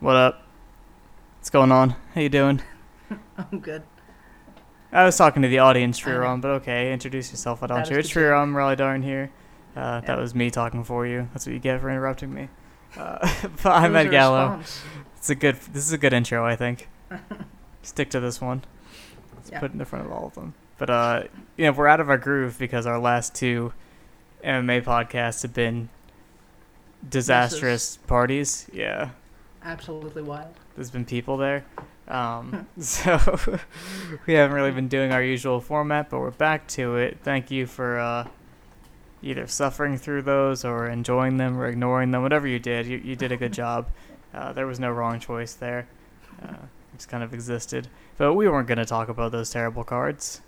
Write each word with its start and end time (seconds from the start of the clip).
What 0.00 0.16
up? 0.16 0.42
What's 1.38 1.50
going 1.50 1.72
on? 1.72 1.90
How 2.14 2.20
you 2.20 2.28
doing? 2.28 2.62
I'm 3.38 3.60
good. 3.60 3.82
I 4.92 5.04
was 5.04 5.16
talking 5.16 5.42
to 5.42 5.48
the 5.48 5.58
audience. 5.58 6.00
Sriram, 6.00 6.40
but 6.40 6.50
okay, 6.62 6.92
introduce 6.92 7.30
yourself, 7.30 7.60
why 7.60 7.68
don't 7.68 7.78
That 7.78 7.90
you? 7.90 7.98
is 7.98 8.06
It's 8.06 8.14
the 8.14 8.20
Raleigh 8.22 8.76
Darn 8.76 9.02
here. 9.02 9.30
Uh, 9.74 10.00
That 10.00 10.18
was 10.18 10.34
me 10.34 10.50
talking 10.50 10.84
for 10.84 11.06
you. 11.06 11.28
That's 11.32 11.46
what 11.46 11.52
you 11.52 11.58
get 11.58 11.80
for 11.80 11.90
interrupting 11.90 12.32
me. 12.32 12.48
Uh, 12.96 13.18
but 13.62 13.66
I'm 13.72 13.94
Ed 13.96 14.10
Gallo. 14.10 14.60
It's 15.16 15.28
a 15.30 15.34
good. 15.34 15.56
This 15.56 15.84
is 15.86 15.92
a 15.92 15.98
good 15.98 16.12
intro, 16.12 16.44
I 16.46 16.56
think. 16.56 16.88
Stick 17.82 18.10
to 18.10 18.20
this 18.20 18.40
one. 18.40 18.62
Let's 19.34 19.50
Yeah. 19.50 19.60
put 19.60 19.70
it 19.70 19.72
in 19.72 19.78
the 19.78 19.84
front 19.84 20.06
of 20.06 20.12
all 20.12 20.26
of 20.26 20.34
them. 20.34 20.54
But 20.78 20.90
uh, 20.90 21.22
you 21.56 21.66
know, 21.66 21.72
we're 21.72 21.88
out 21.88 22.00
of 22.00 22.08
our 22.10 22.18
groove 22.18 22.58
because 22.58 22.86
our 22.86 22.98
last 22.98 23.34
two 23.34 23.72
MMA 24.44 24.82
podcasts 24.82 25.42
have 25.42 25.52
been 25.54 25.88
disastrous 27.06 27.98
parties. 28.06 28.66
Yeah, 28.72 29.10
Absolutely 29.66 30.22
wild. 30.22 30.54
there's 30.76 30.92
been 30.92 31.04
people 31.04 31.36
there. 31.36 31.64
Um, 32.06 32.68
so 32.78 33.18
we 34.26 34.34
haven't 34.34 34.54
really 34.54 34.70
been 34.70 34.86
doing 34.86 35.10
our 35.10 35.22
usual 35.22 35.60
format, 35.60 36.08
but 36.08 36.20
we're 36.20 36.30
back 36.30 36.68
to 36.68 36.96
it. 36.96 37.18
Thank 37.24 37.50
you 37.50 37.66
for 37.66 37.98
uh, 37.98 38.28
either 39.22 39.48
suffering 39.48 39.98
through 39.98 40.22
those 40.22 40.64
or 40.64 40.86
enjoying 40.86 41.36
them 41.36 41.58
or 41.58 41.66
ignoring 41.66 42.12
them. 42.12 42.22
Whatever 42.22 42.46
you 42.46 42.60
did, 42.60 42.86
you, 42.86 42.98
you 42.98 43.16
did 43.16 43.32
a 43.32 43.36
good 43.36 43.52
job. 43.64 43.88
Uh, 44.32 44.52
there 44.52 44.66
was 44.68 44.78
no 44.78 44.90
wrong 44.92 45.18
choice 45.18 45.54
there. 45.54 45.88
Uh, 46.40 46.52
it 46.52 46.98
just 46.98 47.08
kind 47.08 47.24
of 47.24 47.34
existed. 47.34 47.88
But 48.18 48.34
we 48.34 48.48
weren't 48.48 48.68
going 48.68 48.78
to 48.78 48.84
talk 48.86 49.08
about 49.08 49.32
those 49.32 49.50
terrible 49.50 49.82
cards. 49.82 50.42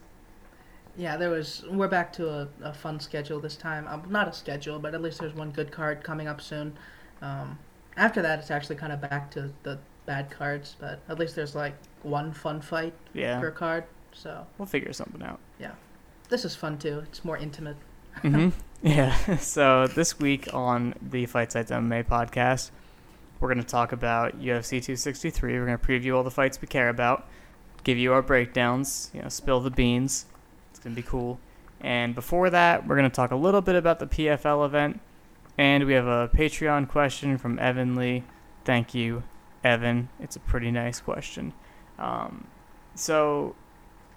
Yeah, 0.97 1.17
there 1.17 1.31
was. 1.31 1.65
We're 1.71 1.89
back 1.89 2.13
to 2.15 2.29
a, 2.29 2.49
a 2.63 2.73
fun 2.73 3.01
schedule 3.01 3.41
this 3.41 3.57
time. 3.57 3.87
Um, 3.89 4.05
not 4.09 4.29
a 4.29 4.33
schedule, 4.33 4.79
but 4.79 4.95
at 4.95 5.03
least 5.03 5.21
there's 5.21 5.35
one 5.35 5.51
good 5.51 5.71
card 5.73 6.05
coming 6.05 6.29
up 6.29 6.41
soon. 6.41 6.77
Um, 7.21 7.59
after 7.99 8.23
that, 8.23 8.39
it's 8.39 8.51
actually 8.51 8.77
kind 8.77 8.93
of 8.93 9.01
back 9.01 9.31
to 9.33 9.53
the 9.63 9.79
bad 10.07 10.31
cards, 10.31 10.77
but 10.81 11.01
at 11.09 11.19
least 11.19 11.37
there's 11.37 11.55
like 11.55 11.75
one 12.03 12.33
fun 12.33 12.61
fight 12.61 12.95
Yeah, 13.13 13.39
per 13.41 13.51
card. 13.51 13.85
So 14.13 14.47
we'll 14.57 14.67
figure 14.67 14.93
something 14.93 15.23
out. 15.23 15.39
Yeah, 15.61 15.73
this 16.31 16.45
is 16.45 16.55
fun 16.57 16.79
too. 16.79 17.01
It's 17.01 17.25
more 17.25 17.37
intimate. 17.37 17.77
mm-hmm. 18.23 18.49
Yeah. 18.83 19.17
So 19.39 19.89
this 19.89 20.19
week 20.21 20.55
on 20.55 20.95
the 21.03 21.27
Fight 21.27 21.51
Sites 21.53 21.71
MMA 21.73 22.07
podcast, 22.07 22.71
we're 23.41 23.49
going 23.49 23.63
to 23.63 23.69
talk 23.69 23.91
about 23.93 24.41
UFC 24.41 24.81
263. 24.83 25.53
We're 25.59 25.67
going 25.67 25.79
to 25.79 25.85
preview 25.85 26.17
all 26.17 26.23
the 26.23 26.31
fights 26.31 26.61
we 26.61 26.69
care 26.69 26.89
about, 26.89 27.27
give 27.85 27.99
you 27.99 28.13
our 28.13 28.23
breakdowns, 28.23 29.11
you 29.13 29.21
know, 29.23 29.29
spill 29.29 29.61
the 29.61 29.71
beans. 29.71 30.27
It's 30.71 30.79
going 30.79 30.95
to 30.95 31.03
be 31.03 31.07
cool. 31.07 31.39
And 31.81 32.15
before 32.15 32.51
that, 32.51 32.87
we're 32.87 32.97
going 32.97 33.11
to 33.11 33.15
talk 33.15 33.31
a 33.33 33.37
little 33.37 33.61
bit 33.61 33.75
about 33.77 33.99
the 33.99 34.07
PFL 34.07 34.65
event. 34.67 35.01
And 35.59 35.85
we 35.85 35.93
have 35.95 36.07
a 36.07 36.31
Patreon 36.33 36.89
question 36.89 37.37
from 37.37 37.59
Evan 37.59 37.97
Lee. 37.97 38.23
Thank 38.65 38.95
you, 38.95 39.25
Evan. 39.65 40.09
It's 40.21 40.37
a 40.37 40.41
pretty 40.41 40.71
nice 40.71 41.01
question. 41.01 41.53
Um, 41.99 42.47
so, 42.95 43.57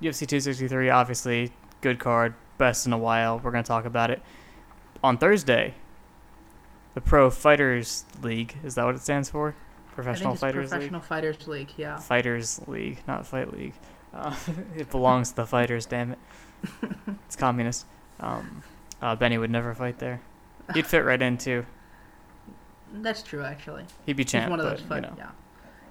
UFC 0.02 0.20
263, 0.28 0.90
obviously, 0.92 1.52
good 1.82 1.98
card, 1.98 2.36
best 2.60 2.86
in 2.86 2.94
a 2.94 2.98
while. 2.98 3.40
We're 3.40 3.52
going 3.52 3.64
to 3.64 3.68
talk 3.68 3.86
about 3.86 4.12
it 4.12 4.22
on 5.04 5.18
Thursday. 5.18 5.74
The 6.94 7.02
Pro 7.02 7.32
Fighters 7.32 8.06
League 8.22 8.56
is 8.64 8.76
that 8.76 8.86
what 8.86 8.96
it 8.96 9.02
stands 9.02 9.30
for? 9.30 9.56
Professional 9.96 10.34
I 10.34 10.36
think 10.36 10.36
it's 10.36 10.42
Fighters 10.42 10.70
Professional 10.70 11.02
Fighters 11.02 11.48
League. 11.48 11.72
Yeah. 11.78 11.98
Fighters 11.98 12.62
League, 12.68 13.02
not 13.08 13.26
Fight 13.26 13.52
League. 13.52 13.74
Uh, 14.14 14.36
it 14.76 14.92
belongs 14.92 15.32
to 15.32 15.38
the 15.38 15.46
fighters. 15.46 15.86
Damn 15.86 16.12
it, 16.12 16.20
it's 17.26 17.36
communist. 17.36 17.86
Um, 18.20 18.62
uh, 19.02 19.16
Benny 19.16 19.38
would 19.38 19.50
never 19.50 19.74
fight 19.74 19.98
there. 20.00 20.22
He'd 20.74 20.88
fit 20.88 21.06
right 21.06 21.22
in 21.22 21.38
too. 21.38 21.66
That's 22.94 23.24
true, 23.24 23.44
actually. 23.44 23.86
He'd 24.06 24.18
be 24.18 24.26
champ, 24.26 24.46
he's 24.46 24.50
one 24.50 24.60
of 24.60 24.66
but 24.66 24.70
those 24.72 24.82
you 24.82 24.88
fighters. 24.88 25.12
know. 25.12 25.18
Yeah. 25.18 25.32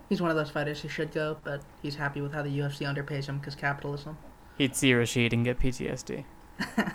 He's 0.09 0.21
one 0.21 0.31
of 0.31 0.37
those 0.37 0.51
fighters 0.51 0.81
who 0.81 0.89
should 0.89 1.13
go, 1.13 1.39
but 1.45 1.63
he's 1.83 1.95
happy 1.95 2.21
with 2.21 2.33
how 2.33 2.43
the 2.43 2.51
UFC 2.51 2.81
underpays 2.87 3.27
him 3.27 3.39
because 3.39 3.55
capitalism. 3.55 4.19
He'd 4.59 4.77
see 4.77 4.93
Rashid 4.93 5.33
and 5.33 5.45
get 5.45 5.59
PTSD. 5.59 6.25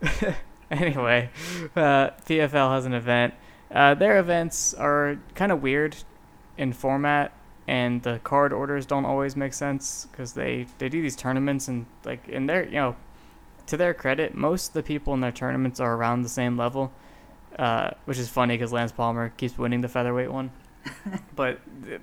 anyway, 0.70 1.30
uh, 1.76 2.10
PFL 2.26 2.74
has 2.74 2.86
an 2.86 2.94
event. 2.94 3.34
Uh, 3.70 3.94
their 3.94 4.18
events 4.18 4.74
are 4.74 5.18
kind 5.34 5.52
of 5.52 5.62
weird 5.62 5.96
in 6.56 6.72
format, 6.72 7.32
and 7.66 8.02
the 8.02 8.20
card 8.24 8.52
orders 8.52 8.86
don't 8.86 9.04
always 9.04 9.36
make 9.36 9.52
sense 9.52 10.06
because 10.10 10.32
they, 10.32 10.66
they 10.78 10.88
do 10.88 11.02
these 11.02 11.16
tournaments 11.16 11.68
and 11.68 11.86
like 12.04 12.26
in 12.28 12.46
their 12.46 12.64
you 12.64 12.72
know, 12.72 12.96
to 13.66 13.76
their 13.76 13.94
credit, 13.94 14.34
most 14.34 14.68
of 14.68 14.74
the 14.74 14.82
people 14.82 15.14
in 15.14 15.20
their 15.20 15.32
tournaments 15.32 15.80
are 15.80 15.94
around 15.94 16.22
the 16.22 16.28
same 16.28 16.56
level, 16.56 16.92
uh, 17.58 17.90
which 18.04 18.18
is 18.18 18.28
funny 18.28 18.54
because 18.54 18.72
Lance 18.72 18.92
Palmer 18.92 19.30
keeps 19.36 19.56
winning 19.58 19.80
the 19.80 19.88
featherweight 19.88 20.32
one. 20.32 20.50
but 21.36 21.60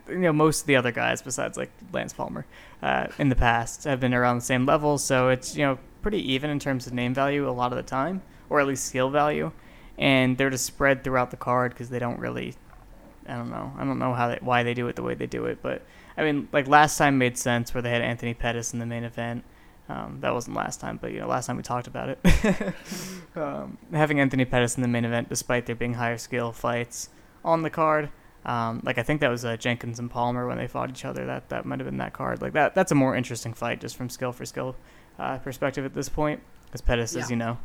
you 0.10 0.18
know 0.18 0.34
most 0.34 0.62
of 0.62 0.68
the 0.68 0.76
other 0.76 0.92
guys 0.92 1.22
besides 1.22 1.56
like 1.56 1.70
Lance 1.94 2.14
Palmer 2.14 2.46
uh, 2.82 3.08
in 3.20 3.30
the 3.30 3.36
past 3.36 3.84
have 3.84 4.00
been 4.00 4.14
around 4.14 4.38
the 4.38 4.46
same 4.46 4.66
level, 4.66 4.98
so 4.98 5.30
it's 5.30 5.56
you 5.56 5.64
know 5.64 5.78
pretty 6.02 6.32
even 6.34 6.50
in 6.50 6.60
terms 6.60 6.88
of 6.88 6.94
name 6.94 7.14
value 7.14 7.48
a 7.48 7.52
lot 7.52 7.72
of 7.72 7.78
the 7.78 7.84
time, 7.84 8.22
or 8.50 8.60
at 8.60 8.68
least 8.68 8.86
skill 8.86 9.10
value, 9.10 9.52
and 9.98 10.38
they're 10.38 10.50
just 10.50 10.66
spread 10.66 11.04
throughout 11.04 11.32
the 11.32 11.38
card 11.38 11.74
because 11.74 11.90
they 11.90 12.00
don't 12.00 12.20
really, 12.20 12.56
I 13.28 13.36
don't 13.36 13.50
know, 13.50 13.72
I 13.78 13.84
don't 13.84 14.00
know 14.00 14.14
how 14.14 14.30
they, 14.30 14.40
why 14.42 14.64
they 14.64 14.74
do 14.74 14.88
it 14.88 14.96
the 14.96 15.04
way 15.04 15.14
they 15.14 15.28
do 15.28 15.46
it, 15.46 15.60
but 15.62 15.84
I 16.18 16.24
mean 16.24 16.48
like 16.52 16.68
last 16.68 16.98
time 16.98 17.18
made 17.18 17.38
sense 17.38 17.74
where 17.74 17.82
they 17.82 17.92
had 17.92 18.02
Anthony 18.02 18.34
Pettis 18.34 18.74
in 18.74 18.80
the 18.80 18.86
main 18.86 19.04
event. 19.04 19.44
Um, 19.92 20.20
that 20.22 20.34
wasn't 20.34 20.56
last 20.56 20.80
time, 20.80 20.98
but 21.02 21.12
you 21.12 21.20
know 21.20 21.28
last 21.28 21.48
time 21.48 21.58
we 21.58 21.64
talked 21.64 21.88
about 21.88 22.10
it. 22.10 22.74
um, 23.36 23.78
having 23.92 24.22
Anthony 24.22 24.46
Pettis 24.46 24.76
in 24.78 24.82
the 24.82 24.88
main 24.88 25.04
event, 25.04 25.28
despite 25.28 25.66
there 25.66 25.76
being 25.76 25.96
higher 25.96 26.18
skill 26.18 26.54
fights 26.54 27.10
on 27.44 27.62
the 27.62 27.70
card. 27.70 28.10
Um, 28.46 28.82
like 28.86 28.98
I 28.98 29.04
think 29.04 29.20
that 29.20 29.30
was 29.30 29.44
uh, 29.44 29.58
Jenkins 29.58 30.00
and 30.00 30.10
Palmer 30.10 30.48
when 30.48 30.58
they 30.58 30.68
fought 30.68 30.90
each 30.90 31.04
other. 31.04 31.26
That 31.26 31.50
that 31.50 31.66
might 31.66 31.80
have 31.80 31.88
been 31.88 31.98
that 31.98 32.14
card. 32.14 32.42
Like 32.42 32.54
that 32.54 32.74
that's 32.74 32.94
a 32.94 32.96
more 32.96 33.16
interesting 33.16 33.54
fight 33.54 33.82
just 33.82 33.98
from 33.98 34.10
skill 34.10 34.32
for 34.32 34.46
skill 34.46 34.76
uh, 35.20 35.40
perspective 35.40 35.84
at 35.84 35.94
this 35.94 36.08
point. 36.08 36.42
Because 36.68 36.82
Pettis 36.82 37.16
is 37.16 37.30
you 37.30 37.36
know 37.36 37.58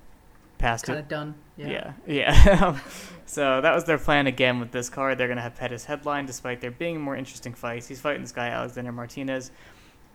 past 0.59 0.87
Kind 0.87 0.99
it. 0.99 1.09
done. 1.09 1.35
Yeah. 1.57 1.69
Yeah, 1.69 1.93
yeah. 2.07 2.79
so 3.27 3.61
that 3.61 3.75
was 3.75 3.85
their 3.85 3.99
plan 3.99 4.27
again 4.27 4.59
with 4.59 4.73
this 4.73 4.89
card. 4.91 5.17
They're 5.17 5.29
gonna 5.29 5.43
have 5.43 5.55
Pettis 5.55 5.85
headline, 5.85 6.27
despite 6.27 6.61
there 6.61 6.73
being 6.73 7.01
more 7.01 7.15
interesting 7.15 7.55
fights. 7.55 7.87
He's 7.87 8.01
fighting 8.01 8.23
this 8.23 8.33
guy 8.33 8.49
Alexander 8.49 8.91
Martinez. 8.91 9.53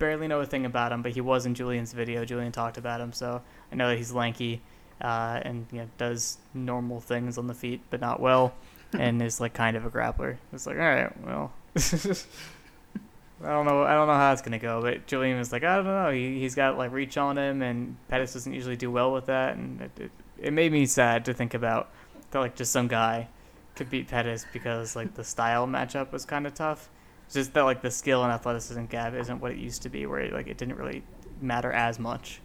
Barely 0.02 0.28
know 0.28 0.40
a 0.42 0.48
thing 0.48 0.66
about 0.66 0.92
him, 0.92 1.04
but 1.04 1.12
he 1.12 1.22
was 1.22 1.46
in 1.46 1.54
Julian's 1.54 1.94
video. 1.94 2.26
Julian 2.26 2.52
talked 2.52 2.80
about 2.80 3.00
him, 3.00 3.14
so 3.14 3.44
I 3.72 3.76
know 3.76 3.88
that 3.88 3.98
he's 3.98 4.12
lanky 4.12 4.64
uh, 5.00 5.40
and 5.44 5.68
you 5.72 5.78
know 5.78 5.88
does 6.00 6.40
normal 6.56 7.00
things 7.00 7.38
on 7.38 7.46
the 7.46 7.54
feet, 7.54 7.82
but 7.92 8.02
not 8.02 8.20
well, 8.20 8.56
and 8.98 9.22
is 9.22 9.40
like 9.40 9.54
kind 9.54 9.78
of 9.78 9.86
a 9.86 9.92
grappler. 9.92 10.38
It's 10.54 10.66
like, 10.66 10.78
all 10.78 10.82
right, 10.82 11.26
well. 11.26 11.54
I 13.44 13.48
don't 13.48 13.66
know. 13.66 13.84
I 13.84 13.94
don't 13.94 14.08
know 14.08 14.16
how 14.16 14.34
it's 14.34 14.42
gonna 14.42 14.58
go, 14.58 14.82
but 14.82 15.06
Julian 15.06 15.38
was 15.38 15.52
like, 15.52 15.64
I 15.64 15.76
don't 15.76 15.86
know. 15.86 16.12
He 16.12 16.40
he's 16.40 16.56
got 16.56 16.80
like 16.80 16.92
reach 16.92 17.18
on 17.18 17.38
him, 17.38 17.62
and 17.62 17.96
Pettis 18.08 18.34
doesn't 18.34 18.54
usually 18.54 18.78
do 18.78 18.90
well 18.90 19.14
with 19.14 19.28
that, 19.28 19.56
and 19.56 19.82
it, 19.82 19.92
it, 20.00 20.12
it 20.40 20.54
made 20.54 20.72
me 20.72 20.88
sad 20.88 21.26
to 21.26 21.34
think 21.34 21.54
about 21.54 21.92
that 22.32 22.40
like 22.40 22.56
just 22.56 22.72
some 22.72 22.88
guy 22.88 23.28
could 23.76 23.90
beat 23.90 24.08
Pettis 24.08 24.46
because 24.52 24.96
like 24.96 25.14
the 25.14 25.24
style 25.24 25.68
matchup 25.68 26.12
was 26.12 26.26
kind 26.26 26.48
of 26.48 26.56
tough. 26.56 26.90
It's 27.32 27.36
just 27.38 27.54
that 27.54 27.62
like 27.62 27.82
the 27.82 27.90
skill 27.90 28.26
and 28.26 28.34
athleticism 28.34 28.88
gap 28.88 29.14
isn't 29.14 29.40
what 29.40 29.54
it 29.54 29.58
used 29.58 29.84
to 29.84 29.90
be, 29.90 30.06
where 30.06 30.30
like 30.32 30.48
it 30.48 30.58
didn't 30.58 30.76
really 30.76 31.02
matter 31.40 31.72
as 31.72 31.98
much. 31.98 32.42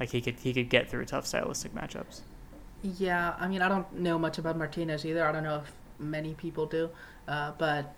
Like 0.00 0.08
he 0.08 0.22
could 0.22 0.36
he 0.36 0.54
could 0.54 0.70
get 0.70 0.88
through 0.88 1.04
tough 1.04 1.26
stylistic 1.26 1.74
matchups. 1.74 2.22
Yeah, 2.80 3.34
I 3.38 3.48
mean, 3.48 3.60
I 3.60 3.68
don't 3.68 3.92
know 3.92 4.18
much 4.18 4.38
about 4.38 4.56
Martinez 4.56 5.04
either. 5.04 5.26
I 5.26 5.32
don't 5.32 5.42
know 5.42 5.56
if 5.56 5.70
many 5.98 6.32
people 6.32 6.64
do, 6.64 6.88
uh, 7.28 7.52
but 7.58 7.94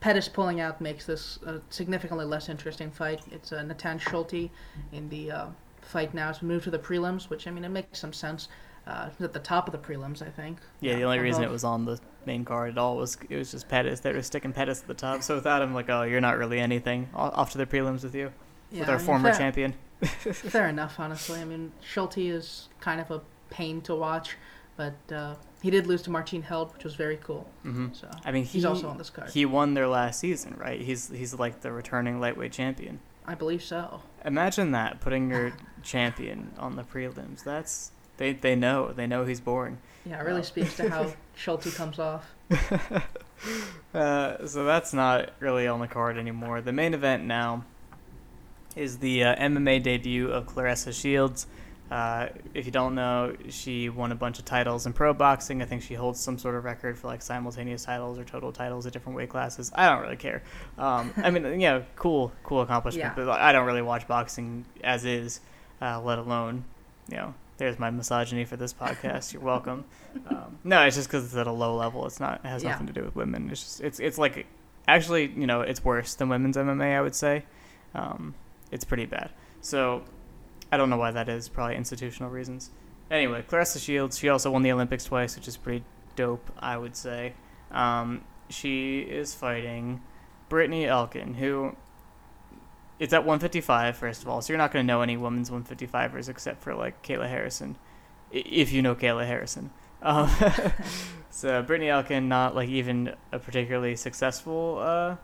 Pettis 0.00 0.26
pulling 0.26 0.58
out 0.58 0.80
makes 0.80 1.04
this 1.04 1.38
a 1.44 1.60
significantly 1.68 2.24
less 2.24 2.48
interesting 2.48 2.90
fight. 2.90 3.20
It's 3.30 3.52
uh, 3.52 3.62
Natan 3.62 3.98
Schulte 3.98 4.48
in 4.90 5.10
the 5.10 5.30
uh, 5.30 5.46
fight 5.82 6.14
now. 6.14 6.30
It's 6.30 6.40
moved 6.40 6.64
to 6.64 6.70
the 6.70 6.78
prelims, 6.78 7.28
which 7.28 7.46
I 7.46 7.50
mean, 7.50 7.62
it 7.62 7.68
makes 7.68 7.98
some 7.98 8.14
sense. 8.14 8.48
Uh, 8.86 9.08
at 9.18 9.32
the 9.32 9.38
top 9.38 9.66
of 9.66 9.72
the 9.72 9.78
prelims, 9.78 10.20
I 10.20 10.28
think. 10.28 10.58
Yeah, 10.80 10.96
the 10.96 11.02
only 11.04 11.18
reason 11.18 11.42
it 11.42 11.50
was 11.50 11.64
on 11.64 11.86
the 11.86 11.98
main 12.26 12.44
card 12.44 12.70
at 12.72 12.78
all 12.78 12.96
was 12.96 13.16
it 13.30 13.36
was 13.36 13.50
just 13.50 13.68
Pettis. 13.68 14.00
They 14.00 14.12
were 14.12 14.20
sticking 14.22 14.52
Pettis 14.52 14.82
at 14.82 14.86
the 14.88 14.94
top. 14.94 15.22
So 15.22 15.36
without 15.36 15.62
him, 15.62 15.72
like, 15.72 15.88
oh, 15.88 16.02
you're 16.02 16.20
not 16.20 16.36
really 16.36 16.60
anything. 16.60 17.08
Off 17.14 17.52
to 17.52 17.58
the 17.58 17.64
prelims 17.66 18.02
with 18.02 18.14
you 18.14 18.30
Yeah, 18.70 18.80
with 18.80 18.88
I 18.90 18.92
our 18.92 18.98
mean, 18.98 19.06
former 19.06 19.30
fair, 19.30 19.38
champion. 19.38 19.74
Fair 20.02 20.68
enough, 20.68 21.00
honestly. 21.00 21.40
I 21.40 21.44
mean, 21.44 21.72
Schulte 21.80 22.18
is 22.18 22.68
kind 22.80 23.00
of 23.00 23.10
a 23.10 23.22
pain 23.48 23.80
to 23.82 23.94
watch, 23.94 24.36
but 24.76 24.94
uh, 25.10 25.36
he 25.62 25.70
did 25.70 25.86
lose 25.86 26.02
to 26.02 26.10
Martin 26.10 26.42
Held, 26.42 26.74
which 26.74 26.84
was 26.84 26.94
very 26.94 27.16
cool. 27.16 27.48
hmm 27.62 27.86
So 27.94 28.10
I 28.22 28.32
mean, 28.32 28.44
he, 28.44 28.50
he's 28.58 28.64
also 28.66 28.88
on 28.88 28.98
this 28.98 29.08
card. 29.08 29.30
He 29.30 29.46
won 29.46 29.72
their 29.72 29.88
last 29.88 30.20
season, 30.20 30.56
right? 30.58 30.78
He's 30.80 31.08
he's 31.08 31.32
like 31.32 31.62
the 31.62 31.72
returning 31.72 32.20
lightweight 32.20 32.52
champion. 32.52 33.00
I 33.26 33.34
believe 33.34 33.62
so. 33.62 34.02
Imagine 34.26 34.72
that 34.72 35.00
putting 35.00 35.30
your 35.30 35.54
champion 35.82 36.52
on 36.58 36.76
the 36.76 36.82
prelims. 36.82 37.44
That's 37.44 37.92
they 38.16 38.32
they 38.32 38.54
know 38.56 38.92
they 38.92 39.06
know 39.06 39.24
he's 39.24 39.40
boring. 39.40 39.78
Yeah, 40.06 40.20
it 40.20 40.24
really 40.24 40.40
Oh. 40.40 40.44
speaks 40.44 40.76
to 40.76 40.90
how 40.90 41.12
Schulte 41.34 41.74
comes 41.74 41.98
off. 41.98 42.30
Uh, 43.92 44.46
so 44.46 44.64
that's 44.64 44.92
not 44.92 45.30
really 45.38 45.68
on 45.68 45.78
the 45.80 45.86
card 45.86 46.16
anymore. 46.16 46.60
The 46.60 46.72
main 46.72 46.94
event 46.94 47.24
now 47.24 47.64
is 48.74 48.98
the 48.98 49.22
uh, 49.22 49.36
MMA 49.36 49.82
debut 49.82 50.30
of 50.30 50.46
Claressa 50.46 50.92
Shields 50.92 51.46
Uh, 51.90 52.28
if 52.54 52.64
you 52.64 52.72
don't 52.72 52.94
know, 52.94 53.34
she 53.50 53.88
won 53.90 54.10
a 54.10 54.14
bunch 54.14 54.38
of 54.38 54.44
titles 54.46 54.86
in 54.86 54.92
pro 54.94 55.12
boxing. 55.12 55.60
I 55.62 55.66
think 55.66 55.82
she 55.82 55.94
holds 55.94 56.18
some 56.18 56.38
sort 56.38 56.54
of 56.54 56.64
record 56.64 56.98
for 56.98 57.06
like 57.08 57.20
simultaneous 57.22 57.84
titles 57.84 58.18
or 58.18 58.24
total 58.24 58.50
titles 58.50 58.86
at 58.86 58.92
different 58.94 59.14
weight 59.16 59.28
classes. 59.28 59.70
I 59.74 59.88
don't 59.90 60.00
really 60.02 60.16
care. 60.16 60.42
Um, 60.78 61.12
I 61.18 61.30
mean, 61.30 61.44
you 61.60 61.68
know, 61.68 61.84
cool, 61.94 62.32
cool 62.42 62.62
accomplishment. 62.62 63.12
Yeah. 63.16 63.24
But 63.24 63.28
I 63.40 63.52
don't 63.52 63.66
really 63.66 63.82
watch 63.82 64.08
boxing 64.08 64.64
as 64.82 65.04
is, 65.04 65.40
uh, 65.82 66.00
let 66.00 66.18
alone, 66.18 66.64
you 67.10 67.18
know, 67.18 67.34
there's 67.56 67.78
my 67.78 67.90
misogyny 67.90 68.44
for 68.44 68.56
this 68.56 68.72
podcast. 68.72 69.32
You're 69.32 69.42
welcome. 69.42 69.84
Um, 70.30 70.58
no, 70.62 70.80
it's 70.82 70.94
just 70.94 71.08
because 71.08 71.24
it's 71.24 71.34
at 71.36 71.48
a 71.48 71.52
low 71.52 71.76
level. 71.76 72.06
It's 72.06 72.20
not. 72.20 72.40
It 72.44 72.48
has 72.48 72.62
Yeah. 72.62 72.70
nothing 72.70 72.86
to 72.86 72.92
do 72.92 73.02
with 73.02 73.16
women. 73.16 73.50
It's 73.50 73.62
just. 73.62 73.80
It's. 73.80 73.98
It's 73.98 74.16
like, 74.16 74.46
actually, 74.86 75.26
you 75.26 75.46
know, 75.46 75.60
it's 75.62 75.84
worse 75.84 76.14
than 76.14 76.28
women's 76.28 76.56
MMA. 76.56 76.96
I 76.96 77.00
would 77.00 77.16
say. 77.16 77.44
Um, 77.96 78.34
it's 78.70 78.84
pretty 78.84 79.06
bad. 79.06 79.30
So, 79.60 80.02
I 80.70 80.76
don't 80.76 80.88
know 80.90 80.96
why 80.96 81.10
that 81.10 81.28
is. 81.28 81.48
Probably 81.48 81.74
institutional 81.74 82.30
reasons. 82.30 82.70
Anyway, 83.10 83.42
Claressa 83.48 83.84
Shields. 83.84 84.18
She 84.18 84.28
also 84.28 84.50
won 84.52 84.62
the 84.62 84.70
Olympics 84.70 85.04
twice, 85.04 85.34
which 85.36 85.48
is 85.48 85.56
pretty 85.56 85.84
dope. 86.14 86.48
I 86.60 86.76
would 86.76 86.94
say. 86.94 87.34
Um, 87.72 88.22
she 88.48 89.00
is 89.00 89.34
fighting 89.34 90.00
Brittney 90.48 90.86
Elkin, 90.86 91.34
who. 91.34 91.74
It's 93.04 93.12
at 93.12 93.26
155, 93.26 93.98
first 93.98 94.22
of 94.22 94.30
all, 94.30 94.40
so 94.40 94.50
you're 94.50 94.56
not 94.56 94.72
going 94.72 94.82
to 94.82 94.86
know 94.86 95.02
any 95.02 95.18
women's 95.18 95.50
155ers 95.50 96.30
except 96.30 96.62
for 96.62 96.74
like 96.74 97.02
Kayla 97.02 97.28
Harrison, 97.28 97.76
if 98.32 98.72
you 98.72 98.80
know 98.80 98.94
Kayla 98.94 99.26
Harrison. 99.26 99.70
Um, 100.04 100.28
so 101.30 101.62
Brittney 101.62 101.88
Elkin, 101.88 102.28
not 102.28 102.54
like 102.54 102.68
even 102.68 103.14
a 103.32 103.38
particularly 103.38 103.96
successful 103.96 104.78
uh, 104.78 105.16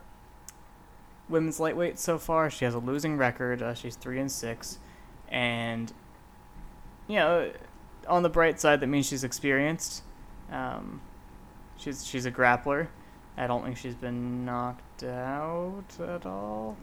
women's 1.29 1.61
lightweight 1.61 1.99
so 1.99 2.17
far. 2.17 2.49
She 2.49 2.65
has 2.65 2.73
a 2.73 2.79
losing 2.79 3.19
record. 3.19 3.61
Uh, 3.61 3.75
she's 3.75 3.94
three 3.94 4.19
and 4.19 4.32
six, 4.32 4.79
and 5.29 5.93
you 7.09 7.17
know, 7.17 7.53
on 8.09 8.23
the 8.23 8.31
bright 8.31 8.59
side, 8.59 8.81
that 8.81 8.87
means 8.87 9.06
she's 9.06 9.23
experienced. 9.23 10.03
Um, 10.50 11.03
she's 11.77 12.06
she's 12.06 12.25
a 12.25 12.32
grappler. 12.32 12.88
I 13.37 13.47
don't 13.47 13.62
think 13.62 13.77
she's 13.77 13.94
been 13.94 14.47
knocked 14.47 15.03
out 15.03 15.85
at 16.00 16.25
all. 16.25 16.79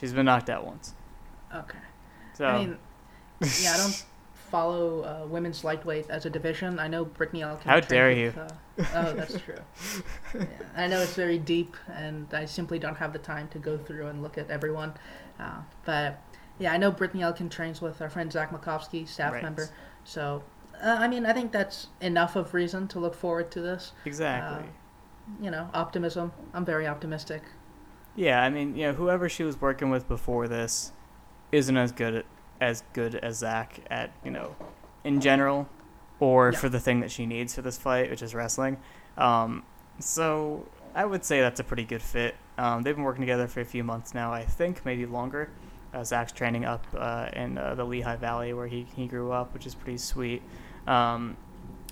She's 0.00 0.12
been 0.12 0.26
knocked 0.26 0.48
out 0.50 0.64
once. 0.66 0.94
Okay. 1.54 1.78
So 2.34 2.46
I 2.46 2.58
mean, 2.58 2.78
yeah, 3.60 3.74
I 3.74 3.76
don't 3.76 4.04
follow 4.50 5.02
uh, 5.02 5.26
women's 5.26 5.62
lightweight 5.62 6.08
as 6.10 6.24
a 6.26 6.30
division. 6.30 6.78
I 6.78 6.88
know 6.88 7.04
Brittney 7.04 7.42
Elkin. 7.42 7.68
How 7.68 7.80
dare 7.80 8.08
with, 8.08 8.38
Uh, 8.38 8.48
oh, 8.94 9.12
that's 9.12 9.38
true. 9.40 9.58
yeah. 10.34 10.44
I 10.76 10.86
know 10.86 11.00
it's 11.00 11.14
very 11.14 11.38
deep, 11.38 11.76
and 11.94 12.26
I 12.32 12.46
simply 12.46 12.78
don't 12.78 12.96
have 12.96 13.12
the 13.12 13.18
time 13.18 13.48
to 13.48 13.58
go 13.58 13.76
through 13.76 14.06
and 14.06 14.22
look 14.22 14.38
at 14.38 14.50
everyone. 14.50 14.94
Uh, 15.38 15.58
but 15.84 16.20
yeah, 16.58 16.72
I 16.72 16.78
know 16.78 16.90
Brittney 16.90 17.20
Elkin 17.20 17.48
trains 17.48 17.80
with 17.80 18.00
our 18.00 18.08
friend 18.10 18.32
Zach 18.32 18.50
Makovsky, 18.50 19.06
staff 19.06 19.32
Right. 19.34 19.42
member. 19.42 19.68
So, 20.04 20.42
uh, 20.82 20.96
I 20.98 21.08
mean, 21.08 21.26
I 21.26 21.32
think 21.32 21.52
that's 21.52 21.88
enough 22.00 22.36
of 22.36 22.54
reason 22.54 22.88
to 22.88 22.98
look 22.98 23.14
forward 23.14 23.50
to 23.52 23.60
this. 23.60 23.92
exactly. 24.06 24.66
You 25.40 25.50
know, 25.50 25.68
optimism. 25.74 26.32
I'm 26.54 26.64
very 26.64 26.86
optimistic. 26.88 27.42
Yeah, 28.16 28.42
I 28.42 28.50
mean, 28.50 28.76
you 28.76 28.86
know, 28.88 28.92
whoever 28.92 29.28
she 29.28 29.42
was 29.44 29.60
working 29.60 29.90
with 29.90 30.08
before 30.08 30.48
this 30.48 30.92
isn't 31.52 31.76
as 31.76 31.92
good 31.92 32.24
as 32.60 32.82
good 32.92 33.14
as 33.14 33.38
Zach 33.38 33.80
at 33.90 34.10
you 34.24 34.30
know, 34.30 34.54
in 35.04 35.20
general, 35.20 35.68
or 36.18 36.50
Yeah. 36.52 36.58
for 36.58 36.68
the 36.68 36.80
thing 36.80 37.00
that 37.00 37.10
she 37.10 37.24
needs 37.26 37.54
for 37.54 37.62
this 37.62 37.78
fight, 37.78 38.10
which 38.10 38.20
is 38.22 38.34
wrestling. 38.34 38.76
Um, 39.16 39.62
so 39.98 40.66
I 40.94 41.04
would 41.06 41.24
say 41.24 41.40
that's 41.40 41.60
a 41.60 41.64
pretty 41.64 41.84
good 41.84 42.02
fit. 42.02 42.34
Um, 42.58 42.82
they've 42.82 42.94
been 42.94 43.04
working 43.04 43.22
together 43.22 43.46
for 43.46 43.60
a 43.60 43.64
few 43.64 43.82
months 43.82 44.12
now, 44.12 44.32
I 44.32 44.44
think, 44.44 44.84
maybe 44.84 45.06
longer. 45.06 45.48
Uh, 45.94 46.04
Zach's 46.04 46.32
training 46.32 46.64
up 46.66 46.86
uh, 46.94 47.28
in 47.32 47.56
uh, 47.56 47.74
the 47.74 47.84
Lehigh 47.84 48.16
Valley 48.16 48.52
where 48.52 48.66
he, 48.66 48.86
he 48.94 49.06
grew 49.06 49.32
up, 49.32 49.54
which 49.54 49.66
is 49.66 49.74
pretty 49.74 49.98
sweet. 49.98 50.42
Um, 50.86 51.36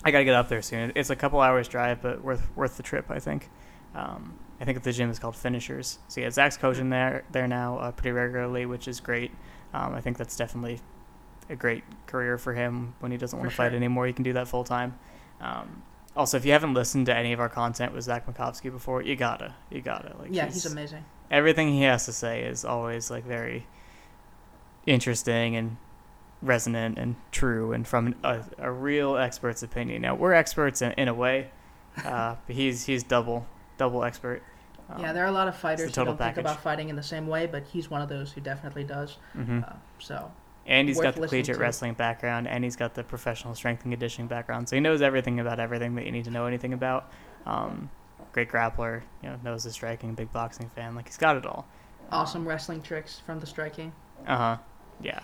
I 0.05 0.11
gotta 0.11 0.25
get 0.25 0.35
up 0.35 0.49
there 0.49 0.63
soon. 0.63 0.93
It's 0.95 1.11
a 1.11 1.17
couple 1.17 1.41
hours 1.41 1.67
drive, 1.67 2.03
but 2.03 2.23
worth 2.23 2.47
worth 2.55 2.77
the 2.77 2.83
trip, 2.83 3.07
I 3.11 3.19
think. 3.19 3.49
Um, 3.95 4.39
I 4.61 4.65
think 4.65 4.83
the 4.83 4.93
gym 4.93 5.11
is 5.11 5.19
called 5.19 5.37
Finishers. 5.37 5.99
So 6.09 6.21
yeah, 6.21 6.31
Zach's 6.31 6.57
coaching 6.57 6.91
there 6.91 7.25
there 7.31 7.47
now 7.47 7.79
uh, 7.79 7.93
pretty 7.93 8.13
regularly, 8.13 8.67
which 8.67 8.89
is 8.89 9.01
great. 9.01 9.31
Um, 9.73 9.95
I 9.95 10.01
think 10.01 10.17
that's 10.17 10.37
definitely 10.37 10.81
a 11.51 11.57
great 11.57 11.85
career 12.07 12.39
for 12.39 12.55
him 12.55 12.95
when 13.01 13.13
he 13.13 13.19
doesn't 13.19 13.39
want 13.39 13.51
to 13.51 13.57
fight 13.57 13.75
anymore. 13.75 14.07
He 14.07 14.13
can 14.13 14.25
do 14.25 14.33
that 14.35 14.49
full 14.49 14.65
time. 14.65 14.99
Um, 15.41 15.83
also, 16.17 16.37
if 16.37 16.45
you 16.45 16.53
haven't 16.53 16.75
listened 16.75 17.07
to 17.07 17.17
any 17.17 17.33
of 17.33 17.41
our 17.41 17.49
content 17.49 17.95
with 17.95 18.05
Zach 18.05 18.27
Makovsky 18.27 18.73
before, 18.73 19.03
you 19.03 19.15
gotta, 19.15 19.55
you 19.71 19.81
gotta. 19.81 20.17
Like, 20.19 20.31
yeah, 20.33 20.47
he's 20.47 20.67
amazing. 20.67 21.05
everything 21.31 21.69
he 21.73 21.83
has 21.83 22.07
to 22.07 22.13
say 22.13 22.43
is 22.43 22.65
always 22.65 23.11
like 23.11 23.25
very 23.25 23.67
interesting 24.87 25.55
and 25.55 25.77
resonant 26.41 26.99
and 26.99 27.17
true 27.31 27.73
and 27.73 27.87
from 27.87 28.15
a, 28.25 28.43
a 28.59 28.71
real 28.71 29.17
expert's 29.17 29.63
opinion. 29.63 30.03
Now 30.03 30.17
we're 30.17 30.33
experts 30.33 30.83
in, 30.83 30.93
in 30.93 31.07
a 31.07 31.15
way, 31.15 31.51
uh, 32.05 32.37
but 32.47 32.57
he's 32.57 32.87
he's 32.87 33.05
double 33.05 33.47
double 33.79 34.05
expert. 34.05 34.43
Um, 34.91 35.01
yeah, 35.03 35.13
there 35.13 35.25
are 35.25 35.29
a 35.29 35.33
lot 35.33 35.49
of 35.49 35.57
fighters 35.57 35.97
who 35.97 36.05
don't 36.05 36.19
think 36.19 36.39
about 36.39 36.63
fighting 36.63 36.89
in 36.89 36.97
the 36.97 37.03
same 37.03 37.27
way, 37.27 37.47
but 37.47 37.65
he's 37.65 37.91
one 37.91 38.01
of 38.03 38.09
those 38.09 38.33
who 38.33 38.41
definitely 38.41 38.85
does. 38.85 39.19
mhm. 39.37 39.63
Uh, 39.69 39.75
so, 39.99 40.31
and 40.67 40.89
he's 40.89 41.01
got 41.01 41.15
the 41.15 41.23
collegiate 41.23 41.57
to. 41.57 41.61
wrestling 41.61 41.95
background, 41.95 42.49
and 42.49 42.65
he's 42.65 42.77
got 42.77 42.95
the 42.95 43.05
professional 43.05 43.55
strength 43.55 43.85
and 43.85 43.93
conditioning 43.93 44.29
background, 44.29 44.69
so 44.69 44.77
he 44.77 44.81
knows 44.81 45.03
everything 45.03 45.41
about 45.41 45.61
everything 45.61 45.95
that 45.97 46.05
you 46.07 46.13
need 46.13 46.25
to 46.25 46.31
know 46.31 46.47
anything 46.47 46.73
about. 46.75 47.11
Um, 47.47 47.91
great 48.33 48.51
grappler, 48.51 49.03
you 49.23 49.29
know, 49.31 49.37
knows 49.45 49.65
the 49.65 49.71
striking, 49.71 50.15
big 50.15 50.33
boxing 50.33 50.71
fan, 50.75 50.95
like 50.95 51.07
he's 51.09 51.17
got 51.19 51.37
it 51.37 51.47
all. 51.47 51.67
awesome 52.13 52.47
wrestling 52.49 52.83
tricks 52.83 53.21
from 53.25 53.41
the 53.41 53.47
striking. 53.47 53.93
Uh 54.27 54.37
huh. 54.37 54.57
Yeah. 55.03 55.21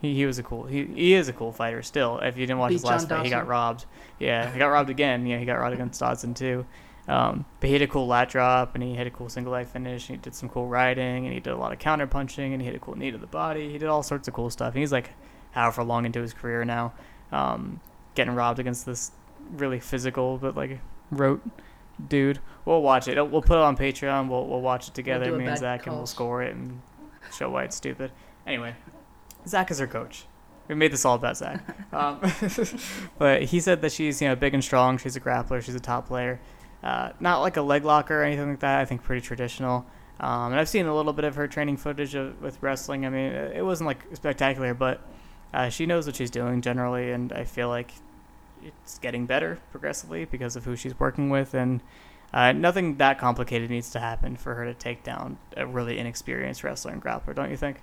He, 0.00 0.14
he 0.14 0.26
was 0.26 0.38
a 0.38 0.42
cool 0.44 0.64
he, 0.66 0.84
he 0.84 1.14
is 1.14 1.28
a 1.28 1.32
cool 1.32 1.50
fighter 1.52 1.82
still. 1.82 2.18
If 2.20 2.36
you 2.36 2.46
didn't 2.46 2.60
watch 2.60 2.68
Beat 2.70 2.74
his 2.76 2.84
last 2.84 3.08
John 3.08 3.18
fight, 3.18 3.24
he 3.24 3.30
got 3.30 3.46
robbed. 3.48 3.84
Yeah, 4.20 4.50
he 4.52 4.58
got 4.58 4.68
robbed 4.68 4.90
again. 4.90 5.26
Yeah, 5.26 5.38
he 5.38 5.44
got 5.44 5.54
robbed 5.56 5.74
against 5.74 5.98
Dodson 5.98 6.34
too. 6.34 6.66
Um, 7.08 7.46
but 7.58 7.68
he 7.68 7.72
had 7.72 7.82
a 7.82 7.86
cool 7.86 8.06
lat 8.06 8.28
drop 8.28 8.74
and 8.74 8.84
he 8.84 8.94
had 8.94 9.06
a 9.06 9.10
cool 9.10 9.30
single 9.30 9.52
leg 9.54 9.66
finish. 9.66 10.08
And 10.08 10.18
he 10.18 10.22
did 10.22 10.34
some 10.34 10.48
cool 10.48 10.68
riding 10.68 11.24
and 11.24 11.32
he 11.32 11.40
did 11.40 11.52
a 11.52 11.56
lot 11.56 11.72
of 11.72 11.78
counter 11.78 12.06
punching 12.06 12.52
and 12.52 12.60
he 12.60 12.66
had 12.66 12.76
a 12.76 12.78
cool 12.78 12.96
knee 12.96 13.10
to 13.10 13.18
the 13.18 13.26
body. 13.26 13.70
He 13.72 13.78
did 13.78 13.88
all 13.88 14.02
sorts 14.02 14.28
of 14.28 14.34
cool 14.34 14.50
stuff. 14.50 14.74
And 14.74 14.80
he's 14.80 14.92
like 14.92 15.10
however 15.52 15.82
long 15.82 16.04
into 16.04 16.20
his 16.20 16.34
career 16.34 16.64
now, 16.64 16.92
um, 17.32 17.80
getting 18.14 18.34
robbed 18.34 18.58
against 18.58 18.84
this 18.84 19.12
really 19.52 19.80
physical 19.80 20.36
but 20.36 20.54
like 20.54 20.80
rote 21.10 21.42
dude. 22.08 22.38
We'll 22.64 22.82
watch 22.82 23.08
it. 23.08 23.14
We'll 23.30 23.42
put 23.42 23.56
it 23.56 23.62
on 23.62 23.76
Patreon. 23.76 24.28
We'll 24.28 24.46
we'll 24.46 24.60
watch 24.60 24.88
it 24.88 24.94
together, 24.94 25.34
a 25.34 25.38
me 25.38 25.46
and 25.46 25.58
Zach, 25.58 25.86
and 25.86 25.96
we'll 25.96 26.06
score 26.06 26.42
it 26.42 26.54
and 26.54 26.80
show 27.32 27.50
why 27.50 27.64
it's 27.64 27.76
stupid. 27.76 28.12
Anyway, 28.46 28.74
Zach 29.46 29.70
is 29.70 29.78
her 29.78 29.86
coach. 29.86 30.26
We 30.68 30.74
made 30.74 30.92
this 30.92 31.04
all 31.04 31.14
about 31.14 31.36
Zach. 31.36 31.64
Um, 31.90 32.20
but 33.18 33.44
he 33.44 33.60
said 33.60 33.80
that 33.80 33.92
she's 33.92 34.20
you 34.20 34.28
know 34.28 34.36
big 34.36 34.52
and 34.52 34.62
strong. 34.62 34.98
She's 34.98 35.16
a 35.16 35.20
grappler. 35.20 35.62
She's 35.62 35.74
a 35.74 35.80
top 35.80 36.06
player. 36.06 36.38
Uh, 36.82 37.10
not 37.20 37.40
like 37.40 37.56
a 37.56 37.62
leg 37.62 37.84
locker 37.84 38.20
or 38.20 38.24
anything 38.24 38.50
like 38.50 38.60
that. 38.60 38.80
I 38.80 38.84
think 38.84 39.02
pretty 39.02 39.20
traditional. 39.20 39.86
Um, 40.20 40.52
and 40.52 40.60
I've 40.60 40.68
seen 40.68 40.86
a 40.86 40.94
little 40.94 41.12
bit 41.12 41.24
of 41.24 41.36
her 41.36 41.46
training 41.46 41.76
footage 41.76 42.14
of, 42.14 42.40
with 42.42 42.60
wrestling. 42.62 43.06
I 43.06 43.08
mean, 43.08 43.32
it 43.32 43.64
wasn't 43.64 43.86
like 43.86 44.04
spectacular, 44.14 44.74
but 44.74 45.00
uh, 45.54 45.68
she 45.68 45.86
knows 45.86 46.06
what 46.06 46.16
she's 46.16 46.30
doing 46.30 46.60
generally, 46.60 47.12
and 47.12 47.32
I 47.32 47.44
feel 47.44 47.68
like 47.68 47.92
it's 48.64 48.98
getting 48.98 49.26
better 49.26 49.58
progressively 49.70 50.24
because 50.24 50.56
of 50.56 50.64
who 50.64 50.76
she's 50.76 50.98
working 50.98 51.30
with, 51.30 51.54
and 51.54 51.80
uh, 52.32 52.52
nothing 52.52 52.96
that 52.96 53.18
complicated 53.18 53.70
needs 53.70 53.90
to 53.90 54.00
happen 54.00 54.36
for 54.36 54.54
her 54.54 54.64
to 54.64 54.74
take 54.74 55.02
down 55.02 55.38
a 55.56 55.66
really 55.66 55.98
inexperienced 55.98 56.64
wrestler 56.64 56.92
and 56.92 57.02
grappler, 57.02 57.34
don't 57.34 57.50
you 57.50 57.56
think? 57.56 57.80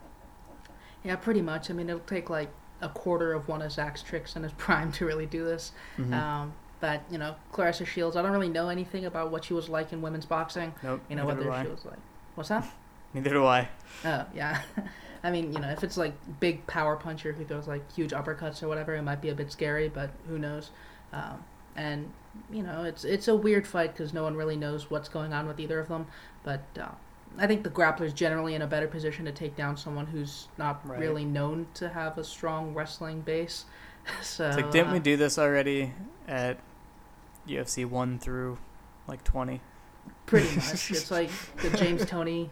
Yeah, 1.04 1.16
pretty 1.16 1.42
much. 1.42 1.70
I 1.70 1.74
mean, 1.74 1.90
it'll 1.90 2.02
take 2.02 2.30
like 2.30 2.50
a 2.82 2.90
quarter 2.90 3.34
of 3.34 3.48
one 3.48 3.62
of 3.62 3.72
Zach's 3.72 4.04
tricks 4.04 4.36
in 4.36 4.44
his 4.44 4.52
prime 4.58 4.92
to 4.94 5.06
really 5.06 5.26
do 5.26 5.44
this. 5.46 5.72
Mm-hmm. 5.98 6.14
Um, 6.14 6.54
but 6.80 7.02
you 7.10 7.18
know, 7.18 7.36
Claressa 7.54 7.86
Shields. 7.86 8.16
I 8.16 8.22
don't 8.22 8.32
really 8.32 8.50
know 8.50 8.70
anything 8.70 9.06
about 9.06 9.32
what 9.32 9.46
she 9.46 9.54
was 9.54 9.70
like 9.70 9.94
in 9.94 10.02
women's 10.02 10.26
boxing. 10.26 10.74
nope. 10.84 11.02
You 11.10 11.16
know, 11.16 11.24
neither 11.28 11.38
whether 11.40 11.50
do 11.50 11.56
I. 11.56 11.64
she 11.64 11.70
was 11.70 11.86
like, 11.86 12.00
what's 12.36 12.50
that? 12.50 12.68
Neither 13.14 13.30
do 13.32 13.46
I. 13.46 13.70
Oh, 14.04 14.26
yeah. 14.36 14.62
I 15.24 15.32
mean, 15.32 15.54
you 15.54 15.60
know, 15.60 15.70
if 15.70 15.84
it's 15.84 15.98
like 15.98 16.14
big 16.40 16.68
power 16.68 16.96
puncher 16.96 17.32
who 17.34 17.46
throws 17.46 17.68
like 17.68 17.92
huge 17.94 18.12
uppercuts 18.12 18.62
or 18.62 18.68
whatever, 18.68 18.94
it 18.94 19.02
might 19.02 19.22
be 19.22 19.30
a 19.30 19.36
bit 19.36 19.52
scary, 19.52 19.90
but 19.90 20.12
who 20.28 20.38
knows? 20.38 20.70
Um, 21.14 21.44
and 21.76 22.12
you 22.52 22.62
know, 22.62 22.84
it's 22.84 23.04
it's 23.06 23.28
a 23.28 23.36
weird 23.36 23.66
fight 23.66 23.94
because 23.94 24.14
no 24.14 24.24
one 24.24 24.36
really 24.36 24.56
knows 24.58 24.92
what's 24.92 25.10
going 25.10 25.34
on 25.34 25.48
with 25.48 25.60
either 25.60 25.80
of 25.80 25.88
them. 25.88 26.06
But 26.44 26.62
uh, 26.80 26.90
I 27.38 27.48
think 27.48 27.64
the 27.64 27.70
grappler's 27.70 28.14
generally 28.14 28.54
in 28.54 28.62
a 28.62 28.68
better 28.68 28.88
position 28.88 29.26
to 29.26 29.32
take 29.32 29.56
down 29.56 29.78
someone 29.78 30.06
who's 30.06 30.48
not 30.58 30.88
Right. 30.88 31.00
really 31.00 31.26
known 31.26 31.68
to 31.76 31.90
have 31.90 32.18
a 32.18 32.24
strong 32.24 32.74
wrestling 32.74 33.22
base. 33.22 33.66
So 34.22 34.46
It's 34.48 34.58
like, 34.58 34.72
didn't 34.72 34.92
we 34.92 34.98
uh, 35.00 35.02
do 35.02 35.18
this 35.18 35.38
already 35.40 35.94
at 36.28 36.58
UFC 37.48 37.86
1 37.86 38.20
through 38.20 38.58
like 39.08 39.24
20? 39.24 39.62
pretty 40.28 40.56
much? 40.56 40.92
it's 40.92 41.10
like 41.12 41.30
the 41.62 41.70
James 41.78 42.06
Toney, 42.06 42.50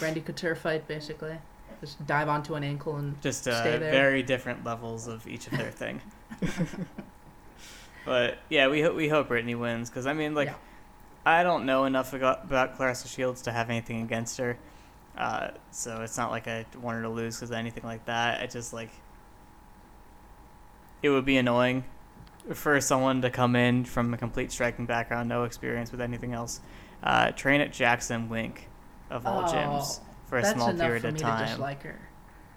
Randy 0.00 0.20
Couture 0.20 0.54
fight, 0.54 0.86
basically. 0.88 1.36
Just 1.80 2.04
dive 2.06 2.28
onto 2.28 2.54
an 2.54 2.64
ankle 2.64 2.96
and 2.96 3.20
Just 3.22 3.46
uh, 3.46 3.60
Stay 3.60 3.78
there. 3.78 3.90
very 3.92 4.22
different 4.22 4.64
levels 4.64 5.06
of 5.06 5.26
each 5.28 5.46
of 5.46 5.56
their 5.56 5.70
thing. 5.70 6.00
but 8.04 8.38
yeah, 8.48 8.68
we, 8.68 8.82
ho- 8.82 8.94
we 8.94 9.08
hope 9.08 9.28
Brittney 9.28 9.58
wins 9.58 9.88
because, 9.90 10.06
I 10.06 10.12
mean, 10.12 10.34
like, 10.34 10.48
Yeah. 10.48 10.54
I 11.26 11.42
don't 11.42 11.66
know 11.66 11.84
enough 11.84 12.14
about, 12.14 12.44
about 12.44 12.78
Claressa 12.78 13.06
Shields 13.14 13.42
to 13.42 13.52
have 13.52 13.68
anything 13.68 14.02
against 14.02 14.38
her. 14.38 14.56
Uh, 15.16 15.50
so 15.70 16.00
it's 16.00 16.16
not 16.16 16.30
like 16.30 16.48
I 16.48 16.64
want 16.80 16.96
her 16.96 17.02
to 17.02 17.08
lose 17.08 17.36
because 17.36 17.52
anything 17.52 17.82
like 17.84 18.04
that. 18.06 18.40
I 18.40 18.46
just 18.46 18.72
like 18.72 18.90
it 21.02 21.10
would 21.10 21.24
be 21.24 21.36
annoying 21.36 21.84
for 22.54 22.80
someone 22.80 23.20
to 23.22 23.30
come 23.30 23.54
in 23.56 23.84
from 23.84 24.12
a 24.14 24.16
complete 24.16 24.50
striking 24.50 24.86
background, 24.86 25.28
no 25.28 25.44
experience 25.44 25.92
with 25.92 26.00
anything 26.00 26.32
else, 26.32 26.60
uh, 27.02 27.30
train 27.32 27.60
at 27.60 27.72
Jackson 27.72 28.28
Wink 28.28 28.68
of 29.10 29.26
all 29.26 29.42
gyms 29.42 30.00
Oh, 30.00 30.04
for 30.26 30.38
a 30.38 30.44
small 30.44 30.72
period 30.74 31.04
of 31.04 31.14
me 31.14 31.20
time, 31.20 31.60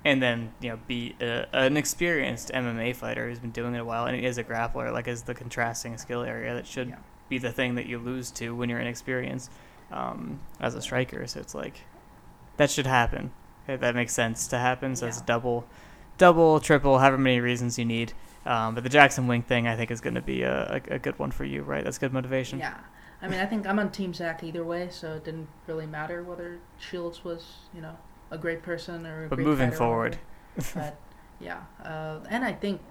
and 0.04 0.22
then 0.22 0.54
you 0.60 0.70
know 0.70 0.80
be 0.88 1.16
a, 1.22 1.46
an 1.54 1.78
experienced 1.78 2.52
MMA 2.54 2.96
fighter 2.96 3.28
who's 3.30 3.40
been 3.40 3.52
doing 3.52 3.76
it 3.76 3.80
a 3.80 3.86
while 3.86 4.06
and 4.06 4.18
is 4.20 4.38
a 4.38 4.44
grappler, 4.44 4.92
like 4.92 5.08
is 5.08 5.24
the 5.24 5.34
contrasting 5.34 5.98
skill 5.98 6.24
area 6.24 6.54
that 6.54 6.66
should 6.68 6.90
Yeah. 6.90 6.96
be 7.30 7.38
the 7.38 7.52
thing 7.52 7.76
that 7.76 7.86
you 7.86 8.00
lose 8.00 8.32
to 8.32 8.56
when 8.56 8.70
you're 8.70 8.80
inexperienced 8.80 9.52
um, 9.92 10.40
as 10.60 10.74
a 10.76 10.82
striker. 10.82 11.28
So 11.28 11.40
it's 11.40 11.54
like 11.56 11.82
that 12.58 12.72
should 12.72 12.88
happen. 12.88 13.32
Okay, 13.66 13.76
That 13.78 13.94
makes 13.96 14.14
sense 14.14 14.48
to 14.48 14.58
happen. 14.58 14.96
So 14.96 15.08
it's 15.08 15.22
double, 15.22 15.66
double, 16.18 16.60
triple, 16.60 17.00
however 17.00 17.18
many 17.18 17.40
reasons 17.40 17.78
you 17.78 17.86
need. 17.86 18.14
Um, 18.46 18.76
but 18.76 18.84
the 18.84 18.90
Jackson 18.90 19.28
Wink 19.28 19.48
thing, 19.48 19.68
I 19.68 19.76
think, 19.76 19.92
is 19.92 20.02
going 20.02 20.16
to 20.16 20.22
be 20.22 20.42
a, 20.42 20.82
a, 20.90 20.96
a 20.96 21.00
good 21.00 21.18
one 21.20 21.32
for 21.32 21.46
you, 21.46 21.62
right? 21.64 21.84
That's 21.84 21.98
good 21.98 22.14
motivation. 22.14 22.60
Yeah. 22.60 22.78
I 23.22 23.28
mean, 23.28 23.40
I 23.40 23.46
think 23.46 23.68
I'm 23.68 23.78
on 23.78 23.92
Team 23.92 24.14
Zach 24.14 24.44
either 24.44 24.64
way, 24.64 24.88
so 24.90 25.14
it 25.14 25.24
didn't 25.24 25.48
really 25.68 25.86
matter 25.86 26.24
whether 26.24 26.58
Shields 26.80 27.24
was, 27.24 27.58
you 27.74 27.82
know, 27.82 27.96
a 28.32 28.38
great 28.38 28.64
person 28.64 29.06
or 29.06 29.26
a 29.26 29.30
But 29.30 29.36
great 29.36 29.48
moving 29.48 29.72
forward, 29.72 30.18
but 30.74 30.98
yeah, 31.40 31.60
uh, 31.84 32.20
and 32.30 32.44
I 32.44 32.54
think 32.54 32.82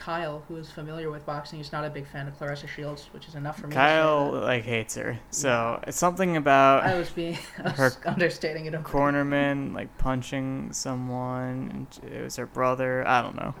Kyle, 0.00 0.42
who 0.48 0.56
is 0.56 0.70
familiar 0.70 1.10
with 1.10 1.26
boxing, 1.26 1.60
is 1.60 1.72
not 1.72 1.84
a 1.84 1.90
big 1.90 2.06
fan 2.06 2.26
of 2.26 2.38
Claressa 2.38 2.66
Shields, 2.66 3.08
which 3.12 3.28
is 3.28 3.34
enough 3.34 3.58
for 3.58 3.66
me. 3.68 3.74
Kyle 3.74 4.32
like 4.32 4.64
hates 4.64 4.94
her. 4.96 5.18
So 5.30 5.78
it's 5.86 5.98
something 5.98 6.36
about 6.36 6.84
I 6.84 6.98
was 6.98 7.10
being 7.10 7.38
I 7.64 7.70
her 7.70 7.84
was 7.84 7.98
understating 8.06 8.64
it. 8.66 8.74
a 8.74 8.78
cornerman 8.78 9.74
like 9.74 9.96
punching 9.98 10.72
someone. 10.72 11.70
And 12.02 12.12
it 12.12 12.22
was 12.24 12.36
her 12.36 12.46
brother. 12.46 13.06
I 13.06 13.20
don't 13.20 13.36
know. 13.36 13.54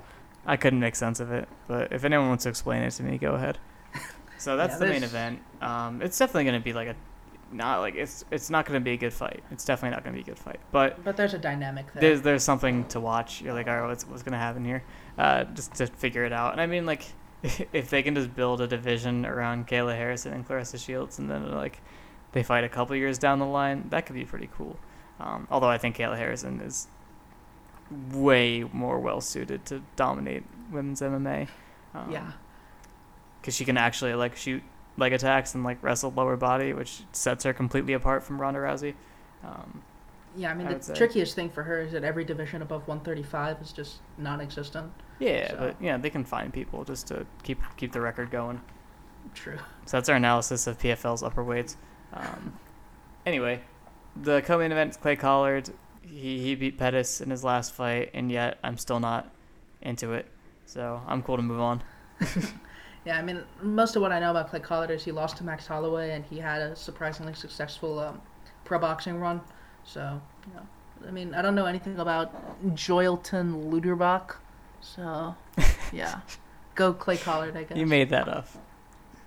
I 0.50 0.56
couldn't 0.56 0.80
make 0.80 0.96
sense 0.96 1.20
of 1.20 1.30
it. 1.30 1.48
But 1.68 1.92
if 1.92 2.04
anyone 2.04 2.28
wants 2.28 2.42
to 2.44 2.50
explain 2.50 2.82
it 2.82 2.90
to 2.92 3.02
me, 3.02 3.18
go 3.18 3.34
ahead. 3.34 3.58
So 4.38 4.56
that's 4.56 4.72
Yeah, 4.72 4.78
the 4.78 4.86
main 4.86 5.02
event. 5.02 5.38
Um, 5.60 6.00
it's 6.00 6.18
definitely 6.18 6.44
going 6.44 6.58
to 6.58 6.64
be 6.64 6.72
like 6.72 6.88
a, 6.88 6.96
not 7.52 7.80
like 7.80 7.94
it's 7.94 8.24
it's 8.30 8.48
not 8.48 8.64
going 8.64 8.80
to 8.80 8.82
be 8.82 8.92
a 8.92 8.96
good 8.96 9.12
fight. 9.12 9.42
It's 9.50 9.66
definitely 9.66 9.94
not 9.94 10.02
going 10.02 10.16
to 10.16 10.24
be 10.24 10.30
a 10.30 10.34
good 10.34 10.38
fight. 10.42 10.60
But 10.72 11.04
But 11.04 11.18
there's 11.18 11.34
a 11.34 11.38
dynamic 11.38 11.92
there. 11.92 12.00
there's 12.00 12.22
there's 12.22 12.42
something 12.42 12.86
to 12.88 13.00
watch. 13.00 13.42
You're 13.42 13.52
like, 13.52 13.68
all 13.68 13.78
right, 13.78 13.86
what's 13.86 14.06
what's 14.08 14.22
going 14.22 14.32
to 14.32 14.38
happen 14.38 14.64
here? 14.64 14.82
Uh, 15.18 15.44
just 15.44 15.74
to 15.74 15.86
figure 15.88 16.24
it 16.24 16.32
out. 16.32 16.52
And 16.52 16.60
I 16.62 16.64
mean, 16.66 16.86
like, 16.86 17.04
if 17.42 17.90
they 17.90 18.02
can 18.02 18.14
just 18.14 18.34
build 18.34 18.62
a 18.62 18.66
division 18.66 19.26
around 19.26 19.68
Kayla 19.68 19.94
Harrison 19.94 20.32
and 20.32 20.48
Claressa 20.48 20.82
Shields, 20.82 21.18
and 21.18 21.30
then 21.30 21.50
like 21.52 21.82
they 22.32 22.42
fight 22.42 22.64
a 22.64 22.68
couple 22.70 22.96
years 22.96 23.18
down 23.18 23.40
the 23.40 23.46
line, 23.46 23.90
that 23.90 24.06
could 24.06 24.16
be 24.16 24.24
pretty 24.24 24.48
cool. 24.56 24.78
Um, 25.20 25.46
although 25.50 25.68
I 25.68 25.76
think 25.76 25.98
Kayla 25.98 26.16
Harrison 26.16 26.60
is 26.62 26.88
way 28.12 28.64
more 28.72 28.98
well 28.98 29.20
suited 29.20 29.64
to 29.66 29.82
dominate 29.96 30.44
women's 30.70 31.00
MMA. 31.00 31.48
Um, 31.94 32.10
yeah. 32.12 32.32
because 33.40 33.54
she 33.54 33.64
can 33.64 33.76
actually 33.76 34.14
like 34.14 34.36
shoot 34.36 34.62
leg 34.96 35.12
attacks 35.12 35.54
and 35.54 35.64
like 35.64 35.82
wrestle 35.82 36.12
lower 36.16 36.36
body, 36.36 36.72
which 36.72 37.02
sets 37.12 37.44
her 37.44 37.52
completely 37.52 37.92
apart 37.94 38.22
from 38.22 38.40
Ronda 38.40 38.60
Rousey. 38.60 38.94
Um, 39.44 39.82
Yeah, 40.36 40.50
I 40.52 40.54
mean, 40.54 40.68
I 40.68 40.74
the 40.74 40.94
trickiest 40.94 41.34
thing 41.34 41.50
for 41.50 41.64
her 41.64 41.80
is 41.80 41.92
that 41.92 42.04
every 42.04 42.24
division 42.24 42.62
above 42.62 42.86
135 42.86 43.60
is 43.62 43.72
just 43.72 43.98
non-existent. 44.18 44.92
yeah, 45.18 45.50
So- 45.50 45.56
but 45.58 45.76
yeah, 45.82 45.96
they 45.96 46.10
can 46.10 46.24
find 46.24 46.52
people 46.52 46.84
just 46.84 47.08
to 47.08 47.26
keep 47.42 47.58
keep 47.76 47.90
the 47.92 48.00
record 48.00 48.30
going. 48.30 48.60
True. 49.34 49.58
So 49.86 49.96
that's 49.96 50.08
our 50.08 50.16
analysis 50.16 50.66
of 50.66 50.78
PFL's 50.78 51.22
upper 51.22 51.42
weights. 51.42 51.76
Um, 52.12 52.54
anyway, 53.26 53.60
the 54.16 54.42
co-main 54.42 54.70
event 54.72 54.90
is 54.90 54.96
Clay 54.96 55.16
Collard. 55.16 55.70
He 56.02 56.38
he 56.40 56.54
beat 56.54 56.78
Pettis 56.78 57.20
in 57.20 57.30
his 57.30 57.44
last 57.44 57.72
fight, 57.72 58.10
and 58.14 58.30
yet 58.30 58.58
I'm 58.62 58.78
still 58.78 59.00
not 59.00 59.30
into 59.82 60.12
it. 60.12 60.26
So 60.66 61.02
I'm 61.06 61.22
cool 61.22 61.36
to 61.36 61.42
move 61.42 61.60
on. 61.60 61.82
Yeah, 63.04 63.18
I 63.18 63.22
mean, 63.22 63.42
most 63.62 63.96
of 63.96 64.02
what 64.02 64.12
I 64.12 64.20
know 64.20 64.30
about 64.30 64.50
Clay 64.50 64.60
Collard 64.60 64.90
is 64.90 65.02
he 65.04 65.12
lost 65.12 65.38
to 65.38 65.44
Max 65.44 65.66
Holloway, 65.66 66.10
and 66.10 66.24
he 66.24 66.38
had 66.38 66.60
a 66.60 66.76
surprisingly 66.76 67.32
successful 67.32 67.98
um, 67.98 68.20
pro 68.64 68.78
boxing 68.78 69.18
run. 69.18 69.40
So, 69.84 70.20
you 70.46 70.54
know, 70.54 70.66
I 71.08 71.10
mean, 71.10 71.32
I 71.34 71.40
don't 71.40 71.54
know 71.54 71.64
anything 71.64 71.98
about 71.98 72.34
Joelton 72.74 73.70
Lutterbach. 73.70 74.36
So, 74.82 75.34
yeah, 75.92 76.20
go 76.74 76.92
Clay 76.92 77.16
Collard, 77.16 77.56
I 77.56 77.62
guess. 77.62 77.78
You 77.78 77.86
made 77.86 78.10
that 78.10 78.28
up. 78.28 78.48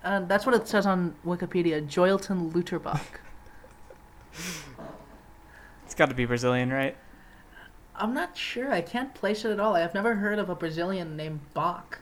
Uh, 0.04 0.20
that's 0.20 0.46
what 0.46 0.54
it 0.54 0.68
says 0.68 0.86
on 0.86 1.16
Wikipedia. 1.26 1.84
Joelton 1.84 2.52
Lutterbach. 2.52 3.00
It's 5.94 5.98
got 6.00 6.08
to 6.08 6.14
be 6.16 6.24
Brazilian, 6.24 6.72
right? 6.72 6.96
I'm 7.94 8.14
not 8.14 8.36
sure. 8.36 8.72
I 8.72 8.80
can't 8.80 9.14
place 9.14 9.44
it 9.44 9.52
at 9.52 9.60
all. 9.60 9.76
I've 9.76 9.94
never 9.94 10.16
heard 10.16 10.40
of 10.40 10.50
a 10.50 10.56
Brazilian 10.56 11.16
named 11.16 11.38
Bach. 11.54 12.00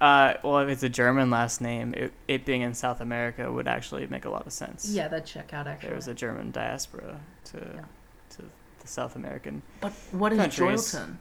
Uh, 0.00 0.32
well, 0.42 0.60
if 0.60 0.70
it's 0.70 0.82
a 0.82 0.88
German 0.88 1.28
last 1.28 1.60
name, 1.60 1.92
it, 1.94 2.14
it 2.26 2.46
being 2.46 2.62
in 2.62 2.72
South 2.72 3.02
America 3.02 3.52
would 3.52 3.68
actually 3.68 4.06
make 4.06 4.24
a 4.24 4.30
lot 4.30 4.46
of 4.46 4.54
sense. 4.54 4.88
Yeah, 4.88 5.08
that 5.08 5.26
check 5.26 5.52
out 5.52 5.66
actually. 5.66 5.88
There 5.90 5.96
was 5.96 6.08
a 6.08 6.14
German 6.14 6.52
diaspora 6.52 7.20
to 7.52 7.58
Yeah. 7.58 7.80
to 8.36 8.42
the 8.80 8.88
South 8.88 9.14
American. 9.14 9.60
But 9.82 9.92
what 10.12 10.32
is 10.32 10.38
countries. 10.38 10.94
Joelton? 10.94 11.16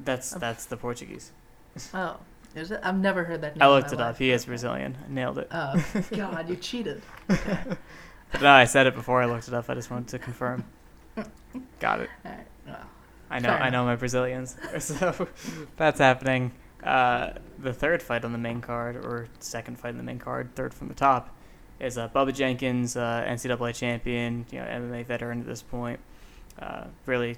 That's 0.00 0.30
that's 0.30 0.64
the 0.64 0.78
Portuguese. 0.78 1.32
Oh, 1.92 2.16
is 2.54 2.70
it? 2.70 2.80
I've 2.82 2.96
never 2.98 3.24
heard 3.24 3.42
that 3.42 3.56
name. 3.56 3.62
I 3.62 3.68
looked 3.68 3.92
it 3.92 4.00
up. 4.00 4.16
He 4.16 4.30
is 4.30 4.46
Brazilian. 4.46 4.96
I 5.06 5.12
nailed 5.12 5.36
it. 5.36 5.48
Oh, 5.52 5.84
God, 6.16 6.48
you 6.48 6.56
cheated. 6.68 7.02
no, 8.40 8.50
I 8.50 8.64
said 8.64 8.86
it 8.86 8.94
before 8.94 9.22
I 9.22 9.26
looked 9.26 9.48
it 9.48 9.54
up. 9.54 9.68
I 9.68 9.74
just 9.74 9.90
wanted 9.90 10.08
to 10.08 10.18
confirm. 10.18 10.64
Got 11.80 12.00
it. 12.00 12.10
Right. 12.24 12.46
Well, 12.66 12.86
I 13.30 13.38
know. 13.38 13.50
I 13.50 13.70
know 13.70 13.84
my 13.84 13.96
Brazilians. 13.96 14.56
So 14.78 15.28
that's 15.76 15.98
happening. 15.98 16.52
Uh, 16.82 17.34
the 17.58 17.72
third 17.72 18.02
fight 18.02 18.24
on 18.24 18.32
the 18.32 18.38
main 18.38 18.60
card, 18.60 18.96
or 18.96 19.28
second 19.38 19.78
fight 19.78 19.90
on 19.90 19.98
the 19.98 20.02
main 20.02 20.18
card, 20.18 20.54
third 20.54 20.74
from 20.74 20.88
the 20.88 20.94
top, 20.94 21.34
is 21.78 21.96
uh, 21.96 22.08
Bubba 22.08 22.34
Jenkins, 22.34 22.96
uh, 22.96 23.24
NCAA 23.26 23.74
champion, 23.74 24.46
you 24.50 24.58
know, 24.58 24.66
MMA 24.66 25.06
veteran 25.06 25.40
at 25.40 25.46
this 25.46 25.62
point. 25.62 26.00
Uh, 26.60 26.84
really, 27.06 27.36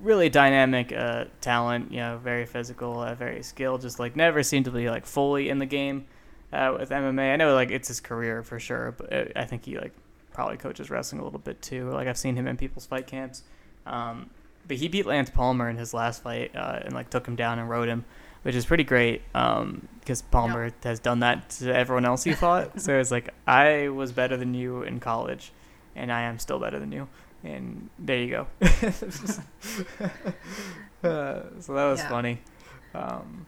really 0.00 0.28
dynamic 0.28 0.92
uh, 0.92 1.26
talent. 1.40 1.90
You 1.92 1.98
know, 1.98 2.18
very 2.18 2.46
physical, 2.46 3.00
uh, 3.00 3.14
very 3.14 3.42
skilled. 3.42 3.82
Just 3.82 3.98
like 3.98 4.16
never 4.16 4.42
seemed 4.42 4.64
to 4.64 4.70
be 4.70 4.88
like 4.88 5.04
fully 5.04 5.50
in 5.50 5.58
the 5.58 5.66
game 5.66 6.06
uh, 6.52 6.74
with 6.78 6.90
MMA. 6.90 7.32
I 7.32 7.36
know 7.36 7.54
like 7.54 7.70
it's 7.70 7.88
his 7.88 8.00
career 8.00 8.42
for 8.42 8.58
sure, 8.58 8.94
but 8.96 9.36
I 9.36 9.44
think 9.44 9.66
he 9.66 9.78
like 9.78 9.92
probably 10.34 10.58
coaches 10.58 10.90
wrestling 10.90 11.22
a 11.22 11.24
little 11.24 11.38
bit 11.38 11.62
too. 11.62 11.88
Like 11.90 12.06
I've 12.08 12.18
seen 12.18 12.36
him 12.36 12.46
in 12.46 12.58
people's 12.58 12.84
fight 12.84 13.06
camps. 13.06 13.42
Um, 13.86 14.28
but 14.68 14.76
he 14.78 14.88
beat 14.88 15.06
Lance 15.06 15.30
Palmer 15.30 15.70
in 15.70 15.76
his 15.78 15.94
last 15.94 16.22
fight 16.22 16.54
uh, 16.54 16.80
and 16.84 16.92
like 16.94 17.08
took 17.08 17.26
him 17.26 17.36
down 17.36 17.58
and 17.58 17.68
rode 17.70 17.88
him, 17.88 18.04
which 18.42 18.54
is 18.54 18.66
pretty 18.66 18.84
great 18.84 19.22
because 19.32 20.22
Palmer 20.30 20.70
has 20.82 20.98
done 21.00 21.20
that 21.20 21.48
to 21.50 21.74
everyone 21.74 22.04
else 22.04 22.24
he 22.24 22.32
fought. 22.44 22.80
so 22.80 22.98
it's 22.98 23.10
like 23.10 23.30
I 23.46 23.88
was 23.88 24.12
better 24.12 24.36
than 24.36 24.52
you 24.54 24.82
in 24.82 25.00
college, 25.00 25.52
and 25.96 26.10
I 26.12 26.22
am 26.22 26.38
still 26.38 26.58
better 26.58 26.78
than 26.78 26.92
you, 26.92 27.08
and 27.42 27.88
there 27.98 28.18
you 28.18 28.30
go. 28.30 28.46
uh, 31.02 31.42
so 31.60 31.74
that 31.74 31.84
was 31.90 32.00
Yeah. 32.00 32.08
funny. 32.08 32.38
Um, 32.94 33.46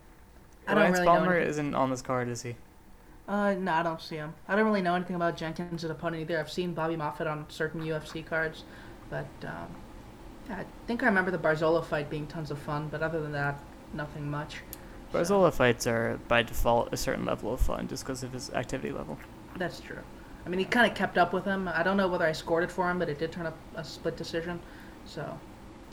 I 0.68 0.74
don't 0.74 0.82
Lance 0.84 0.94
really 0.98 1.06
Palmer 1.06 1.38
isn't 1.38 1.74
on 1.74 1.90
this 1.90 2.02
card, 2.02 2.28
is 2.28 2.42
he? 2.42 2.56
Uh, 3.28 3.54
no, 3.54 3.72
I 3.72 3.82
don't 3.82 4.00
see 4.00 4.16
him. 4.16 4.34
I 4.46 4.54
don't 4.54 4.66
really 4.66 4.82
know 4.82 4.94
anything 4.94 5.16
about 5.16 5.36
Jenkins' 5.36 5.82
as 5.84 5.90
a 5.90 5.94
opponent 5.94 6.22
either. 6.22 6.38
I've 6.38 6.50
seen 6.50 6.74
Bobby 6.74 6.96
Moffett 6.96 7.26
on 7.26 7.44
certain 7.48 7.80
UFC 7.82 8.24
cards, 8.24 8.64
but 9.10 9.26
um, 9.42 9.66
yeah, 10.48 10.58
I 10.60 10.64
think 10.86 11.02
I 11.02 11.06
remember 11.06 11.30
the 11.32 11.38
Barzola 11.38 11.84
fight 11.84 12.08
being 12.08 12.26
tons 12.28 12.50
of 12.50 12.58
fun. 12.58 12.88
But 12.88 13.02
other 13.02 13.20
than 13.20 13.32
that, 13.32 13.58
nothing 13.92 14.30
much. 14.30 14.62
So, 15.12 15.18
Barzola 15.18 15.52
fights 15.52 15.86
are 15.86 16.20
by 16.28 16.42
default 16.42 16.92
a 16.92 16.96
certain 16.96 17.24
level 17.24 17.52
of 17.52 17.60
fun 17.60 17.88
just 17.88 18.04
because 18.04 18.22
of 18.22 18.32
his 18.32 18.50
activity 18.50 18.92
level. 18.92 19.18
that's 19.56 19.80
true. 19.80 19.98
I 20.44 20.48
mean, 20.48 20.60
he 20.60 20.64
kind 20.64 20.88
of 20.88 20.96
kept 20.96 21.18
up 21.18 21.32
with 21.32 21.44
him. 21.44 21.66
I 21.66 21.82
don't 21.82 21.96
know 21.96 22.06
whether 22.06 22.24
I 22.24 22.30
scored 22.32 22.62
it 22.62 22.70
for 22.70 22.88
him, 22.88 23.00
but 23.00 23.08
it 23.08 23.18
did 23.18 23.32
turn 23.32 23.46
up 23.46 23.56
a 23.74 23.82
split 23.82 24.16
decision. 24.16 24.60
So, 25.04 25.38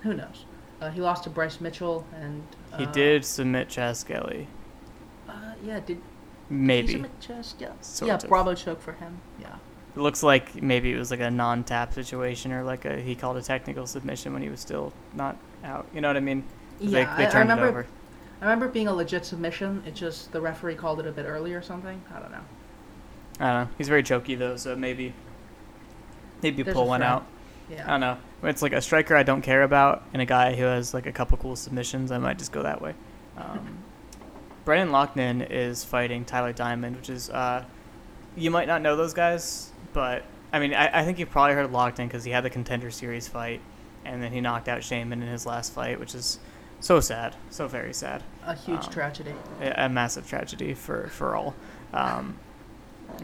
who 0.03 0.13
knows? 0.13 0.45
Uh, 0.79 0.91
he 0.91 1.01
lost 1.01 1.23
to 1.23 1.29
Bryce 1.31 1.59
Mitchell, 1.59 2.05
and 2.15 2.43
He 2.77 2.85
uh, 2.85 2.91
did 2.91 3.25
submit 3.25 3.69
Chas 3.69 3.99
Skelly, 3.99 4.47
Uh, 5.27 5.53
yeah, 5.63 5.79
did 5.79 5.97
he 5.97 6.03
maybe. 6.49 7.03
Yeah, 7.59 7.71
Sort 7.81 8.07
yeah, 8.07 8.15
of. 8.15 8.27
Bravo 8.27 8.55
choke 8.55 8.81
for 8.81 8.93
him. 8.93 9.19
Yeah. 9.39 9.55
It 9.95 9.99
looks 9.99 10.23
like 10.23 10.61
maybe 10.61 10.91
it 10.91 10.97
was 10.97 11.11
like 11.11 11.19
a 11.19 11.29
non-tap 11.29 11.93
situation 11.93 12.51
or 12.51 12.63
like 12.63 12.85
a 12.85 12.99
he 12.99 13.13
called 13.15 13.37
a 13.37 13.41
technical 13.41 13.85
submission 13.85 14.33
when 14.33 14.41
he 14.41 14.49
was 14.49 14.59
still 14.59 14.91
not 15.13 15.37
out. 15.63 15.87
You 15.93 16.01
know 16.01 16.07
what 16.07 16.17
I 16.17 16.21
mean? 16.21 16.43
Yeah, 16.79 17.15
they, 17.15 17.23
they 17.23 17.29
I, 17.29 17.31
I 17.31 17.39
remember. 17.39 17.65
it 17.65 17.69
over. 17.69 17.87
I 18.41 18.45
remember 18.45 18.67
being 18.67 18.87
a 18.87 18.93
legit 18.93 19.25
submission. 19.25 19.83
It 19.85 19.93
just 19.93 20.31
the 20.31 20.41
referee 20.41 20.75
called 20.75 20.99
it 20.99 21.07
a 21.07 21.11
bit 21.11 21.25
early 21.25 21.53
or 21.53 21.61
something. 21.61 22.01
I 22.13 22.19
don't 22.19 22.31
know. 22.31 22.41
I 23.39 23.53
don't 23.53 23.63
know. 23.63 23.75
He's 23.77 23.87
very 23.87 24.03
choky 24.03 24.35
though, 24.35 24.57
so 24.57 24.75
maybe 24.75 25.13
maybe 26.41 26.63
There's 26.63 26.73
pull 26.75 26.87
one 26.87 27.03
out. 27.03 27.25
Yeah. 27.69 27.85
I 27.87 27.91
don't 27.91 27.99
know. 28.01 28.17
It's 28.43 28.61
like 28.61 28.73
a 28.73 28.81
striker 28.81 29.15
I 29.15 29.23
don't 29.23 29.41
care 29.41 29.63
about 29.63 30.03
and 30.11 30.21
a 30.21 30.25
guy 30.25 30.55
who 30.55 30.63
has 30.63 30.93
like 30.93 31.05
a 31.05 31.11
couple 31.11 31.37
cool 31.37 31.55
submissions, 31.55 32.11
I 32.11 32.17
might 32.17 32.37
just 32.37 32.51
go 32.51 32.63
that 32.63 32.81
way. 32.81 32.93
Um, 33.37 33.82
Brendan 34.65 34.89
Loughnane 34.93 35.49
is 35.49 35.83
fighting 35.83 36.25
Tyler 36.25 36.53
Diamond, 36.53 36.95
which 36.95 37.09
is 37.09 37.29
uh, 37.29 37.63
you 38.35 38.49
might 38.51 38.67
not 38.67 38.81
know 38.81 38.95
those 38.95 39.13
guys, 39.13 39.71
but 39.93 40.23
I 40.51 40.59
mean 40.59 40.73
I, 40.73 41.01
I 41.01 41.05
think 41.05 41.19
you've 41.19 41.29
probably 41.31 41.53
heard 41.55 41.65
of 41.65 41.71
Loughnane 41.71 42.07
because 42.07 42.23
he 42.23 42.31
had 42.31 42.43
the 42.43 42.49
Contender 42.49 42.89
Series 42.91 43.27
fight, 43.27 43.61
and 44.05 44.21
then 44.23 44.31
he 44.31 44.41
knocked 44.41 44.67
out 44.69 44.81
Sheymon 44.81 45.13
in 45.13 45.21
his 45.23 45.45
last 45.45 45.73
fight, 45.73 45.99
which 45.99 46.15
is 46.15 46.39
so 46.79 46.99
sad, 46.99 47.35
so 47.49 47.67
very 47.67 47.93
sad. 47.93 48.23
A 48.45 48.55
huge 48.55 48.85
Um, 48.85 48.91
tragedy. 48.91 49.33
a, 49.61 49.85
a 49.85 49.89
massive 49.89 50.27
tragedy 50.27 50.73
for 50.73 51.07
for 51.07 51.35
all. 51.35 51.55
Um, 51.93 52.37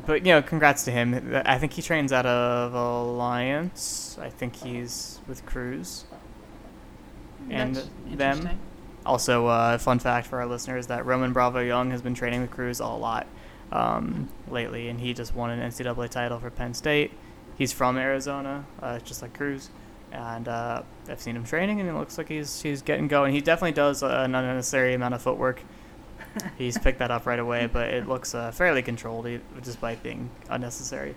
but 0.05 0.25
you 0.25 0.33
know, 0.33 0.41
congrats 0.41 0.83
to 0.85 0.91
him. 0.91 1.41
I 1.45 1.57
think 1.57 1.73
he 1.73 1.81
trains 1.81 2.11
out 2.13 2.25
of 2.25 2.73
Alliance. 2.73 4.17
I 4.21 4.29
think 4.29 4.57
he's 4.57 5.19
with 5.27 5.45
Cruz. 5.45 6.05
And 7.49 7.81
them. 8.11 8.59
Also, 9.05 9.47
uh, 9.47 9.77
fun 9.77 9.99
fact 9.99 10.27
for 10.27 10.39
our 10.39 10.45
listeners 10.45 10.87
that 10.87 11.05
Roman 11.05 11.33
Bravo 11.33 11.59
Young 11.59 11.91
has 11.91 12.01
been 12.01 12.13
training 12.13 12.41
with 12.41 12.51
Cruz 12.51 12.79
a 12.79 12.85
lot 12.87 13.27
um, 13.71 14.29
lately, 14.49 14.89
and 14.89 14.99
he 14.99 15.13
just 15.13 15.33
won 15.33 15.49
an 15.49 15.59
NCAA 15.71 16.09
title 16.09 16.39
for 16.39 16.49
Penn 16.49 16.73
State. 16.73 17.11
He's 17.57 17.71
from 17.71 17.97
Arizona, 17.97 18.65
uh, 18.81 18.99
just 18.99 19.21
like 19.21 19.33
Cruz, 19.33 19.69
and 20.11 20.47
uh, 20.47 20.83
I've 21.09 21.21
seen 21.21 21.35
him 21.35 21.43
training, 21.43 21.79
and 21.79 21.89
it 21.89 21.93
looks 21.93 22.17
like 22.17 22.29
he's 22.29 22.61
he's 22.61 22.81
getting 22.81 23.07
going. 23.07 23.33
He 23.33 23.41
definitely 23.41 23.71
does 23.73 24.03
an 24.03 24.35
unnecessary 24.35 24.93
amount 24.93 25.13
of 25.15 25.21
footwork. 25.21 25.61
He's 26.59 26.77
picked 26.77 26.99
that 26.99 27.09
up 27.09 27.25
right 27.25 27.39
away, 27.39 27.65
but 27.71 27.87
it 27.89 28.07
looks 28.07 28.35
uh, 28.35 28.51
fairly 28.51 28.83
controlled, 28.83 29.27
despite 29.63 30.03
being 30.03 30.29
unnecessary. 30.49 31.15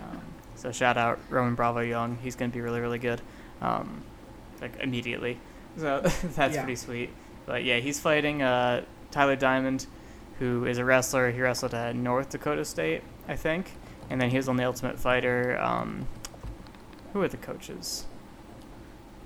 Um, 0.00 0.20
so 0.54 0.70
shout 0.70 0.96
out 0.96 1.18
Roman 1.30 1.56
Bravo 1.56 1.80
Young. 1.80 2.16
He's 2.22 2.36
going 2.36 2.50
to 2.50 2.54
be 2.54 2.60
really 2.60 2.80
really 2.80 2.98
good, 3.00 3.20
um, 3.60 4.02
like 4.60 4.78
immediately. 4.80 5.38
So 5.76 6.00
that's 6.36 6.54
Yeah. 6.54 6.62
pretty 6.62 6.76
sweet. 6.76 7.10
But 7.46 7.64
yeah, 7.64 7.78
he's 7.78 7.98
fighting 8.00 8.42
uh, 8.42 8.84
Tyler 9.10 9.36
Diamond, 9.36 9.86
who 10.38 10.64
is 10.64 10.78
a 10.78 10.84
wrestler. 10.84 11.30
He 11.30 11.40
wrestled 11.40 11.74
at 11.74 11.94
North 11.96 12.30
Dakota 12.30 12.64
State, 12.64 13.02
I 13.28 13.36
think, 13.36 13.72
and 14.10 14.20
then 14.20 14.30
he 14.30 14.36
was 14.36 14.48
on 14.48 14.56
the 14.56 14.64
Ultimate 14.64 14.98
Fighter. 14.98 15.58
Um, 15.60 16.06
who 17.12 17.22
are 17.22 17.28
the 17.28 17.36
coaches? 17.36 18.06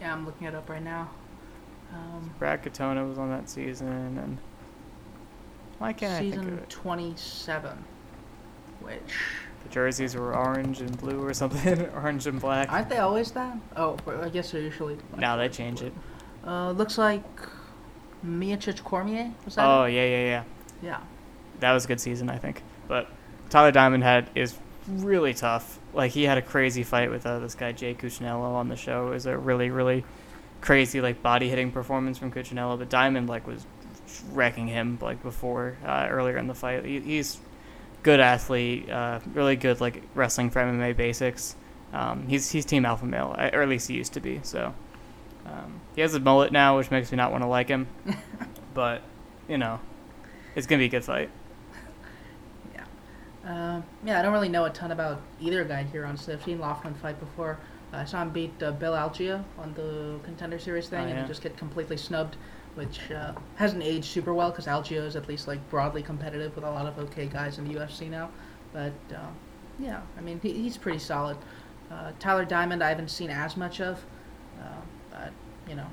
Yeah, 0.00 0.12
I'm 0.12 0.26
looking 0.26 0.46
it 0.46 0.54
up 0.54 0.68
right 0.68 0.82
now. 0.82 1.10
Um, 1.92 2.30
Brad 2.38 2.62
Katona 2.62 3.08
was 3.08 3.16
on 3.18 3.30
that 3.30 3.48
season, 3.48 3.88
and 4.18 4.38
why 5.78 5.92
can't 5.92 6.12
I 6.14 6.18
think 6.18 6.34
of 6.34 6.40
season 6.42 6.58
it? 6.58 6.68
27, 6.70 7.84
which 8.80 9.00
The 9.62 9.68
jerseys 9.68 10.16
were 10.16 10.34
orange 10.34 10.80
and 10.80 10.98
blue 10.98 11.22
or 11.24 11.32
something, 11.32 11.86
orange 11.94 12.26
and 12.26 12.40
black. 12.40 12.72
aren't 12.72 12.88
they 12.88 12.98
always 12.98 13.30
that? 13.32 13.56
Oh, 13.76 13.96
I 14.20 14.28
guess 14.30 14.50
they're 14.50 14.60
usually. 14.62 14.94
Like, 15.12 15.18
now 15.18 15.36
they 15.36 15.48
change 15.48 15.80
it. 15.82 15.92
Uh, 16.44 16.72
looks 16.72 16.98
like 16.98 17.24
Miocic 18.24 18.82
Cormier 18.82 19.32
was 19.44 19.54
that? 19.56 19.66
Oh 19.66 19.84
it? 19.84 19.92
yeah, 19.94 20.04
yeah, 20.04 20.24
yeah. 20.24 20.44
yeah. 20.82 21.00
That 21.60 21.72
was 21.72 21.84
a 21.84 21.88
good 21.88 22.00
season, 22.00 22.28
I 22.28 22.38
think. 22.38 22.62
But 22.88 23.08
Tyler 23.50 23.72
Diamond 23.72 24.04
had 24.04 24.28
is 24.34 24.56
really 24.88 25.34
tough. 25.34 25.78
Like 25.92 26.12
he 26.12 26.24
had 26.24 26.38
a 26.38 26.42
crazy 26.42 26.82
fight 26.82 27.10
with 27.10 27.26
uh, 27.26 27.38
this 27.38 27.54
guy 27.54 27.72
Jay 27.72 27.94
Cucciniello 27.94 28.54
on 28.54 28.68
the 28.68 28.76
show. 28.76 29.08
It 29.08 29.10
was 29.10 29.26
a 29.26 29.36
really, 29.36 29.70
really 29.70 30.04
crazy 30.60 31.00
like 31.00 31.22
body 31.22 31.48
hitting 31.48 31.70
performance 31.70 32.18
from 32.18 32.32
Cucciniello. 32.32 32.78
But 32.78 32.88
Diamond 32.88 33.28
like 33.28 33.46
was 33.46 33.66
wrecking 34.32 34.68
him 34.68 34.98
like 35.00 35.22
before 35.22 35.76
uh, 35.84 36.06
earlier 36.10 36.36
in 36.36 36.46
the 36.46 36.54
fight. 36.54 36.84
He, 36.84 37.00
he's 37.00 37.38
good 38.02 38.20
athlete, 38.20 38.88
uh, 38.90 39.20
really 39.34 39.56
good 39.56 39.80
like 39.80 40.02
wrestling 40.14 40.50
for 40.50 40.60
MMA 40.62 40.96
basics. 40.96 41.56
Um, 41.92 42.26
he's 42.28 42.50
he's 42.50 42.64
team 42.64 42.84
alpha 42.84 43.06
male, 43.06 43.34
or 43.38 43.62
at 43.62 43.68
least 43.68 43.88
he 43.88 43.94
used 43.94 44.12
to 44.14 44.20
be. 44.20 44.40
So 44.42 44.74
um, 45.46 45.80
he 45.94 46.00
has 46.02 46.14
a 46.14 46.20
mullet 46.20 46.52
now, 46.52 46.76
which 46.76 46.90
makes 46.90 47.10
me 47.10 47.16
not 47.16 47.30
want 47.30 47.42
to 47.42 47.48
like 47.48 47.68
him. 47.68 47.86
but 48.74 49.02
you 49.48 49.56
know, 49.58 49.80
it's 50.54 50.66
gonna 50.66 50.80
be 50.80 50.86
a 50.86 50.88
good 50.88 51.04
fight. 51.04 51.30
Um, 53.46 53.84
yeah, 54.04 54.18
I 54.18 54.22
don't 54.22 54.32
really 54.32 54.48
know 54.48 54.64
a 54.64 54.70
ton 54.70 54.90
about 54.90 55.20
either 55.40 55.62
guy 55.64 55.84
here 55.84 56.04
on 56.04 56.14
I've 56.14 56.42
seen 56.42 56.58
Loughnane 56.58 56.96
fight 56.96 57.20
before. 57.20 57.58
I 57.92 58.04
saw 58.04 58.22
him 58.22 58.30
beat 58.30 58.60
uh, 58.60 58.72
Bill 58.72 58.94
Algeo 58.94 59.44
on 59.56 59.72
the 59.74 60.18
Contender 60.24 60.58
Series 60.58 60.88
thing, 60.88 60.98
Oh, 60.98 61.02
and 61.02 61.10
yeah. 61.10 61.16
then 61.18 61.28
just 61.28 61.42
get 61.42 61.56
completely 61.56 61.96
snubbed, 61.96 62.36
which 62.74 63.08
uh, 63.12 63.32
hasn't 63.54 63.84
aged 63.84 64.06
super 64.06 64.34
well 64.34 64.50
because 64.50 64.66
Algeo 64.66 65.06
is 65.06 65.14
at 65.14 65.28
least 65.28 65.46
like 65.46 65.60
broadly 65.70 66.02
competitive 66.02 66.56
with 66.56 66.64
a 66.64 66.70
lot 66.70 66.86
of 66.86 66.98
okay 66.98 67.26
guys 67.26 67.58
in 67.58 67.68
the 67.68 67.74
UFC 67.78 68.10
now. 68.10 68.30
But 68.72 68.92
uh, 69.14 69.28
yeah, 69.78 70.00
I 70.18 70.20
mean 70.22 70.40
he, 70.42 70.52
he's 70.52 70.76
pretty 70.76 70.98
solid. 70.98 71.36
Uh, 71.88 72.10
Tyler 72.18 72.44
Diamond, 72.44 72.82
I 72.82 72.88
haven't 72.88 73.10
seen 73.12 73.30
as 73.30 73.56
much 73.56 73.80
of, 73.80 74.04
uh, 74.60 74.64
but 74.64 74.95
you 75.68 75.74
know, 75.74 75.86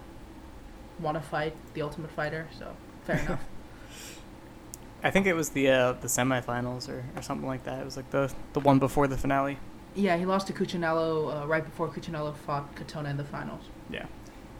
want 0.99 1.17
to 1.17 1.21
fight 1.21 1.55
the 1.73 1.81
Ultimate 1.81 2.11
Fighter, 2.11 2.47
so 2.57 2.75
fair 3.03 3.19
enough. 3.19 3.43
I 5.03 5.11
think 5.11 5.27
it 5.27 5.33
was 5.33 5.49
the 5.49 5.69
uh, 5.69 5.91
the 5.93 6.07
semifinals 6.07 6.87
or, 6.87 7.03
or 7.15 7.21
something 7.21 7.47
like 7.47 7.65
that. 7.65 7.81
It 7.81 7.85
was 7.85 7.97
like 7.97 8.09
the 8.11 8.33
the 8.53 8.61
one 8.61 8.79
before 8.79 9.07
the 9.07 9.17
finale. 9.17 9.57
Yeah, 9.95 10.17
he 10.17 10.25
lost 10.25 10.47
to 10.47 10.53
Cucciniello 10.53 11.43
uh, 11.43 11.47
right 11.47 11.63
before 11.63 11.89
Cucciniello 11.89 12.35
fought 12.35 12.73
Katona 12.75 13.09
in 13.09 13.17
the 13.17 13.23
finals. 13.23 13.65
Yeah. 13.91 14.05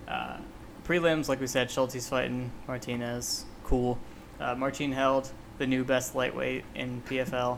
Uh, 0.08 0.38
prelims, 0.86 1.28
like 1.28 1.40
we 1.40 1.48
said, 1.48 1.72
Schulte's 1.72 2.08
fighting 2.08 2.52
Martinez. 2.68 3.46
Cool. 3.64 3.98
Uh, 4.40 4.54
Martin 4.54 4.92
held 4.92 5.32
the 5.58 5.66
new 5.66 5.84
best 5.84 6.14
lightweight 6.14 6.66
in 6.76 7.02
PFL. 7.04 7.58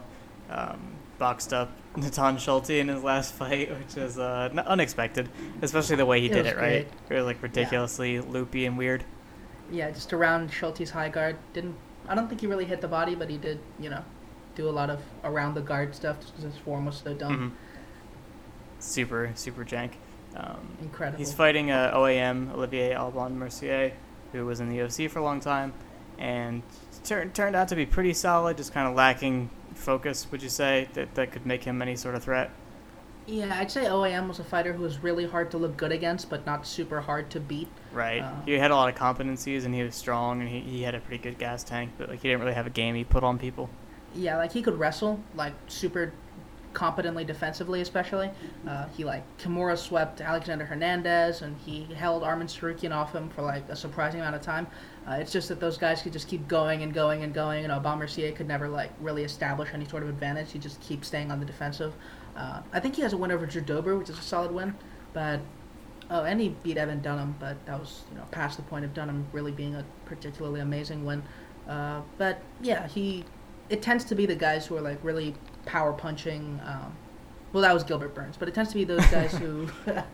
Um, 0.50 0.80
boxed 1.18 1.54
up 1.54 1.72
Natan 1.98 2.38
Schulte 2.38 2.72
in 2.72 2.88
his 2.90 3.04
last 3.04 3.34
fight, 3.34 3.70
which 3.78 3.98
is 3.98 4.18
uh, 4.20 4.50
unexpected, 4.66 5.30
especially 5.62 5.96
the 5.96 6.06
way 6.06 6.20
he 6.22 6.28
It 6.28 6.34
did 6.34 6.46
it. 6.46 6.58
Right, 6.58 6.88
it 7.10 7.14
was 7.14 7.26
like 7.26 7.42
ridiculously 7.42 8.20
loopy 8.20 8.66
and 8.66 8.78
weird. 8.78 9.04
Yeah, 9.72 9.90
just 9.92 10.14
around 10.14 10.52
Schulte's 10.52 10.92
high 10.92 11.10
guard. 11.10 11.38
Didn't 11.54 11.76
I 12.08 12.14
don't 12.16 12.28
think 12.28 12.42
he 12.42 12.48
really 12.48 12.66
hit 12.66 12.82
the 12.82 12.88
body, 12.88 13.16
but 13.16 13.30
he 13.30 13.38
did, 13.38 13.60
you 13.80 13.90
know, 13.90 14.04
do 14.56 14.70
a 14.70 14.72
lot 14.72 14.90
of 14.90 15.02
around 15.24 15.56
the 15.56 15.62
guard 15.62 15.96
stuff 15.96 16.20
just 16.20 16.36
because 16.36 16.54
his 16.54 16.62
form 16.64 16.86
was 16.86 16.98
so 16.98 17.14
dumb. 17.14 17.52
Mhm. 17.52 17.52
Super, 18.80 19.32
super 19.36 19.66
jank. 19.66 19.92
Um, 20.36 20.78
Incredible. 20.82 21.18
He's 21.18 21.34
fighting 21.34 21.72
uh, 21.72 21.92
OAM 21.96 22.54
Olivier 22.54 22.94
Aubin-Mercier, 22.94 23.94
who 24.34 24.46
was 24.46 24.60
in 24.60 24.70
the 24.70 24.78
UFC 24.78 25.10
for 25.10 25.20
a 25.20 25.24
long 25.24 25.40
time, 25.40 25.74
and 26.20 26.62
tur- 27.04 27.26
turned 27.34 27.56
out 27.56 27.70
to 27.70 27.76
be 27.76 27.86
pretty 27.86 28.14
solid. 28.14 28.58
Just 28.58 28.74
kind 28.74 28.88
of 28.88 28.96
lacking 28.96 29.50
focus, 29.76 30.28
would 30.32 30.42
you 30.42 30.50
say, 30.50 30.90
that 30.94 31.16
that 31.16 31.32
could 31.32 31.46
make 31.46 31.64
him 31.64 31.82
any 31.82 31.96
sort 31.96 32.16
of 32.16 32.24
threat? 32.24 32.52
Yeah, 33.28 33.58
I'd 33.60 33.72
say 33.72 33.86
OAM 33.86 34.28
was 34.28 34.40
a 34.40 34.44
fighter 34.44 34.74
who 34.74 34.84
was 34.84 35.02
really 35.02 35.26
hard 35.26 35.50
to 35.52 35.58
look 35.58 35.76
good 35.78 35.92
against, 35.92 36.30
but 36.30 36.46
not 36.46 36.68
super 36.68 37.02
hard 37.02 37.30
to 37.32 37.40
beat. 37.40 37.68
Right. 37.92 38.22
Uh, 38.22 38.34
he 38.46 38.54
had 38.54 38.70
a 38.70 38.76
lot 38.76 38.88
of 38.88 38.96
competencies, 38.96 39.66
and 39.66 39.74
he 39.74 39.82
was 39.82 39.96
strong, 39.96 40.42
and 40.42 40.50
he, 40.50 40.60
he 40.60 40.84
had 40.84 40.94
a 40.94 41.00
pretty 41.00 41.24
good 41.24 41.40
gas 41.40 41.64
tank, 41.64 41.92
but 41.98 42.10
like 42.10 42.22
he 42.22 42.28
didn't 42.28 42.42
really 42.42 42.54
have 42.54 42.68
a 42.68 42.72
game 42.72 42.94
he 42.94 43.04
put 43.04 43.24
on 43.24 43.40
people. 43.40 43.70
Yeah, 44.14 44.38
like 44.38 44.52
he 44.52 44.62
could 44.62 44.78
wrestle, 44.78 45.20
like 45.36 45.54
super 45.68 46.14
competently 46.76 47.26
defensively, 47.26 47.82
especially. 47.82 48.30
Uh, 48.68 48.86
he 48.90 49.04
like 49.04 49.24
Kimura 49.40 49.76
swept 49.76 50.22
Alexander 50.22 50.66
Hernandez, 50.66 51.42
and 51.42 51.58
he 51.66 51.86
held 51.96 52.22
Arman 52.22 52.44
Tsarukyan 52.44 52.92
off 52.92 53.14
him 53.14 53.30
for 53.30 53.42
like 53.42 53.68
a 53.70 53.76
surprising 53.76 54.20
amount 54.20 54.36
of 54.36 54.44
time. 54.44 54.68
Uh, 55.08 55.14
it's 55.14 55.32
just 55.32 55.48
that 55.48 55.60
those 55.60 55.78
guys 55.78 56.04
could 56.04 56.14
just 56.14 56.28
keep 56.28 56.48
going 56.48 56.84
and 56.84 56.94
going 56.94 57.24
and 57.24 57.34
going, 57.34 57.64
and 57.64 57.74
Aubin-Mercier 57.74 58.34
could 58.34 58.48
never 58.48 58.70
like 58.70 58.92
really 59.00 59.24
establish 59.24 59.70
any 59.74 59.86
sort 59.86 60.04
of 60.04 60.10
advantage. 60.10 60.52
He 60.52 60.60
just 60.60 60.80
keeps 60.82 61.08
staying 61.08 61.32
on 61.32 61.40
the 61.40 61.46
defensive. 61.46 61.94
Uh, 62.36 62.62
I 62.72 62.80
think 62.80 62.96
he 62.96 63.02
has 63.02 63.14
a 63.14 63.18
win 63.18 63.32
over 63.32 63.46
Drew 63.46 63.62
Dober, 63.62 63.98
which 63.98 64.10
is 64.10 64.20
a 64.20 64.22
solid 64.22 64.52
win, 64.52 64.76
but 65.14 65.40
oh, 66.12 66.24
and 66.26 66.40
he 66.40 66.50
beat 66.62 66.78
Evan 66.78 67.02
Dunham, 67.02 67.36
but 67.40 67.66
that 67.66 67.80
was 67.80 68.04
you 68.12 68.18
know 68.18 68.26
past 68.32 68.58
the 68.58 68.64
point 68.64 68.86
of 68.86 68.94
Dunham 68.94 69.26
really 69.32 69.52
being 69.52 69.76
a 69.76 69.86
particularly 70.06 70.60
amazing 70.60 71.06
win. 71.06 71.24
Uh, 71.68 72.02
but 72.18 72.42
yeah, 72.62 72.88
he 72.88 73.24
it 73.70 73.82
tends 73.82 74.04
to 74.06 74.16
be 74.16 74.26
the 74.26 74.36
guys 74.36 74.68
who 74.68 74.78
are 74.78 74.82
like 74.82 75.00
really 75.04 75.34
power 75.66 75.94
punching. 75.94 76.60
Um, 76.66 76.96
well, 77.54 77.62
that 77.62 77.74
was 77.74 77.84
Gilbert 77.84 78.14
Burns, 78.14 78.38
but 78.38 78.48
it 78.48 78.54
tends 78.54 78.72
to 78.72 78.76
be 78.76 78.84
those 78.84 79.06
guys 79.08 79.34
who. 79.34 79.70
Uh, 79.88 80.02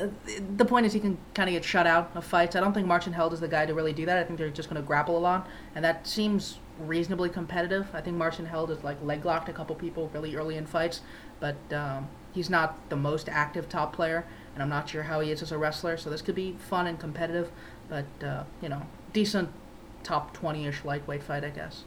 the 0.56 0.64
point 0.64 0.86
is, 0.86 0.92
he 0.92 1.00
can 1.00 1.18
kind 1.34 1.48
of 1.48 1.52
get 1.52 1.64
shut 1.64 1.86
out 1.86 2.10
of 2.14 2.24
fights. 2.24 2.56
I 2.56 2.60
don't 2.60 2.72
think 2.72 2.86
Martin 2.86 3.12
Held 3.12 3.32
is 3.32 3.40
the 3.40 3.48
guy 3.48 3.66
to 3.66 3.74
really 3.74 3.92
do 3.92 4.06
that. 4.06 4.18
I 4.18 4.24
think 4.24 4.38
they're 4.38 4.50
just 4.50 4.68
going 4.68 4.80
to 4.80 4.86
grapple 4.86 5.16
a 5.16 5.20
lot, 5.20 5.48
and 5.74 5.84
that 5.84 6.06
seems 6.06 6.58
reasonably 6.78 7.28
competitive. 7.28 7.88
I 7.92 8.00
think 8.00 8.16
Martin 8.16 8.46
Held 8.46 8.70
is 8.70 8.82
like 8.82 9.02
leg 9.02 9.24
locked 9.24 9.48
a 9.48 9.52
couple 9.52 9.74
people 9.76 10.10
really 10.12 10.34
early 10.34 10.56
in 10.56 10.66
fights, 10.66 11.02
but 11.40 11.56
um, 11.72 12.08
he's 12.32 12.50
not 12.50 12.88
the 12.88 12.96
most 12.96 13.28
active 13.28 13.68
top 13.68 13.92
player, 13.92 14.24
and 14.54 14.62
I'm 14.62 14.68
not 14.68 14.88
sure 14.88 15.04
how 15.04 15.20
he 15.20 15.30
is 15.30 15.42
as 15.42 15.52
a 15.52 15.58
wrestler. 15.58 15.96
So 15.96 16.10
this 16.10 16.22
could 16.22 16.34
be 16.34 16.52
fun 16.52 16.86
and 16.86 16.98
competitive, 16.98 17.50
but 17.88 18.06
uh, 18.24 18.44
you 18.60 18.68
know, 18.68 18.82
decent 19.12 19.50
top 20.02 20.36
20-ish 20.36 20.84
lightweight 20.84 21.22
fight, 21.22 21.44
I 21.44 21.50
guess. 21.50 21.84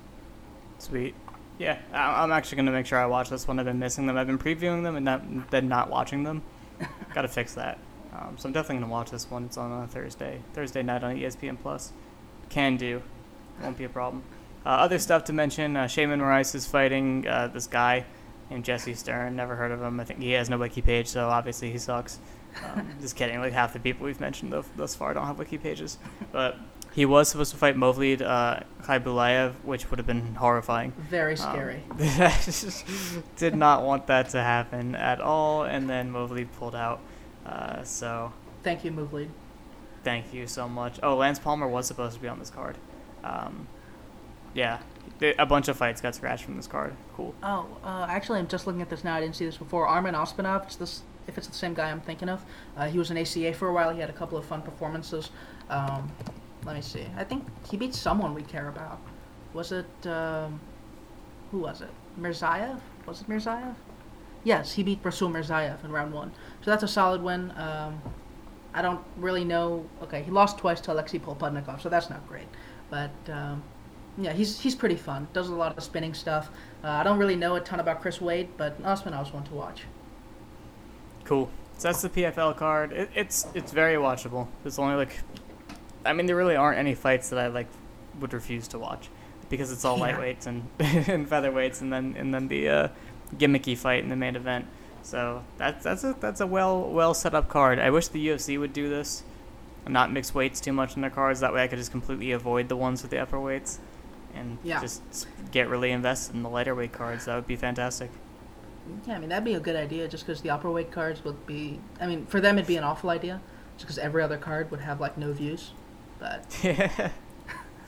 Sweet. 0.78 1.16
Yeah, 1.58 1.80
I'm 1.94 2.32
actually 2.32 2.58
gonna 2.58 2.72
make 2.72 2.86
sure 2.86 3.00
I 3.00 3.06
watch 3.06 3.30
this 3.30 3.48
one. 3.48 3.60
I've 3.60 3.66
been 3.66 3.80
missing 3.80 4.08
them. 4.08 4.18
I've 4.18 4.28
been 4.28 4.38
previewing 4.38 4.84
them 4.84 4.96
and 4.96 5.06
not, 5.06 5.52
then 5.52 5.70
not 5.70 5.90
watching 5.90 6.24
them. 6.24 6.44
Got 7.14 7.22
to 7.22 7.28
fix 7.30 7.54
that. 7.54 7.80
Um, 8.14 8.38
so 8.38 8.48
I'm 8.48 8.54
definitely 8.54 8.82
gonna 8.82 8.92
watch 8.92 9.12
this 9.12 9.30
one. 9.30 9.46
It's 9.46 9.58
on 9.58 9.84
a 9.84 9.88
Thursday, 9.88 10.42
Thursday 10.54 10.84
night 10.84 11.04
on 11.04 11.16
ESPN 11.16 11.58
Plus. 11.62 11.94
Can 12.50 12.78
do, 12.78 13.02
won't 13.62 13.78
be 13.78 13.86
a 13.86 13.90
problem. 13.90 14.24
Uh, 14.66 14.70
other 14.70 15.00
stuff 15.00 15.24
to 15.26 15.34
mention: 15.34 15.78
uh, 15.78 15.86
Sheymon 15.86 16.20
Moraes 16.20 16.56
is 16.56 16.66
fighting 16.66 17.28
uh, 17.28 17.48
this 17.48 17.68
guy 17.68 18.06
named 18.50 18.66
Jesse 18.66 18.94
Stern. 18.94 19.36
Never 19.36 19.56
heard 19.56 19.72
of 19.72 19.82
him. 19.82 20.00
I 20.00 20.04
think 20.04 20.20
he 20.20 20.32
has 20.32 20.50
no 20.50 20.58
wiki 20.58 20.82
page, 20.82 21.08
so 21.08 21.30
obviously 21.30 21.72
he 21.72 21.78
sucks. 21.78 22.20
Um, 22.64 22.90
just 23.02 23.16
kidding. 23.16 23.40
Like 23.40 23.54
half 23.54 23.74
the 23.74 23.80
people 23.80 24.06
we've 24.06 24.20
mentioned 24.20 24.54
thus 24.76 24.96
far 24.96 25.14
don't 25.14 25.26
have 25.26 25.40
wiki 25.40 25.58
pages, 25.58 25.98
but. 26.32 26.58
He 26.96 27.06
was 27.06 27.28
supposed 27.28 27.52
to 27.52 27.58
fight 27.58 27.76
Movlid 27.76 28.22
uh, 28.22 28.62
Khaibulaev, 28.84 29.56
which 29.64 29.90
would 29.90 30.00
have 30.00 30.08
been 30.08 30.36
horrifying. 30.36 30.94
Very 31.10 31.36
scary. 31.36 31.84
Um, 31.92 32.00
scary. 32.00 33.24
did 33.36 33.54
not 33.54 33.84
want 33.84 34.08
that 34.08 34.30
to 34.30 34.42
happen 34.42 34.96
at 34.96 35.20
all, 35.20 35.64
and 35.64 35.90
then 35.90 36.14
Movlid 36.14 36.48
pulled 36.58 36.74
out. 36.74 37.02
Uh, 37.46 37.84
so 37.84 38.32
Thank 38.64 38.86
you, 38.86 38.92
Movlid. 38.92 39.28
Thank 40.06 40.34
you 40.34 40.48
so 40.48 40.70
much. 40.70 40.98
Oh, 41.04 41.18
Lance 41.18 41.38
Palmer 41.38 41.68
was 41.68 41.86
supposed 41.86 42.16
to 42.16 42.22
be 42.22 42.30
on 42.30 42.40
this 42.40 42.50
card. 42.50 42.78
Um, 43.26 43.68
yeah, 44.54 44.80
a 45.38 45.46
bunch 45.46 45.68
of 45.68 45.76
fights 45.76 46.00
got 46.00 46.16
scratched 46.16 46.46
from 46.46 46.56
this 46.56 46.68
card. 46.68 46.96
Cool. 47.18 47.36
Oh, 47.44 47.68
uh, 47.84 48.08
actually, 48.10 48.40
I'm 48.40 48.48
just 48.48 48.68
looking 48.68 48.82
at 48.82 48.90
this 48.90 49.04
now. 49.04 49.16
I 49.16 49.20
didn't 49.20 49.36
see 49.36 49.46
this 49.46 49.58
before. 49.58 49.86
Arman 49.86 50.14
Ospanov. 50.14 50.64
It's 50.64 50.78
this. 50.78 51.02
If 51.28 51.38
it's 51.38 51.48
the 51.48 51.56
same 51.56 51.74
guy 51.74 51.90
I'm 51.90 52.02
thinking 52.02 52.30
of, 52.30 52.46
uh, 52.78 52.88
he 52.88 53.00
was 53.00 53.12
an 53.12 53.18
ACA 53.18 53.54
for 53.54 53.68
a 53.68 53.74
while. 53.74 53.92
He 53.94 54.00
had 54.00 54.10
a 54.10 54.14
couple 54.14 54.38
of 54.38 54.46
fun 54.46 54.62
performances. 54.62 55.32
Um, 55.70 56.12
let 56.66 56.76
me 56.76 56.82
see. 56.82 57.06
I 57.18 57.24
think 57.24 57.46
he 57.70 57.78
beat 57.78 57.94
someone 57.94 58.34
we 58.34 58.42
care 58.42 58.70
about. 58.70 59.00
Was 59.54 59.72
it? 59.72 60.08
Um, 60.08 60.60
who 61.52 61.60
was 61.60 61.82
it? 61.82 61.90
Mirzaev? 62.20 62.80
Was 63.06 63.22
it 63.22 63.30
Mirzaev? 63.30 63.76
Yes, 64.44 64.74
he 64.74 64.84
beat 64.84 65.00
Rasul 65.04 65.30
Mirzaev 65.30 65.84
in 65.84 65.92
round 65.92 66.14
one. 66.14 66.32
So 66.62 66.72
that's 66.72 66.84
a 66.84 66.88
solid 66.88 67.22
win. 67.22 67.52
Um, 67.58 68.02
I 68.74 68.82
don't 68.82 69.02
really 69.18 69.46
know. 69.46 69.86
Okay, 70.04 70.24
he 70.24 70.32
lost 70.32 70.58
twice 70.58 70.82
to 70.82 70.92
Alexei 70.92 71.20
Polpudnikov, 71.20 71.82
so 71.82 71.90
that's 71.90 72.10
not 72.10 72.28
great. 72.28 72.48
But 72.90 73.12
um, 73.32 73.64
yeah, 74.18 74.34
he's 74.34 74.60
he's 74.60 74.76
pretty 74.76 74.96
fun. 74.96 75.28
Does 75.34 75.50
a 75.50 75.56
lot 75.56 75.78
of 75.78 75.84
spinning 75.84 76.14
stuff. 76.14 76.50
Uh, 76.84 76.90
I 76.90 77.04
don't 77.04 77.18
really 77.18 77.36
know 77.36 77.56
a 77.56 77.60
ton 77.60 77.80
about 77.80 78.02
Chris 78.02 78.20
Wade, 78.22 78.50
but 78.58 78.78
Osman 78.84 79.18
was 79.18 79.32
one 79.34 79.44
to 79.46 79.54
watch. 79.54 79.84
Cool. 81.24 81.50
So 81.78 81.88
that's 81.90 82.02
the 82.02 82.10
PFL 82.10 82.56
card. 82.56 82.92
It, 82.94 83.10
it's 83.16 83.48
it's 83.54 83.72
very 83.72 83.96
watchable. 83.96 84.48
There's 84.64 84.80
only 84.80 84.96
like, 84.96 85.20
I 86.06 86.14
mean, 86.14 86.26
there 86.26 86.36
really 86.36 86.56
aren't 86.56 86.78
any 86.78 86.96
fights 86.96 87.30
that 87.30 87.40
I 87.40 87.48
like 87.48 87.68
would 88.20 88.34
refuse 88.34 88.68
to 88.70 88.80
watch 88.80 89.10
because 89.50 89.72
it's 89.72 89.86
all 89.86 89.98
yeah. 89.98 90.18
lightweights 90.18 90.48
and 90.48 90.68
and 90.80 91.30
featherweights, 91.30 91.82
and 91.82 91.92
then 91.92 92.16
and 92.18 92.34
then 92.34 92.48
the 92.48 92.70
uh, 92.70 92.88
gimmicky 93.36 93.78
fight 93.78 94.04
in 94.04 94.10
the 94.10 94.16
main 94.16 94.36
event. 94.36 94.66
So 95.04 95.44
that's 95.58 95.84
that's 95.84 96.04
a 96.04 96.16
that's 96.20 96.42
a 96.42 96.48
well 96.48 96.82
well 96.82 97.14
set 97.14 97.36
up 97.36 97.50
card. 97.50 97.80
I 97.80 97.90
wish 97.90 98.08
the 98.08 98.28
UFC 98.28 98.60
would 98.60 98.74
do 98.74 98.90
this, 98.90 99.24
and 99.86 99.94
not 99.94 100.12
mix 100.12 100.34
weights 100.34 100.60
too 100.60 100.74
much 100.74 100.96
in 100.96 101.02
their 101.02 101.12
cards. 101.12 101.40
That 101.42 101.54
way, 101.54 101.64
I 101.64 101.68
could 101.68 101.78
just 101.78 101.92
completely 101.92 102.32
avoid 102.32 102.70
the 102.70 102.76
ones 102.76 103.02
with 103.02 103.12
the 103.12 103.20
upper 103.20 103.40
weights, 103.40 103.80
and 104.34 104.58
yeah. 104.64 104.82
just 104.82 105.28
get 105.52 105.70
really 105.70 105.92
invested 105.92 106.36
in 106.36 106.44
the 106.44 106.50
lighter 106.50 106.76
weight 106.76 106.92
cards. 106.92 107.26
That 107.26 107.36
would 107.36 107.48
be 107.48 107.56
fantastic. 107.56 108.10
Yeah, 109.08 109.16
I 109.16 109.20
mean 109.20 109.30
that'd 109.30 109.44
be 109.44 109.56
a 109.56 109.60
good 109.60 109.76
idea. 109.76 110.08
Just 110.08 110.26
because 110.26 110.42
the 110.42 110.50
upper 110.50 110.72
weight 110.72 110.92
cards 110.92 111.24
would 111.24 111.46
be, 111.46 111.80
I 112.00 112.08
mean, 112.08 112.26
for 112.26 112.42
them 112.42 112.58
it'd 112.58 112.68
be 112.68 112.78
an 112.78 112.84
awful 112.84 113.10
idea. 113.10 113.42
Just 113.78 113.86
because 113.86 113.98
every 113.98 114.24
other 114.24 114.38
card 114.38 114.72
would 114.72 114.80
have 114.80 115.00
like 115.02 115.18
no 115.18 115.34
views, 115.34 115.72
but 116.20 116.60
yeah, 116.64 117.12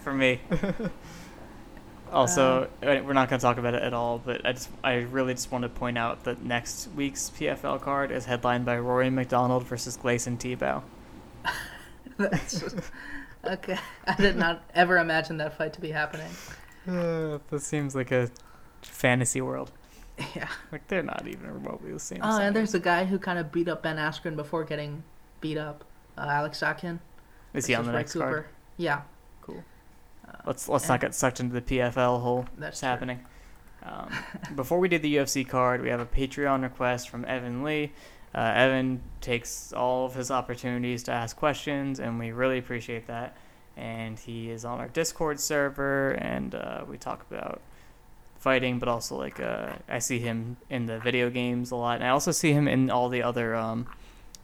for 0.03 0.13
me. 0.13 0.41
Also, 2.11 2.69
um, 2.83 3.05
we're 3.05 3.13
not 3.13 3.29
going 3.29 3.39
to 3.39 3.43
talk 3.43 3.57
about 3.57 3.73
it 3.73 3.83
at 3.83 3.93
all, 3.93 4.19
but 4.19 4.45
I 4.45 4.53
just 4.53 4.69
I 4.83 4.95
really 4.95 5.33
just 5.33 5.51
want 5.51 5.63
to 5.63 5.69
point 5.69 5.97
out 5.97 6.23
that 6.23 6.41
next 6.43 6.89
week's 6.95 7.29
PFL 7.31 7.81
card 7.81 8.11
is 8.11 8.25
headlined 8.25 8.65
by 8.65 8.79
Rory 8.79 9.09
MacDonald 9.09 9.63
versus 9.63 9.97
Gleison 9.97 10.37
Tibau. 10.37 10.83
That's 12.17 12.59
just, 12.59 12.77
okay. 13.43 13.77
I 14.05 14.15
did 14.15 14.37
not 14.37 14.63
ever 14.73 14.97
imagine 14.97 15.37
that 15.37 15.57
fight 15.57 15.73
to 15.73 15.81
be 15.81 15.91
happening. 15.91 16.31
Uh, 16.87 17.39
that 17.49 17.61
seems 17.61 17.93
like 17.93 18.11
a 18.11 18.29
fantasy 18.81 19.41
world. 19.41 19.71
Yeah, 20.35 20.49
like 20.71 20.87
they're 20.87 21.03
not 21.03 21.27
even 21.27 21.51
remotely 21.51 21.91
the 21.91 21.99
same. 21.99 22.19
Oh, 22.23 22.39
and 22.39 22.55
there's 22.55 22.73
a 22.73 22.79
guy 22.79 23.05
who 23.05 23.19
kind 23.19 23.37
of 23.37 23.51
beat 23.51 23.67
up 23.67 23.83
Ben 23.83 23.97
Askren 23.97 24.35
before 24.35 24.63
getting 24.63 25.03
beat 25.41 25.57
up. 25.57 25.83
Uh, 26.17 26.21
Alex 26.21 26.57
Sakin. 26.57 26.99
Is 27.57 27.65
he 27.65 27.75
on 27.75 27.85
the 27.85 27.91
next 27.91 28.13
Cooper. 28.13 28.25
card? 28.25 28.45
Yeah. 28.77 29.01
Cool 29.41 29.63
let's 30.47 30.67
let's 30.69 30.87
not 30.87 31.01
get 31.01 31.13
sucked 31.13 31.39
into 31.39 31.53
the 31.53 31.61
PFL 31.61 32.21
hole. 32.21 32.45
That's 32.57 32.81
happening. 32.81 33.23
Um, 33.83 34.09
before 34.55 34.79
we 34.79 34.87
did 34.87 35.01
the 35.01 35.17
UFC 35.17 35.47
card, 35.47 35.81
we 35.81 35.89
have 35.89 35.99
a 35.99 36.05
Patreon 36.05 36.63
request 36.63 37.09
from 37.09 37.25
Evan 37.25 37.63
Lee. 37.63 37.91
Uh, 38.33 38.51
Evan 38.55 39.01
takes 39.21 39.73
all 39.73 40.05
of 40.05 40.15
his 40.15 40.31
opportunities 40.31 41.03
to 41.03 41.11
ask 41.11 41.35
questions, 41.35 41.99
and 41.99 42.19
we 42.19 42.31
really 42.31 42.57
appreciate 42.57 43.07
that. 43.07 43.35
And 43.75 44.17
he 44.17 44.49
is 44.49 44.65
on 44.65 44.79
our 44.79 44.87
Discord 44.87 45.39
server, 45.39 46.11
and 46.11 46.55
uh, 46.55 46.83
we 46.87 46.97
talk 46.97 47.25
about 47.29 47.61
fighting, 48.39 48.79
but 48.79 48.89
also 48.89 49.17
like 49.17 49.39
uh, 49.39 49.73
I 49.87 49.99
see 49.99 50.19
him 50.19 50.57
in 50.69 50.87
the 50.87 50.99
video 50.99 51.29
games 51.29 51.71
a 51.71 51.75
lot, 51.75 51.95
and 51.95 52.03
I 52.03 52.09
also 52.09 52.31
see 52.31 52.53
him 52.53 52.67
in 52.67 52.89
all 52.89 53.09
the 53.09 53.21
other 53.21 53.55
um, 53.55 53.87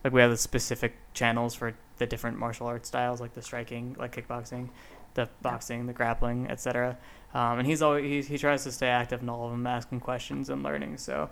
like 0.03 0.13
we 0.13 0.21
have 0.21 0.31
the 0.31 0.37
specific 0.37 0.95
channels 1.13 1.55
for 1.55 1.73
the 2.03 2.07
different 2.07 2.37
martial 2.37 2.67
arts 2.67 2.89
styles, 2.89 3.21
like 3.21 3.33
the 3.33 3.41
striking, 3.41 3.95
like 3.97 4.13
kickboxing, 4.13 4.67
the 5.13 5.29
boxing, 5.41 5.85
the 5.85 5.93
grappling, 5.93 6.49
etc. 6.49 6.97
Um, 7.33 7.59
and 7.59 7.67
he's 7.67 7.81
always 7.81 8.27
he, 8.27 8.33
he 8.33 8.37
tries 8.37 8.63
to 8.65 8.73
stay 8.73 8.87
active 8.87 9.21
in 9.21 9.29
all 9.29 9.45
of 9.45 9.51
them, 9.51 9.65
asking 9.65 10.01
questions 10.01 10.49
and 10.49 10.63
learning. 10.63 10.97
So 10.97 11.29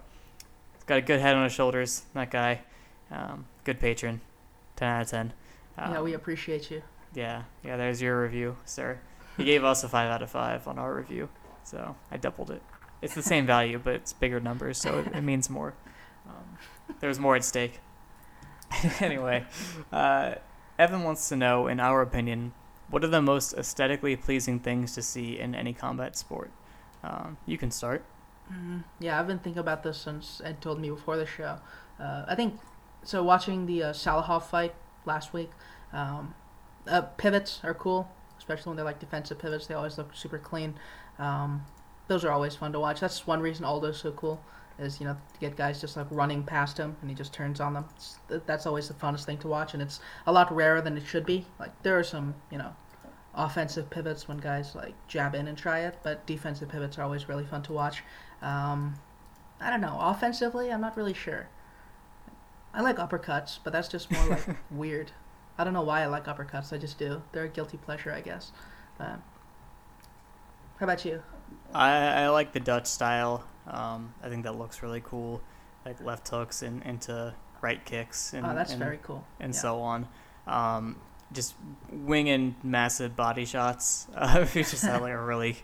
he's 0.74 0.84
got 0.86 0.98
a 0.98 1.02
good 1.02 1.20
head 1.20 1.36
on 1.36 1.44
his 1.44 1.52
shoulders. 1.52 2.04
That 2.14 2.32
guy, 2.32 2.62
um, 3.12 3.46
good 3.66 3.82
patron, 3.82 4.22
ten 4.78 4.88
out 4.88 5.02
of 5.02 5.10
ten. 5.10 5.34
Um, 5.78 5.94
yeah, 5.94 6.02
we 6.02 6.14
appreciate 6.14 6.72
you. 6.72 6.84
Yeah, 7.14 7.44
yeah. 7.66 7.76
There's 7.76 8.02
your 8.02 8.22
review, 8.22 8.56
sir. 8.64 9.02
He 9.36 9.44
gave 9.44 9.66
us 9.66 9.84
a 9.84 9.90
five 9.90 10.10
out 10.10 10.22
of 10.22 10.32
five 10.32 10.70
on 10.70 10.80
our 10.80 10.96
review, 10.96 11.28
so 11.66 11.98
I 12.10 12.16
doubled 12.16 12.50
it. 12.50 12.62
It's 13.02 13.16
the 13.16 13.24
same 13.24 13.46
value, 13.46 13.78
but 13.84 13.96
it's 13.96 14.14
bigger 14.14 14.40
numbers, 14.40 14.78
so 14.78 15.00
it, 15.00 15.08
it 15.08 15.22
means 15.22 15.50
more. 15.50 15.74
Um, 16.26 16.58
there's 17.02 17.20
more 17.20 17.36
at 17.36 17.44
stake. 17.44 17.80
anyway, 19.00 19.46
uh, 19.92 20.36
Evan 20.82 21.04
wants 21.04 21.30
to 21.30 21.36
know, 21.36 21.67
in 21.67 21.80
our 21.80 22.02
opinion, 22.02 22.54
what 22.89 23.04
are 23.04 23.08
the 23.08 23.22
most 23.22 23.54
aesthetically 23.54 24.15
pleasing 24.15 24.60
things 24.60 24.96
to 24.96 25.04
see 25.04 25.38
in 25.38 25.54
any 25.54 25.74
combat 25.74 26.17
sport? 26.17 26.50
Um, 27.04 27.38
you 27.46 27.56
can 27.56 27.70
start. 27.70 28.04
Mm-hmm. 28.52 28.80
Yeah, 29.00 29.20
I've 29.20 29.28
been 29.28 29.38
thinking 29.38 29.60
about 29.60 29.84
this 29.84 30.00
since 30.00 30.41
Ed 30.44 30.60
told 30.60 30.80
me 30.82 30.89
before 30.89 31.17
the 31.17 31.28
show. 31.28 31.60
Uh, 32.00 32.26
I 32.28 32.34
think 32.34 32.60
so. 33.04 33.24
Watching 33.24 33.67
the 33.67 33.84
uh, 33.84 33.94
Salakhov 33.94 34.41
fight 34.41 34.74
last 35.06 35.34
week, 35.34 35.52
um, 35.94 36.34
uh, 36.88 37.04
pivots 37.04 37.60
are 37.63 37.76
cool, 37.76 38.10
especially 38.39 38.72
when 38.72 38.78
they're 38.78 38.86
like 38.86 39.00
defensive 39.00 39.38
pivots. 39.38 39.67
They 39.67 39.76
always 39.76 40.00
look 40.00 40.15
super 40.15 40.39
clean. 40.39 40.74
Um, 41.20 41.63
those 42.08 42.26
are 42.26 42.32
always 42.32 42.56
fun 42.56 42.74
to 42.74 42.80
watch. 42.80 43.02
That's 43.02 43.28
one 43.28 43.39
reason 43.39 43.65
Aldo's 43.65 44.00
so 44.00 44.13
cool 44.13 44.44
is 44.82 45.00
you 45.00 45.06
know 45.06 45.13
to 45.13 45.39
get 45.39 45.56
guys 45.56 45.80
just 45.80 45.96
like 45.96 46.08
running 46.10 46.44
past 46.44 46.78
him 46.78 46.96
and 47.02 47.10
he 47.10 47.15
just 47.15 47.34
turns 47.34 47.60
on 47.60 47.74
them. 47.74 47.86
It's, 47.96 48.20
that's 48.46 48.65
always 48.65 48.88
the 48.88 48.94
funnest 48.94 49.26
thing 49.26 49.38
to 49.39 49.48
watch, 49.48 49.74
and 49.74 49.82
it's 49.82 50.00
a 50.28 50.32
lot 50.32 50.54
rarer 50.54 50.82
than 50.82 50.98
it 50.98 51.06
should 51.06 51.26
be. 51.26 51.46
Like 51.60 51.82
there 51.84 51.98
are 51.98 52.04
some 52.04 52.36
you 52.52 52.58
know 52.58 52.74
offensive 53.34 53.89
pivots 53.89 54.28
when 54.28 54.38
guys 54.38 54.76
like 54.76 54.94
jab 55.08 55.36
in 55.36 55.48
and 55.48 55.58
try 55.58 55.80
it, 55.80 56.00
but 56.04 56.26
defensive 56.26 56.70
pivots 56.70 56.98
are 56.98 57.04
always 57.04 57.30
really 57.30 57.46
fun 57.46 57.62
to 57.63 57.74
watch. 57.74 58.04
Um, 58.41 58.96
I 59.60 59.70
don't 59.70 59.82
know. 59.82 59.98
Offensively, 60.00 60.72
I'm 60.72 60.82
not 60.82 60.98
really 60.98 61.13
sure. 61.13 61.48
I 62.74 62.82
like 62.82 62.98
uppercuts, 62.98 63.60
but 63.63 63.74
that's 63.74 63.88
just 63.88 64.12
more 64.12 64.26
like 64.26 64.58
weird. 64.72 65.12
I 65.58 65.63
don't 65.63 65.74
know 65.74 65.82
why 65.82 66.02
I 66.02 66.06
like 66.08 66.26
uppercuts. 66.26 66.74
I 66.74 66.78
just 66.78 66.98
do. 66.98 67.22
They're 67.32 67.44
a 67.44 67.50
guilty 67.50 67.78
pleasure, 67.78 68.12
I 68.12 68.22
guess. 68.22 68.52
But 68.98 69.20
how 70.78 70.86
about 70.86 71.06
you? 71.06 71.22
I, 71.74 72.24
I 72.24 72.30
like 72.30 72.54
the 72.54 72.60
Dutch 72.60 72.88
style. 72.88 73.44
Um, 73.72 74.14
I 74.22 74.30
think 74.30 74.44
that 74.44 74.56
looks 74.56 74.84
really 74.84 75.02
cool, 75.04 75.42
like 75.86 76.00
left 76.02 76.28
hooks 76.28 76.62
and 76.62 76.84
into 76.84 77.34
right 77.62 77.84
kicks. 77.84 78.34
And, 78.34 78.46
oh, 78.46 78.54
that's 78.54 78.72
and, 78.72 78.80
very 78.80 79.00
cool. 79.02 79.26
And 79.40 79.54
yeah. 79.54 79.60
so 79.60 79.80
on. 79.80 80.08
Um, 80.46 80.98
just 81.32 81.56
winging 81.90 82.56
massive 82.64 83.16
body 83.16 83.46
shots. 83.46 84.08
Uh, 84.16 84.46
we 84.56 84.64
just 84.64 84.84
have 84.84 85.02
like 85.02 85.14
a 85.14 85.22
really 85.22 85.58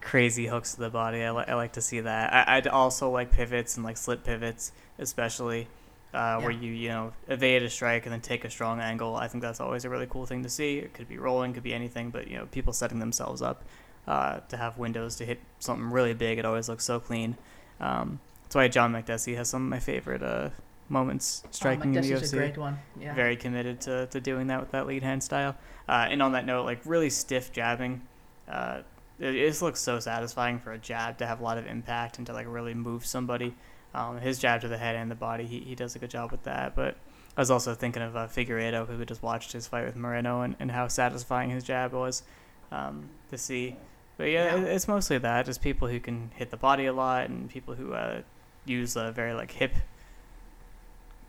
crazy 0.00 0.46
hooks 0.46 0.74
to 0.74 0.80
the 0.80 0.90
body. 0.90 1.22
I, 1.22 1.30
li- 1.32 1.44
I 1.48 1.54
like 1.54 1.72
to 1.72 1.80
see 1.80 2.00
that. 2.00 2.48
I- 2.48 2.56
would 2.56 2.66
also 2.66 3.10
like 3.10 3.32
pivots 3.32 3.76
and 3.76 3.84
like 3.84 3.96
slip 3.96 4.22
pivots, 4.22 4.72
especially 4.98 5.68
uh, 6.14 6.18
yeah. 6.18 6.36
where 6.38 6.50
you 6.50 6.72
you 6.72 6.88
know 6.88 7.12
evade 7.28 7.62
a 7.62 7.70
strike 7.70 8.06
and 8.06 8.12
then 8.12 8.20
take 8.20 8.44
a 8.44 8.50
strong 8.50 8.80
angle. 8.80 9.16
I 9.16 9.28
think 9.28 9.42
that's 9.42 9.60
always 9.60 9.84
a 9.84 9.90
really 9.90 10.06
cool 10.08 10.26
thing 10.26 10.42
to 10.42 10.48
see. 10.48 10.78
It 10.78 10.94
could 10.94 11.08
be 11.08 11.18
rolling, 11.18 11.52
could 11.52 11.62
be 11.62 11.74
anything, 11.74 12.10
but 12.10 12.28
you 12.28 12.36
know 12.36 12.46
people 12.46 12.72
setting 12.72 12.98
themselves 12.98 13.42
up 13.42 13.64
uh, 14.06 14.40
to 14.48 14.56
have 14.56 14.78
windows 14.78 15.16
to 15.16 15.24
hit 15.24 15.40
something 15.58 15.90
really 15.90 16.14
big. 16.14 16.38
It 16.38 16.44
always 16.44 16.68
looks 16.68 16.84
so 16.84 17.00
clean. 17.00 17.36
Um, 17.80 18.20
that's 18.42 18.54
why 18.54 18.68
John 18.68 18.92
Makdessi 18.92 19.36
has 19.36 19.48
some 19.48 19.64
of 19.64 19.68
my 19.68 19.80
favorite 19.80 20.22
uh, 20.22 20.50
moments 20.88 21.42
oh, 21.44 21.48
striking 21.50 21.96
oh, 21.96 22.00
in 22.00 22.08
the 22.08 22.14
UFC. 22.14 22.32
a 22.32 22.36
great 22.36 22.58
one. 22.58 22.78
Yeah. 23.00 23.14
Very 23.14 23.36
committed 23.36 23.80
to, 23.82 24.06
to 24.06 24.20
doing 24.20 24.46
that 24.48 24.60
with 24.60 24.70
that 24.70 24.86
lead 24.86 25.02
hand 25.02 25.22
style. 25.22 25.56
Uh, 25.88 26.06
and 26.10 26.22
on 26.22 26.32
that 26.32 26.46
note, 26.46 26.64
like 26.64 26.80
really 26.84 27.10
stiff 27.10 27.52
jabbing. 27.52 28.02
Uh, 28.48 28.82
it, 29.18 29.34
it, 29.34 29.48
just 29.48 29.62
looks 29.62 29.80
so 29.80 29.98
satisfying 29.98 30.58
for 30.58 30.72
a 30.72 30.78
jab 30.78 31.18
to 31.18 31.26
have 31.26 31.40
a 31.40 31.42
lot 31.42 31.58
of 31.58 31.66
impact 31.66 32.18
and 32.18 32.26
to 32.26 32.32
like 32.32 32.46
really 32.48 32.74
move 32.74 33.04
somebody. 33.04 33.54
Um, 33.94 34.18
his 34.18 34.38
jab 34.38 34.60
to 34.60 34.68
the 34.68 34.78
head 34.78 34.94
and 34.94 35.10
the 35.10 35.14
body, 35.16 35.46
he, 35.46 35.60
he 35.60 35.74
does 35.74 35.96
a 35.96 35.98
good 35.98 36.10
job 36.10 36.30
with 36.30 36.42
that. 36.44 36.76
But 36.76 36.96
I 37.36 37.40
was 37.40 37.50
also 37.50 37.74
thinking 37.74 38.02
of 38.02 38.14
uh, 38.14 38.26
Figueiredo, 38.28 38.86
who 38.86 38.98
we 38.98 39.04
just 39.04 39.22
watched 39.22 39.52
his 39.52 39.66
fight 39.66 39.86
with 39.86 39.96
Moreno, 39.96 40.42
and, 40.42 40.54
and 40.60 40.70
how 40.70 40.86
satisfying 40.88 41.50
his 41.50 41.64
jab 41.64 41.92
was 41.92 42.22
um, 42.70 43.08
to 43.30 43.38
see. 43.38 43.76
But 44.16 44.24
yeah, 44.30 44.56
yeah, 44.56 44.62
it's 44.64 44.88
mostly 44.88 45.18
that, 45.18 45.46
just 45.46 45.60
people 45.60 45.88
who 45.88 46.00
can 46.00 46.30
hit 46.34 46.50
the 46.50 46.56
body 46.56 46.86
a 46.86 46.92
lot 46.92 47.28
and 47.28 47.50
people 47.50 47.74
who 47.74 47.92
uh, 47.92 48.22
use 48.64 48.96
a 48.96 49.12
very 49.12 49.34
like 49.34 49.52
hip 49.52 49.74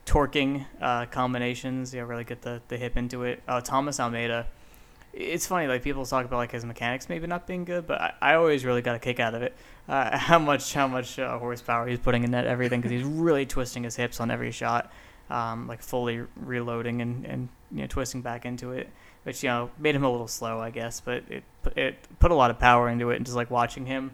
torquing 0.06 0.66
uh, 0.82 1.06
combinations. 1.08 1.94
You 1.94 2.02
know, 2.02 2.08
really 2.08 2.24
get 2.24 2.42
the, 2.42 2.62
the 2.70 2.78
hip 2.78 2.96
into 2.98 3.24
it. 3.24 3.44
Uh, 3.48 3.62
Thomas 3.62 4.00
Almeida. 4.00 4.48
It's 5.14 5.48
funny, 5.48 5.68
like 5.68 5.84
people 5.84 6.06
talk 6.06 6.26
about 6.26 6.38
like 6.38 6.52
his 6.52 6.64
mechanics 6.64 7.10
maybe 7.10 7.26
not 7.26 7.48
being 7.48 7.66
good, 7.66 7.88
but 7.88 8.00
I, 8.00 8.14
I 8.22 8.34
always 8.36 8.64
really 8.64 8.84
got 8.84 8.96
a 8.96 9.00
kick 9.00 9.20
out 9.20 9.34
of 9.34 9.42
it. 9.42 9.56
Uh, 9.90 10.16
how 10.30 10.38
much 10.38 10.74
how 10.74 10.88
much 10.88 11.18
uh, 11.18 11.40
horsepower 11.40 11.88
he's 11.88 12.00
putting 12.00 12.24
in 12.24 12.32
that 12.32 12.46
everything 12.46 12.82
because 12.82 12.92
he's 12.92 13.04
really 13.04 13.46
twisting 13.46 13.84
his 13.84 13.96
hips 13.96 14.20
on 14.20 14.30
every 14.30 14.52
shot. 14.52 14.92
um, 15.30 15.68
like 15.68 15.82
fully 15.82 16.22
reloading 16.36 17.02
and, 17.02 17.26
and 17.26 17.50
you 17.72 17.82
know 17.82 17.88
twisting 17.88 18.22
back 18.22 18.46
into 18.46 18.72
it, 18.72 18.90
which 19.28 19.44
you 19.44 19.50
know 19.50 19.70
made 19.78 19.94
him 19.94 20.06
a 20.06 20.10
little 20.10 20.30
slow, 20.30 20.62
I 20.62 20.70
guess, 20.70 21.02
but 21.02 21.22
it 21.30 21.44
it 21.76 21.98
put 22.18 22.32
a 22.32 22.34
lot 22.34 22.50
of 22.50 22.60
power 22.60 22.88
into 22.88 23.10
it, 23.10 23.18
and 23.18 23.26
just 23.26 23.36
like 23.36 23.52
watching 23.52 23.86
him, 23.86 24.12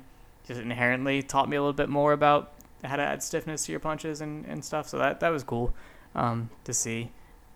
just 0.48 0.60
inherently 0.60 1.22
taught 1.22 1.48
me 1.48 1.56
a 1.56 1.62
little 1.62 1.72
bit 1.72 1.88
more 1.88 2.14
about 2.14 2.54
how 2.84 2.96
to 2.96 3.04
add 3.04 3.22
stiffness 3.22 3.68
to 3.68 3.72
your 3.72 3.80
punches 3.80 4.22
and, 4.22 4.44
and 4.48 4.66
stuff. 4.66 4.90
So 4.90 4.98
that 4.98 5.20
that 5.20 5.30
was 5.30 5.44
cool 5.44 5.72
um, 6.16 6.50
to 6.64 6.74
see. 6.74 7.12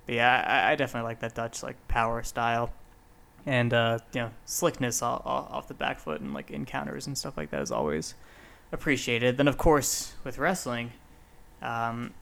But 0.05 0.13
yeah, 0.13 0.45
I, 0.47 0.73
I 0.73 0.75
definitely 0.75 1.07
like 1.07 1.19
that 1.21 1.33
Dutch 1.33 1.63
like 1.63 1.75
power 1.87 2.21
style, 2.21 2.71
and 3.47 3.73
uh, 3.73 3.97
you 4.13 4.21
know 4.21 4.29
slickness 4.45 5.01
off, 5.01 5.23
off 5.25 5.67
the 5.67 5.73
back 5.73 5.99
foot 5.99 6.21
and 6.21 6.35
like 6.35 6.51
encounters 6.51 7.07
and 7.07 7.17
stuff 7.17 7.37
like 7.37 7.49
that 7.49 7.63
is 7.63 7.71
always 7.71 8.13
appreciated. 8.71 9.37
Then 9.37 9.47
of 9.47 9.57
course 9.57 10.13
with 10.23 10.37
wrestling. 10.37 10.91
Um, 11.63 12.13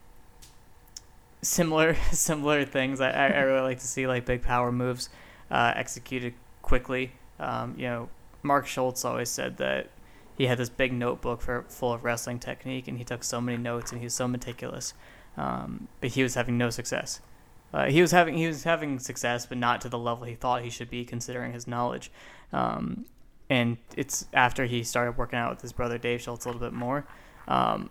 similar 1.42 1.94
similar 2.10 2.64
things. 2.64 3.02
I, 3.02 3.10
I 3.10 3.40
really 3.40 3.60
like 3.60 3.80
to 3.80 3.86
see 3.86 4.06
like 4.06 4.24
big 4.24 4.40
power 4.40 4.72
moves 4.72 5.10
uh, 5.50 5.72
executed 5.74 6.34
quickly. 6.62 7.12
Um, 7.38 7.74
you 7.76 7.86
know, 7.86 8.08
Mark 8.42 8.66
Schultz 8.66 9.04
always 9.04 9.28
said 9.28 9.56
that 9.58 9.90
he 10.36 10.46
had 10.46 10.58
this 10.58 10.68
big 10.68 10.92
notebook 10.92 11.40
for 11.40 11.64
full 11.68 11.92
of 11.92 12.04
wrestling 12.04 12.38
technique, 12.38 12.88
and 12.88 12.98
he 12.98 13.04
took 13.04 13.24
so 13.24 13.40
many 13.40 13.58
notes, 13.58 13.90
and 13.90 14.00
he 14.00 14.06
was 14.06 14.14
so 14.14 14.28
meticulous. 14.28 14.94
Um, 15.36 15.88
but 16.00 16.10
he 16.10 16.22
was 16.22 16.34
having 16.34 16.56
no 16.56 16.70
success. 16.70 17.20
Uh, 17.72 17.86
he 17.86 18.00
was 18.00 18.10
having 18.10 18.36
he 18.36 18.46
was 18.46 18.64
having 18.64 18.98
success, 18.98 19.46
but 19.46 19.58
not 19.58 19.80
to 19.82 19.88
the 19.88 19.98
level 19.98 20.24
he 20.24 20.34
thought 20.34 20.62
he 20.62 20.70
should 20.70 20.90
be, 20.90 21.04
considering 21.04 21.52
his 21.52 21.66
knowledge. 21.66 22.10
Um, 22.52 23.06
and 23.50 23.76
it's 23.96 24.26
after 24.32 24.66
he 24.66 24.82
started 24.82 25.16
working 25.16 25.38
out 25.38 25.50
with 25.50 25.62
his 25.62 25.72
brother 25.72 25.98
Dave 25.98 26.20
Schultz 26.20 26.44
a 26.44 26.48
little 26.48 26.60
bit 26.60 26.72
more, 26.72 27.06
um, 27.48 27.90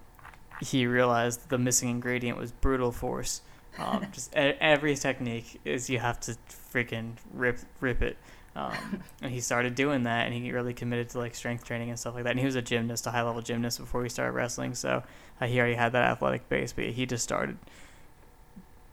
he 0.62 0.86
realized 0.86 1.50
the 1.50 1.58
missing 1.58 1.90
ingredient 1.90 2.38
was 2.38 2.52
brutal 2.52 2.92
force. 2.92 3.42
Um, 3.78 4.08
just 4.12 4.34
every 4.36 4.96
technique 4.96 5.60
is 5.66 5.90
you 5.90 6.00
have 6.00 6.20
to 6.22 6.38
freaking 6.74 7.14
rip 7.34 7.60
rip 7.80 8.02
it. 8.02 8.18
Um, 8.56 9.04
and 9.22 9.32
he 9.32 9.42
started 9.42 9.76
doing 9.76 10.04
that, 10.04 10.26
and 10.26 10.34
he 10.34 10.52
really 10.52 10.74
committed 10.74 11.10
to 11.10 11.20
like 11.20 11.36
strength 11.36 11.66
training 11.66 11.90
and 11.90 12.00
stuff 12.00 12.16
like 12.16 12.24
that. 12.24 12.32
And 12.32 12.40
he 12.40 12.46
was 12.46 12.56
a 12.56 12.62
gymnast, 12.62 13.06
a 13.08 13.12
high 13.12 13.22
level 13.22 13.42
gymnast 13.42 13.80
before 13.80 14.04
he 14.04 14.10
started 14.10 14.32
wrestling, 14.32 14.76
so 14.76 15.04
uh, 15.42 15.46
he 15.48 15.60
already 15.60 15.76
had 15.76 15.92
that 15.92 16.04
athletic 16.04 16.48
base. 16.50 16.74
But 16.74 16.86
he 16.86 17.06
just 17.06 17.24
started 17.24 17.58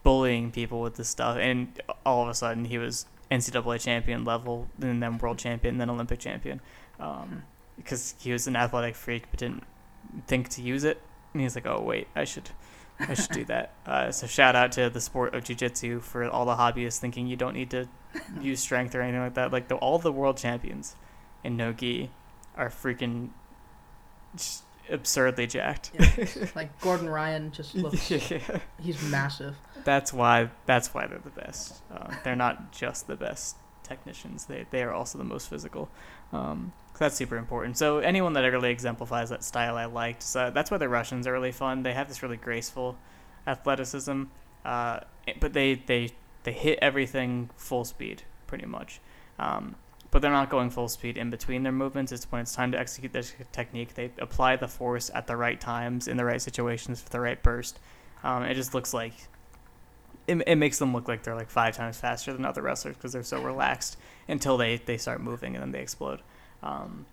bullying 0.03 0.51
people 0.51 0.81
with 0.81 0.97
this 0.97 1.09
stuff, 1.09 1.37
and 1.39 1.81
all 2.05 2.23
of 2.23 2.29
a 2.29 2.35
sudden 2.35 2.65
he 2.65 2.79
was 2.79 3.07
NCAA 3.31 3.81
champion 3.81 4.25
level, 4.25 4.69
and 4.81 5.03
then 5.03 5.19
world 5.19 5.39
champion, 5.39 5.79
then 5.79 5.89
Olympic 5.91 6.19
champion, 6.19 6.61
um, 6.99 7.45
because 7.77 8.15
he 8.19 8.33
was 8.33 8.47
an 8.47 8.57
athletic 8.57 8.95
freak 8.95 9.25
but 9.31 9.41
didn't 9.41 9.65
think 10.27 10.49
to 10.51 10.63
use 10.63 10.85
it. 10.85 11.01
And 11.33 11.41
he's 11.41 11.55
like, 11.55 11.67
"Oh 11.67 11.81
wait, 11.81 12.09
I 12.15 12.25
should." 12.25 12.51
I 12.99 13.15
should 13.15 13.31
do 13.31 13.45
that. 13.47 13.73
Uh, 13.87 14.13
so 14.13 14.27
shout 14.27 14.55
out 14.55 14.73
to 14.73 14.91
the 14.91 15.01
sport 15.01 15.35
of 15.35 15.45
jiu-jitsu 15.45 16.01
for 16.01 16.29
all 16.29 16.45
the 16.45 16.55
hobbyists 16.55 16.99
thinking 16.99 17.27
you 17.27 17.37
don't 17.37 17.55
need 17.55 17.71
to 17.71 17.89
use 18.41 18.61
strength 18.61 18.95
or 18.95 19.01
anything 19.03 19.21
like 19.21 19.35
that. 19.35 19.53
Like 19.53 19.69
the, 19.69 19.77
all 19.77 19.99
the 19.99 20.13
world 20.13 20.37
champions 20.37 20.97
in 21.43 21.57
no 21.57 21.73
gi 21.73 22.11
are 22.57 22.69
freaking 22.69 23.31
absurdly 24.89 25.47
jacked. 25.47 25.93
Yeah, 25.99 26.27
like 26.55 26.81
Gordon 26.81 27.09
Ryan 27.09 27.51
just 27.51 27.75
looks. 27.75 28.11
yeah. 28.11 28.61
He's 28.81 29.03
massive. 29.03 29.57
That's 29.85 30.13
why. 30.13 30.51
That's 30.67 30.95
why 30.95 31.07
they're 31.07 31.19
the 31.19 31.31
best. 31.31 31.83
Uh, 31.93 32.15
they're 32.25 32.37
not 32.37 32.73
just 32.73 33.07
the 33.07 33.17
best 33.17 33.57
technicians. 33.83 34.47
They 34.47 34.67
they 34.71 34.83
are 34.83 34.93
also 34.93 35.19
the 35.19 35.25
most 35.25 35.49
physical. 35.49 35.89
Um, 36.33 36.73
that's 36.99 37.17
super 37.17 37.37
important. 37.37 37.77
So 37.79 37.99
anyone 37.99 38.33
that 38.35 38.43
really 38.43 38.71
exemplifies 38.71 39.31
that 39.31 39.43
style, 39.43 39.77
I 39.77 39.87
liked. 39.87 40.23
So 40.23 40.51
that's 40.51 40.71
why 40.71 40.79
the 40.79 40.89
Russians 40.89 41.27
are 41.27 41.33
really 41.33 41.53
fun. 41.53 41.83
They 41.83 41.95
have 41.95 42.09
this 42.09 42.23
really 42.23 42.37
graceful 42.37 42.97
athleticism, 43.47 44.25
uh, 44.65 45.01
but 45.41 45.53
they 45.53 45.75
they 45.75 46.11
they 46.45 46.53
hit 46.53 46.79
everything 46.83 47.51
full 47.57 47.85
speed 47.85 48.23
pretty 48.47 48.67
much. 48.67 49.01
Um, 49.39 49.77
but 50.11 50.21
they're 50.21 50.31
not 50.31 50.51
going 50.51 50.69
full 50.69 50.89
speed 50.89 51.17
in 51.17 51.31
between 51.31 51.63
their 51.63 51.73
movements. 51.73 52.13
It's 52.13 52.31
when 52.31 52.43
it's 52.43 52.55
time 52.55 52.71
to 52.73 52.79
execute 52.79 53.13
this 53.13 53.35
technique. 53.51 53.95
They 53.95 54.11
apply 54.19 54.57
the 54.57 54.69
force 54.69 55.11
at 55.15 55.27
the 55.27 55.37
right 55.37 55.59
times 55.59 56.07
in 56.07 56.19
the 56.19 56.25
right 56.25 56.41
situations 56.41 57.01
for 57.01 57.09
the 57.09 57.19
right 57.19 57.43
burst. 57.43 57.81
Um, 58.23 58.43
it 58.43 58.55
just 58.55 58.75
looks 58.75 58.93
like 58.93 59.15
it, 60.27 60.43
it 60.47 60.57
makes 60.57 60.79
them 60.79 60.93
look 60.93 61.09
like 61.09 61.23
they're 61.23 61.35
like 61.35 61.51
five 61.51 61.77
times 61.77 61.99
faster 61.99 62.33
than 62.33 62.45
other 62.45 62.63
wrestlers 62.63 62.97
because 62.97 63.13
they're 63.13 63.23
so 63.23 63.43
relaxed 63.43 63.97
until 64.29 64.57
they, 64.57 64.77
they 64.77 64.97
start 64.97 65.21
moving 65.21 65.55
and 65.55 65.63
then 65.63 65.73
they 65.73 65.81
explode. 65.81 66.21
Um, 66.63 67.07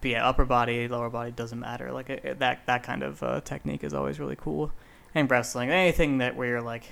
but 0.00 0.10
yeah, 0.10 0.28
upper 0.28 0.44
body, 0.44 0.86
lower 0.88 1.08
body 1.08 1.30
doesn't 1.30 1.60
matter. 1.60 1.92
Like 1.92 2.10
it, 2.10 2.38
that 2.38 2.66
that 2.66 2.82
kind 2.82 3.02
of 3.02 3.22
uh, 3.22 3.40
technique 3.40 3.84
is 3.84 3.94
always 3.94 4.20
really 4.20 4.36
cool. 4.36 4.72
And 5.14 5.30
wrestling, 5.30 5.70
anything 5.70 6.18
that 6.18 6.36
where 6.36 6.48
you're 6.48 6.60
like 6.60 6.90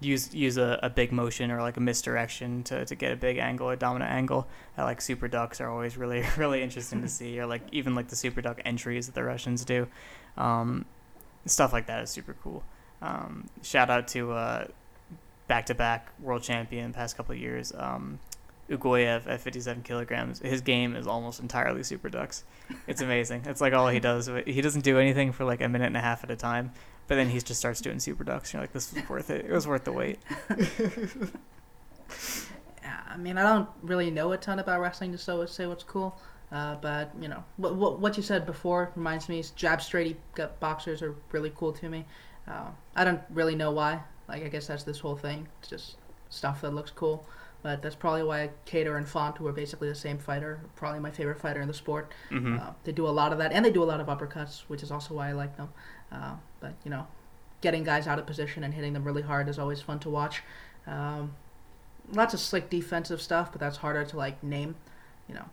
use 0.00 0.34
use 0.34 0.56
a, 0.56 0.78
a 0.82 0.90
big 0.90 1.12
motion 1.12 1.50
or 1.50 1.60
like 1.60 1.76
a 1.76 1.80
misdirection 1.80 2.62
to, 2.64 2.84
to 2.84 2.94
get 2.94 3.12
a 3.12 3.16
big 3.16 3.38
angle 3.38 3.70
a 3.70 3.76
dominant 3.76 4.10
angle. 4.10 4.48
I 4.76 4.84
like 4.84 5.00
super 5.00 5.28
ducks 5.28 5.60
are 5.60 5.68
always 5.68 5.96
really 5.96 6.24
really 6.36 6.62
interesting 6.62 7.02
to 7.02 7.08
see, 7.18 7.38
or 7.38 7.46
like 7.46 7.62
even 7.72 7.94
like 7.94 8.08
the 8.08 8.16
super 8.16 8.40
duck 8.40 8.60
entries 8.64 9.06
that 9.06 9.14
the 9.14 9.22
Russians 9.22 9.64
do. 9.64 9.86
Um, 10.36 10.84
stuff 11.46 11.72
like 11.72 11.86
that 11.86 12.02
is 12.02 12.10
super 12.10 12.34
cool. 12.42 12.64
Um, 13.00 13.48
shout 13.62 13.90
out 13.90 14.08
to 14.08 14.68
back 15.48 15.66
to 15.66 15.74
back 15.74 16.12
world 16.20 16.42
champion 16.42 16.92
past 16.92 17.16
couple 17.16 17.34
of 17.34 17.40
years, 17.40 17.72
um, 17.76 18.20
Uguev 18.70 19.26
at 19.26 19.40
57 19.40 19.82
kilograms. 19.82 20.40
His 20.40 20.60
game 20.60 20.94
is 20.94 21.06
almost 21.06 21.40
entirely 21.40 21.82
super 21.82 22.10
ducks. 22.10 22.44
It's 22.86 23.00
amazing. 23.00 23.42
it's 23.46 23.60
like 23.62 23.72
all 23.72 23.88
he 23.88 23.98
does. 23.98 24.30
He 24.46 24.60
doesn't 24.60 24.82
do 24.82 24.98
anything 24.98 25.32
for 25.32 25.44
like 25.44 25.62
a 25.62 25.68
minute 25.68 25.86
and 25.86 25.96
a 25.96 26.00
half 26.00 26.22
at 26.22 26.30
a 26.30 26.36
time, 26.36 26.72
but 27.06 27.14
then 27.14 27.30
he 27.30 27.40
just 27.40 27.58
starts 27.58 27.80
doing 27.80 27.98
super 27.98 28.24
ducks. 28.24 28.52
You're 28.52 28.60
like, 28.62 28.72
this 28.72 28.92
was 28.92 29.08
worth 29.08 29.30
it. 29.30 29.46
It 29.46 29.52
was 29.52 29.66
worth 29.66 29.84
the 29.84 29.92
wait. 29.92 30.18
yeah, 32.82 33.00
I 33.08 33.16
mean, 33.16 33.38
I 33.38 33.42
don't 33.42 33.68
really 33.82 34.10
know 34.10 34.32
a 34.32 34.36
ton 34.36 34.58
about 34.58 34.80
wrestling 34.80 35.12
to 35.12 35.18
so 35.18 35.44
say 35.46 35.66
what's 35.66 35.84
cool. 35.84 36.20
Uh, 36.50 36.76
but 36.76 37.10
you 37.20 37.28
know 37.28 37.44
what, 37.58 37.76
what, 37.76 38.00
what 38.00 38.16
you 38.16 38.22
said 38.22 38.46
before 38.46 38.90
reminds 38.96 39.28
me. 39.28 39.42
Jab 39.56 39.80
straighty 39.80 40.16
boxers 40.60 41.02
are 41.02 41.14
really 41.32 41.52
cool 41.54 41.72
to 41.72 41.88
me. 41.88 42.06
Uh, 42.48 42.70
I 42.96 43.04
don't 43.04 43.20
really 43.30 43.54
know 43.54 43.70
why. 43.70 44.00
Like 44.28 44.44
I 44.44 44.48
guess 44.48 44.66
that's 44.66 44.84
this 44.84 45.00
whole 45.00 45.16
thing. 45.16 45.48
It's 45.60 45.68
just 45.68 45.96
stuff 46.30 46.60
that 46.62 46.74
looks 46.74 46.90
cool. 46.90 47.26
But 47.62 47.82
that's 47.82 47.96
probably 47.96 48.22
why 48.22 48.50
Kattar 48.66 48.96
and 48.96 49.08
Font, 49.08 49.36
who 49.36 49.46
are 49.48 49.52
basically 49.52 49.88
the 49.88 49.94
same 49.94 50.16
fighter, 50.16 50.60
probably 50.76 51.00
my 51.00 51.10
favorite 51.10 51.40
fighter 51.40 51.60
in 51.60 51.66
the 51.66 51.74
sport. 51.74 52.12
Mm-hmm. 52.30 52.58
Uh, 52.58 52.70
they 52.84 52.92
do 52.92 53.06
a 53.06 53.10
lot 53.10 53.32
of 53.32 53.38
that, 53.38 53.52
and 53.52 53.64
they 53.64 53.72
do 53.72 53.82
a 53.82 53.84
lot 53.84 54.00
of 54.00 54.06
uppercuts, 54.06 54.60
which 54.68 54.82
is 54.82 54.92
also 54.92 55.14
why 55.14 55.30
I 55.30 55.32
like 55.32 55.56
them. 55.56 55.70
Uh, 56.12 56.34
but 56.60 56.74
you 56.84 56.90
know, 56.90 57.06
getting 57.60 57.82
guys 57.82 58.06
out 58.06 58.18
of 58.18 58.26
position 58.26 58.62
and 58.62 58.74
hitting 58.74 58.92
them 58.92 59.04
really 59.04 59.22
hard 59.22 59.48
is 59.48 59.58
always 59.58 59.80
fun 59.80 59.98
to 60.00 60.10
watch. 60.10 60.42
Um, 60.86 61.34
lots 62.12 62.32
of 62.32 62.40
slick 62.40 62.70
defensive 62.70 63.20
stuff, 63.20 63.50
but 63.50 63.60
that's 63.60 63.78
harder 63.78 64.04
to 64.04 64.16
like 64.16 64.42
name. 64.42 64.76
You 65.28 65.34
know, 65.34 65.44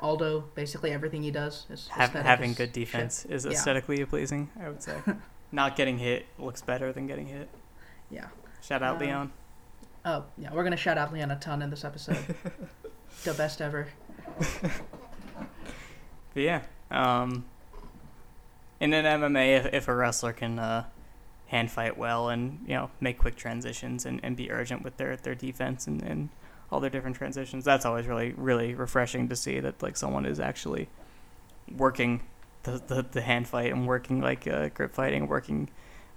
Aldo, 0.00 0.44
basically 0.54 0.92
everything 0.92 1.22
he 1.22 1.30
does 1.30 1.66
is 1.70 1.88
Have, 1.88 2.12
having 2.12 2.52
good 2.52 2.72
defense 2.72 3.22
shit. 3.22 3.32
is 3.32 3.46
aesthetically 3.46 3.98
yeah. 4.00 4.06
pleasing. 4.06 4.50
I 4.60 4.68
would 4.68 4.82
say, 4.82 4.98
not 5.52 5.76
getting 5.76 5.98
hit 5.98 6.26
looks 6.38 6.62
better 6.62 6.92
than 6.92 7.06
getting 7.06 7.26
hit. 7.26 7.48
Yeah. 8.10 8.26
Shout 8.62 8.82
out 8.82 8.96
um, 8.96 9.00
Leon. 9.00 9.32
Oh 10.04 10.24
yeah, 10.36 10.52
we're 10.52 10.64
gonna 10.64 10.76
shout 10.76 10.98
out 10.98 11.12
Leon 11.12 11.30
a 11.30 11.36
ton 11.36 11.62
in 11.62 11.70
this 11.70 11.84
episode. 11.84 12.18
the 13.24 13.34
best 13.34 13.60
ever. 13.60 13.88
but 14.60 14.72
yeah, 16.34 16.62
um, 16.90 17.44
in 18.80 18.92
an 18.92 19.04
MMA, 19.04 19.58
if, 19.58 19.74
if 19.74 19.88
a 19.88 19.94
wrestler 19.94 20.32
can 20.32 20.58
uh, 20.58 20.84
hand 21.46 21.70
fight 21.70 21.98
well 21.98 22.28
and 22.28 22.60
you 22.66 22.74
know 22.74 22.90
make 23.00 23.18
quick 23.18 23.36
transitions 23.36 24.06
and, 24.06 24.20
and 24.22 24.36
be 24.36 24.50
urgent 24.50 24.82
with 24.82 24.96
their 24.96 25.16
their 25.16 25.34
defense 25.34 25.86
and, 25.86 26.02
and 26.02 26.28
all 26.70 26.80
their 26.80 26.90
different 26.90 27.16
transitions, 27.16 27.64
that's 27.64 27.84
always 27.84 28.06
really 28.06 28.32
really 28.32 28.74
refreshing 28.74 29.28
to 29.28 29.36
see 29.36 29.60
that 29.60 29.82
like 29.82 29.96
someone 29.96 30.24
is 30.24 30.38
actually 30.40 30.88
working 31.76 32.22
the 32.62 32.82
the, 32.86 33.06
the 33.10 33.20
hand 33.20 33.48
fight 33.48 33.72
and 33.72 33.86
working 33.86 34.20
like 34.20 34.46
uh, 34.46 34.68
grip 34.68 34.92
fighting, 34.94 35.26
working 35.26 35.68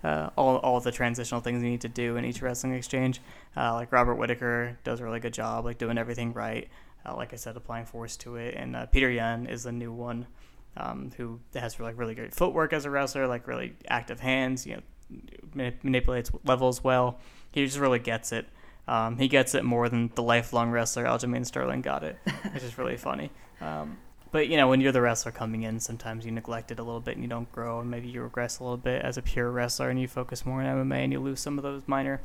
uh, 0.04 0.30
all 0.36 0.58
all 0.58 0.80
the 0.80 0.92
transitional 0.92 1.42
things 1.42 1.64
you 1.64 1.70
need 1.70 1.82
to 1.82 1.90
do 1.90 2.18
in 2.18 2.26
each 2.26 2.42
wrestling 2.42 2.74
exchange. 2.74 3.22
Uh, 3.56 3.74
like 3.74 3.92
Robert 3.92 4.16
Whitaker 4.16 4.78
does 4.84 5.00
a 5.00 5.04
really 5.04 5.20
good 5.20 5.34
job, 5.34 5.66
like 5.66 5.78
doing 5.78 5.98
everything 5.98 6.34
right. 6.34 6.68
Uh, 7.06 7.16
like 7.16 7.34
I 7.34 7.36
said, 7.36 7.58
applying 7.58 7.86
force 7.86 8.16
to 8.18 8.36
it. 8.36 8.56
And 8.56 8.76
uh, 8.76 8.86
Petr 8.88 9.14
Yan 9.14 9.48
is 9.48 9.64
the 9.64 9.72
new 9.72 9.92
one 9.92 10.28
um, 10.78 11.12
who 11.18 11.40
has 11.56 11.80
like 11.80 11.98
really 11.98 12.16
great 12.16 12.34
footwork 12.34 12.74
as 12.74 12.86
a 12.86 12.90
wrestler, 12.90 13.28
like 13.28 13.48
really 13.48 13.74
active 13.88 14.20
hands. 14.20 14.66
You 14.66 14.76
know, 14.76 14.82
manip- 15.56 15.84
manipulates 15.84 16.32
levels 16.44 16.84
well. 16.84 17.20
He 17.52 17.66
just 17.66 17.80
really 17.80 18.00
gets 18.00 18.32
it. 18.32 18.48
Um, 18.88 19.18
he 19.18 19.28
gets 19.28 19.56
it 19.56 19.64
more 19.64 19.90
than 19.90 20.12
the 20.16 20.24
lifelong 20.24 20.72
wrestler 20.72 21.06
Aljamain 21.06 21.46
Sterling 21.46 21.82
got 21.82 22.04
it, 22.04 22.18
which 22.54 22.64
is 22.64 22.78
really 22.78 22.98
funny. 22.98 23.32
Um, 23.62 23.98
but 24.32 24.48
you 24.48 24.58
know, 24.58 24.68
when 24.68 24.82
you're 24.82 24.92
the 24.92 25.02
wrestler 25.02 25.32
coming 25.32 25.64
in, 25.64 25.80
sometimes 25.80 26.26
you 26.26 26.32
neglect 26.32 26.72
it 26.72 26.80
a 26.80 26.84
little 26.84 27.02
bit 27.02 27.16
and 27.16 27.24
you 27.24 27.30
don't 27.30 27.52
grow, 27.52 27.80
and 27.80 27.92
maybe 27.92 28.08
you 28.08 28.22
regress 28.22 28.60
a 28.60 28.64
little 28.64 28.78
bit 28.78 29.02
as 29.04 29.18
a 29.18 29.22
pure 29.22 29.52
wrestler, 29.52 29.90
and 29.90 30.00
you 30.00 30.08
focus 30.08 30.46
more 30.46 30.62
on 30.62 30.88
MMA 30.88 31.04
and 31.04 31.14
you 31.14 31.20
lose 31.20 31.40
some 31.40 31.58
of 31.58 31.64
those 31.64 31.84
minor 31.88 32.22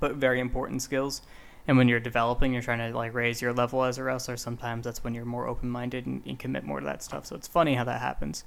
but 0.00 0.16
very 0.16 0.40
important 0.40 0.82
skills. 0.82 1.22
And 1.68 1.76
when 1.76 1.86
you're 1.86 2.00
developing, 2.00 2.52
you're 2.52 2.62
trying 2.62 2.78
to 2.90 2.96
like 2.96 3.14
raise 3.14 3.40
your 3.40 3.52
level 3.52 3.84
as 3.84 3.98
a 3.98 4.02
wrestler. 4.02 4.36
Sometimes 4.36 4.84
that's 4.84 5.04
when 5.04 5.14
you're 5.14 5.26
more 5.26 5.46
open-minded 5.46 6.06
and, 6.06 6.22
and 6.26 6.38
commit 6.38 6.64
more 6.64 6.80
to 6.80 6.86
that 6.86 7.02
stuff. 7.02 7.26
So 7.26 7.36
it's 7.36 7.46
funny 7.46 7.74
how 7.74 7.84
that 7.84 8.00
happens. 8.00 8.44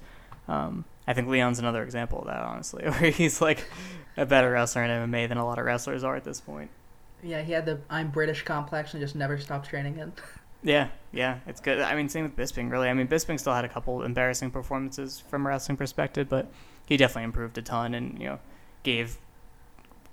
Um, 0.48 0.84
I 1.08 1.14
think 1.14 1.30
Leon's 1.30 1.60
another 1.60 1.84
example 1.84 2.20
of 2.20 2.26
that, 2.26 2.42
honestly, 2.42 2.84
where 2.90 3.12
he's 3.12 3.40
like 3.40 3.66
a 4.18 4.26
better 4.26 4.52
wrestler 4.52 4.84
in 4.84 5.10
MMA 5.10 5.30
than 5.30 5.38
a 5.38 5.46
lot 5.46 5.60
of 5.60 5.66
wrestlers 5.66 6.04
are 6.04 6.16
at 6.16 6.26
this 6.26 6.42
point. 6.42 6.72
Yeah, 7.22 7.42
he 7.42 7.54
had 7.54 7.66
the 7.66 7.80
I'm 7.90 8.10
British 8.10 8.42
complex 8.42 8.94
and 8.94 9.02
just 9.02 9.16
never 9.16 9.38
stopped 9.38 9.70
training 9.70 10.00
it. 10.00 10.10
Yeah, 10.64 10.88
yeah, 11.12 11.40
it's 11.46 11.60
good. 11.60 11.82
I 11.82 11.94
mean, 11.96 12.08
same 12.08 12.24
with 12.24 12.38
Bisping, 12.38 12.72
really. 12.72 12.88
I 12.88 12.94
mean, 12.94 13.08
Bisping 13.08 13.40
still 13.40 13.54
had 13.54 13.66
a 13.66 13.70
couple 13.70 14.02
embarrassing 14.04 14.52
performances 14.52 15.20
from 15.20 15.46
a 15.46 15.50
wrestling 15.50 15.78
perspective, 15.78 16.30
but 16.30 16.50
he 16.86 16.96
definitely 16.96 17.26
improved 17.26 17.58
a 17.58 17.62
ton 17.62 17.94
and, 17.94 18.18
you 18.18 18.28
know, 18.28 18.40
gave 18.84 19.18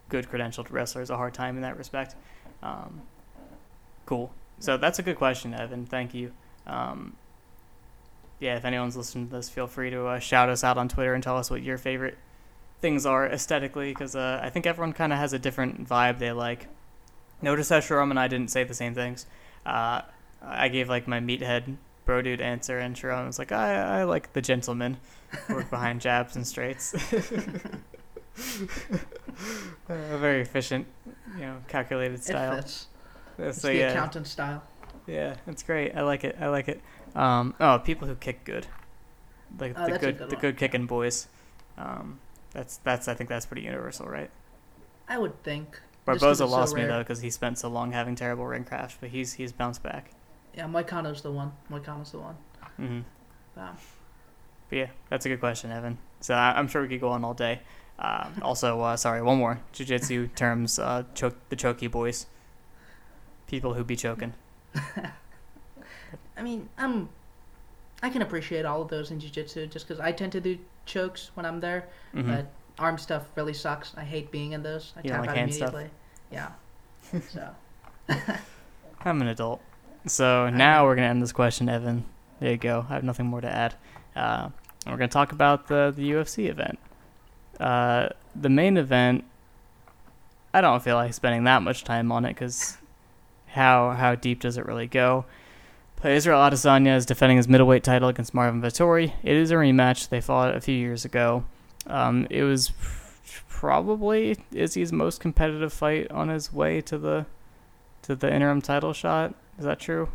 good 0.08 0.28
credentialed 0.28 0.70
wrestlers 0.70 1.08
a 1.08 1.16
hard 1.16 1.34
time 1.34 1.54
in 1.54 1.62
that 1.62 1.76
respect. 1.78 2.16
Um, 2.62 3.02
cool. 4.06 4.32
So 4.58 4.76
that's 4.76 4.98
a 4.98 5.02
good 5.02 5.16
question, 5.16 5.54
Evan. 5.54 5.86
Thank 5.86 6.14
you. 6.14 6.32
Um, 6.66 7.14
yeah, 8.40 8.56
if 8.56 8.64
anyone's 8.64 8.96
listening 8.96 9.28
to 9.28 9.36
this, 9.36 9.48
feel 9.48 9.68
free 9.68 9.90
to 9.90 10.06
uh, 10.06 10.18
shout 10.18 10.48
us 10.48 10.64
out 10.64 10.76
on 10.76 10.88
Twitter 10.88 11.14
and 11.14 11.22
tell 11.22 11.36
us 11.36 11.50
what 11.50 11.62
your 11.62 11.78
favorite 11.78 12.18
things 12.80 13.06
are 13.06 13.26
aesthetically, 13.26 13.92
because 13.92 14.16
uh, 14.16 14.40
I 14.42 14.50
think 14.50 14.66
everyone 14.66 14.94
kind 14.94 15.12
of 15.12 15.18
has 15.18 15.32
a 15.32 15.38
different 15.38 15.88
vibe 15.88 16.18
they 16.18 16.32
like. 16.32 16.66
Notice 17.40 17.68
how 17.68 17.78
Sriram 17.78 18.10
and 18.10 18.18
I 18.18 18.26
didn't 18.26 18.50
say 18.50 18.64
the 18.64 18.74
same 18.74 18.94
things. 18.94 19.26
Uh, 19.64 20.02
I 20.42 20.68
gave 20.68 20.88
like 20.88 21.06
my 21.06 21.20
meathead 21.20 21.76
bro 22.04 22.22
dude 22.22 22.40
answer, 22.40 22.78
and 22.78 22.96
Sriram 22.96 23.26
was 23.26 23.38
like, 23.38 23.52
I, 23.52 24.00
I 24.00 24.04
like 24.04 24.32
the 24.32 24.42
gentleman, 24.42 24.96
work 25.48 25.70
behind 25.70 26.00
jabs 26.06 26.36
and 26.36 26.46
straights. 26.46 26.94
uh, 29.88 30.18
very 30.18 30.40
efficient, 30.40 30.86
you 31.34 31.42
know, 31.42 31.56
calculated 31.68 32.22
style. 32.22 32.54
It 32.54 32.62
fits. 32.62 32.86
Uh, 33.38 33.42
It's 33.44 33.62
the 33.62 33.74
yeah, 33.74 33.90
accountant 33.90 34.26
style. 34.26 34.62
yeah, 35.06 35.36
it's 35.46 35.62
great. 35.62 35.94
I 35.94 36.02
like 36.02 36.24
it. 36.24 36.36
I 36.40 36.48
like 36.48 36.68
it. 36.68 36.80
Um, 37.14 37.54
oh, 37.60 37.78
people 37.78 38.06
who 38.08 38.14
kick 38.14 38.44
good, 38.44 38.66
like 39.58 39.74
Oh, 39.76 39.84
the 39.86 39.98
good, 39.98 40.18
good 40.18 40.30
the 40.30 40.36
good 40.36 40.56
kicking 40.56 40.86
boys. 40.86 41.28
Um, 41.78 42.18
that's 42.52 42.78
that's 42.78 43.08
I 43.08 43.14
think 43.14 43.28
that's 43.30 43.46
pretty 43.46 43.62
universal, 43.62 44.06
right? 44.06 44.30
I 45.08 45.18
would 45.18 45.42
think. 45.42 45.80
Barboza 46.04 46.30
it's 46.30 46.38
so 46.38 46.46
lost 46.58 46.74
me 46.74 46.84
though 46.86 47.00
because 47.00 47.20
he 47.20 47.30
spent 47.30 47.58
so 47.58 47.68
long 47.68 47.92
having 47.92 48.14
terrible 48.14 48.46
ring 48.46 48.64
craft, 48.64 48.98
but 49.00 49.10
he's 49.10 49.34
he's 49.34 49.52
bounced 49.52 49.82
back. 49.82 50.10
Yeah, 50.56 50.64
Moicano's 50.66 51.22
the 51.22 51.30
one. 51.32 51.52
Moicano's 51.70 52.12
the 52.12 52.18
one. 52.18 52.36
hmm 52.76 53.00
Wow. 53.56 53.74
But 54.68 54.76
yeah, 54.78 54.86
that's 55.08 55.26
a 55.26 55.28
good 55.28 55.40
question, 55.40 55.70
Evan. 55.70 55.98
So 56.20 56.34
I- 56.34 56.56
I'm 56.58 56.68
sure 56.68 56.82
we 56.82 56.88
could 56.88 57.00
go 57.00 57.08
on 57.10 57.24
all 57.24 57.34
day. 57.34 57.60
Um, 57.98 58.34
also, 58.42 58.80
uh, 58.80 58.96
sorry, 58.96 59.22
one 59.22 59.38
more 59.38 59.60
jiu-jitsu 59.72 60.28
terms: 60.28 60.78
uh, 60.78 61.04
choke 61.14 61.36
the 61.48 61.56
chokey 61.56 61.90
boys, 61.90 62.26
people 63.46 63.74
who 63.74 63.84
be 63.84 63.96
choking. 63.96 64.34
I 66.36 66.42
mean, 66.42 66.68
I'm. 66.78 67.08
I 68.02 68.08
can 68.08 68.22
appreciate 68.22 68.64
all 68.64 68.80
of 68.80 68.88
those 68.88 69.10
in 69.10 69.20
jiu-jitsu 69.20 69.66
just 69.66 69.86
because 69.86 70.00
I 70.00 70.12
tend 70.12 70.32
to 70.32 70.40
do 70.40 70.56
chokes 70.86 71.30
when 71.34 71.44
I'm 71.44 71.60
there, 71.60 71.86
Mhm. 72.14 72.26
but 72.28 72.46
arm 72.78 72.96
stuff 72.96 73.24
really 73.36 73.52
sucks. 73.52 73.92
I 73.96 74.04
hate 74.04 74.30
being 74.30 74.52
in 74.52 74.62
those. 74.62 74.94
I 74.96 75.00
You 75.02 75.10
tap 75.10 75.20
like 75.20 75.30
out 75.30 75.36
hand 75.36 75.54
stuff? 75.54 75.74
immediately. 75.74 75.90
Yeah. 76.32 76.52
so 77.28 77.54
I'm 79.04 79.20
an 79.20 79.28
adult. 79.28 79.60
So 80.06 80.48
now 80.50 80.84
we're 80.84 80.94
gonna 80.94 81.08
end 81.08 81.22
this 81.22 81.32
question, 81.32 81.68
Evan. 81.68 82.04
There 82.40 82.50
you 82.52 82.56
go. 82.56 82.86
I 82.88 82.94
have 82.94 83.04
nothing 83.04 83.26
more 83.26 83.40
to 83.40 83.54
add. 83.54 83.74
Uh, 84.16 84.48
we're 84.86 84.96
gonna 84.96 85.08
talk 85.08 85.32
about 85.32 85.68
the 85.68 85.92
the 85.94 86.10
UFC 86.10 86.48
event. 86.48 86.78
Uh, 87.58 88.08
the 88.34 88.48
main 88.48 88.76
event. 88.76 89.24
I 90.52 90.60
don't 90.60 90.82
feel 90.82 90.96
like 90.96 91.14
spending 91.14 91.44
that 91.44 91.62
much 91.62 91.84
time 91.84 92.10
on 92.10 92.24
it 92.24 92.34
because 92.34 92.78
how 93.48 93.90
how 93.90 94.14
deep 94.14 94.40
does 94.40 94.56
it 94.56 94.66
really 94.66 94.86
go? 94.86 95.26
But 96.02 96.12
Israel 96.12 96.40
Adesanya 96.40 96.96
is 96.96 97.04
defending 97.04 97.36
his 97.36 97.46
middleweight 97.46 97.84
title 97.84 98.08
against 98.08 98.32
Marvin 98.32 98.62
Vettori. 98.62 99.12
It 99.22 99.36
is 99.36 99.50
a 99.50 99.54
rematch. 99.54 100.08
They 100.08 100.22
fought 100.22 100.56
a 100.56 100.60
few 100.60 100.74
years 100.74 101.04
ago. 101.04 101.44
Um, 101.86 102.26
it 102.30 102.42
was 102.42 102.72
probably 103.48 104.38
Izzy's 104.52 104.92
most 104.92 105.20
competitive 105.20 105.72
fight 105.72 106.10
on 106.10 106.30
his 106.30 106.52
way 106.52 106.80
to 106.80 106.96
the 106.96 107.26
to 108.02 108.16
the 108.16 108.32
interim 108.32 108.62
title 108.62 108.94
shot. 108.94 109.34
Is 109.60 109.66
that 109.66 109.78
true? 109.78 110.08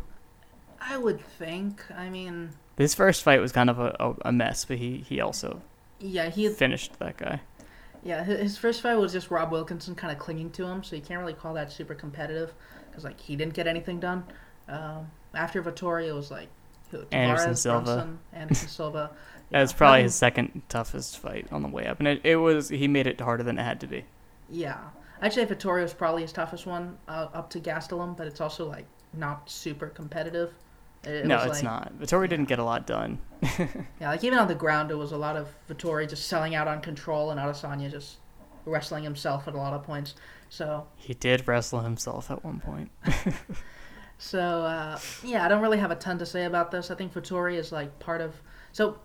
I 0.80 0.98
would 0.98 1.20
think. 1.20 1.84
I 1.96 2.10
mean, 2.10 2.50
His 2.76 2.96
first 2.96 3.22
fight 3.22 3.40
was 3.40 3.52
kind 3.52 3.70
of 3.70 3.78
a, 3.78 4.16
a, 4.24 4.32
mess, 4.32 4.64
but 4.64 4.78
he, 4.78 4.98
he 5.08 5.20
also 5.20 5.62
yeah, 6.00 6.28
he 6.28 6.48
finished 6.48 6.98
that 6.98 7.16
guy. 7.16 7.40
yeah 8.02 8.22
his 8.22 8.58
first 8.58 8.82
fight 8.82 8.96
was 8.96 9.12
just 9.12 9.30
Rob 9.30 9.50
Wilkinson 9.50 9.94
kind 9.94 10.12
of 10.12 10.18
clinging 10.18 10.50
to 10.50 10.66
him, 10.66 10.82
so 10.82 10.96
you 10.96 11.02
can't 11.02 11.20
really 11.20 11.32
call 11.32 11.54
that 11.54 11.70
super 11.72 11.94
competitive 11.94 12.52
because 12.90 13.04
like 13.04 13.20
he 13.20 13.36
didn't 13.36 13.54
get 13.54 13.68
anything 13.68 14.00
done. 14.00 14.24
Um, 14.68 15.10
after 15.32 15.62
Vittoria, 15.62 16.10
it 16.10 16.16
was 16.16 16.32
like 16.32 16.48
who, 16.90 17.04
Anderson 17.12 17.52
Tavares, 17.52 17.58
Silva. 17.58 17.78
Anderson, 17.78 18.18
Anderson 18.32 18.68
Silva. 18.68 19.10
That 19.50 19.60
was 19.60 19.72
probably 19.72 20.02
his 20.02 20.16
second 20.16 20.62
toughest 20.68 21.20
fight 21.20 21.46
on 21.52 21.62
the 21.62 21.68
way 21.68 21.86
up, 21.86 22.00
and 22.00 22.08
it, 22.08 22.20
it 22.24 22.34
was 22.34 22.68
he 22.68 22.88
made 22.88 23.06
it 23.06 23.20
harder 23.20 23.44
than 23.44 23.58
it 23.58 23.62
had 23.62 23.78
to 23.82 23.86
be. 23.86 24.04
Yeah, 24.50 24.80
I'd 25.22 25.32
say 25.32 25.44
Vittoria 25.44 25.84
was 25.84 25.94
probably 25.94 26.22
his 26.22 26.32
toughest 26.32 26.66
one 26.66 26.98
uh, 27.06 27.28
up 27.32 27.48
to 27.50 27.60
Gastelum, 27.60 28.16
but 28.16 28.26
it's 28.26 28.40
also 28.40 28.68
like 28.68 28.86
not 29.16 29.50
super 29.50 29.88
competitive. 29.88 30.52
It, 31.04 31.26
no, 31.26 31.38
it's 31.38 31.62
like- 31.62 31.64
not. 31.64 31.92
Vettori 31.98 32.28
didn't 32.28 32.46
get 32.46 32.58
a 32.58 32.64
lot 32.64 32.86
done. 32.86 33.18
Yeah, 34.00 34.10
like 34.10 34.24
even 34.24 34.38
on 34.38 34.48
the 34.48 34.54
ground, 34.54 34.90
it 34.90 34.96
was 34.96 35.12
a 35.12 35.16
lot 35.16 35.36
of 35.36 35.48
Vettori 35.70 36.08
just 36.08 36.26
selling 36.26 36.54
out 36.54 36.68
on 36.68 36.80
control 36.80 37.30
and 37.30 37.40
Adesanya 37.40 37.90
just 37.90 38.16
wrestling 38.64 39.04
himself 39.04 39.46
at 39.48 39.54
a 39.54 39.56
lot 39.56 39.72
of 39.72 39.82
points. 39.84 40.14
So, 40.48 40.86
He 40.96 41.14
did 41.14 41.46
wrestle 41.48 41.80
himself 41.80 42.30
at 42.30 42.44
one 42.44 42.60
point. 42.60 42.90
so 44.18 44.40
uh, 44.40 44.98
yeah, 45.22 45.44
I 45.44 45.48
don't 45.48 45.62
really 45.62 45.78
have 45.78 45.90
a 45.90 45.96
ton 45.96 46.18
to 46.18 46.26
say 46.26 46.44
about 46.44 46.70
this. 46.70 46.90
I 46.90 46.94
think 46.94 47.14
Vettori 47.14 47.54
is 47.54 47.72
like 47.72 47.98
part 47.98 48.20
of 48.20 48.34
so 48.72 48.98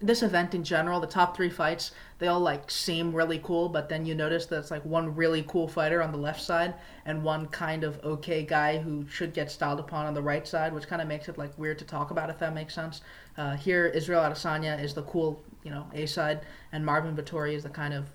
this 0.00 0.22
event 0.22 0.54
in 0.54 0.64
general. 0.64 1.00
The 1.00 1.06
top 1.06 1.36
three 1.36 1.50
fights 1.50 1.92
they 2.18 2.26
all 2.26 2.40
like 2.40 2.68
seem 2.70 3.14
really 3.14 3.38
cool, 3.38 3.68
but 3.68 3.88
then 3.88 4.04
you 4.04 4.14
notice 4.14 4.46
that 4.46 4.58
it's 4.58 4.70
like 4.70 4.84
one 4.84 5.14
really 5.14 5.44
cool 5.46 5.68
fighter 5.68 6.02
on 6.02 6.10
the 6.10 6.18
left 6.18 6.42
side 6.42 6.74
and 7.06 7.22
one 7.22 7.46
kind 7.46 7.84
of 7.84 8.02
okay 8.04 8.42
guy 8.42 8.78
who 8.78 9.06
should 9.08 9.32
get 9.32 9.50
styled 9.50 9.78
upon 9.78 10.06
on 10.06 10.14
the 10.14 10.22
right 10.22 10.46
side, 10.46 10.72
which 10.72 10.88
kind 10.88 11.00
of 11.00 11.06
makes 11.06 11.28
it 11.28 11.38
like 11.38 11.56
weird 11.56 11.78
to 11.78 11.84
talk 11.84 12.10
about 12.10 12.28
if 12.28 12.38
that 12.40 12.54
makes 12.54 12.74
sense. 12.74 13.02
Uh, 13.36 13.54
here, 13.56 13.86
Israel 13.86 14.22
Adesanya 14.22 14.82
is 14.82 14.94
the 14.94 15.02
cool, 15.02 15.40
you 15.62 15.70
know, 15.70 15.86
A 15.94 16.06
side, 16.06 16.40
and 16.72 16.84
Marvin 16.84 17.14
Vettori 17.16 17.54
is 17.54 17.62
the 17.62 17.68
kind 17.68 17.94
of 17.94 18.10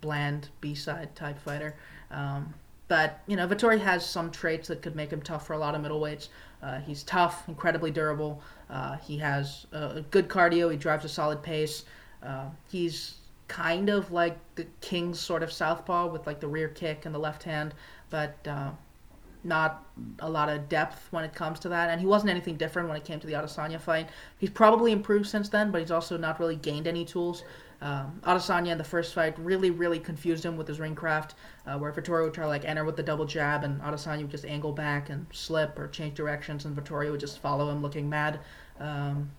bland 0.00 0.48
B 0.60 0.74
side 0.74 1.14
type 1.14 1.38
fighter. 1.38 1.76
Um, 2.10 2.54
but 2.88 3.20
you 3.28 3.36
know, 3.36 3.46
Vettori 3.46 3.78
has 3.78 4.04
some 4.04 4.32
traits 4.32 4.66
that 4.68 4.82
could 4.82 4.96
make 4.96 5.10
him 5.10 5.22
tough 5.22 5.46
for 5.46 5.52
a 5.52 5.58
lot 5.58 5.76
of 5.76 5.82
middleweights. 5.82 6.28
Uh, 6.60 6.80
he's 6.80 7.04
tough, 7.04 7.48
incredibly 7.48 7.92
durable. 7.92 8.42
Uh, 8.70 8.96
he 8.98 9.18
has 9.18 9.66
uh, 9.72 10.00
good 10.10 10.28
cardio. 10.28 10.70
He 10.70 10.76
drives 10.76 11.04
a 11.04 11.08
solid 11.08 11.42
pace. 11.42 11.84
Uh, 12.22 12.46
he's 12.70 13.16
kind 13.48 13.88
of 13.88 14.12
like 14.12 14.36
the 14.56 14.66
King's 14.80 15.18
sort 15.18 15.42
of 15.42 15.50
southpaw 15.50 16.06
with 16.08 16.26
like 16.26 16.40
the 16.40 16.48
rear 16.48 16.68
kick 16.68 17.06
and 17.06 17.14
the 17.14 17.18
left 17.18 17.42
hand, 17.42 17.74
but 18.10 18.36
uh, 18.46 18.70
not 19.42 19.86
a 20.18 20.28
lot 20.28 20.48
of 20.48 20.68
depth 20.68 21.08
when 21.10 21.24
it 21.24 21.32
comes 21.32 21.58
to 21.60 21.68
that. 21.70 21.88
And 21.88 22.00
he 22.00 22.06
wasn't 22.06 22.30
anything 22.30 22.56
different 22.56 22.88
when 22.88 22.96
it 22.96 23.04
came 23.04 23.20
to 23.20 23.26
the 23.26 23.32
Adesanya 23.32 23.80
fight. 23.80 24.10
He's 24.38 24.50
probably 24.50 24.92
improved 24.92 25.26
since 25.26 25.48
then, 25.48 25.70
but 25.70 25.80
he's 25.80 25.90
also 25.90 26.18
not 26.18 26.38
really 26.38 26.56
gained 26.56 26.86
any 26.86 27.04
tools. 27.04 27.44
Um, 27.80 28.20
Adesanya 28.24 28.72
in 28.72 28.78
the 28.78 28.84
first 28.84 29.14
fight 29.14 29.38
really, 29.38 29.70
really 29.70 30.00
confused 30.00 30.44
him 30.44 30.56
with 30.56 30.66
his 30.66 30.80
ring 30.80 30.96
craft, 30.96 31.34
uh, 31.66 31.78
where 31.78 31.92
Vittorio 31.92 32.24
would 32.24 32.34
try 32.34 32.44
to 32.44 32.48
like 32.48 32.64
enter 32.64 32.84
with 32.84 32.96
the 32.96 33.02
double 33.02 33.24
jab, 33.24 33.62
and 33.62 33.80
Adesanya 33.80 34.22
would 34.22 34.30
just 34.30 34.44
angle 34.44 34.72
back 34.72 35.10
and 35.10 35.26
slip 35.32 35.78
or 35.78 35.86
change 35.86 36.14
directions, 36.14 36.64
and 36.64 36.74
Vittorio 36.74 37.12
would 37.12 37.20
just 37.20 37.38
follow 37.38 37.70
him 37.70 37.80
looking 37.80 38.08
mad. 38.08 38.40
Um, 38.80 39.30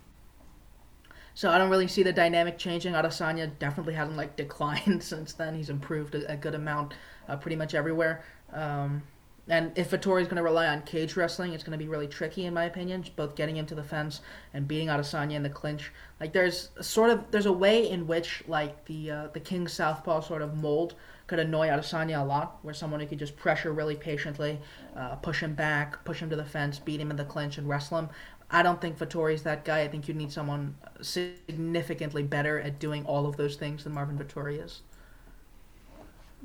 so 1.34 1.50
I 1.50 1.58
don't 1.58 1.70
really 1.70 1.88
see 1.88 2.04
the 2.04 2.14
dynamic 2.14 2.58
changing. 2.58 2.94
Adesanya 2.94 3.52
definitely 3.60 3.94
hasn't 3.94 4.18
like 4.18 4.36
declined 4.38 5.04
since 5.04 5.34
then. 5.34 5.54
He's 5.56 5.70
improved 5.70 6.16
a, 6.16 6.32
a 6.32 6.38
good 6.38 6.56
amount, 6.56 6.94
uh, 7.28 7.36
pretty 7.36 7.58
much 7.58 7.76
everywhere. 7.76 8.24
Um, 8.54 9.04
and 9.50 9.76
if 9.76 9.90
Vettori's 9.90 10.28
going 10.28 10.38
to 10.38 10.44
rely 10.44 10.68
on 10.68 10.84
cage 10.84 11.16
wrestling, 11.16 11.54
it's 11.54 11.64
going 11.64 11.78
to 11.78 11.84
be 11.84 11.90
really 11.90 12.08
tricky, 12.08 12.46
in 12.46 12.54
my 12.54 12.66
opinion. 12.66 13.04
Both 13.16 13.36
getting 13.36 13.58
him 13.58 13.66
to 13.66 13.76
the 13.76 13.84
fence 13.84 14.22
and 14.54 14.68
beating 14.68 14.90
Adesanya 14.90 15.34
in 15.34 15.44
the 15.44 15.50
clinch. 15.50 15.92
Like 16.20 16.34
there's 16.34 16.70
sort 16.82 17.10
of 17.10 17.32
there's 17.32 17.48
a 17.48 17.52
way 17.52 17.90
in 17.90 18.06
which 18.06 18.44
like 18.48 18.86
the 18.86 19.12
uh, 19.12 19.28
the 19.34 19.40
King 19.40 19.68
Southpaw 19.68 20.22
sort 20.22 20.44
of 20.44 20.56
mold 20.56 20.94
could 21.26 21.40
annoy 21.40 21.68
Adesanya 21.68 22.22
a 22.22 22.24
lot, 22.24 22.60
where 22.62 22.74
someone 22.74 23.00
who 23.00 23.08
could 23.08 23.20
just 23.20 23.36
pressure 23.36 23.72
really 23.74 23.96
patiently, 23.96 24.60
uh, 24.96 25.16
push 25.16 25.42
him 25.42 25.56
back, 25.56 26.04
push 26.06 26.20
him 26.20 26.30
to 26.30 26.36
the 26.36 26.46
fence, 26.46 26.80
beat 26.80 27.02
him 27.02 27.10
in 27.10 27.18
the 27.18 27.26
clinch, 27.26 27.58
and 27.58 27.68
wrestle 27.68 28.00
him. 28.00 28.10
I 28.52 28.64
don't 28.64 28.82
think 28.82 28.98
Vettori's 28.98 29.44
that 29.44 29.64
guy. 29.64 29.82
I 29.82 29.88
think 29.88 30.08
you 30.08 30.14
need 30.14 30.32
someone 30.32 30.76
significantly 31.02 32.24
better 32.24 32.60
at 32.60 32.80
doing 32.80 33.06
all 33.06 33.28
of 33.28 33.38
those 33.38 33.56
things 33.56 33.84
than 33.84 33.94
Marvin 33.94 34.18
Vettori 34.18 34.64
is. 34.64 34.82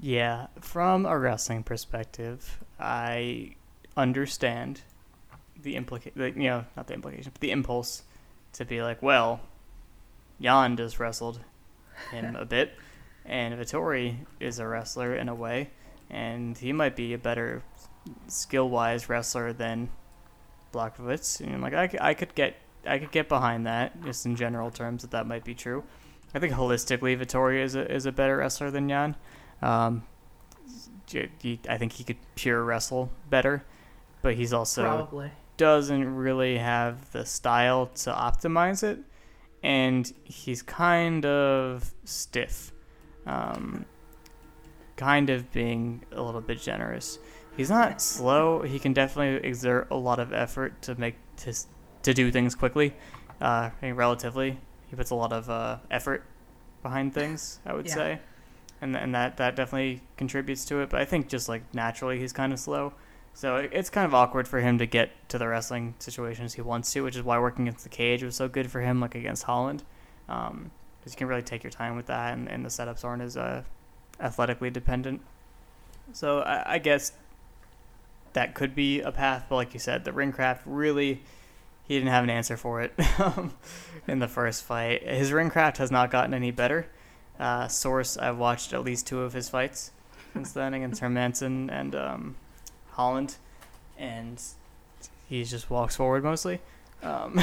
Yeah, 0.01 0.49
from 0.61 1.07
a 1.07 1.19
wrestling 1.19 1.63
perspective, 1.63 2.59
I 2.79 3.55
understand 3.97 4.83
the 5.63 5.77
implica- 5.77 6.13
the, 6.15 6.31
you 6.31 6.49
know, 6.49 6.65
not 6.77 6.89
the 6.89 6.95
implication, 6.95 7.31
but 7.33 7.41
the 7.41 7.51
impulse 7.51 8.03
to 8.55 8.65
be 8.65 8.83
like, 8.83 9.03
well, 9.03 9.41
Jan 10.41 10.77
just 10.77 10.99
wrestled 10.99 11.41
him 12.11 12.37
a 12.37 12.45
bit, 12.45 12.73
and 13.25 13.55
Vettori 13.55 14.17
is 14.41 14.59
a 14.59 14.67
wrestler 14.67 15.15
in 15.15 15.29
a 15.29 15.35
way, 15.35 15.71
and 16.11 16.59
he 16.59 16.73
might 16.73 16.97
be 16.97 17.15
a 17.15 17.19
better 17.19 17.63
skill-wise 18.27 19.09
wrestler 19.09 19.53
than 19.53 19.89
Blachowicz. 20.73 21.41
And 21.41 21.55
I'm 21.55 21.61
like, 21.63 21.75
I, 21.75 22.11
I 22.11 22.15
could 22.15 22.35
get 22.35 22.57
I 22.87 22.99
could 22.99 23.13
get 23.13 23.29
behind 23.31 23.67
that, 23.67 24.03
just 24.05 24.27
in 24.27 24.37
general 24.37 24.71
terms, 24.71 25.03
that 25.03 25.13
that 25.13 25.27
might 25.27 25.45
be 25.45 25.55
true. 25.55 25.85
I 26.35 26.39
think 26.39 26.53
holistically, 26.53 27.19
Vettori 27.19 27.63
is 27.63 27.75
a 27.75 27.91
is 27.91 28.07
a 28.07 28.13
better 28.13 28.37
wrestler 28.39 28.71
than 28.71 28.89
Jan. 28.89 29.17
Um, 29.63 30.05
I 31.69 31.79
think 31.79 31.93
he 31.93 32.05
could 32.05 32.17
pure 32.35 32.63
wrestle 32.65 33.11
better, 33.31 33.65
but 34.23 34.35
he's 34.35 34.53
also 34.53 34.83
Probably. 34.83 35.31
doesn't 35.57 36.15
really 36.17 36.59
have 36.59 37.13
the 37.13 37.25
style 37.25 37.87
to 37.87 38.11
optimize 38.13 38.83
it, 38.83 38.99
and 39.63 40.13
he's 40.25 40.63
kind 40.63 41.25
of 41.27 41.95
stiff, 42.05 42.73
um, 43.27 43.85
kind 44.97 45.31
of 45.31 45.53
being 45.53 46.05
a 46.13 46.23
little 46.23 46.41
bit 46.41 46.61
generous. 46.61 47.19
He's 47.57 47.71
not 47.71 48.03
slow. 48.03 48.63
He 48.63 48.79
can 48.81 48.93
definitely 48.93 49.47
exert 49.49 49.87
a 49.91 49.97
lot 49.97 50.19
of 50.19 50.33
effort 50.33 50.83
to 50.83 50.99
make 50.99 51.15
to 51.39 51.55
to 52.03 52.13
do 52.13 52.31
things 52.33 52.55
quickly. 52.55 52.95
Uh, 53.41 53.71
I 53.71 53.73
mean, 53.81 53.95
relatively, 53.95 54.59
he 54.89 54.97
puts 54.97 55.11
a 55.11 55.15
lot 55.15 55.33
of 55.33 55.49
uh, 55.49 55.79
effort 55.91 56.25
behind 56.83 57.15
things. 57.15 57.61
I 57.65 57.73
would 57.75 57.87
Yeah. 57.87 57.95
say, 57.95 58.19
and 58.85 58.95
and 58.97 59.15
that 59.15 59.39
that 59.39 59.57
definitely 59.57 60.03
contributes 60.17 60.65
to 60.67 60.81
it. 60.81 60.91
But 60.91 61.01
I 61.01 61.05
think 61.07 61.29
just 61.29 61.49
like 61.49 61.63
naturally, 61.75 62.19
he's 62.21 62.33
kind 62.33 62.53
of 62.53 62.59
slow. 62.61 62.93
So 63.33 63.57
it- 63.57 63.71
it's 63.73 63.91
kind 63.91 64.05
of 64.07 64.15
awkward 64.15 64.47
for 64.47 64.61
him 64.61 64.79
to 64.79 64.87
get 64.87 65.11
to 65.31 65.39
the 65.39 65.49
wrestling 65.49 65.95
situations 65.99 66.55
he 66.55 66.61
wants 66.63 66.93
to, 66.93 67.03
which 67.03 67.17
is 67.17 67.23
why 67.23 67.39
working 67.39 67.67
against 67.67 67.83
the 67.83 67.89
cage 67.91 68.23
was 68.23 68.37
so 68.37 68.47
good 68.47 68.71
for 68.71 68.81
him, 68.81 69.01
like 69.01 69.15
against 69.17 69.43
Holland, 69.45 69.83
because 70.27 71.13
you 71.13 71.17
can 71.17 71.27
really 71.27 71.43
take 71.43 71.65
your 71.65 71.73
time 71.73 71.97
with 71.97 72.07
that, 72.07 72.35
and, 72.35 72.49
and 72.49 72.65
the 72.65 72.69
setups 72.69 73.05
aren't 73.05 73.23
as 73.23 73.37
uh, 73.37 73.63
athletically 74.21 74.71
dependent. 74.71 75.21
So 76.13 76.41
I, 76.41 76.75
I 76.75 76.79
guess 76.79 77.13
that 78.35 78.55
could 78.55 78.75
be 78.75 79.01
a 79.01 79.11
path, 79.11 79.47
but 79.49 79.57
like 79.57 79.75
you 79.75 79.81
said, 79.81 80.05
the 80.05 80.13
ring 80.13 80.31
craft 80.31 80.63
really 80.67 81.23
he 81.87 81.95
didn't 81.99 82.11
have 82.11 82.25
an 82.25 82.31
answer 82.31 82.57
for 82.57 82.81
it 82.83 82.95
um, 83.19 83.53
in 84.09 84.19
the 84.19 84.29
first 84.29 84.63
fight. 84.65 85.03
His 85.07 85.33
ring 85.33 85.51
craft 85.51 85.79
has 85.79 85.91
not 85.91 86.11
gotten 86.11 86.33
any 86.35 86.51
better. 86.51 86.87
Uh, 87.39 87.67
Source, 87.69 88.17
I've 88.17 88.39
watched 88.39 88.73
at 88.73 88.85
least 88.85 89.07
two 89.07 89.21
of 89.23 89.33
his 89.33 89.49
fights 89.49 89.91
since 90.33 90.53
then 90.53 90.75
against 90.75 91.01
Hermansson 91.03 91.71
and 91.71 91.95
um, 91.95 92.35
Holland, 92.93 93.37
and 93.99 94.41
he 95.29 95.45
just 95.45 95.71
walks 95.71 95.97
forward 95.97 96.23
mostly. 96.25 96.61
Um, 97.03 97.41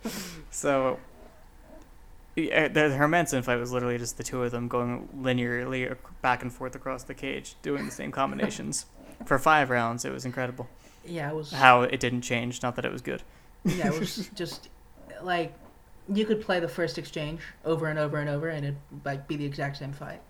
so 0.50 0.98
yeah, 2.36 2.68
the 2.68 2.80
Hermansson 2.80 3.42
fight 3.44 3.56
was 3.56 3.72
literally 3.72 3.98
just 3.98 4.16
the 4.16 4.22
two 4.22 4.42
of 4.42 4.50
them 4.52 4.68
going 4.68 5.08
linearly 5.18 5.94
back 6.22 6.42
and 6.42 6.52
forth 6.52 6.74
across 6.74 7.02
the 7.02 7.14
cage, 7.14 7.54
doing 7.62 7.86
the 7.86 7.90
same 7.90 8.10
combinations 8.12 8.86
for 9.26 9.38
five 9.38 9.70
rounds. 9.70 10.04
It 10.04 10.12
was 10.12 10.24
incredible 10.24 10.68
Yeah, 11.04 11.30
it 11.30 11.34
was. 11.34 11.50
how 11.52 11.82
it 11.82 11.98
didn't 12.00 12.22
change. 12.22 12.62
Not 12.62 12.76
that 12.76 12.84
it 12.84 12.92
was 12.92 13.02
good. 13.02 13.22
yeah, 13.64 13.88
it 13.92 13.98
was 14.00 14.28
just 14.34 14.68
like 15.22 15.52
you 16.12 16.24
could 16.26 16.40
play 16.40 16.60
the 16.60 16.68
first 16.68 16.98
exchange 16.98 17.40
over 17.64 17.86
and 17.86 17.98
over 17.98 18.18
and 18.18 18.28
over, 18.28 18.48
and 18.48 18.64
it'd 18.64 18.78
like 19.04 19.28
be 19.28 19.36
the 19.36 19.44
exact 19.44 19.76
same 19.76 19.92
fight. 19.92 20.20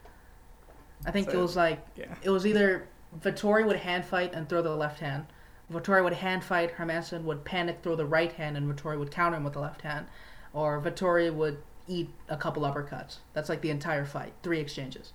I 1.06 1.10
think 1.10 1.28
it 1.28 1.36
was 1.36 1.56
like 1.56 1.84
Yeah. 1.96 2.14
it 2.22 2.30
was 2.30 2.46
either 2.46 2.86
Vettori 3.20 3.66
would 3.66 3.76
hand 3.76 4.04
fight 4.04 4.34
and 4.34 4.48
throw 4.48 4.62
the 4.62 4.74
left 4.76 5.00
hand. 5.00 5.26
Vettori 5.72 6.02
would 6.04 6.12
hand 6.14 6.44
fight, 6.44 6.76
Hermansson 6.76 7.22
would 7.24 7.44
panic, 7.44 7.78
throw 7.82 7.96
the 7.96 8.04
right 8.06 8.32
hand, 8.32 8.56
and 8.56 8.70
Vettori 8.72 8.98
would 8.98 9.10
counter 9.10 9.36
him 9.36 9.44
with 9.44 9.52
the 9.54 9.60
left 9.60 9.82
hand. 9.82 10.06
Or 10.52 10.80
Vettori 10.80 11.32
would 11.32 11.62
eat 11.86 12.10
a 12.28 12.36
couple 12.36 12.62
uppercuts. 12.64 13.18
That's 13.32 13.48
like 13.48 13.60
the 13.62 13.70
entire 13.70 14.04
fight. 14.04 14.32
Three 14.42 14.58
exchanges. 14.60 15.12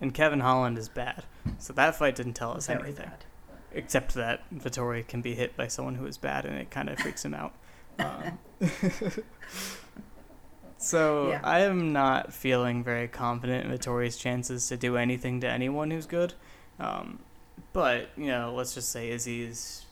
And 0.00 0.14
Kevin 0.14 0.40
Holland 0.40 0.78
is 0.78 0.88
bad, 0.88 1.24
so 1.58 1.72
that 1.72 1.96
fight 1.96 2.14
didn't 2.16 2.34
tell 2.34 2.52
us 2.52 2.66
Very 2.66 2.80
anything. 2.80 3.06
bad. 3.06 3.24
except 3.72 4.14
that 4.14 4.42
Vettori 4.54 5.06
can 5.06 5.20
be 5.20 5.34
hit 5.34 5.54
by 5.56 5.66
someone 5.68 5.96
who 5.96 6.06
is 6.06 6.16
bad, 6.16 6.46
and 6.46 6.56
it 6.56 6.70
kind 6.70 6.88
of 6.88 6.98
freaks 6.98 7.24
him 7.24 7.34
out. 7.34 7.52
Um, 7.98 8.38
so 10.78 11.30
Yeah. 11.30 11.40
I 11.42 11.60
am 11.60 11.92
not 11.92 12.32
feeling 12.32 12.82
very 12.84 13.08
confident 13.08 13.64
in 13.64 13.70
Vettori's 13.76 14.16
chances 14.16 14.66
to 14.68 14.76
do 14.76 14.96
anything 14.96 15.40
to 15.40 15.48
anyone 15.48 15.90
who's 15.90 16.06
good. 16.06 16.34
Um, 16.78 17.20
but 17.72 18.10
you 18.16 18.26
know, 18.26 18.54
let's 18.54 18.74
just 18.74 18.90
say 18.90 19.10
Izzy 19.10 19.42
is 19.42 19.84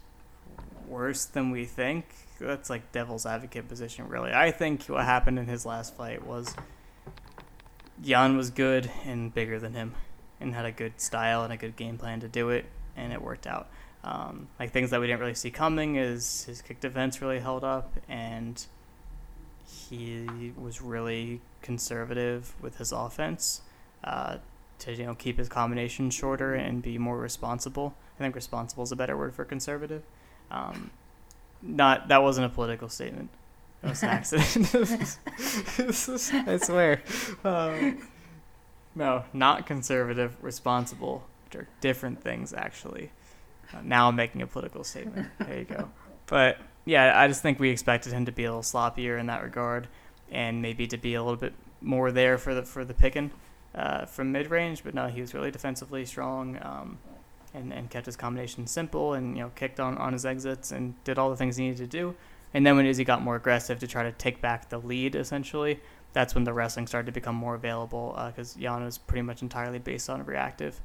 worse 0.89 1.25
than 1.25 1.51
we 1.51 1.65
think. 1.65 2.07
That's 2.41 2.69
like 2.69 2.93
devil's 2.93 3.27
advocate 3.27 3.69
position, 3.69 4.09
really. 4.09 4.33
I 4.33 4.51
think 4.51 4.85
what 4.87 5.05
happened 5.05 5.39
in 5.39 5.47
his 5.47 5.65
last 5.65 5.95
fight 5.97 6.27
was 6.27 6.55
Jan 8.03 8.37
was 8.37 8.51
good 8.51 8.91
and 9.07 9.33
bigger 9.33 9.59
than 9.59 9.75
him, 9.75 9.95
and 10.41 10.55
had 10.55 10.65
a 10.67 10.73
good 10.73 11.01
style 11.01 11.45
and 11.45 11.53
a 11.53 11.57
good 11.57 11.77
game 11.77 11.97
plan 11.97 12.21
to 12.21 12.29
do 12.29 12.51
it, 12.51 12.67
and 12.97 13.13
it 13.13 13.23
worked 13.23 13.47
out. 13.47 13.69
Um, 14.05 14.49
like 14.61 14.71
things 14.71 14.91
that 14.91 15.01
we 15.01 15.07
didn't 15.07 15.21
really 15.21 15.35
see 15.35 15.51
coming 15.51 15.97
is 15.97 16.45
his 16.45 16.61
kick 16.61 16.79
defense 16.79 17.23
really 17.23 17.41
held 17.41 17.65
up, 17.65 17.95
and 18.07 18.65
he 19.67 20.53
was 20.57 20.83
really 20.83 21.41
conservative 21.63 22.55
with 22.61 22.77
his 22.77 22.93
offense 22.93 23.63
uh, 24.05 24.37
to 24.81 24.93
you 24.93 25.07
know 25.07 25.15
keep 25.15 25.39
his 25.39 25.49
combination 25.49 26.11
shorter 26.11 26.55
and 26.55 26.83
be 26.83 26.99
more 26.99 27.19
responsible. 27.19 27.95
I 28.19 28.23
think 28.23 28.35
responsible 28.35 28.85
is 28.85 28.93
a 28.93 28.97
better 28.97 29.17
word 29.17 29.35
for 29.35 29.47
conservative. 29.47 30.03
Um, 30.51 30.91
not 31.63 32.09
that 32.09 32.23
wasn't 32.23 32.47
a 32.47 32.51
political 32.51 32.91
statement. 32.91 33.31
It 33.83 33.89
was 33.89 34.03
an 34.03 34.09
accident. 34.11 35.19
I 36.49 36.57
swear. 36.59 37.03
Um, 37.43 38.07
no, 38.95 39.25
not 39.33 39.67
conservative, 39.67 40.37
responsible. 40.43 41.25
Which 41.47 41.57
are 41.57 41.69
different 41.81 42.23
things, 42.23 42.53
actually. 42.53 43.11
Uh, 43.75 43.81
now 43.83 44.09
I'm 44.09 44.17
making 44.17 44.43
a 44.43 44.47
political 44.47 44.85
statement. 44.85 45.29
There 45.41 45.59
you 45.59 45.65
go. 45.65 45.91
But 46.27 46.59
yeah, 46.85 47.19
I 47.19 47.29
just 47.29 47.43
think 47.43 47.59
we 47.59 47.71
expected 47.71 48.13
him 48.13 48.27
to 48.27 48.33
be 48.33 48.45
a 48.45 48.49
little 48.49 48.63
sloppier 48.63 49.19
in 49.19 49.27
that 49.27 49.43
regard, 49.43 49.89
and 50.31 50.63
maybe 50.63 50.87
to 50.87 50.97
be 50.97 51.15
a 51.15 51.23
little 51.23 51.39
bit 51.39 51.55
more 51.81 52.13
there 52.13 52.39
for 52.39 52.55
the 52.55 52.63
for 52.63 52.85
the 52.85 52.95
picking 52.95 53.31
uh, 53.75 54.07
from 54.07 54.33
mid 54.33 54.51
range. 54.51 54.85
But 54.85 54.95
no, 54.95 55.09
he 55.09 55.21
was 55.21 55.35
really 55.35 55.51
defensively 55.51 56.05
strong, 56.05 56.59
um, 56.63 56.99
and 57.53 57.73
and 57.73 57.91
kept 57.91 58.07
his 58.07 58.17
combination 58.17 58.67
simple, 58.67 59.15
and 59.15 59.37
you 59.37 59.43
know 59.43 59.51
kicked 59.55 59.81
on 59.81 59.99
on 59.99 60.13
his 60.13 60.27
exits 60.27 60.73
and 60.73 61.03
did 61.05 61.19
all 61.19 61.31
the 61.31 61.37
things 61.37 61.57
he 61.57 61.65
needed 61.65 61.79
to 61.79 61.87
do. 61.87 62.15
And 62.53 62.65
then 62.65 62.77
when 62.77 62.87
Izzy 62.87 63.03
got 63.03 63.21
more 63.21 63.35
aggressive 63.35 63.81
to 63.81 63.87
try 63.87 64.05
to 64.05 64.13
take 64.13 64.41
back 64.41 64.69
the 64.69 64.79
lead, 64.79 65.17
essentially, 65.17 65.81
that's 66.13 66.37
when 66.37 66.45
the 66.45 66.53
wrestling 66.53 66.87
started 66.87 67.07
to 67.07 67.13
become 67.13 67.35
more 67.35 67.57
available 67.57 68.15
because 68.29 68.55
Jan 68.55 68.85
was 68.85 68.97
pretty 68.97 69.23
much 69.23 69.43
entirely 69.43 69.81
based 69.81 70.09
on 70.09 70.25
reactive 70.25 70.81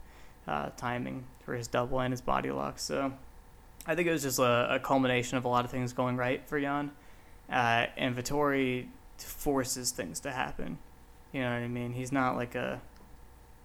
uh, 0.49 0.69
timing 0.75 1.25
for 1.45 1.53
his 1.53 1.67
double 1.67 1.99
and 1.99 2.11
his 2.11 2.21
body 2.21 2.51
lock. 2.51 2.79
So 2.79 3.13
I 3.85 3.95
think 3.95 4.07
it 4.07 4.11
was 4.11 4.23
just 4.23 4.39
a, 4.39 4.75
a 4.75 4.79
culmination 4.79 5.37
of 5.37 5.45
a 5.45 5.47
lot 5.47 5.63
of 5.63 5.71
things 5.71 5.93
going 5.93 6.17
right 6.17 6.45
for 6.47 6.59
Jan. 6.59 6.91
Uh, 7.49 7.85
and 7.97 8.15
Vettori 8.15 8.87
forces 9.17 9.91
things 9.91 10.19
to 10.21 10.31
happen. 10.31 10.79
You 11.31 11.41
know 11.41 11.51
what 11.51 11.63
I 11.63 11.67
mean? 11.67 11.93
He's 11.93 12.11
not 12.11 12.35
like 12.35 12.55
a 12.55 12.81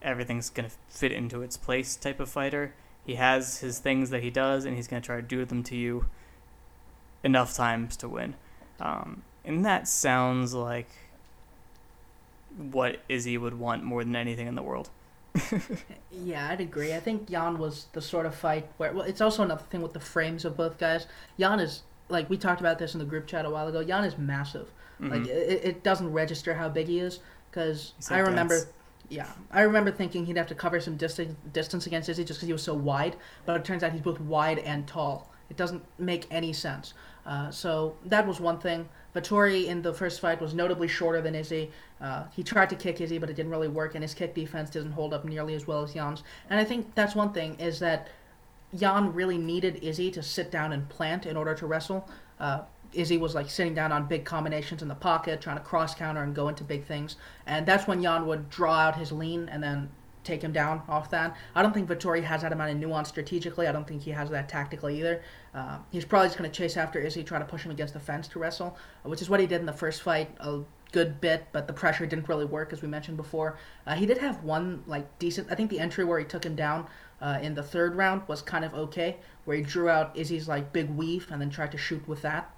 everything's 0.02 0.50
going 0.50 0.68
to 0.68 0.74
fit 0.88 1.12
into 1.12 1.40
its 1.40 1.56
place 1.56 1.96
type 1.96 2.20
of 2.20 2.28
fighter. 2.28 2.74
He 3.06 3.14
has 3.14 3.58
his 3.58 3.78
things 3.78 4.10
that 4.10 4.22
he 4.22 4.30
does, 4.30 4.66
and 4.66 4.76
he's 4.76 4.86
going 4.86 5.00
to 5.00 5.06
try 5.06 5.16
to 5.16 5.22
do 5.22 5.44
them 5.46 5.62
to 5.64 5.76
you 5.76 6.06
enough 7.22 7.54
times 7.54 7.96
to 7.98 8.08
win. 8.08 8.34
Um, 8.80 9.22
and 9.44 9.64
that 9.64 9.88
sounds 9.88 10.52
like 10.52 10.88
what 12.56 13.00
Izzy 13.08 13.38
would 13.38 13.58
want 13.58 13.82
more 13.82 14.04
than 14.04 14.14
anything 14.14 14.46
in 14.46 14.54
the 14.54 14.62
world. 14.62 14.90
Yeah, 16.10 16.48
I'd 16.48 16.60
agree. 16.60 16.94
I 16.94 17.00
think 17.00 17.28
Jan 17.28 17.58
was 17.58 17.86
the 17.92 18.00
sort 18.00 18.26
of 18.26 18.34
fight 18.34 18.68
where 18.76 18.92
well, 18.92 19.04
it's 19.04 19.20
also 19.20 19.42
another 19.42 19.64
thing 19.70 19.82
with 19.82 19.92
the 19.92 20.00
frames 20.00 20.44
of 20.44 20.56
both 20.56 20.78
guys. 20.78 21.06
Jan 21.38 21.60
is 21.60 21.82
like 22.08 22.30
we 22.30 22.36
talked 22.36 22.60
about 22.60 22.78
this 22.78 22.94
in 22.94 22.98
the 23.00 23.04
group 23.04 23.26
chat 23.26 23.44
a 23.44 23.50
while 23.50 23.66
ago. 23.68 23.82
Jan 23.82 24.04
is 24.04 24.16
massive. 24.18 24.70
Like 25.00 25.22
Mhm. 25.22 25.26
it, 25.28 25.64
it 25.64 25.82
doesn't 25.82 26.12
register 26.12 26.54
how 26.54 26.68
big 26.68 26.86
he 26.86 27.00
is 27.00 27.18
because 27.50 27.94
I 28.10 28.18
remember. 28.20 28.58
dense. 28.58 28.72
Yeah, 29.10 29.28
I 29.50 29.62
remember 29.62 29.90
thinking 29.90 30.24
he'd 30.26 30.36
have 30.38 30.46
to 30.46 30.54
cover 30.54 30.80
some 30.80 30.96
distance 30.96 31.34
distance 31.52 31.86
against 31.86 32.08
Izzy 32.08 32.24
just 32.24 32.38
because 32.38 32.46
he 32.46 32.52
was 32.52 32.62
so 32.62 32.74
wide. 32.74 33.16
But 33.44 33.56
it 33.56 33.64
turns 33.64 33.82
out 33.82 33.92
he's 33.92 34.00
both 34.00 34.20
wide 34.20 34.60
and 34.60 34.86
tall. 34.86 35.30
It 35.50 35.56
doesn't 35.56 35.84
make 35.98 36.26
any 36.30 36.52
sense. 36.52 36.94
Uh, 37.26 37.50
so 37.50 37.96
that 38.06 38.26
was 38.26 38.40
one 38.40 38.58
thing. 38.58 38.88
Vettori 39.14 39.66
in 39.66 39.82
the 39.82 39.92
first 39.92 40.20
fight 40.20 40.40
was 40.40 40.54
notably 40.54 40.88
shorter 40.88 41.20
than 41.20 41.34
Izzy. 41.34 41.70
Uh, 42.04 42.24
he 42.36 42.42
tried 42.42 42.68
to 42.68 42.76
kick 42.76 43.00
Izzy, 43.00 43.16
but 43.16 43.30
it 43.30 43.34
didn't 43.34 43.50
really 43.50 43.66
work, 43.66 43.94
and 43.94 44.04
his 44.04 44.12
kick 44.12 44.34
defense 44.34 44.68
doesn't 44.68 44.92
hold 44.92 45.14
up 45.14 45.24
nearly 45.24 45.54
as 45.54 45.66
well 45.66 45.82
as 45.82 45.94
Jan's. 45.94 46.22
And 46.50 46.60
I 46.60 46.64
think 46.64 46.94
that's 46.94 47.14
one 47.14 47.32
thing 47.32 47.58
is 47.58 47.78
that 47.78 48.08
Jan 48.76 49.14
really 49.14 49.38
needed 49.38 49.82
Izzy 49.82 50.10
to 50.10 50.22
sit 50.22 50.50
down 50.50 50.74
and 50.74 50.86
plant 50.90 51.24
in 51.24 51.34
order 51.34 51.54
to 51.54 51.66
wrestle. 51.66 52.06
Uh, 52.38 52.60
Izzy 52.92 53.16
was 53.16 53.34
like 53.34 53.48
sitting 53.48 53.74
down 53.74 53.90
on 53.90 54.06
big 54.06 54.26
combinations 54.26 54.82
in 54.82 54.88
the 54.88 54.94
pocket, 54.94 55.40
trying 55.40 55.56
to 55.56 55.62
cross 55.62 55.94
counter 55.94 56.22
and 56.22 56.34
go 56.34 56.48
into 56.48 56.62
big 56.62 56.84
things, 56.84 57.16
and 57.46 57.64
that's 57.64 57.88
when 57.88 58.02
Jan 58.02 58.26
would 58.26 58.50
draw 58.50 58.74
out 58.74 58.96
his 58.96 59.10
lean 59.10 59.48
and 59.48 59.62
then 59.62 59.88
take 60.24 60.42
him 60.42 60.52
down 60.52 60.82
off 60.88 61.08
that. 61.10 61.34
I 61.54 61.62
don't 61.62 61.72
think 61.72 61.88
Vettori 61.88 62.22
has 62.22 62.42
that 62.42 62.52
amount 62.52 62.70
of 62.70 62.76
nuance 62.78 63.08
strategically. 63.08 63.66
I 63.66 63.72
don't 63.72 63.86
think 63.86 64.02
he 64.02 64.10
has 64.10 64.28
that 64.30 64.48
tactically 64.48 64.98
either. 64.98 65.22
Uh, 65.54 65.78
he's 65.90 66.04
probably 66.04 66.28
just 66.28 66.38
going 66.38 66.50
to 66.50 66.56
chase 66.56 66.76
after 66.76 66.98
Izzy, 66.98 67.22
try 67.24 67.38
to 67.38 67.44
push 67.44 67.62
him 67.62 67.70
against 67.70 67.94
the 67.94 68.00
fence 68.00 68.26
to 68.28 68.38
wrestle, 68.38 68.76
uh, 69.04 69.08
which 69.08 69.22
is 69.22 69.30
what 69.30 69.40
he 69.40 69.46
did 69.46 69.60
in 69.60 69.66
the 69.66 69.72
first 69.72 70.02
fight 70.02 70.30
a 70.40 70.60
good 70.94 71.20
bit, 71.20 71.46
but 71.52 71.66
the 71.66 71.72
pressure 71.72 72.06
didn't 72.06 72.28
really 72.28 72.44
work, 72.44 72.72
as 72.72 72.80
we 72.80 72.88
mentioned 72.88 73.16
before. 73.16 73.58
Uh, 73.86 73.94
he 73.94 74.06
did 74.06 74.18
have 74.18 74.44
one 74.44 74.84
like 74.86 75.06
decent. 75.18 75.50
I 75.50 75.56
think 75.56 75.70
the 75.70 75.80
entry 75.80 76.04
where 76.04 76.18
he 76.18 76.24
took 76.24 76.44
him 76.46 76.54
down 76.54 76.86
uh, 77.20 77.38
in 77.42 77.54
the 77.54 77.62
third 77.62 77.96
round 77.96 78.22
was 78.28 78.40
kind 78.42 78.64
of 78.64 78.72
okay, 78.74 79.16
where 79.44 79.56
he 79.56 79.62
drew 79.62 79.88
out 79.88 80.16
Izzy's 80.16 80.48
like 80.48 80.72
big 80.72 80.88
weave 80.90 81.26
and 81.30 81.40
then 81.40 81.50
tried 81.50 81.72
to 81.72 81.78
shoot 81.78 82.06
with 82.08 82.22
that 82.22 82.54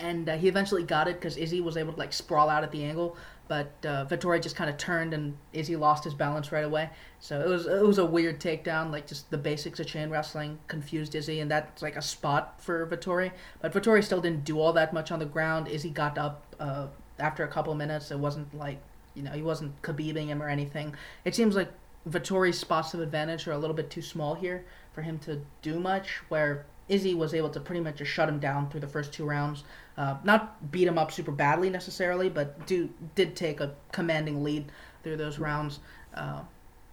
and 0.00 0.28
uh, 0.28 0.36
he 0.36 0.48
eventually 0.48 0.82
got 0.82 1.08
it 1.08 1.16
because 1.16 1.36
Izzy 1.36 1.60
was 1.60 1.76
able 1.76 1.92
to 1.92 1.98
like 1.98 2.12
sprawl 2.12 2.48
out 2.48 2.62
at 2.62 2.70
the 2.70 2.84
angle, 2.84 3.16
but 3.48 3.72
uh, 3.84 4.06
Vettori 4.06 4.40
just 4.40 4.56
kind 4.56 4.70
of 4.70 4.76
turned 4.76 5.12
and 5.12 5.36
Izzy 5.52 5.76
lost 5.76 6.04
his 6.04 6.14
balance 6.14 6.52
right 6.52 6.64
away. 6.64 6.90
So 7.20 7.40
it 7.40 7.48
was 7.48 7.66
it 7.66 7.84
was 7.84 7.98
a 7.98 8.04
weird 8.04 8.40
takedown, 8.40 8.92
like 8.92 9.06
just 9.06 9.30
the 9.30 9.38
basics 9.38 9.80
of 9.80 9.86
chain 9.86 10.10
wrestling 10.10 10.58
confused 10.68 11.14
Izzy, 11.14 11.40
and 11.40 11.50
that's 11.50 11.82
like 11.82 11.96
a 11.96 12.02
spot 12.02 12.60
for 12.60 12.86
Vettori. 12.86 13.32
But 13.60 13.72
Vettori 13.72 14.04
still 14.04 14.20
didn't 14.20 14.44
do 14.44 14.60
all 14.60 14.72
that 14.74 14.92
much 14.92 15.10
on 15.10 15.18
the 15.18 15.26
ground. 15.26 15.68
Izzy 15.68 15.90
got 15.90 16.16
up 16.16 16.54
uh, 16.60 16.86
after 17.18 17.44
a 17.44 17.48
couple 17.48 17.74
minutes. 17.74 18.10
It 18.10 18.18
wasn't 18.18 18.52
like 18.56 18.80
you 19.14 19.22
know 19.22 19.32
he 19.32 19.42
wasn't 19.42 19.80
Khabibing 19.82 20.26
him 20.26 20.42
or 20.42 20.48
anything. 20.48 20.94
It 21.24 21.34
seems 21.34 21.56
like 21.56 21.70
Vettori's 22.08 22.58
spots 22.58 22.94
of 22.94 23.00
advantage 23.00 23.46
are 23.46 23.52
a 23.52 23.58
little 23.58 23.76
bit 23.76 23.90
too 23.90 24.02
small 24.02 24.34
here 24.34 24.64
for 24.92 25.02
him 25.02 25.18
to 25.20 25.40
do 25.62 25.78
much. 25.78 26.20
Where 26.28 26.66
Izzy 26.88 27.14
was 27.14 27.34
able 27.34 27.50
to 27.50 27.60
pretty 27.60 27.80
much 27.80 27.96
just 27.96 28.10
shut 28.10 28.28
him 28.28 28.38
down 28.38 28.70
through 28.70 28.80
the 28.80 28.88
first 28.88 29.12
two 29.12 29.24
rounds. 29.24 29.64
Uh, 29.96 30.16
not 30.24 30.70
beat 30.70 30.86
him 30.86 30.98
up 30.98 31.10
super 31.10 31.32
badly 31.32 31.70
necessarily, 31.70 32.28
but 32.28 32.66
do 32.66 32.88
did 33.14 33.36
take 33.36 33.60
a 33.60 33.74
commanding 33.92 34.42
lead 34.42 34.70
through 35.02 35.16
those 35.16 35.38
rounds. 35.38 35.80
Uh, 36.14 36.40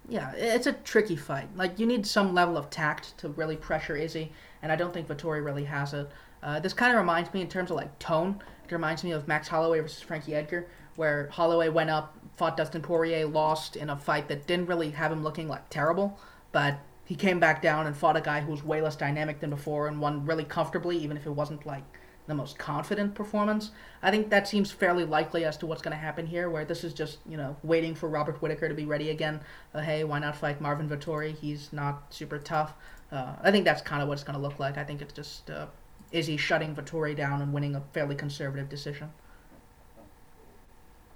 yeah, 0.08 0.32
it's 0.34 0.68
a 0.68 0.74
tricky 0.74 1.16
fight. 1.16 1.48
Like 1.56 1.80
you 1.80 1.86
need 1.86 2.06
some 2.06 2.34
level 2.34 2.58
of 2.58 2.70
tact 2.70 3.18
to 3.20 3.30
really 3.30 3.56
pressure 3.56 3.96
Izzy, 3.96 4.32
and 4.62 4.72
I 4.72 4.76
don't 4.76 4.94
think 4.94 5.08
Vettori 5.08 5.44
really 5.44 5.66
has 5.66 5.94
it. 5.94 6.10
Uh, 6.44 6.60
this 6.60 6.74
kind 6.74 6.92
of 6.92 7.00
reminds 7.00 7.34
me 7.34 7.42
in 7.42 7.48
terms 7.48 7.72
of 7.72 7.78
like 7.78 7.98
tone. 8.00 8.42
It 8.68 8.72
reminds 8.72 9.04
me 9.04 9.12
of 9.12 9.28
Max 9.28 9.48
Holloway 9.48 9.80
versus 9.80 10.02
Frankie 10.02 10.36
Edgar, 10.36 10.68
where 10.96 11.30
Holloway 11.32 11.70
went 11.70 11.90
up, 11.90 12.18
fought 12.36 12.58
Dustin 12.58 12.82
Poirier, 12.82 13.28
lost 13.28 13.76
in 13.76 13.90
a 13.90 13.98
fight 13.98 14.28
that 14.28 14.48
didn't 14.48 14.68
really 14.68 14.92
have 14.92 15.12
him 15.12 15.24
looking 15.24 15.48
like 15.48 15.70
terrible, 15.70 16.20
but 16.52 16.80
he 17.06 17.16
came 17.16 17.40
back 17.40 17.62
down 17.62 17.86
and 17.86 17.96
fought 17.96 18.18
a 18.18 18.22
guy 18.22 18.42
who 18.42 18.52
was 18.52 18.64
way 18.64 18.82
less 18.82 18.96
dynamic 18.96 19.40
than 19.40 19.52
before 19.52 19.88
and 19.88 20.02
won 20.02 20.26
really 20.26 20.44
comfortably, 20.44 20.98
even 20.98 21.16
if 21.16 21.26
it 21.26 21.32
wasn't 21.32 21.66
like 21.66 21.84
the 22.28 22.34
most 22.34 22.58
confident 22.58 23.14
performance. 23.14 23.70
I 24.02 24.10
think 24.10 24.32
that 24.32 24.48
seems 24.48 24.72
fairly 24.72 25.06
likely 25.06 25.46
as 25.46 25.58
to 25.58 25.68
what's 25.68 25.84
going 25.84 25.92
to 25.92 25.98
happen 25.98 26.26
here, 26.26 26.50
where 26.50 26.66
this 26.66 26.84
is 26.84 26.94
just, 26.94 27.20
you 27.30 27.38
know, 27.38 27.56
waiting 27.62 27.94
for 27.94 28.10
Robert 28.10 28.42
Whitaker 28.42 28.68
to 28.68 28.74
be 28.74 28.86
ready 28.86 29.12
again. 29.12 29.42
Uh, 29.76 29.82
hey, 29.82 30.04
why 30.04 30.18
not 30.18 30.36
fight 30.36 30.60
Marvin 30.60 30.90
Vettori? 30.90 31.38
He's 31.38 31.72
not 31.72 32.12
super 32.12 32.40
tough. 32.40 32.74
Uh, 33.12 33.36
I 33.44 33.52
think 33.52 33.66
that's 33.66 33.84
kind 33.84 34.02
of 34.02 34.08
what 34.08 34.16
it's 34.16 34.24
going 34.24 34.38
to 34.38 34.42
look 34.42 34.58
like. 34.58 34.78
I 34.78 34.84
think 34.84 35.04
it's 35.04 35.14
just 35.14 35.52
uh, 35.52 35.68
Izzy 36.12 36.38
shutting 36.38 36.76
Vettori 36.76 37.16
down 37.16 37.42
and 37.42 37.54
winning 37.54 37.76
a 37.76 37.82
fairly 37.94 38.16
conservative 38.16 38.70
decision. 38.70 39.12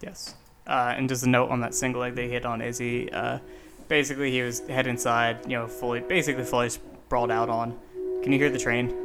Yes. 0.01 0.35
Uh, 0.67 0.93
and 0.95 1.09
just 1.09 1.23
a 1.23 1.29
note 1.29 1.49
on 1.49 1.61
that 1.61 1.73
single 1.73 2.01
leg 2.01 2.15
they 2.15 2.29
hit 2.29 2.45
on 2.45 2.61
Izzy. 2.61 3.11
Uh, 3.11 3.39
basically, 3.87 4.31
he 4.31 4.41
was 4.41 4.59
head 4.67 4.87
inside, 4.87 5.39
you 5.45 5.57
know, 5.57 5.67
fully, 5.67 5.99
basically 5.99 6.43
fully 6.43 6.69
sprawled 6.69 7.31
out 7.31 7.49
on. 7.49 7.77
Can 8.23 8.31
you 8.31 8.39
hear 8.39 8.49
the 8.49 8.59
train? 8.59 8.95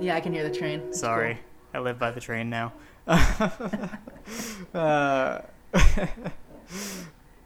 Yeah, 0.00 0.14
I 0.14 0.20
can 0.20 0.32
hear 0.32 0.48
the 0.48 0.54
train. 0.54 0.80
It's 0.88 1.00
Sorry, 1.00 1.34
cool. 1.72 1.80
I 1.80 1.84
live 1.84 1.98
by 1.98 2.10
the 2.10 2.20
train 2.20 2.50
now. 2.50 2.72
uh, 4.74 5.40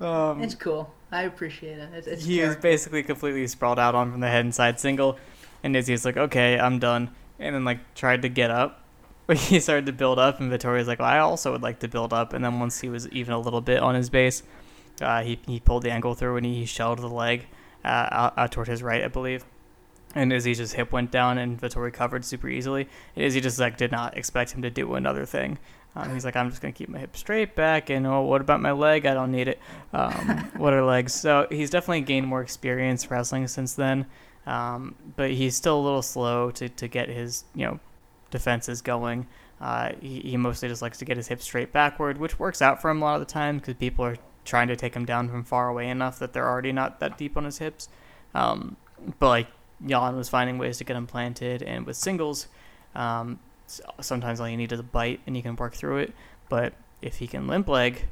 um, 0.00 0.42
It's 0.42 0.54
cool. 0.54 0.92
I 1.10 1.22
appreciate 1.22 1.78
it. 1.78 1.90
It's, 1.94 2.06
it's 2.06 2.24
he 2.24 2.40
is 2.40 2.56
basically 2.56 3.02
completely 3.02 3.46
sprawled 3.46 3.78
out 3.78 3.94
on 3.94 4.10
from 4.10 4.20
the 4.20 4.28
head 4.28 4.44
inside 4.44 4.80
single, 4.80 5.18
and 5.62 5.76
Izzy's 5.76 6.04
like, 6.04 6.16
okay, 6.16 6.58
I'm 6.58 6.78
done, 6.78 7.10
and 7.38 7.54
then 7.54 7.64
like 7.64 7.94
tried 7.94 8.22
to 8.22 8.28
get 8.28 8.50
up, 8.50 8.84
but 9.26 9.36
he 9.36 9.60
started 9.60 9.86
to 9.86 9.92
build 9.92 10.18
up, 10.18 10.40
and 10.40 10.50
Vittoria's 10.50 10.88
like, 10.88 10.98
well, 10.98 11.08
I 11.08 11.18
also 11.18 11.52
would 11.52 11.62
like 11.62 11.80
to 11.80 11.88
build 11.88 12.12
up, 12.12 12.32
and 12.32 12.44
then 12.44 12.60
once 12.60 12.80
he 12.80 12.88
was 12.88 13.08
even 13.08 13.34
a 13.34 13.38
little 13.38 13.60
bit 13.60 13.80
on 13.80 13.94
his 13.94 14.10
base, 14.10 14.42
uh, 15.00 15.22
he 15.22 15.38
he 15.46 15.60
pulled 15.60 15.82
the 15.82 15.90
ankle 15.90 16.14
through 16.14 16.36
and 16.36 16.46
he, 16.46 16.54
he 16.54 16.66
shelled 16.66 16.98
the 16.98 17.08
leg 17.08 17.46
uh, 17.84 18.08
out, 18.10 18.34
out 18.36 18.52
toward 18.52 18.68
his 18.68 18.82
right, 18.82 19.02
I 19.02 19.08
believe. 19.08 19.44
And 20.14 20.32
Izzy's 20.32 20.58
just 20.58 20.74
hip 20.74 20.92
went 20.92 21.10
down 21.10 21.38
and 21.38 21.58
Vettori 21.58 21.92
covered 21.92 22.24
super 22.24 22.48
easily. 22.48 22.86
And 23.16 23.24
Izzy 23.24 23.40
just 23.40 23.58
like 23.58 23.78
did 23.78 23.90
not 23.90 24.16
expect 24.16 24.52
him 24.52 24.62
to 24.62 24.70
do 24.70 24.94
another 24.94 25.24
thing. 25.24 25.58
Um, 25.94 26.12
he's 26.12 26.24
like, 26.24 26.36
I'm 26.36 26.50
just 26.50 26.62
gonna 26.62 26.72
keep 26.72 26.88
my 26.88 26.98
hip 26.98 27.16
straight 27.16 27.54
back, 27.54 27.90
and 27.90 28.06
oh, 28.06 28.22
what 28.22 28.40
about 28.40 28.62
my 28.62 28.72
leg? 28.72 29.04
I 29.04 29.12
don't 29.12 29.30
need 29.30 29.48
it. 29.48 29.58
Um, 29.92 30.50
what 30.56 30.72
are 30.72 30.82
legs? 30.84 31.14
So 31.14 31.46
he's 31.50 31.68
definitely 31.68 32.00
gained 32.02 32.26
more 32.26 32.40
experience 32.40 33.10
wrestling 33.10 33.46
since 33.46 33.74
then, 33.74 34.06
um, 34.46 34.94
but 35.16 35.30
he's 35.30 35.56
still 35.56 35.78
a 35.78 35.82
little 35.82 36.02
slow 36.02 36.50
to, 36.52 36.68
to 36.68 36.88
get 36.88 37.08
his 37.08 37.44
you 37.54 37.66
know 37.66 37.80
defenses 38.30 38.80
going. 38.80 39.26
Uh, 39.60 39.92
he, 40.00 40.20
he 40.20 40.36
mostly 40.36 40.68
just 40.68 40.82
likes 40.82 40.98
to 40.98 41.04
get 41.04 41.16
his 41.16 41.28
hips 41.28 41.44
straight 41.44 41.72
backward, 41.72 42.18
which 42.18 42.38
works 42.38 42.60
out 42.60 42.82
for 42.82 42.90
him 42.90 43.00
a 43.00 43.04
lot 43.04 43.14
of 43.14 43.20
the 43.20 43.32
time 43.32 43.58
because 43.58 43.74
people 43.74 44.04
are 44.04 44.16
trying 44.44 44.66
to 44.66 44.74
take 44.74 44.94
him 44.94 45.04
down 45.04 45.28
from 45.28 45.44
far 45.44 45.68
away 45.68 45.88
enough 45.88 46.18
that 46.18 46.32
they're 46.32 46.48
already 46.48 46.72
not 46.72 46.98
that 46.98 47.16
deep 47.16 47.36
on 47.36 47.44
his 47.44 47.58
hips. 47.58 47.88
Um, 48.34 48.76
but 49.20 49.28
like 49.28 49.46
Jan 49.86 50.16
was 50.16 50.28
finding 50.28 50.58
ways 50.58 50.78
to 50.78 50.84
get 50.84 50.96
him 50.96 51.06
planted, 51.06 51.62
and 51.62 51.86
with 51.86 51.96
singles, 51.96 52.48
um, 52.94 53.38
sometimes 54.00 54.40
all 54.40 54.48
you 54.48 54.56
need 54.56 54.72
is 54.72 54.80
a 54.80 54.84
bite 54.84 55.20
and 55.26 55.36
you 55.36 55.42
can 55.42 55.54
work 55.56 55.74
through 55.74 55.98
it. 55.98 56.12
But 56.48 56.74
if 57.00 57.18
he 57.18 57.26
can 57.26 57.46
limp 57.46 57.68
leg, 57.68 58.06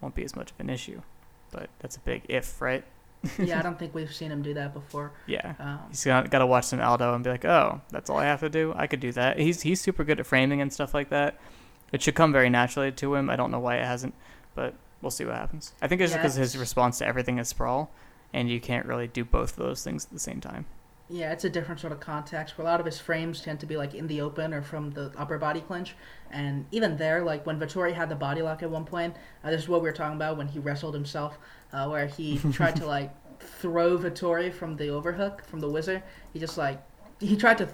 won't 0.00 0.14
be 0.14 0.24
as 0.24 0.36
much 0.36 0.50
of 0.50 0.60
an 0.60 0.70
issue. 0.70 1.02
But 1.50 1.70
that's 1.78 1.96
a 1.96 2.00
big 2.00 2.22
if, 2.28 2.60
right? 2.60 2.84
yeah, 3.38 3.58
I 3.58 3.62
don't 3.62 3.78
think 3.78 3.94
we've 3.94 4.12
seen 4.12 4.30
him 4.30 4.42
do 4.42 4.54
that 4.54 4.72
before. 4.72 5.12
Yeah. 5.26 5.54
Um, 5.58 5.80
He's 5.88 6.04
got, 6.04 6.30
got 6.30 6.38
to 6.38 6.46
watch 6.46 6.64
some 6.64 6.80
Aldo 6.80 7.14
and 7.14 7.24
be 7.24 7.30
like, 7.30 7.44
oh, 7.44 7.80
that's 7.90 8.10
all 8.10 8.18
I 8.18 8.24
have 8.24 8.40
to 8.40 8.48
do. 8.48 8.72
I 8.76 8.86
could 8.86 9.00
do 9.00 9.12
that. 9.12 9.38
He's 9.38 9.62
he's 9.62 9.80
super 9.80 10.04
good 10.04 10.20
at 10.20 10.26
framing 10.26 10.60
and 10.60 10.72
stuff 10.72 10.94
like 10.94 11.10
that. 11.10 11.38
It 11.92 12.02
should 12.02 12.14
come 12.14 12.32
very 12.32 12.50
naturally 12.50 12.92
to 12.92 13.14
him. 13.14 13.30
I 13.30 13.36
don't 13.36 13.50
know 13.50 13.58
why 13.58 13.76
it 13.76 13.84
hasn't, 13.84 14.14
but 14.54 14.74
we'll 15.02 15.10
see 15.10 15.24
what 15.24 15.34
happens. 15.34 15.72
I 15.80 15.88
think 15.88 16.00
it's 16.00 16.12
Yeah, 16.12 16.18
because 16.18 16.34
his 16.34 16.56
response 16.56 16.98
to 16.98 17.06
everything 17.06 17.38
is 17.38 17.48
sprawl, 17.48 17.90
and 18.32 18.50
you 18.50 18.60
can't 18.60 18.86
really 18.86 19.08
do 19.08 19.24
both 19.24 19.58
of 19.58 19.64
those 19.64 19.82
things 19.82 20.04
at 20.04 20.12
the 20.12 20.18
same 20.18 20.40
time. 20.40 20.66
Yeah, 21.10 21.32
it's 21.32 21.44
a 21.44 21.50
different 21.50 21.80
sort 21.80 21.92
of 21.92 22.00
context 22.00 22.58
where 22.58 22.66
a 22.66 22.70
lot 22.70 22.80
of 22.80 22.86
his 22.86 23.00
frames 23.00 23.40
tend 23.40 23.60
to 23.60 23.66
be 23.66 23.78
like 23.78 23.94
in 23.94 24.06
the 24.08 24.20
open 24.20 24.52
or 24.52 24.60
from 24.60 24.90
the 24.90 25.10
upper 25.16 25.38
body 25.38 25.62
clinch. 25.62 25.96
And 26.30 26.66
even 26.70 26.98
there, 26.98 27.22
like 27.22 27.46
when 27.46 27.58
Vettori 27.58 27.94
had 27.94 28.10
the 28.10 28.14
body 28.14 28.42
lock 28.42 28.62
at 28.62 28.70
one 28.70 28.84
point, 28.84 29.16
uh, 29.42 29.50
this 29.50 29.62
is 29.62 29.68
what 29.68 29.80
we 29.80 29.88
were 29.88 29.94
talking 29.94 30.16
about 30.16 30.36
when 30.36 30.48
he 30.48 30.58
wrestled 30.58 30.94
himself, 30.94 31.38
uh, 31.72 31.88
where 31.88 32.06
he 32.06 32.38
tried 32.52 32.76
to 32.76 32.86
like 32.86 33.10
throw 33.40 33.96
Vettori 33.96 34.52
from 34.52 34.76
the 34.76 34.88
overhook, 34.88 35.42
from 35.44 35.60
the 35.60 35.68
wizard. 35.68 36.02
He 36.34 36.38
just 36.38 36.58
like, 36.58 36.82
he 37.20 37.36
tried 37.36 37.58
to 37.58 37.68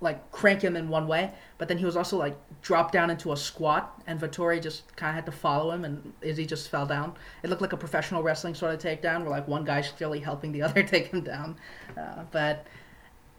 like 0.00 0.30
crank 0.30 0.62
him 0.62 0.76
in 0.76 0.88
one 0.88 1.08
way, 1.08 1.32
but 1.58 1.68
then 1.68 1.78
he 1.78 1.84
was 1.84 1.96
also 1.96 2.16
like 2.16 2.36
dropped 2.62 2.92
down 2.92 3.10
into 3.10 3.32
a 3.32 3.36
squat, 3.36 4.00
and 4.06 4.20
Vettori 4.20 4.62
just 4.62 4.94
kind 4.96 5.10
of 5.10 5.14
had 5.16 5.26
to 5.26 5.32
follow 5.32 5.70
him, 5.72 5.84
and 5.84 6.12
Izzy 6.20 6.46
just 6.46 6.70
fell 6.70 6.86
down. 6.86 7.14
It 7.42 7.50
looked 7.50 7.62
like 7.62 7.72
a 7.72 7.76
professional 7.76 8.22
wrestling 8.22 8.54
sort 8.54 8.74
of 8.74 8.80
takedown, 8.80 9.22
where 9.22 9.30
like 9.30 9.48
one 9.48 9.64
guy's 9.64 9.90
clearly 9.90 10.20
helping 10.20 10.52
the 10.52 10.62
other 10.68 10.82
take 10.82 11.08
him 11.08 11.22
down. 11.22 11.56
Uh, 11.96 12.24
but 12.30 12.66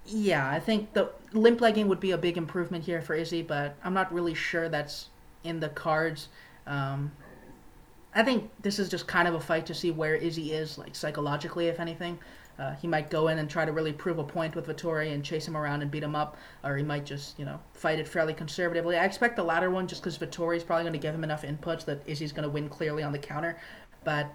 yeah, 0.05 0.49
I 0.49 0.59
think 0.59 0.93
the 0.93 1.11
limp 1.33 1.61
legging 1.61 1.87
would 1.87 1.99
be 1.99 2.11
a 2.11 2.17
big 2.17 2.37
improvement 2.37 2.83
here 2.83 3.01
for 3.01 3.13
Izzy, 3.13 3.41
but 3.41 3.75
I'm 3.83 3.93
not 3.93 4.11
really 4.13 4.33
sure 4.33 4.67
that's 4.67 5.09
in 5.43 5.59
the 5.59 5.69
cards. 5.69 6.27
Um, 6.67 7.11
I 8.13 8.23
think 8.23 8.49
this 8.61 8.79
is 8.79 8.89
just 8.89 9.07
kind 9.07 9.27
of 9.27 9.35
a 9.35 9.39
fight 9.39 9.65
to 9.67 9.73
see 9.73 9.91
where 9.91 10.15
Izzy 10.15 10.51
is, 10.51 10.77
like 10.77 10.95
psychologically, 10.95 11.67
if 11.67 11.79
anything. 11.79 12.19
Uh, 12.59 12.75
he 12.75 12.87
might 12.87 13.09
go 13.09 13.29
in 13.29 13.39
and 13.39 13.49
try 13.49 13.63
to 13.63 13.71
really 13.71 13.93
prove 13.93 14.19
a 14.19 14.23
point 14.23 14.53
with 14.53 14.67
Vettori 14.67 15.13
and 15.13 15.23
chase 15.23 15.47
him 15.47 15.55
around 15.55 15.81
and 15.81 15.89
beat 15.89 16.03
him 16.03 16.13
up, 16.13 16.35
or 16.63 16.75
he 16.75 16.83
might 16.83 17.05
just, 17.05 17.39
you 17.39 17.45
know, 17.45 17.57
fight 17.73 17.99
it 17.99 18.07
fairly 18.07 18.33
conservatively. 18.33 18.97
I 18.97 19.05
expect 19.05 19.37
the 19.37 19.43
latter 19.43 19.69
one 19.69 19.87
just 19.87 20.01
because 20.01 20.17
Vettori's 20.17 20.63
probably 20.63 20.83
going 20.83 20.93
to 20.93 20.99
give 20.99 21.15
him 21.15 21.23
enough 21.23 21.43
inputs 21.43 21.85
that 21.85 22.01
Izzy's 22.05 22.33
going 22.33 22.43
to 22.43 22.49
win 22.49 22.67
clearly 22.67 23.01
on 23.01 23.13
the 23.13 23.19
counter. 23.19 23.57
But 24.03 24.27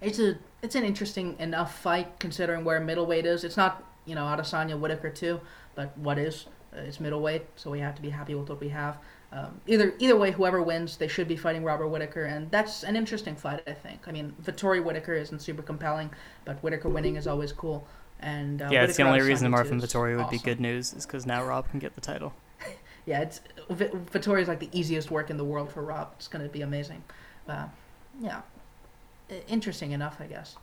it's 0.00 0.18
a 0.18 0.36
it's 0.62 0.74
an 0.74 0.84
interesting 0.84 1.36
enough 1.38 1.78
fight 1.78 2.18
considering 2.18 2.64
where 2.64 2.80
middleweight 2.80 3.24
is. 3.24 3.44
It's 3.44 3.56
not 3.56 3.84
you 4.04 4.14
know 4.14 4.22
Adesanya 4.22 4.78
Whitaker 4.78 5.10
two, 5.10 5.40
but 5.74 5.96
what 5.98 6.18
is 6.18 6.46
uh, 6.76 6.80
it's 6.80 6.98
middleweight, 6.98 7.46
so 7.54 7.70
we 7.70 7.80
have 7.80 7.94
to 7.94 8.02
be 8.02 8.10
happy 8.10 8.34
with 8.34 8.48
what 8.48 8.60
we 8.60 8.68
have. 8.70 8.98
Um, 9.36 9.60
either 9.66 9.92
either 9.98 10.16
way, 10.16 10.30
whoever 10.30 10.62
wins, 10.62 10.96
they 10.96 11.08
should 11.08 11.28
be 11.28 11.36
fighting 11.36 11.62
Robert 11.62 11.88
Whitaker, 11.88 12.24
and 12.24 12.50
that's 12.50 12.84
an 12.84 12.96
interesting 12.96 13.36
fight. 13.36 13.62
I 13.66 13.72
think. 13.72 14.08
I 14.08 14.12
mean, 14.12 14.34
Vettori 14.42 14.82
Whitaker 14.82 15.12
isn't 15.12 15.40
super 15.40 15.62
compelling, 15.62 16.10
but 16.46 16.56
Whitaker 16.62 16.88
winning 16.88 17.16
is 17.16 17.26
always 17.26 17.52
cool. 17.52 17.86
And 18.20 18.62
uh, 18.62 18.70
yeah, 18.72 18.84
it's 18.84 18.96
the 18.96 19.02
only 19.02 19.20
reason 19.20 19.50
Marvin 19.50 19.78
Vettori 19.78 20.16
would 20.16 20.30
be 20.30 20.38
good 20.38 20.58
news 20.58 20.94
is 20.94 21.04
because 21.04 21.26
now 21.26 21.44
Rob 21.44 21.68
can 21.70 21.78
get 21.78 21.94
the 21.94 22.00
title. 22.00 22.32
Yeah, 23.08 23.20
it's 23.20 23.40
v- 23.70 23.84
Vettori 23.84 24.42
is 24.42 24.48
like 24.48 24.58
the 24.58 24.68
easiest 24.72 25.12
work 25.12 25.30
in 25.30 25.36
the 25.36 25.44
world 25.44 25.70
for 25.70 25.80
Rob. 25.80 26.10
It's 26.16 26.26
going 26.26 26.44
to 26.44 26.50
be 26.50 26.62
amazing. 26.62 27.04
Uh, 27.48 27.66
yeah, 28.20 28.40
interesting 29.46 29.92
enough, 29.92 30.16
I 30.20 30.26
guess. 30.26 30.56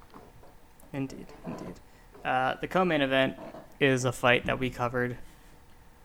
Indeed, 0.91 1.27
indeed. 1.47 1.75
Uh, 2.25 2.55
the 2.59 2.67
co-main 2.67 2.99
event 2.99 3.37
is 3.79 4.03
a 4.03 4.11
fight 4.11 4.45
that 4.45 4.59
we 4.59 4.69
covered 4.69 5.15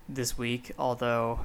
this 0.09 0.39
week, 0.39 0.71
although 0.79 1.41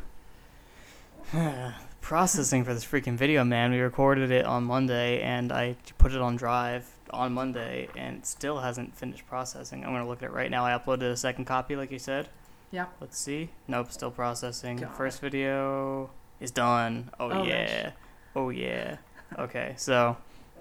processing 2.01 2.63
for 2.63 2.73
this 2.73 2.85
freaking 2.85 3.15
video, 3.17 3.43
man, 3.43 3.71
we 3.71 3.79
recorded 3.79 4.31
it 4.31 4.45
on 4.45 4.63
Monday 4.63 5.21
and 5.21 5.51
I 5.51 5.75
put 5.97 6.11
it 6.13 6.21
on 6.21 6.35
Drive 6.35 6.89
on 7.11 7.33
Monday 7.33 7.87
and 7.95 8.17
it 8.17 8.25
still 8.25 8.59
hasn't 8.59 8.95
finished 8.95 9.25
processing. 9.27 9.83
I'm 9.85 9.91
gonna 9.93 10.07
look 10.07 10.21
at 10.23 10.29
it 10.29 10.33
right 10.33 10.49
now. 10.51 10.65
I 10.65 10.71
uploaded 10.77 11.11
a 11.11 11.17
second 11.17 11.45
copy, 11.45 11.75
like 11.75 11.91
you 11.91 11.99
said. 11.99 12.29
Yeah. 12.71 12.87
Let's 12.99 13.17
see. 13.17 13.49
Nope, 13.67 13.91
still 13.91 14.11
processing. 14.11 14.77
God. 14.77 14.95
First 14.95 15.21
video 15.21 16.09
is 16.39 16.51
done. 16.51 17.11
Oh, 17.19 17.29
Oh, 17.31 17.43
yeah. 17.43 17.91
Oh 18.35 18.49
yeah. 18.49 18.97
Okay, 19.37 19.73
so 19.77 20.17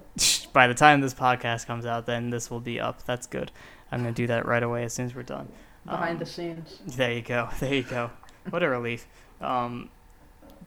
by 0.52 0.66
the 0.66 0.74
time 0.74 1.00
this 1.00 1.14
podcast 1.14 1.66
comes 1.66 1.86
out, 1.86 2.06
then 2.06 2.30
this 2.30 2.50
will 2.50 2.60
be 2.60 2.78
up. 2.78 3.02
That's 3.04 3.26
good. 3.26 3.50
I'm 3.90 4.00
gonna 4.00 4.12
do 4.12 4.26
that 4.26 4.46
right 4.46 4.62
away 4.62 4.84
as 4.84 4.92
soon 4.94 5.06
as 5.06 5.14
we're 5.14 5.22
done. 5.22 5.48
Behind 5.84 6.12
Um, 6.12 6.18
the 6.18 6.26
scenes. 6.26 6.80
There 6.86 7.12
you 7.12 7.22
go. 7.22 7.48
There 7.60 7.74
you 7.74 7.82
go. 7.82 8.10
What 8.50 8.62
a 8.62 8.68
relief. 8.68 9.06
Um, 9.40 9.88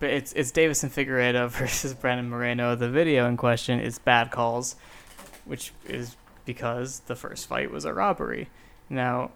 it's 0.06 0.34
it's 0.34 0.52
Deiveson 0.52 0.90
Figueiredo 0.90 1.50
versus 1.60 1.94
Brandon 1.94 2.30
Moreno. 2.30 2.76
The 2.76 2.90
video 2.90 3.28
in 3.28 3.38
question 3.38 3.80
is 3.80 4.00
bad 4.00 4.32
calls, 4.32 4.76
which 5.46 5.72
is 5.86 6.16
because 6.46 7.00
the 7.02 7.16
first 7.16 7.48
fight 7.48 7.72
was 7.72 7.86
a 7.86 7.94
robbery. 7.94 8.50
Now, 8.90 9.32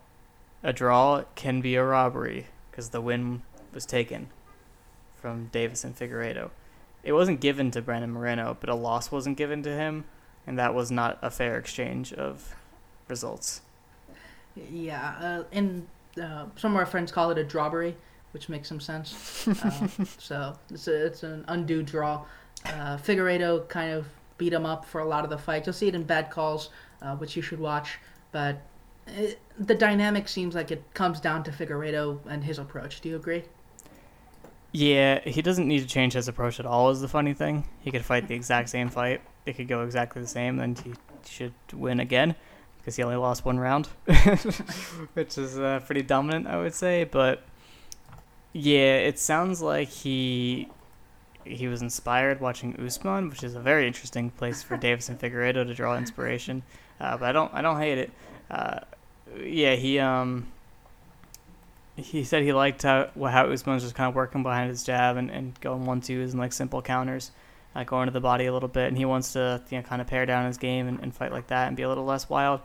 a 0.64 0.74
draw 0.74 1.24
can 1.36 1.62
be 1.62 1.76
a 1.76 1.84
robbery 1.84 2.48
because 2.70 2.90
the 2.90 3.02
win 3.02 3.42
was 3.74 3.86
taken 3.86 4.30
from 5.16 5.50
Deiveson 5.52 5.94
Figueiredo. 5.94 6.52
It 7.04 7.14
wasn't 7.14 7.40
given 7.40 7.72
to 7.72 7.82
Brandon 7.82 8.12
Moreno, 8.12 8.58
but 8.60 8.70
a 8.70 8.76
loss 8.76 9.12
wasn't 9.12 9.38
given 9.38 9.64
to 9.64 9.72
him, 9.72 10.06
and 10.46 10.60
that 10.60 10.74
was 10.74 10.92
not 10.92 11.18
a 11.22 11.32
fair 11.32 11.58
exchange 11.58 12.14
of 12.14 12.56
results. 13.08 13.62
Yeah, 14.72 15.16
uh, 15.22 15.44
and 15.52 15.88
uh, 16.22 16.46
some 16.56 16.72
of 16.72 16.78
our 16.78 16.86
friends 16.86 17.12
call 17.12 17.32
it 17.32 17.38
a 17.38 17.44
drawbery, 17.44 17.96
which 18.32 18.50
makes 18.50 18.68
some 18.68 18.80
sense. 18.80 19.48
Uh, 19.48 19.88
so 20.18 20.54
it's 20.70 20.88
a, 20.88 21.06
it's 21.06 21.24
an 21.24 21.46
undue 21.48 21.84
draw. 21.84 22.26
Uh, 22.66 22.98
Figueiredo 22.98 23.68
kind 23.70 23.94
of 23.94 24.08
beat 24.38 24.54
him 24.54 24.66
up 24.66 24.86
for 24.86 25.02
a 25.02 25.06
lot 25.06 25.24
of 25.24 25.30
the 25.30 25.38
fight. 25.38 25.66
You'll 25.66 25.74
see 25.74 25.88
it 25.88 25.96
in 25.96 26.04
bad 26.04 26.30
calls, 26.30 26.70
uh, 27.02 27.16
which 27.16 27.36
you 27.36 27.42
should 27.42 27.60
watch. 27.60 28.00
But 28.32 28.62
it, 29.08 29.40
the 29.58 29.76
dynamic 29.76 30.28
seems 30.28 30.56
like 30.56 30.72
it 30.72 30.84
comes 30.94 31.20
down 31.20 31.44
to 31.44 31.52
Figueiredo 31.52 32.20
and 32.28 32.44
his 32.44 32.60
approach. 32.60 33.02
Do 33.02 33.10
you 33.10 33.16
agree? 33.16 33.44
Yeah, 34.72 35.20
he 35.22 35.42
doesn't 35.42 35.68
need 35.68 35.80
to 35.80 35.88
change 35.88 36.14
his 36.14 36.28
approach 36.28 36.60
at 36.60 36.66
all. 36.66 36.90
Is 36.90 37.02
the 37.02 37.08
funny 37.08 37.34
thing. 37.34 37.66
He 37.80 37.92
could 37.92 38.06
fight 38.06 38.28
the 38.28 38.36
exact 38.36 38.70
same 38.76 38.90
fight. 38.90 39.22
It 39.46 39.54
could 39.54 39.68
go 39.68 39.84
exactly 39.84 40.22
the 40.22 40.28
same, 40.28 40.60
and 40.60 40.78
he 40.78 40.94
should 41.26 41.54
win 41.74 42.00
again 42.00 42.36
because 42.78 42.96
he 42.96 43.04
only 43.04 43.16
lost 43.16 43.46
one 43.46 43.60
round, 43.60 43.88
which 45.14 45.38
is 45.38 45.58
uh, 45.58 45.82
pretty 45.86 46.04
dominant, 46.04 46.48
I 46.48 46.60
would 46.62 46.74
say. 46.74 47.04
But 47.04 47.44
yeah, 48.54 48.96
it 48.98 49.20
sounds 49.20 49.62
like 49.62 49.90
he 49.90 50.70
he 51.46 51.68
was 51.68 51.82
inspired 51.82 52.42
watching 52.42 52.76
Usman, 52.80 53.30
which 53.30 53.44
is 53.44 53.56
a 53.56 53.60
very 53.60 53.88
interesting 53.88 54.30
place 54.32 54.62
for 54.62 54.78
Deiveson 54.84 55.18
Figueiredo 55.18 55.66
to 55.66 55.74
draw 55.74 55.98
inspiration. 55.98 56.64
Uh, 57.00 57.18
but 57.18 57.30
I 57.30 57.32
don't 57.32 57.54
I 57.54 57.62
don't 57.62 57.80
hate 57.80 57.98
it. 57.98 58.12
Uh, 58.50 58.80
yeah, 59.44 59.76
he 59.76 60.00
um 60.00 60.48
he 61.96 62.24
said 62.24 62.44
he 62.44 62.54
liked 62.54 62.84
how 62.84 63.10
how 63.16 63.52
Usman 63.52 63.76
was 63.76 63.84
just 63.84 63.96
kind 63.96 64.10
of 64.10 64.16
working 64.16 64.44
behind 64.44 64.70
his 64.70 64.84
jab 64.84 65.18
and, 65.18 65.30
and 65.30 65.60
going 65.62 65.86
one 65.86 66.02
twos 66.02 66.32
and 66.32 66.40
like 66.40 66.54
simple 66.54 66.82
counters, 66.82 67.32
uh, 67.76 67.84
going 67.84 68.08
to 68.08 68.12
the 68.12 68.20
body 68.20 68.46
a 68.46 68.54
little 68.54 68.70
bit, 68.70 68.88
and 68.88 68.98
he 68.98 69.06
wants 69.06 69.34
to 69.34 69.62
you 69.70 69.78
know 69.78 69.84
kind 69.84 70.02
of 70.02 70.08
pare 70.08 70.26
down 70.26 70.46
his 70.46 70.58
game 70.58 70.88
and, 70.88 71.00
and 71.00 71.16
fight 71.16 71.32
like 71.32 71.48
that 71.48 71.68
and 71.68 71.78
be 71.78 71.84
a 71.84 71.90
little 71.90 72.06
less 72.06 72.30
wild. 72.30 72.62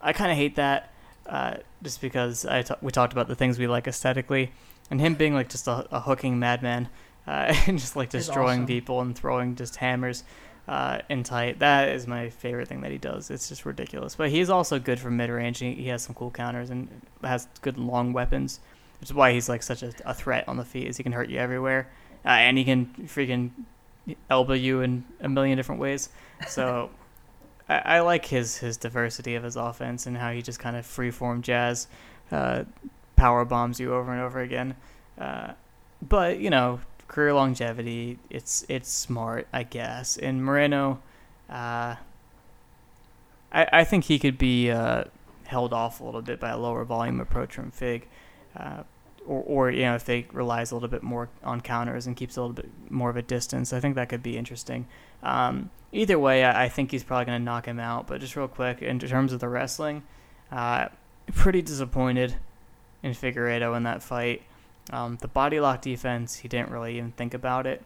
I 0.00 0.12
kind 0.12 0.30
of 0.30 0.36
hate 0.36 0.56
that, 0.56 0.92
uh, 1.26 1.56
just 1.82 2.00
because 2.00 2.46
I 2.46 2.62
t- 2.62 2.74
we 2.80 2.90
talked 2.90 3.12
about 3.12 3.28
the 3.28 3.34
things 3.34 3.58
we 3.58 3.66
like 3.66 3.86
aesthetically, 3.86 4.50
and 4.90 5.00
him 5.00 5.14
being 5.14 5.34
like 5.34 5.48
just 5.48 5.66
a, 5.66 5.86
a 5.90 6.00
hooking 6.00 6.38
madman, 6.38 6.88
uh, 7.26 7.54
and 7.66 7.78
just 7.78 7.96
like 7.96 8.10
destroying 8.10 8.60
awesome. 8.60 8.66
people 8.66 9.00
and 9.00 9.16
throwing 9.16 9.54
just 9.56 9.76
hammers. 9.76 10.24
Uh, 10.68 11.00
in 11.08 11.24
tight, 11.24 11.58
that 11.58 11.88
is 11.88 12.06
my 12.06 12.30
favorite 12.30 12.68
thing 12.68 12.82
that 12.82 12.92
he 12.92 12.98
does. 12.98 13.28
It's 13.28 13.48
just 13.48 13.66
ridiculous. 13.66 14.14
But 14.14 14.30
he's 14.30 14.48
also 14.48 14.78
good 14.78 15.00
from 15.00 15.16
mid 15.16 15.28
range. 15.28 15.58
He, 15.58 15.74
he 15.74 15.88
has 15.88 16.02
some 16.02 16.14
cool 16.14 16.30
counters 16.30 16.70
and 16.70 16.88
has 17.22 17.48
good 17.60 17.76
long 17.76 18.12
weapons 18.12 18.60
which 19.00 19.10
is 19.10 19.14
why 19.14 19.32
he's 19.32 19.48
like 19.48 19.62
such 19.62 19.82
a, 19.82 19.92
a 20.04 20.14
threat 20.14 20.46
on 20.46 20.56
the 20.56 20.64
feet. 20.64 20.86
Is 20.86 20.96
he 20.96 21.02
can 21.02 21.12
hurt 21.12 21.30
you 21.30 21.38
everywhere, 21.38 21.88
uh, 22.24 22.28
and 22.28 22.58
he 22.58 22.64
can 22.64 22.86
freaking 23.04 23.50
elbow 24.28 24.52
you 24.52 24.82
in 24.82 25.04
a 25.20 25.28
million 25.28 25.56
different 25.56 25.80
ways. 25.80 26.10
So 26.46 26.90
I, 27.68 27.78
I 27.78 28.00
like 28.00 28.26
his 28.26 28.58
his 28.58 28.76
diversity 28.76 29.34
of 29.34 29.42
his 29.42 29.56
offense 29.56 30.06
and 30.06 30.16
how 30.16 30.32
he 30.32 30.42
just 30.42 30.58
kind 30.58 30.76
of 30.76 30.86
freeform 30.86 31.40
jazz, 31.40 31.88
uh, 32.30 32.64
power 33.20 33.44
bombs 33.44 33.78
you 33.78 33.92
over 33.92 34.12
and 34.12 34.22
over 34.22 34.40
again. 34.40 34.74
Uh, 35.18 35.52
but 36.00 36.40
you 36.40 36.48
know, 36.48 36.80
career 37.06 37.34
longevity, 37.34 38.18
it's 38.30 38.64
it's 38.68 38.88
smart, 38.90 39.46
I 39.52 39.62
guess. 39.62 40.16
And 40.16 40.42
Moreno, 40.42 41.02
uh, 41.50 41.96
I 43.52 43.66
I 43.72 43.84
think 43.84 44.04
he 44.04 44.18
could 44.18 44.38
be 44.38 44.70
uh, 44.70 45.04
held 45.44 45.74
off 45.74 46.00
a 46.00 46.04
little 46.04 46.22
bit 46.22 46.40
by 46.40 46.48
a 46.48 46.58
lower 46.58 46.84
volume 46.84 47.20
approach 47.20 47.54
from 47.54 47.70
Fig. 47.70 48.08
Uh, 48.56 48.82
or, 49.26 49.42
or 49.46 49.70
you 49.70 49.82
know 49.82 49.94
if 49.94 50.06
they 50.06 50.26
relies 50.32 50.70
a 50.70 50.74
little 50.74 50.88
bit 50.88 51.02
more 51.02 51.28
on 51.44 51.60
counters 51.60 52.06
and 52.06 52.16
keeps 52.16 52.38
a 52.38 52.40
little 52.40 52.54
bit 52.54 52.70
more 52.88 53.10
of 53.10 53.16
a 53.18 53.22
distance, 53.22 53.74
I 53.74 53.80
think 53.80 53.96
that 53.96 54.08
could 54.08 54.22
be 54.22 54.38
interesting. 54.38 54.86
Um, 55.22 55.70
either 55.92 56.18
way, 56.18 56.42
I, 56.42 56.64
I 56.64 56.68
think 56.70 56.90
he's 56.90 57.04
probably 57.04 57.26
going 57.26 57.38
to 57.38 57.44
knock 57.44 57.66
him 57.66 57.78
out. 57.78 58.06
But 58.06 58.22
just 58.22 58.34
real 58.34 58.48
quick, 58.48 58.80
in 58.80 58.98
terms 58.98 59.34
of 59.34 59.40
the 59.40 59.48
wrestling, 59.48 60.04
uh, 60.50 60.88
pretty 61.34 61.60
disappointed 61.60 62.36
in 63.02 63.12
Figueiredo 63.12 63.76
in 63.76 63.82
that 63.84 64.02
fight. 64.02 64.42
Um, 64.92 65.18
the 65.20 65.28
body 65.28 65.60
lock 65.60 65.82
defense, 65.82 66.36
he 66.36 66.48
didn't 66.48 66.70
really 66.70 66.96
even 66.96 67.12
think 67.12 67.34
about 67.34 67.66
it. 67.66 67.82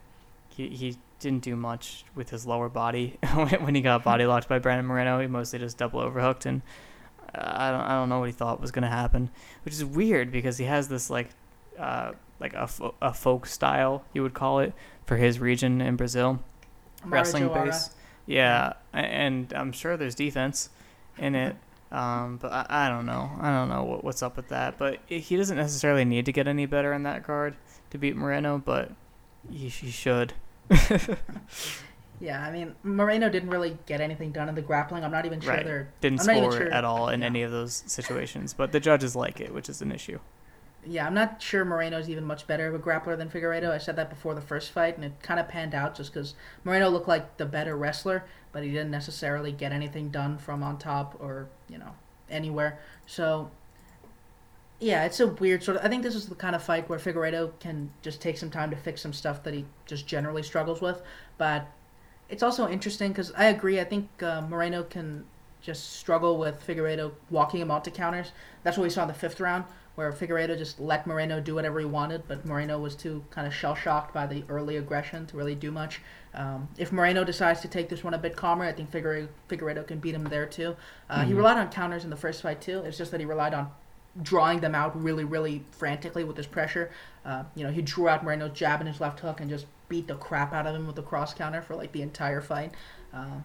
He 0.49 0.69
he 0.69 0.97
didn't 1.21 1.43
do 1.43 1.57
much 1.57 2.05
with 2.15 2.31
his 2.31 2.47
lower 2.47 2.69
body 2.69 3.19
when 3.35 3.75
he 3.75 3.81
got 3.81 4.05
body 4.05 4.27
locked 4.27 4.49
by 4.49 4.59
Brandon 4.59 4.87
Moreno. 4.87 5.21
He 5.21 5.27
mostly 5.27 5.59
just 5.59 5.79
double 5.79 6.01
overhooked 6.01 6.47
and 6.47 6.63
I 7.35 7.71
don't 7.71 7.81
I 7.81 7.93
don't 7.95 8.09
know 8.09 8.21
what 8.21 8.27
he 8.27 8.33
thought 8.33 8.61
was 8.61 8.71
gonna 8.71 8.91
happen, 8.91 9.31
which 9.65 9.75
is 9.75 9.85
weird 9.85 10.31
because 10.31 10.59
he 10.59 10.65
has 10.67 10.89
this 10.89 11.11
like 11.11 11.31
uh, 11.79 12.13
like 12.41 12.55
a, 12.55 12.67
fo- 12.69 12.95
a 13.03 13.13
folk 13.13 13.47
style 13.47 14.05
you 14.13 14.23
would 14.23 14.35
call 14.35 14.61
it 14.61 14.73
for 15.07 15.17
his 15.17 15.41
region 15.41 15.81
in 15.81 15.97
Brazil, 15.97 16.41
wrestling 17.05 17.49
Marajoara. 17.49 17.65
base. 17.67 17.91
Yeah, 18.27 18.73
and 18.93 19.53
I'm 19.53 19.73
sure 19.73 19.97
there's 19.97 20.15
defense 20.15 20.71
in 21.19 21.35
it. 21.35 21.57
Um, 21.95 22.39
but 22.43 22.53
I, 22.53 22.67
I 22.69 22.89
don't 22.89 23.07
know. 23.07 23.31
I 23.41 23.51
don't 23.53 23.69
know 23.69 23.85
what, 23.85 24.03
what's 24.05 24.23
up 24.23 24.37
with 24.37 24.49
that. 24.49 24.79
But 24.79 24.99
he 25.07 25.37
doesn't 25.37 25.57
necessarily 25.57 26.05
need 26.05 26.27
to 26.27 26.33
get 26.33 26.49
any 26.49 26.67
better 26.67 26.93
in 26.93 27.05
that 27.05 27.25
guard 27.27 27.55
to 27.91 27.99
beat 27.99 28.17
Moreno, 28.17 28.59
but 28.59 28.91
he, 29.51 29.69
he 29.69 29.91
should. 29.91 30.33
Yeah, 32.21 32.43
I 32.47 32.53
mean 32.53 32.75
Moreno 32.85 33.29
didn't 33.29 33.51
really 33.51 33.77
get 33.87 34.01
anything 34.01 34.31
done 34.31 34.49
in 34.49 34.55
the 34.55 34.63
grappling. 34.63 35.05
I'm 35.05 35.11
not 35.11 35.27
even 35.27 35.41
sure 35.41 35.53
Right. 35.53 35.65
they're 35.65 35.89
Didn't 36.01 36.21
I'm 36.21 36.37
score 36.37 36.53
sure- 36.53 36.71
at 36.71 36.85
all 36.85 37.09
in 37.09 37.21
yeah. 37.21 37.27
any 37.27 37.43
of 37.43 37.51
those 37.51 37.83
situations, 37.87 38.55
but 38.55 38.71
the 38.73 38.79
judges 38.81 39.17
like 39.17 39.41
it, 39.41 39.53
which 39.53 39.69
is 39.69 39.83
an 39.83 39.91
issue. 39.91 40.21
Yeah, 40.87 41.07
I'm 41.07 41.15
not 41.15 41.41
sure 41.41 41.65
Moreno's 41.65 42.11
even 42.11 42.25
much 42.25 42.47
better 42.47 42.67
of 42.69 42.75
a 42.75 42.79
grappler 42.79 43.17
than 43.17 43.31
Figueiredo. 43.31 43.71
I 43.71 43.79
said 43.79 43.97
that 43.97 44.11
before 44.11 44.35
the 44.35 44.41
first 44.41 44.71
fight, 44.71 44.97
and 44.97 45.05
it 45.05 45.13
kind 45.23 45.41
of 45.41 45.49
panned 45.49 45.75
out 45.75 45.97
just 45.97 46.13
because 46.13 46.35
Moreno 46.63 46.91
looked 46.91 47.09
like 47.09 47.37
the 47.37 47.47
better 47.47 47.77
wrestler, 47.77 48.25
but 48.53 48.63
he 48.63 48.71
didn't 48.71 48.91
necessarily 48.91 49.53
get 49.53 49.73
anything 49.73 50.11
done 50.11 50.39
from 50.39 50.63
on 50.63 50.79
top 50.79 51.17
or 51.21 51.49
you 51.69 51.79
know 51.79 51.95
anywhere. 52.31 52.79
So 53.07 53.51
yeah, 54.81 55.05
it's 55.05 55.21
a 55.21 55.29
weird 55.29 55.63
sort 55.63 55.79
of. 55.79 55.85
I 55.85 55.89
think 55.89 56.03
this 56.03 56.15
is 56.15 56.29
the 56.29 56.35
kind 56.35 56.55
of 56.55 56.63
fight 56.63 56.89
where 56.89 56.99
Figueiredo 56.99 57.59
can 57.61 57.91
just 58.03 58.21
take 58.21 58.37
some 58.37 58.51
time 58.51 58.71
to 58.71 58.77
fix 58.77 59.01
some 59.01 59.13
stuff 59.13 59.43
that 59.45 59.55
he 59.55 59.65
just 59.87 60.07
generally 60.07 60.43
struggles 60.43 60.81
with. 60.81 61.01
But 61.39 61.67
it's 62.29 62.43
also 62.43 62.69
interesting 62.69 63.11
because 63.11 63.33
I 63.33 63.47
agree. 63.47 63.81
I 63.81 63.85
think 63.85 64.23
uh, 64.23 64.43
Moreno 64.43 64.83
can 64.83 65.25
just 65.61 65.95
struggle 65.95 66.37
with 66.37 66.65
Figueiredo 66.67 67.13
walking 67.31 67.61
him 67.61 67.71
out 67.71 67.85
to 67.85 67.91
counters. 67.91 68.33
That's 68.63 68.77
what 68.77 68.85
we 68.85 68.91
saw 68.91 69.03
in 69.03 69.09
the 69.09 69.15
fifth 69.15 69.41
round, 69.41 69.65
where 69.95 70.13
Figueiredo 70.13 70.59
just 70.59 70.81
let 70.81 71.07
Moreno 71.07 71.41
do 71.41 71.55
whatever 71.55 71.79
he 71.79 71.87
wanted, 71.87 72.25
but 72.27 72.45
Moreno 72.45 72.79
was 72.79 72.97
too 72.97 73.25
kind 73.31 73.47
of 73.47 73.55
shell 73.55 73.75
shocked 73.75 74.13
by 74.13 74.27
the 74.27 74.43
early 74.49 74.77
aggression 74.77 75.25
to 75.27 75.37
really 75.37 75.55
do 75.55 75.71
much. 75.71 76.01
Um, 76.35 76.69
if 76.77 76.91
Moreno 76.91 77.23
decides 77.23 77.61
to 77.61 77.69
take 77.69 77.89
this 77.89 78.03
one 78.03 78.13
a 78.13 78.19
bit 78.19 78.35
calmer, 78.37 78.65
I 78.65 78.73
think 78.73 78.91
Figueiredo, 78.91 79.29
Figueiredo 79.49 79.87
can 79.87 80.01
beat 80.01 80.15
him 80.15 80.25
there 80.25 80.47
too. 80.47 80.77
Uh, 81.09 81.23
He 81.25 81.33
Mhm. 81.33 81.37
relied 81.37 81.59
on 81.59 81.69
counters 81.71 82.03
in 82.03 82.11
the 82.11 82.17
first 82.17 82.43
fight 82.43 82.61
too. 82.61 82.81
It's 82.81 82.99
just 82.99 83.13
that 83.13 83.21
he 83.21 83.27
relied 83.27 83.55
on 83.55 83.71
drawing 84.23 84.61
them 84.61 84.75
out 84.75 85.01
really, 85.01 85.25
really 85.25 85.65
frantically 85.73 86.25
with 86.25 86.37
his 86.37 86.47
pressure. 86.47 86.91
Uh, 87.25 87.45
you 87.55 87.65
know, 87.65 87.71
he 87.73 87.83
drew 87.83 88.09
out 88.09 88.23
Moreno's 88.25 88.53
jab 88.53 88.81
and 88.81 88.89
his 88.89 89.01
left 89.01 89.21
hook 89.21 89.41
and 89.41 89.49
just 89.51 89.67
beat 89.89 90.07
the 90.09 90.15
crap 90.17 90.53
out 90.53 90.67
of 90.67 90.75
him 90.75 90.87
with 90.87 90.97
the 90.97 91.03
cross 91.03 91.35
counter 91.35 91.63
for 91.63 91.75
like 91.77 91.93
the 91.93 92.03
entire 92.03 92.41
fight. 92.41 92.73
Uh, 93.13 93.41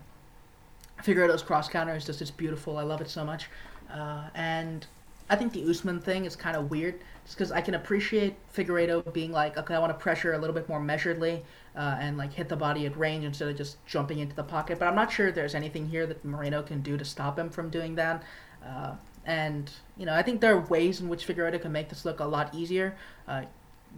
Figueiredo's 1.04 1.44
cross 1.44 1.70
counter 1.70 1.96
is 1.96 2.06
just 2.06 2.22
it's 2.22 2.32
beautiful. 2.32 2.78
I 2.78 2.84
love 2.84 3.02
it 3.02 3.10
so 3.10 3.24
much. 3.24 3.50
Uh, 3.92 4.30
and 4.36 4.86
I 5.30 5.36
think 5.36 5.54
the 5.54 5.64
Usman 5.70 6.00
thing 6.00 6.26
is 6.26 6.36
kind 6.36 6.58
of 6.58 6.72
weird, 6.72 7.02
just 7.24 7.38
because 7.38 7.52
I 7.52 7.62
can 7.62 7.76
appreciate 7.76 8.36
Figueiredo 8.54 9.14
being 9.14 9.32
like, 9.32 9.58
okay, 9.58 9.76
I 9.76 9.80
want 9.80 9.92
to 9.92 9.98
pressure 10.02 10.34
a 10.34 10.40
little 10.40 10.56
bit 10.56 10.68
more 10.68 10.82
measuredly 10.82 11.44
uh, 11.76 11.98
and 12.00 12.18
like 12.18 12.34
hit 12.34 12.50
the 12.50 12.56
body 12.56 12.86
at 12.88 12.98
range 12.98 13.26
instead 13.26 13.48
of 13.48 13.56
just 13.56 13.84
jumping 13.86 14.20
into 14.20 14.36
the 14.36 14.44
pocket. 14.44 14.80
But 14.80 14.88
I'm 14.88 14.96
not 14.96 15.12
sure 15.12 15.32
there's 15.32 15.56
anything 15.56 15.88
here 15.88 16.08
that 16.08 16.26
Moreno 16.26 16.64
can 16.64 16.82
do 16.82 16.98
to 16.98 17.06
stop 17.06 17.38
him 17.38 17.50
from 17.50 17.70
doing 17.70 17.96
that. 17.96 18.24
Uh, 18.66 18.96
and 19.26 19.72
you 19.98 20.06
know, 20.06 20.14
I 20.14 20.24
think 20.24 20.42
there 20.42 20.56
are 20.56 20.62
ways 20.62 21.00
in 21.00 21.10
which 21.10 21.28
Figueiredo 21.28 21.62
can 21.62 21.72
make 21.72 21.90
this 21.90 22.06
look 22.06 22.20
a 22.20 22.26
lot 22.26 22.56
easier. 22.56 22.96
Uh, 23.28 23.44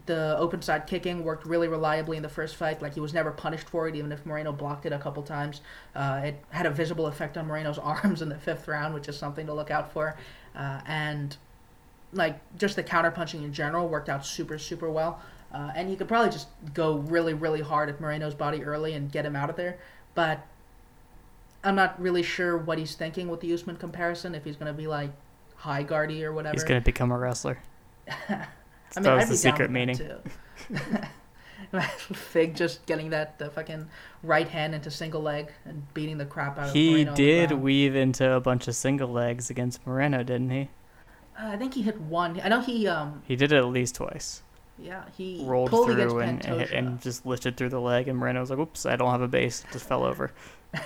the 0.05 0.35
open 0.37 0.61
side 0.61 0.87
kicking 0.87 1.23
worked 1.23 1.45
really 1.45 1.67
reliably 1.67 2.17
in 2.17 2.23
the 2.23 2.29
first 2.29 2.55
fight. 2.55 2.81
Like 2.81 2.93
he 2.93 2.99
was 2.99 3.13
never 3.13 3.31
punished 3.31 3.69
for 3.69 3.87
it, 3.87 3.95
even 3.95 4.11
if 4.11 4.25
Moreno 4.25 4.51
blocked 4.51 4.85
it 4.85 4.93
a 4.93 4.99
couple 4.99 5.23
times. 5.23 5.61
Uh, 5.95 6.21
it 6.25 6.43
had 6.49 6.65
a 6.65 6.71
visible 6.71 7.07
effect 7.07 7.37
on 7.37 7.47
Moreno's 7.47 7.77
arms 7.79 8.21
in 8.21 8.29
the 8.29 8.37
fifth 8.37 8.67
round, 8.67 8.93
which 8.93 9.07
is 9.07 9.17
something 9.17 9.45
to 9.47 9.53
look 9.53 9.71
out 9.71 9.91
for. 9.91 10.17
Uh, 10.55 10.81
and 10.85 11.37
like 12.13 12.39
just 12.57 12.75
the 12.75 12.83
counter 12.83 13.11
punching 13.11 13.43
in 13.43 13.53
general 13.53 13.87
worked 13.87 14.09
out 14.09 14.25
super 14.25 14.57
super 14.57 14.89
well. 14.89 15.21
Uh, 15.53 15.71
and 15.75 15.89
you 15.89 15.97
could 15.97 16.07
probably 16.07 16.31
just 16.31 16.47
go 16.73 16.97
really 16.97 17.33
really 17.33 17.61
hard 17.61 17.89
at 17.89 17.99
Moreno's 17.99 18.35
body 18.35 18.63
early 18.63 18.93
and 18.93 19.11
get 19.11 19.25
him 19.25 19.35
out 19.35 19.49
of 19.49 19.55
there. 19.55 19.77
But 20.15 20.45
I'm 21.63 21.75
not 21.75 22.01
really 22.01 22.23
sure 22.23 22.57
what 22.57 22.77
he's 22.77 22.95
thinking 22.95 23.27
with 23.27 23.41
the 23.41 23.53
Usman 23.53 23.77
comparison. 23.77 24.35
If 24.35 24.43
he's 24.43 24.55
going 24.55 24.71
to 24.71 24.77
be 24.77 24.87
like 24.87 25.11
high 25.61 25.83
guardy 25.83 26.25
or 26.25 26.33
whatever. 26.33 26.53
He's 26.53 26.63
gonna 26.63 26.81
become 26.81 27.11
a 27.11 27.17
wrestler. 27.17 27.59
I 28.09 28.47
that 28.95 29.15
was 29.15 29.23
I'd 29.25 29.29
the 29.29 29.37
secret 29.37 29.69
meaning. 29.69 29.99
Fig 32.13 32.55
just 32.55 32.85
getting 32.85 33.09
that 33.11 33.37
the 33.39 33.49
fucking 33.49 33.87
right 34.23 34.47
hand 34.47 34.73
into 34.75 34.91
single 34.91 35.21
leg 35.21 35.51
and 35.65 35.91
beating 35.93 36.17
the 36.17 36.25
crap 36.25 36.57
out 36.57 36.67
of 36.67 36.73
He 36.73 36.91
Moreno 36.91 37.15
did 37.15 37.51
weave 37.53 37.95
into 37.95 38.31
a 38.31 38.39
bunch 38.39 38.67
of 38.67 38.75
single 38.75 39.09
legs 39.09 39.49
against 39.49 39.85
Moreno, 39.85 40.23
didn't 40.23 40.49
he? 40.49 40.69
Uh, 41.39 41.47
I 41.47 41.57
think 41.57 41.73
he 41.73 41.81
hit 41.81 41.99
one. 42.01 42.39
I 42.43 42.49
know 42.49 42.61
he 42.61 42.87
um 42.87 43.21
He 43.25 43.35
did 43.35 43.51
it 43.51 43.57
at 43.57 43.65
least 43.67 43.95
twice. 43.95 44.43
yeah 44.79 45.03
he 45.15 45.43
Rolled 45.45 45.69
through 45.69 46.19
and, 46.19 46.45
and, 46.45 46.59
hit- 46.61 46.71
and 46.71 47.01
just 47.01 47.25
lifted 47.25 47.57
through 47.57 47.69
the 47.69 47.81
leg, 47.81 48.07
and 48.07 48.17
Moreno 48.17 48.39
was 48.41 48.49
like, 48.49 48.59
"Oops, 48.59 48.85
I 48.85 48.95
don't 48.95 49.11
have 49.11 49.21
a 49.21 49.27
base." 49.27 49.63
Just 49.71 49.87
fell 49.87 50.03
over. 50.11 50.31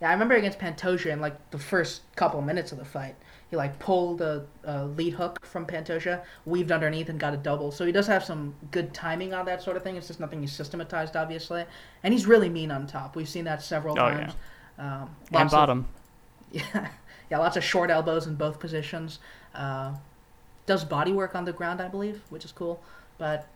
Yeah, 0.00 0.10
I 0.10 0.12
remember 0.12 0.36
against 0.36 0.60
Pantoja 0.60 1.06
in 1.06 1.20
like 1.20 1.50
the 1.50 1.58
first 1.58 2.02
couple 2.14 2.40
minutes 2.40 2.70
of 2.70 2.78
the 2.78 2.84
fight. 2.84 3.16
He 3.50 3.56
like 3.56 3.78
pulled 3.78 4.20
a, 4.20 4.44
a 4.64 4.84
lead 4.84 5.14
hook 5.14 5.44
from 5.46 5.64
Pantoja, 5.66 6.22
weaved 6.44 6.70
underneath, 6.70 7.08
and 7.08 7.18
got 7.18 7.32
a 7.32 7.36
double. 7.38 7.70
So 7.72 7.86
he 7.86 7.92
does 7.92 8.06
have 8.06 8.22
some 8.24 8.54
good 8.70 8.92
timing 8.92 9.32
on 9.32 9.46
that 9.46 9.62
sort 9.62 9.76
of 9.76 9.82
thing. 9.82 9.96
It's 9.96 10.06
just 10.08 10.20
nothing 10.20 10.40
he's 10.42 10.52
systematized, 10.52 11.16
obviously. 11.16 11.64
And 12.02 12.12
he's 12.12 12.26
really 12.26 12.50
mean 12.50 12.70
on 12.70 12.86
top. 12.86 13.16
We've 13.16 13.28
seen 13.28 13.44
that 13.44 13.62
several 13.62 13.94
Oh, 13.98 14.10
times. 14.10 14.32
Um, 14.78 14.86
and 14.86 15.32
lots 15.32 15.44
of- 15.46 15.50
bottom. 15.58 15.88
yeah, 16.52 16.88
yeah, 17.30 17.38
lots 17.38 17.56
of 17.56 17.64
short 17.64 17.90
elbows 17.90 18.26
in 18.26 18.34
both 18.34 18.58
positions. 18.60 19.18
Uh, 19.54 19.94
does 20.66 20.84
body 20.84 21.12
work 21.12 21.34
on 21.34 21.44
the 21.46 21.52
ground, 21.52 21.80
I 21.80 21.88
believe, 21.88 22.20
which 22.30 22.44
is 22.44 22.52
cool. 22.52 22.82
But 23.16 23.46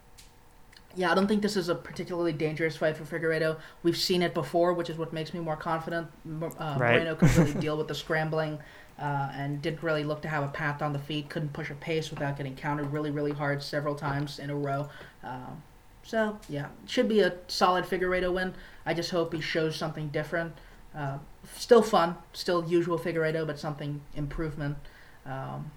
yeah, 0.95 1.11
I 1.11 1.15
don't 1.15 1.27
think 1.27 1.41
this 1.43 1.57
is 1.57 1.69
a 1.69 1.75
particularly 1.75 2.33
dangerous 2.33 2.77
fight 2.77 2.97
for 2.97 3.05
Figueiredo. 3.05 3.59
We've 3.83 3.97
seen 3.97 4.23
it 4.23 4.35
before, 4.35 4.73
which 4.75 4.91
is 4.91 4.97
what 4.99 5.13
makes 5.13 5.33
me 5.35 5.41
more 5.41 5.57
confident. 5.57 6.09
Uh, 6.27 6.77
Right. 6.79 6.93
Moreno 6.95 7.15
could 7.15 7.35
really 7.37 7.55
deal 7.61 7.77
with 7.79 7.89
the 7.89 7.95
scrambling 7.95 8.59
uh, 8.99 9.31
and 9.35 9.61
didn't 9.63 9.83
really 9.83 10.05
look 10.05 10.23
to 10.23 10.29
have 10.29 10.43
a 10.45 10.49
path 10.49 10.83
on 10.83 10.93
the 10.93 10.99
feet. 10.99 11.29
Couldn't 11.29 11.53
push 11.53 11.71
a 11.71 11.75
pace 11.75 12.11
without 12.11 12.37
getting 12.37 12.55
countered 12.55 12.93
really, 12.93 13.11
really 13.11 13.33
hard 13.33 13.63
several 13.63 13.95
times 13.95 14.39
in 14.39 14.51
a 14.51 14.55
row. 14.57 14.89
Um, 15.25 15.63
so 16.05 16.39
yeah, 16.49 16.69
should 16.87 17.09
be 17.09 17.21
a 17.21 17.35
solid 17.49 17.85
Figueiredo 17.85 18.33
win. 18.33 18.55
I 18.85 18.95
just 18.95 19.11
hope 19.11 19.33
he 19.33 19.41
shows 19.41 19.77
something 19.77 20.09
different. 20.09 20.55
Uh, 20.95 21.19
still 21.57 21.83
fun, 21.83 22.17
still 22.33 22.65
usual 22.69 22.99
Figueiredo, 22.99 23.47
but 23.47 23.59
something 23.59 24.01
improvement. 24.15 24.77
Um, 25.25 25.71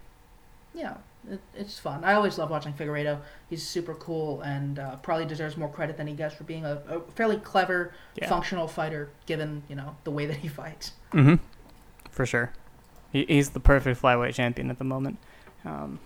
yeah, 0.74 0.98
it, 1.30 1.40
it's 1.56 1.80
fun. 1.80 2.04
I 2.04 2.14
always 2.16 2.38
love 2.38 2.50
watching 2.50 2.74
Figueiredo. 2.74 3.20
He's 3.50 3.66
super 3.66 3.94
cool 3.94 4.42
and 4.42 4.78
uh, 4.78 4.98
probably 4.98 5.26
deserves 5.26 5.56
more 5.56 5.70
credit 5.70 5.96
than 5.96 6.08
he 6.08 6.14
gets 6.14 6.36
for 6.36 6.44
being 6.44 6.66
a, 6.66 6.82
a 6.90 7.00
fairly 7.16 7.38
clever, 7.38 7.94
Yeah. 8.16 8.28
functional 8.28 8.68
fighter, 8.68 9.10
given 9.26 9.64
you 9.70 9.76
know 9.76 9.96
the 10.04 10.12
way 10.12 10.26
that 10.26 10.38
he 10.38 10.48
fights. 10.48 10.92
Mm-hmm. 11.14 11.36
For 12.12 12.26
sure. 12.26 12.52
He, 13.16 13.26
he's 13.30 13.52
the 13.52 13.62
perfect 13.62 14.02
flyweight 14.02 14.34
champion 14.34 14.70
at 14.70 14.78
the 14.78 14.84
moment. 14.84 15.18
Um, 15.64 16.00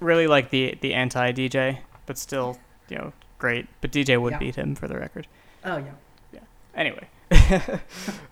really 0.00 0.26
like 0.26 0.50
the 0.50 0.76
the 0.80 0.94
anti 0.94 1.30
DJ, 1.30 1.78
but 2.06 2.18
still, 2.18 2.58
you 2.88 2.98
know, 2.98 3.12
great. 3.38 3.68
But 3.80 3.92
DJ 3.92 4.20
would 4.20 4.32
Yeah. 4.32 4.38
beat 4.38 4.56
him 4.56 4.74
for 4.74 4.88
the 4.88 4.98
record. 4.98 5.28
Oh 5.64 5.76
yeah. 5.76 5.92
Yeah. 6.32 6.40
Anyway, 6.74 7.06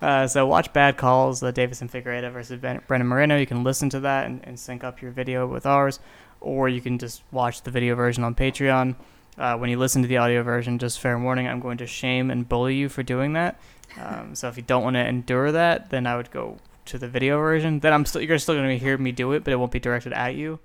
uh, 0.03 0.27
so 0.27 0.47
watch 0.47 0.73
Bad 0.73 0.97
Calls, 0.97 1.39
the 1.39 1.53
Deiveson 1.53 1.89
Figueiredo 1.91 2.33
versus 2.33 2.61
ben- 2.61 2.81
Brendan 2.89 3.07
Moreno. 3.09 3.37
You 3.37 3.47
can 3.47 3.63
listen 3.63 3.89
to 3.91 4.01
that 4.01 4.27
and, 4.27 4.41
and 4.45 4.59
sync 4.59 4.83
up 4.83 5.01
your 5.01 5.13
video 5.13 5.47
with 5.47 5.65
ours, 5.65 6.01
or 6.41 6.69
you 6.69 6.81
can 6.81 6.99
just 6.99 7.23
watch 7.31 7.63
the 7.63 7.71
video 7.71 7.95
version 7.95 8.25
on 8.25 8.35
Patreon. 8.35 8.97
Uh, 9.37 9.57
when 9.57 9.71
you 9.71 9.79
listen 9.79 10.03
to 10.03 10.09
the 10.09 10.17
audio 10.17 10.43
version, 10.43 10.79
just 10.81 10.99
fair 10.99 11.17
warning, 11.17 11.47
I'm 11.47 11.61
going 11.61 11.79
to 11.79 11.87
shame 11.87 12.33
and 12.33 12.49
bully 12.49 12.75
you 12.75 12.89
for 12.89 13.03
doing 13.05 13.35
that. 13.35 13.61
Um, 13.99 14.35
so 14.35 14.49
if 14.49 14.57
you 14.59 14.63
don't 14.63 14.85
want 14.85 14.95
to 14.95 15.05
endure 15.05 15.51
that, 15.51 15.89
then 15.89 16.07
I 16.07 16.17
would 16.19 16.31
go 16.31 16.59
to 16.89 16.99
the 16.99 17.09
video 17.09 17.39
version. 17.39 17.81
Then 17.81 17.93
I'm 17.93 18.05
still 18.05 18.23
you're 18.23 18.39
still 18.39 18.55
going 18.55 18.69
to 18.69 18.79
hear 18.79 18.99
me 18.99 19.13
do 19.13 19.33
it, 19.33 19.45
but 19.45 19.53
it 19.53 19.57
won't 19.57 19.73
be 19.73 19.81
directed 19.81 20.13
at 20.13 20.35
you, 20.35 20.59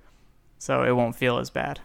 so 0.57 0.84
it 0.84 0.91
won't 0.91 1.15
feel 1.15 1.38
as 1.38 1.49
bad. 1.49 1.80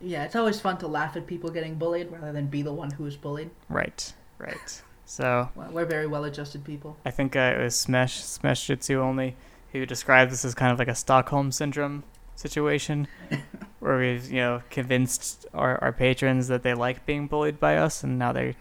Yeah, 0.00 0.24
it's 0.24 0.36
always 0.36 0.60
fun 0.60 0.78
to 0.78 0.86
laugh 0.86 1.16
at 1.16 1.26
people 1.26 1.50
getting 1.50 1.76
bullied 1.76 2.12
rather 2.12 2.32
than 2.32 2.46
be 2.46 2.62
the 2.62 2.72
one 2.72 2.90
who 2.90 3.06
is 3.06 3.16
bullied. 3.16 3.50
Right, 3.68 4.12
right. 4.38 4.82
So 5.06 5.48
Well, 5.54 5.70
we're 5.70 5.86
very 5.86 6.06
well-adjusted 6.06 6.64
people. 6.64 6.96
I 7.04 7.10
think 7.10 7.36
uh, 7.36 7.54
it 7.56 7.62
was 7.62 7.76
Smash 7.76 8.22
Smash 8.22 8.66
Jitsu 8.66 9.00
only 9.00 9.36
who 9.72 9.86
described 9.86 10.32
this 10.32 10.44
as 10.44 10.54
kind 10.54 10.72
of 10.72 10.78
like 10.78 10.88
a 10.88 10.94
Stockholm 10.94 11.52
syndrome 11.52 12.04
situation, 12.34 13.08
where 13.80 13.98
we've 13.98 14.30
you 14.30 14.40
know 14.40 14.62
convinced 14.70 15.46
our, 15.54 15.82
our 15.82 15.92
patrons 15.92 16.48
that 16.48 16.62
they 16.62 16.74
like 16.74 17.06
being 17.06 17.26
bullied 17.26 17.58
by 17.58 17.76
us, 17.76 18.02
and 18.02 18.18
now 18.18 18.32
they 18.32 18.56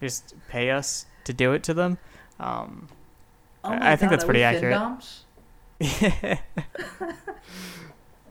just 0.00 0.34
pay 0.48 0.70
us 0.70 1.06
to 1.24 1.32
do 1.32 1.52
it 1.52 1.62
to 1.64 1.74
them. 1.74 1.98
Um, 2.38 2.88
Oh 3.64 3.70
I- 3.72 3.92
I 3.92 3.96
think 3.96 4.10
God, 4.10 4.16
that's 4.16 4.24
pretty 4.24 4.42
accurate. 4.42 4.74
Findoms? 4.74 5.20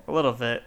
a 0.08 0.12
little 0.12 0.34
bit, 0.34 0.64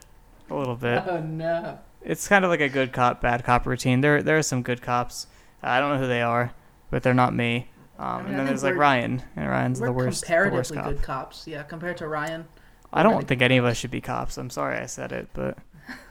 a 0.50 0.54
little 0.54 0.76
bit. 0.76 1.02
Oh 1.06 1.20
no. 1.20 1.78
It's 2.04 2.26
kind 2.26 2.44
of 2.44 2.50
like 2.50 2.60
a 2.60 2.68
good 2.68 2.92
cop, 2.92 3.20
bad 3.20 3.44
cop 3.44 3.66
routine. 3.66 4.00
There, 4.00 4.22
there 4.22 4.36
are 4.38 4.42
some 4.42 4.62
good 4.62 4.82
cops. 4.82 5.26
I 5.62 5.78
don't 5.78 5.92
know 5.92 5.98
who 5.98 6.08
they 6.08 6.22
are, 6.22 6.52
but 6.90 7.02
they're 7.04 7.14
not 7.14 7.32
me. 7.34 7.68
Um, 7.98 8.22
mean, 8.24 8.30
and 8.30 8.38
then 8.40 8.46
there's 8.46 8.64
like 8.64 8.74
Ryan, 8.74 9.22
and 9.36 9.48
Ryan's 9.48 9.78
the 9.78 9.92
worst, 9.92 10.22
the 10.22 10.26
comparatively 10.26 10.58
worst 10.58 10.74
cop. 10.74 10.84
good 10.86 11.02
cops. 11.02 11.46
Yeah, 11.46 11.62
compared 11.62 11.96
to 11.98 12.08
Ryan. 12.08 12.46
I 12.92 13.02
don't 13.04 13.12
really 13.12 13.24
think 13.26 13.42
any 13.42 13.56
of 13.58 13.64
us 13.64 13.76
should 13.76 13.92
be 13.92 14.00
cops. 14.00 14.36
I'm 14.36 14.50
sorry 14.50 14.76
I 14.78 14.86
said 14.86 15.12
it, 15.12 15.28
but 15.32 15.56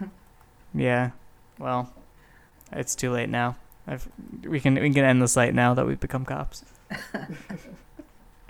yeah. 0.73 1.11
Well, 1.59 1.93
it's 2.71 2.95
too 2.95 3.11
late 3.11 3.29
now. 3.29 3.57
I've, 3.87 4.07
we 4.43 4.59
can 4.61 4.75
we 4.75 4.91
can 4.93 5.03
end 5.03 5.21
the 5.21 5.27
site 5.27 5.53
now 5.53 5.73
that 5.73 5.85
we've 5.85 5.99
become 5.99 6.23
cops. 6.23 6.63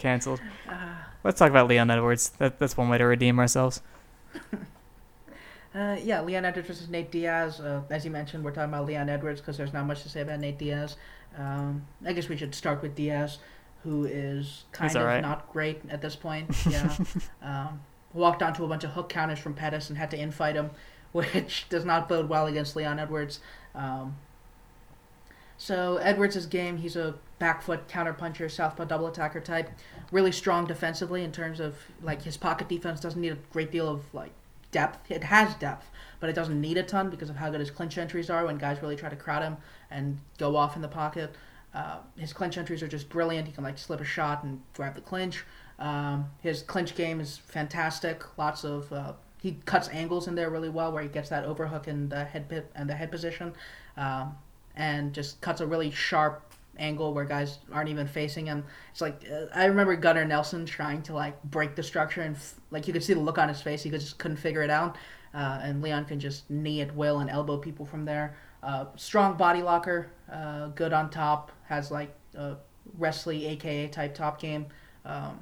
Cancelled. 0.02 0.42
Uh, 0.68 0.96
Let's 1.24 1.38
talk 1.38 1.52
about 1.52 1.68
Leon 1.68 1.92
Edwards. 1.92 2.30
That, 2.40 2.58
that's 2.58 2.76
one 2.76 2.90
way 2.90 2.98
to 2.98 3.06
redeem 3.06 3.40
ourselves. 3.40 3.82
Uh, 5.74 5.96
yeah, 6.04 6.20
Leon 6.20 6.44
Edwards 6.44 6.68
versus 6.68 6.90
Nate 6.90 7.12
Diaz. 7.12 7.62
Uh, 7.62 7.82
as 7.90 8.04
you 8.04 8.12
mentioned, 8.12 8.44
we're 8.44 8.52
talking 8.52 8.74
about 8.74 8.86
Leon 8.86 9.08
Edwards 9.08 9.40
because 9.40 9.56
there's 9.56 9.72
not 9.72 9.86
much 9.86 10.04
to 10.04 10.10
say 10.10 10.20
about 10.20 10.42
Nate 10.42 10.58
Diaz. 10.58 10.98
Um, 11.38 11.88
I 12.06 12.12
guess 12.12 12.28
we 12.28 12.36
should 12.36 12.54
start 12.54 12.82
with 12.82 12.94
Diaz, 12.94 13.38
who 13.84 14.04
is 14.04 14.66
kind 14.74 14.94
of 14.94 15.02
alright. 15.02 15.22
not 15.22 15.50
great 15.54 15.82
at 15.90 16.02
this 16.02 16.14
point. 16.14 16.50
Yeah, 16.70 16.94
um, 17.42 17.80
walked 18.14 18.44
onto 18.44 18.66
a 18.66 18.68
bunch 18.68 18.84
of 18.84 18.90
hook 18.90 19.08
counters 19.08 19.40
from 19.40 19.54
Pettis 19.54 19.88
and 19.88 19.98
had 19.98 20.12
to 20.12 20.18
infight 20.18 20.56
him, 20.56 20.72
which 21.14 21.68
does 21.70 21.86
not 21.86 22.10
bode 22.10 22.28
well 22.28 22.48
against 22.48 22.76
Leon 22.76 23.00
Edwards. 23.00 23.40
Um, 23.74 24.18
so 25.62 25.98
Edwards' 25.98 26.48
game, 26.48 26.78
he's 26.78 26.96
a 26.96 27.14
back 27.38 27.62
foot 27.62 27.88
counter 27.88 28.14
puncher, 28.14 28.50
southpaw 28.50 28.86
double 28.86 29.06
attacker 29.06 29.40
type. 29.40 29.70
Really 30.12 30.32
strong 30.32 30.66
defensively 30.66 31.24
in 31.24 31.32
terms 31.32 31.60
of 31.60 31.76
like 32.02 32.24
his 32.24 32.36
pocket 32.36 32.68
defense 32.68 33.00
doesn't 33.00 33.22
need 33.22 33.34
a 33.34 33.38
great 33.54 33.72
deal 33.72 33.88
of 33.88 34.12
like 34.12 34.32
depth. 34.72 35.12
It 35.12 35.26
has 35.26 35.54
depth, 35.54 35.92
but 36.20 36.32
it 36.32 36.34
doesn't 36.34 36.60
need 36.60 36.80
a 36.80 36.84
ton 36.84 37.12
because 37.12 37.30
of 37.30 37.36
how 37.36 37.52
good 37.52 37.60
his 37.60 37.70
clinch 37.70 38.00
entries 38.00 38.28
are 38.32 38.44
when 38.44 38.58
guys 38.58 38.82
really 38.82 38.96
try 38.96 39.08
to 39.10 39.16
crowd 39.16 39.44
him 39.44 39.58
and 39.92 40.18
go 40.40 40.56
off 40.56 40.76
in 40.76 40.82
the 40.82 40.88
pocket. 40.88 41.36
Uh, 41.76 41.98
his 42.18 42.34
clinch 42.34 42.58
entries 42.58 42.82
are 42.82 42.88
just 42.88 43.08
brilliant. 43.08 43.46
He 43.46 43.54
can 43.54 43.64
like 43.64 43.78
slip 43.78 44.02
a 44.02 44.04
shot 44.04 44.44
and 44.44 44.64
grab 44.74 44.96
the 44.96 45.02
clinch. 45.02 45.46
Um, 45.78 46.32
his 46.42 46.64
clinch 46.64 46.96
game 46.96 47.22
is 47.22 47.38
fantastic. 47.38 48.24
Lots 48.36 48.64
of 48.64 48.92
uh, 48.92 49.14
he 49.40 49.60
cuts 49.66 49.90
angles 49.90 50.28
in 50.28 50.34
there 50.34 50.50
really 50.50 50.70
well, 50.70 50.92
where 50.92 51.04
he 51.04 51.10
gets 51.10 51.30
that 51.30 51.44
overhook 51.44 51.88
in 51.88 52.10
the 52.10 52.26
head 52.26 52.50
pit 52.50 52.72
and 52.74 52.90
the 52.90 52.96
head 52.96 53.12
position, 53.12 53.54
um, 53.96 54.36
and 54.82 55.14
just 55.14 55.40
cuts 55.42 55.62
a 55.62 55.68
really 55.68 55.92
sharp 55.92 56.42
angle 56.80 57.14
where 57.14 57.24
guys 57.24 57.60
aren't 57.72 57.90
even 57.90 58.08
facing 58.08 58.48
him. 58.48 58.64
It's 58.92 59.00
like 59.00 59.24
uh, 59.32 59.46
I 59.54 59.66
remember 59.66 59.96
Gunnar 59.96 60.26
Nelson 60.26 60.66
trying 60.66 61.04
to 61.04 61.14
like 61.14 61.42
break 61.44 61.76
the 61.76 61.84
structure 61.84 62.22
and 62.22 62.36
f- 62.36 62.56
like 62.72 62.88
you 62.88 62.94
could 62.94 63.04
see 63.04 63.14
the 63.14 63.20
look 63.20 63.38
on 63.38 63.48
his 63.48 63.62
face. 63.62 63.84
He 63.84 63.92
could- 63.92 64.00
just 64.02 64.18
couldn't 64.18 64.38
figure 64.38 64.64
it 64.64 64.72
out. 64.72 64.98
Uh, 65.36 65.60
and 65.62 65.82
Leon 65.84 66.06
can 66.06 66.20
just 66.20 66.50
knee 66.50 66.82
at 66.82 66.94
will 66.96 67.20
and 67.20 67.30
elbow 67.30 67.58
people 67.58 67.86
from 67.86 68.06
there. 68.06 68.36
Uh, 68.64 68.86
strong 68.96 69.38
body 69.38 69.62
locker, 69.62 70.12
uh, 70.32 70.68
good 70.70 70.94
on 70.94 71.10
top. 71.12 71.52
Has 71.68 71.92
like 71.92 72.14
a 72.36 72.56
wrestly 72.98 73.46
AKA 73.46 73.88
type 73.90 74.16
top 74.16 74.42
game. 74.42 74.66
Um, 75.06 75.40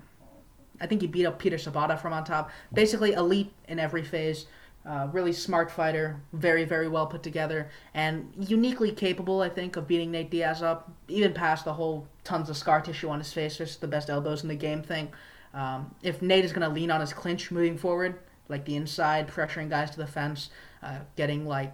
I 0.82 0.86
think 0.86 1.02
he 1.02 1.08
beat 1.08 1.26
up 1.26 1.40
Peter 1.40 1.58
Sobotta 1.58 1.98
from 2.00 2.12
on 2.12 2.24
top. 2.26 2.52
Basically 2.74 3.14
elite 3.14 3.52
in 3.70 3.80
every 3.80 4.04
phase. 4.04 4.46
Uh, 4.90 5.08
really 5.12 5.32
smart 5.32 5.70
fighter, 5.70 6.20
very 6.34 6.66
very 6.66 6.88
well 6.88 7.06
put 7.06 7.22
together, 7.22 7.70
and 7.94 8.34
uniquely 8.40 8.92
capable. 8.92 9.42
I 9.42 9.50
think 9.50 9.76
of 9.76 9.88
beating 9.88 10.10
Nate 10.10 10.32
Diaz 10.32 10.64
up, 10.64 10.92
even 11.08 11.32
past 11.32 11.64
the 11.64 11.74
whole 11.74 12.08
tons 12.24 12.50
of 12.50 12.58
scar 12.58 12.82
tissue 12.82 13.08
on 13.10 13.20
his 13.20 13.32
face, 13.32 13.58
just 13.58 13.82
the 13.82 13.88
best 13.88 14.10
elbows 14.10 14.42
in 14.42 14.50
the 14.50 14.56
game 14.56 14.82
thing. 14.82 15.10
Um, 15.54 15.94
if 16.02 16.24
Nate 16.24 16.44
is 16.44 16.54
going 16.54 16.68
to 16.68 16.74
lean 16.74 16.90
on 16.90 17.02
his 17.02 17.14
clinch 17.14 17.52
moving 17.52 17.78
forward, 17.78 18.18
like 18.48 18.66
the 18.66 18.76
inside, 18.76 19.28
pressuring 19.28 19.70
guys 19.70 19.92
to 19.92 19.98
the 19.98 20.08
fence, 20.08 20.50
uh, 20.82 21.00
getting 21.16 21.46
like 21.46 21.72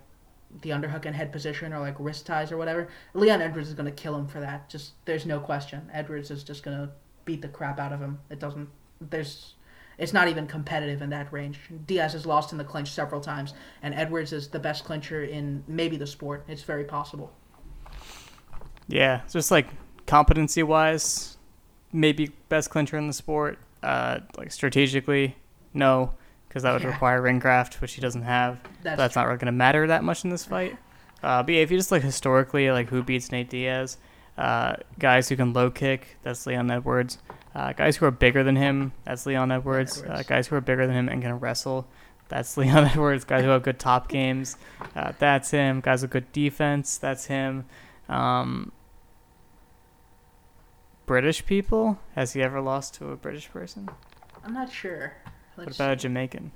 the 0.62 0.72
underhook 0.72 1.06
and 1.06 1.16
head 1.16 1.32
position 1.32 1.72
or 1.72 1.80
like 1.80 1.96
wrist 2.00 2.26
ties 2.26 2.52
or 2.52 2.58
whatever, 2.58 2.90
Leon 3.14 3.42
Edwards 3.42 3.70
is 3.70 3.76
going 3.76 3.86
to 3.86 3.92
kill 4.04 4.16
him 4.16 4.28
for 4.28 4.42
that. 4.42 4.70
Just 4.70 4.92
there's 5.06 5.26
no 5.26 5.40
question. 5.40 5.90
Edwards 5.94 6.32
is 6.32 6.44
just 6.44 6.64
going 6.64 6.78
to 6.78 6.90
beat 7.24 7.42
the 7.42 7.48
crap 7.48 7.80
out 7.80 7.94
of 7.94 8.02
him. 8.02 8.20
It 8.30 8.40
doesn't. 8.40 8.68
There's. 9.00 9.54
It's 9.98 10.14
not 10.14 10.28
even 10.28 10.46
competitive 10.48 11.02
in 11.02 11.10
that 11.12 11.32
range. 11.32 11.60
Diaz 11.88 12.14
has 12.14 12.26
lost 12.26 12.52
in 12.52 12.58
the 12.58 12.64
clinch 12.64 12.92
several 12.92 13.22
times, 13.22 13.54
and 13.82 13.94
Edwards 13.94 14.34
is 14.34 14.48
the 14.50 14.60
best 14.60 14.84
clincher 14.84 15.24
in 15.24 15.64
maybe 15.68 15.96
the 15.98 16.08
sport. 16.08 16.44
It's 16.48 16.64
very 16.64 16.84
possible. 16.84 17.32
Yeah, 18.88 19.22
just 19.32 19.52
like 19.52 19.68
competency 20.06 20.64
wise, 20.64 21.38
maybe 21.92 22.32
best 22.50 22.70
clincher 22.70 22.98
in 22.98 23.08
the 23.08 23.14
sport. 23.14 23.58
Uh, 23.82 24.20
like 24.38 24.52
strategically, 24.52 25.36
no, 25.74 26.14
because 26.48 26.64
that 26.64 26.74
would 26.74 26.82
Yeah. 26.82 26.90
require 26.90 27.22
ring 27.22 27.40
craft, 27.40 27.82
which 27.82 27.94
he 27.94 28.02
doesn't 28.02 28.24
have. 28.24 28.60
That's, 28.82 28.98
That's 28.98 29.16
not 29.16 29.26
really 29.28 29.38
going 29.38 29.46
to 29.48 29.52
matter 29.52 29.88
that 29.88 30.04
much 30.04 30.24
in 30.24 30.30
this 30.30 30.46
fight. 30.46 30.78
Uh, 31.24 31.44
but 31.44 31.54
yeah, 31.54 31.62
if 31.62 31.72
you 31.72 31.78
just 31.78 31.92
look 31.92 32.04
historically, 32.04 32.70
like 32.72 32.90
who 32.90 33.02
beats 33.04 33.32
Nate 33.32 33.50
Diaz, 33.50 33.98
uh, 34.38 34.76
guys 35.00 35.30
who 35.30 35.36
can 35.36 35.54
low 35.54 35.70
kick, 35.72 36.18
that's 36.24 36.46
Leon 36.46 36.70
Edwards. 36.70 37.20
Uh, 37.56 37.72
guys 37.72 37.96
who 37.96 38.06
are 38.06 38.12
bigger 38.12 38.44
than 38.44 38.58
him, 38.58 38.92
that's 39.06 39.26
Leon 39.26 39.50
Edwards. 39.52 40.04
Uh, 40.04 40.24
guys 40.28 40.48
who 40.48 40.56
are 40.58 40.62
bigger 40.62 40.86
than 40.86 40.96
him 40.96 41.08
and 41.08 41.22
can 41.22 41.40
wrestle, 41.40 41.88
that's 42.28 42.58
Leon 42.58 42.86
Edwards. 42.86 43.24
Guys 43.24 43.44
who 43.44 43.50
have 43.50 43.64
good 43.64 43.80
top 43.80 44.08
games, 44.10 44.58
uh, 44.96 45.14
that's 45.18 45.52
him. 45.52 45.80
Guys 45.80 46.02
with 46.02 46.12
good 46.12 46.32
defense, 46.34 46.98
that's 46.98 47.28
him. 47.28 47.66
Um, 48.10 48.72
British 51.06 51.46
people, 51.46 52.00
has 52.16 52.34
he 52.34 52.42
ever 52.42 52.60
lost 52.60 52.96
to 52.96 53.12
a 53.12 53.16
British 53.16 53.50
person? 53.50 53.90
I'm 54.44 54.54
not 54.54 54.72
sure. 54.72 55.14
What 55.56 55.68
Let's 55.68 55.78
about 55.78 55.92
a 55.94 55.96
Jamaican? 55.96 56.52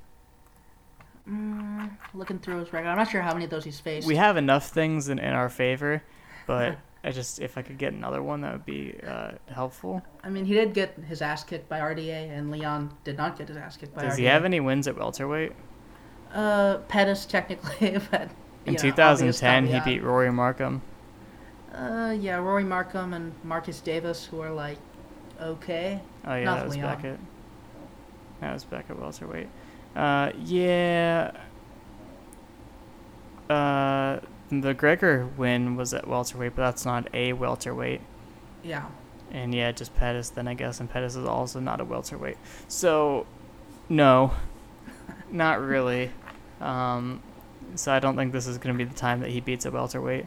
Mm, 1.29 1.91
looking 2.13 2.39
through 2.39 2.59
his 2.59 2.73
record, 2.73 2.89
I'm 2.89 2.97
not 2.97 3.09
sure 3.09 3.21
how 3.21 3.33
many 3.33 3.45
of 3.45 3.51
those 3.51 3.63
he's 3.63 3.79
faced. 3.79 4.07
We 4.07 4.15
have 4.15 4.35
enough 4.35 4.69
things 4.69 5.07
in, 5.07 5.19
in 5.19 5.33
our 5.33 5.49
favor, 5.49 6.03
but 6.47 6.77
I 7.03 7.11
just 7.11 7.39
if 7.39 7.57
I 7.57 7.61
could 7.61 7.77
get 7.77 7.93
another 7.93 8.21
one, 8.21 8.41
that 8.41 8.51
would 8.51 8.65
be 8.65 8.95
uh, 9.07 9.31
helpful. 9.47 10.01
I 10.23 10.29
mean, 10.29 10.45
he 10.45 10.53
did 10.53 10.73
get 10.73 10.95
his 11.07 11.21
ass 11.21 11.43
kicked 11.43 11.69
by 11.69 11.79
RDA, 11.79 12.29
and 12.37 12.51
Leon 12.51 12.91
did 13.03 13.17
not 13.17 13.37
get 13.37 13.47
his 13.47 13.57
ass 13.57 13.77
kicked 13.77 13.95
by 13.95 14.01
RDA. 14.01 14.05
Does 14.09 14.15
RDA. 14.15 14.19
he 14.19 14.25
have 14.25 14.45
any 14.45 14.59
wins 14.59 14.87
at 14.87 14.97
welterweight? 14.97 15.53
Uh, 16.33 16.77
Pettis 16.89 17.25
technically, 17.25 17.97
but 18.11 18.29
In 18.65 18.73
know, 18.73 18.79
2010, 18.79 19.67
he 19.67 19.79
beat 19.79 20.03
Rory 20.03 20.31
Markham. 20.31 20.81
Uh, 21.73 22.15
yeah, 22.19 22.35
Rory 22.35 22.63
Markham 22.65 23.13
and 23.13 23.33
Marcus 23.43 23.79
Davis, 23.79 24.25
who 24.25 24.41
are 24.41 24.51
like 24.51 24.77
okay. 25.41 26.01
Oh 26.25 26.35
yeah, 26.35 26.43
Not 26.43 26.57
that 26.57 26.65
was 26.65 26.75
Leon. 26.75 26.95
back 26.95 27.05
at 27.05 27.19
that 28.41 28.53
was 28.53 28.63
back 28.65 28.85
at 28.89 28.99
welterweight. 28.99 29.47
Uh, 29.95 30.31
yeah. 30.43 31.31
Uh, 33.49 34.19
the 34.49 34.73
Gregor 34.73 35.27
win 35.37 35.75
was 35.75 35.93
at 35.93 36.07
welterweight, 36.07 36.55
but 36.55 36.63
that's 36.63 36.85
not 36.85 37.07
a 37.13 37.33
welterweight. 37.33 38.01
Yeah, 38.63 38.87
And 39.31 39.53
yeah, 39.53 39.71
just 39.71 39.95
Pettis 39.95 40.29
then 40.29 40.47
I 40.47 40.53
guess, 40.53 40.79
and 40.79 40.89
Pettis 40.89 41.15
is 41.15 41.25
also 41.25 41.59
not 41.59 41.79
a 41.79 41.85
welterweight. 41.85 42.37
So, 42.67 43.25
no, 43.87 44.33
not 45.31 45.61
really. 45.61 46.11
Um, 46.59 47.21
so 47.75 47.93
I 47.93 47.99
don't 47.99 48.15
think 48.15 48.33
this 48.33 48.47
is 48.47 48.57
going 48.57 48.77
to 48.77 48.77
be 48.77 48.89
the 48.89 48.97
time 48.97 49.21
that 49.21 49.29
he 49.29 49.39
beats 49.39 49.65
a 49.65 49.71
welterweight. 49.71 50.25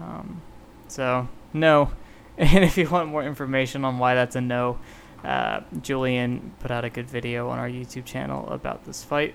Um, 0.00 0.42
so 0.88 1.28
no. 1.52 1.90
And 2.38 2.62
if 2.64 2.76
you 2.76 2.86
want 2.90 3.08
more 3.08 3.22
information 3.22 3.82
on 3.82 3.98
why 3.98 4.14
that's 4.14 4.36
a 4.36 4.42
no, 4.42 4.78
uh, 5.24 5.60
Julian 5.80 6.52
put 6.60 6.70
out 6.70 6.84
a 6.84 6.90
good 6.90 7.08
video 7.08 7.48
on 7.48 7.58
our 7.58 7.66
YouTube 7.66 8.04
channel 8.04 8.46
about 8.50 8.84
this 8.84 9.02
fight. 9.02 9.34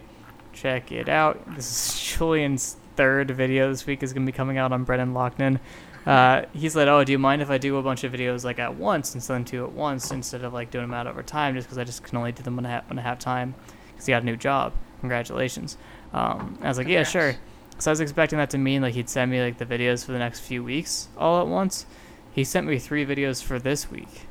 Check 0.53 0.91
it 0.91 1.09
out. 1.09 1.55
This 1.55 1.65
is 1.71 1.99
Julian's 2.17 2.77
third 2.95 3.31
video 3.31 3.69
this 3.69 3.85
week 3.85 4.03
is 4.03 4.13
going 4.13 4.25
to 4.25 4.31
be 4.31 4.35
coming 4.35 4.57
out 4.57 4.71
on 4.71 4.83
Brendan 4.83 5.13
Loughnane. 5.13 5.59
Uh, 6.05 6.43
he 6.53 6.67
said, 6.69 6.87
"Oh, 6.87 7.03
do 7.03 7.11
you 7.11 7.19
mind 7.19 7.41
if 7.41 7.49
I 7.49 7.57
do 7.57 7.77
a 7.77 7.83
bunch 7.83 8.03
of 8.03 8.11
videos 8.11 8.43
like 8.43 8.57
at 8.59 8.75
once 8.75 9.13
and 9.13 9.21
send 9.21 9.47
two 9.47 9.63
at 9.63 9.71
once 9.71 10.11
instead 10.11 10.43
of 10.43 10.53
like 10.53 10.71
doing 10.71 10.85
them 10.85 10.93
out 10.93 11.07
over 11.07 11.21
time? 11.21 11.53
Just 11.55 11.67
because 11.67 11.77
I 11.77 11.83
just 11.83 12.03
can 12.03 12.17
only 12.17 12.31
do 12.31 12.41
them 12.43 12.55
when 12.55 12.65
I 12.65 12.69
have, 12.71 12.89
when 12.89 12.97
I 12.97 13.03
have 13.03 13.19
time 13.19 13.53
because 13.91 14.05
he 14.07 14.11
got 14.11 14.23
a 14.23 14.25
new 14.25 14.35
job. 14.37 14.73
Congratulations." 15.01 15.77
Um, 16.13 16.57
I 16.61 16.67
was 16.67 16.77
like, 16.77 16.87
"Yeah, 16.87 17.03
sure." 17.03 17.35
So 17.77 17.89
I 17.89 17.93
was 17.93 17.99
expecting 17.99 18.37
that 18.37 18.49
to 18.51 18.57
mean 18.57 18.81
like 18.81 18.93
he'd 18.93 19.09
send 19.09 19.31
me 19.31 19.41
like 19.41 19.57
the 19.57 19.65
videos 19.65 20.05
for 20.05 20.11
the 20.11 20.19
next 20.19 20.41
few 20.41 20.63
weeks 20.63 21.07
all 21.17 21.41
at 21.41 21.47
once. 21.47 21.85
He 22.31 22.43
sent 22.43 22.67
me 22.67 22.77
three 22.79 23.05
videos 23.05 23.43
for 23.43 23.59
this 23.59 23.89
week, 23.91 24.27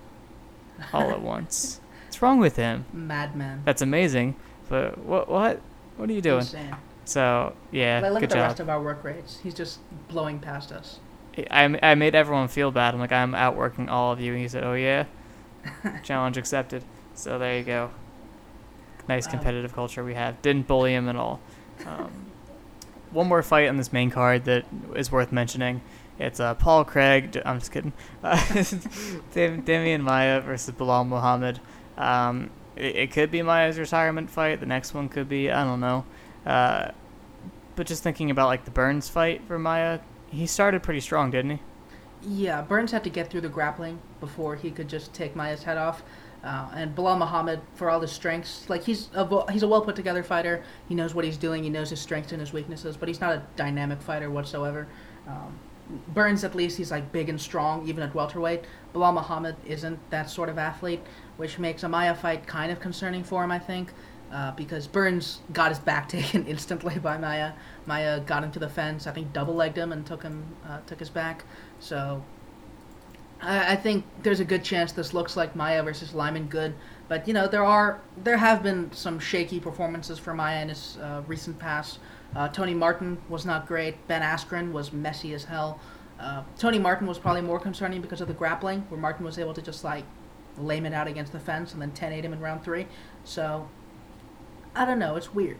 all 0.92 1.10
at 1.10 1.20
once. 1.34 1.80
What's 2.06 2.22
wrong 2.22 2.38
with 2.38 2.56
him? 2.56 2.84
madman. 2.92 3.62
That's 3.64 3.82
amazing, 3.82 4.36
but 4.68 4.98
what 4.98 5.28
what 5.28 5.60
what 5.96 6.10
are 6.10 6.12
you 6.12 6.20
doing? 6.20 6.44
So 7.10 7.54
yeah, 7.72 7.98
Like, 8.00 8.12
look 8.12 8.20
good 8.20 8.24
at 8.24 8.30
the 8.30 8.36
job. 8.36 8.46
rest 8.50 8.60
of 8.60 8.68
our 8.68 8.80
work 8.80 9.02
rates. 9.02 9.40
He's 9.42 9.52
just 9.54 9.80
blowing 10.08 10.38
past 10.38 10.70
us. 10.70 11.00
I, 11.50 11.76
I 11.82 11.94
made 11.96 12.14
everyone 12.14 12.46
feel 12.46 12.70
bad. 12.70 12.94
I'm 12.94 13.00
like, 13.00 13.10
I'm 13.10 13.34
outworking 13.34 13.88
all 13.88 14.12
of 14.12 14.20
you. 14.20 14.32
And 14.32 14.40
he 14.40 14.46
said, 14.46 14.62
Oh, 14.62 14.74
yeah? 14.74 15.06
Challenge 16.04 16.36
accepted. 16.36 16.84
So 17.14 17.36
there 17.38 17.58
you 17.58 17.64
go. 17.64 17.90
Nice 19.08 19.26
competitive 19.26 19.72
culture 19.74 20.04
we 20.04 20.14
have. 20.14 20.40
Didn't 20.40 20.68
bully 20.68 20.94
him 20.94 21.08
at 21.08 21.16
all. 21.16 21.40
Um, 21.84 22.26
one 23.10 23.26
more 23.26 23.42
fight 23.42 23.68
on 23.68 23.76
this 23.76 23.92
main 23.92 24.10
card 24.10 24.44
that 24.44 24.64
is 24.94 25.10
worth 25.10 25.32
mentioning. 25.32 25.82
It's 26.20 26.38
uh, 26.38 26.54
Paul 26.54 26.84
Craig. 26.84 27.40
I'm 27.44 27.58
just 27.58 27.72
kidding. 27.72 27.92
Uh, 28.22 28.36
Dam- 29.32 29.62
Demian 29.64 30.02
Maia 30.02 30.40
versus 30.40 30.74
Belal 30.76 31.06
Muhammad. 31.08 31.58
Um, 31.98 32.50
it, 32.76 32.94
it 32.96 33.10
could 33.12 33.30
be 33.32 33.42
Maia's 33.42 33.78
retirement 33.80 34.30
fight. 34.30 34.60
The 34.60 34.66
next 34.66 34.94
one 34.94 35.08
could 35.08 35.28
be, 35.28 35.50
I 35.50 35.64
don't 35.64 35.80
know. 35.80 36.04
Uh, 36.46 36.90
but 37.80 37.86
just 37.86 38.02
thinking 38.02 38.30
about 38.30 38.46
like 38.46 38.66
the 38.66 38.70
Burns 38.70 39.08
fight 39.08 39.40
for 39.48 39.58
Maia, 39.58 40.00
he 40.30 40.46
started 40.46 40.82
pretty 40.82 41.00
strong, 41.00 41.30
didn't 41.30 41.52
he? 41.52 41.58
Yeah, 42.20 42.60
Burns 42.60 42.92
had 42.92 43.02
to 43.04 43.08
get 43.08 43.30
through 43.30 43.40
the 43.40 43.48
grappling 43.48 43.98
before 44.20 44.54
he 44.54 44.70
could 44.70 44.86
just 44.86 45.14
take 45.14 45.34
Maia's 45.34 45.62
head 45.62 45.78
off. 45.78 46.02
Uh, 46.44 46.68
and 46.74 46.94
Belal 46.94 47.16
Muhammad, 47.16 47.58
for 47.74 47.88
all 47.88 47.98
his 47.98 48.12
strengths, 48.12 48.68
like 48.68 48.84
he's 48.84 49.08
a 49.14 49.50
he's 49.50 49.62
a 49.62 49.66
well 49.66 49.80
put 49.80 49.96
together 49.96 50.22
fighter. 50.22 50.62
He 50.90 50.94
knows 50.94 51.14
what 51.14 51.24
he's 51.24 51.38
doing. 51.38 51.64
He 51.64 51.70
knows 51.70 51.88
his 51.88 52.00
strengths 52.00 52.32
and 52.32 52.40
his 52.42 52.52
weaknesses, 52.52 52.98
but 52.98 53.08
he's 53.08 53.22
not 53.22 53.32
a 53.32 53.42
dynamic 53.56 54.02
fighter 54.02 54.30
whatsoever. 54.30 54.86
Um, 55.26 55.58
Burns, 56.08 56.44
at 56.44 56.54
least, 56.54 56.76
he's 56.76 56.90
like 56.90 57.10
big 57.12 57.30
and 57.30 57.40
strong, 57.40 57.88
even 57.88 58.02
at 58.02 58.14
welterweight. 58.14 58.62
Belal 58.94 59.14
Muhammad 59.14 59.56
isn't 59.64 59.98
that 60.10 60.28
sort 60.28 60.50
of 60.50 60.58
athlete, 60.58 61.00
which 61.38 61.58
makes 61.58 61.82
a 61.82 61.88
Maia 61.88 62.14
fight 62.14 62.46
kind 62.46 62.70
of 62.70 62.78
concerning 62.78 63.24
for 63.24 63.42
him, 63.42 63.50
I 63.50 63.58
think, 63.58 63.94
uh, 64.32 64.52
because 64.52 64.86
Burns 64.86 65.40
got 65.52 65.70
his 65.70 65.78
back 65.78 66.08
taken 66.16 66.46
instantly 66.46 66.98
by 66.98 67.18
Maia. 67.18 67.52
Maia 67.86 68.20
got 68.20 68.44
him 68.44 68.52
to 68.52 68.58
the 68.58 68.68
fence, 68.68 69.06
I 69.06 69.12
think, 69.12 69.32
double 69.32 69.54
legged 69.54 69.78
him 69.78 69.92
and 69.92 70.06
took 70.06 70.22
him 70.22 70.44
uh, 70.66 70.80
took 70.86 70.98
his 70.98 71.10
back. 71.10 71.44
So 71.80 72.22
I, 73.40 73.72
I 73.72 73.76
think 73.76 74.04
there's 74.22 74.40
a 74.40 74.44
good 74.44 74.64
chance 74.64 74.92
this 74.92 75.14
looks 75.14 75.36
like 75.36 75.56
Maia 75.56 75.82
versus 75.82 76.14
Lyman 76.14 76.46
Good, 76.46 76.74
but 77.08 77.26
you 77.26 77.34
know 77.34 77.46
there 77.46 77.64
are 77.64 78.00
there 78.22 78.36
have 78.36 78.62
been 78.62 78.92
some 78.92 79.18
shaky 79.18 79.60
performances 79.60 80.18
for 80.18 80.34
Maia 80.34 80.62
in 80.62 80.68
his 80.68 80.98
uh, 80.98 81.22
recent 81.26 81.58
past. 81.58 81.98
Uh, 82.34 82.48
Tony 82.48 82.74
Martin 82.74 83.18
was 83.28 83.44
not 83.44 83.66
great. 83.66 84.06
Ben 84.06 84.22
Askren 84.22 84.72
was 84.72 84.92
messy 84.92 85.34
as 85.34 85.44
hell. 85.44 85.80
Uh, 86.20 86.42
Tony 86.58 86.78
Martin 86.78 87.06
was 87.06 87.18
probably 87.18 87.40
more 87.40 87.58
concerning 87.58 88.00
because 88.00 88.20
of 88.20 88.28
the 88.28 88.34
grappling, 88.34 88.82
where 88.88 89.00
Martin 89.00 89.24
was 89.24 89.38
able 89.38 89.54
to 89.54 89.62
just 89.62 89.82
like 89.82 90.04
lame 90.58 90.84
it 90.84 90.92
out 90.92 91.08
against 91.08 91.32
the 91.32 91.40
fence 91.40 91.72
and 91.72 91.80
then 91.80 91.90
10-8 91.92 92.22
him 92.22 92.32
in 92.32 92.40
round 92.40 92.62
three. 92.62 92.86
So 93.24 93.68
I 94.74 94.84
don't 94.84 94.98
know. 94.98 95.16
It's 95.16 95.34
weird. 95.34 95.58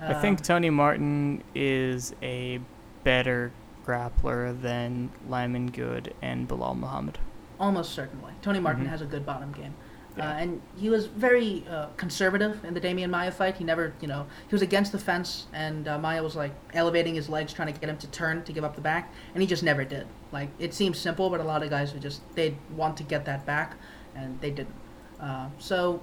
I 0.00 0.14
think 0.14 0.38
Um, 0.38 0.42
Tony 0.44 0.70
Martin 0.70 1.42
is 1.54 2.14
a 2.22 2.60
better 3.04 3.52
grappler 3.86 4.58
than 4.60 5.10
Lyman 5.28 5.70
Good 5.70 6.14
and 6.22 6.48
Belal 6.48 6.76
Muhammad. 6.78 7.18
Almost 7.58 7.92
certainly. 7.92 8.32
Tony 8.40 8.60
Martin 8.60 8.84
Mhm. 8.86 8.88
has 8.90 9.02
a 9.02 9.06
good 9.06 9.26
bottom 9.26 9.52
game. 9.52 9.74
Uh, 10.18 10.22
and 10.22 10.60
he 10.76 10.90
was 10.90 11.06
very 11.06 11.64
uh, 11.70 11.86
conservative 11.96 12.64
in 12.64 12.74
the 12.74 12.80
Demian 12.80 13.10
Maia 13.10 13.30
fight. 13.30 13.56
He 13.56 13.64
never, 13.64 13.92
you 14.00 14.08
know, 14.08 14.26
he 14.48 14.54
was 14.54 14.60
against 14.60 14.90
the 14.92 14.98
fence, 14.98 15.46
and 15.52 15.86
uh, 15.86 15.98
Maia 15.98 16.22
was 16.22 16.34
like 16.34 16.50
elevating 16.74 17.14
his 17.14 17.28
legs, 17.28 17.52
trying 17.52 17.72
to 17.72 17.78
get 17.80 17.88
him 17.88 17.96
to 17.98 18.06
turn 18.08 18.42
to 18.42 18.52
give 18.52 18.64
up 18.64 18.74
the 18.74 18.80
back, 18.80 19.12
and 19.34 19.40
he 19.40 19.46
just 19.46 19.62
never 19.62 19.84
did. 19.84 20.06
Like 20.32 20.50
it 20.58 20.74
seems 20.74 20.98
simple, 20.98 21.30
but 21.30 21.40
a 21.40 21.44
lot 21.44 21.62
of 21.62 21.70
guys 21.70 21.92
would 21.92 22.02
just 22.02 22.22
they 22.34 22.56
want 22.76 22.96
to 22.98 23.02
get 23.04 23.24
that 23.26 23.46
back, 23.46 23.76
and 24.14 24.40
they 24.40 24.50
didn't. 24.50 24.74
Uh, 25.20 25.46
so, 25.58 26.00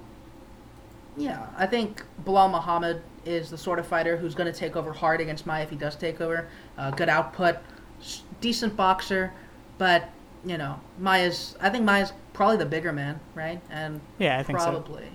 yeah, 1.18 1.46
I 1.56 1.66
think 1.66 2.02
Belal 2.24 2.50
Muhammad 2.50 3.02
is 3.24 3.50
the 3.50 3.58
sort 3.58 3.78
of 3.78 3.86
fighter 3.86 4.16
who's 4.16 4.34
going 4.34 4.50
to 4.50 4.58
take 4.58 4.76
over 4.76 4.92
hard 4.92 5.20
against 5.20 5.44
Maia 5.46 5.64
if 5.64 5.70
he 5.70 5.76
does 5.76 5.96
take 5.96 6.20
over. 6.20 6.48
Uh, 6.78 6.90
good 6.92 7.08
output, 7.08 7.56
s- 8.00 8.22
decent 8.40 8.76
boxer, 8.76 9.32
but 9.78 10.08
you 10.44 10.56
know, 10.56 10.78
Maia's. 10.98 11.56
I 11.60 11.68
think 11.68 11.84
Maia's 11.84 12.12
probably 12.32 12.56
the 12.56 12.66
bigger 12.66 12.92
man, 12.92 13.18
right? 13.34 13.60
And 13.70 14.00
Yeah, 14.18 14.38
I 14.38 14.42
think 14.44 14.60
so. 14.60 14.66
probably, 14.70 15.08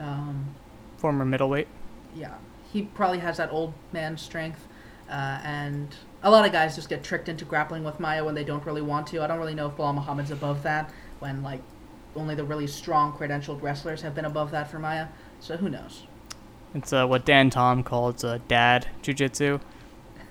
um, 0.00 0.54
Former 0.96 1.24
middleweight. 1.24 1.68
yeah, 2.14 2.34
he 2.72 2.82
probably 2.82 3.18
has 3.18 3.36
that 3.36 3.52
old 3.52 3.74
man 3.92 4.16
strength. 4.16 4.66
Uh, 5.08 5.38
and 5.44 5.94
a 6.24 6.30
lot 6.30 6.44
of 6.44 6.50
guys 6.52 6.74
just 6.74 6.88
get 6.88 7.04
tricked 7.04 7.28
into 7.28 7.44
grappling 7.44 7.84
with 7.84 8.00
Maia 8.00 8.24
when 8.24 8.34
they 8.34 8.42
don't 8.42 8.64
really 8.66 8.82
want 8.82 9.06
to. 9.08 9.22
I 9.22 9.26
don't 9.28 9.38
really 9.38 9.54
know 9.54 9.68
if 9.68 9.76
Belal 9.76 9.94
Muhammad's 9.94 10.32
above 10.32 10.62
that 10.64 10.90
when 11.20 11.42
like 11.44 11.60
only 12.16 12.34
the 12.34 12.42
really 12.42 12.66
strong 12.66 13.12
credentialed 13.12 13.60
wrestlers 13.62 14.00
have 14.02 14.14
been 14.16 14.24
above 14.24 14.50
that 14.50 14.68
for 14.70 14.78
Maia. 14.80 15.06
So 15.46 15.56
who 15.56 15.68
knows? 15.68 16.02
It's 16.74 16.92
uh, 16.92 17.06
what 17.06 17.24
Dan 17.24 17.50
Tom 17.50 17.84
calls 17.84 18.24
uh, 18.24 18.40
dad 18.48 18.88
jujitsu, 19.00 19.60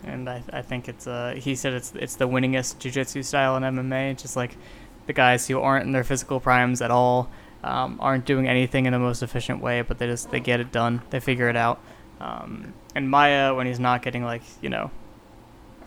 and 0.04 0.30
I, 0.30 0.44
I 0.52 0.62
think 0.62 0.90
it's 0.90 1.08
uh, 1.08 1.36
he 1.38 1.56
said 1.56 1.72
it's 1.72 1.94
it's 1.96 2.18
the 2.18 2.28
winningest 2.28 2.80
jujitsu 2.80 3.24
style 3.24 3.56
in 3.56 3.64
MMA. 3.64 4.18
Just 4.18 4.36
like 4.36 4.58
the 5.08 5.14
guys 5.14 5.48
who 5.48 5.62
aren't 5.62 5.86
in 5.86 5.94
their 5.94 6.04
physical 6.04 6.42
primes 6.42 6.82
at 6.82 6.92
all, 6.92 7.30
um, 7.64 7.98
aren't 8.02 8.26
doing 8.26 8.46
anything 8.50 8.88
in 8.88 8.92
the 8.92 9.00
most 9.00 9.24
efficient 9.24 9.62
way, 9.62 9.82
but 9.82 10.00
they 10.00 10.08
just 10.08 10.32
they 10.32 10.42
get 10.42 10.60
it 10.60 10.74
done. 10.74 11.02
They 11.12 11.22
figure 11.22 11.48
it 11.48 11.56
out. 11.56 11.80
Um, 12.20 12.74
and 12.94 13.10
Maia, 13.10 13.56
when 13.56 13.68
he's 13.68 13.80
not 13.80 14.02
getting 14.02 14.26
like 14.26 14.44
you 14.60 14.68
know, 14.68 14.92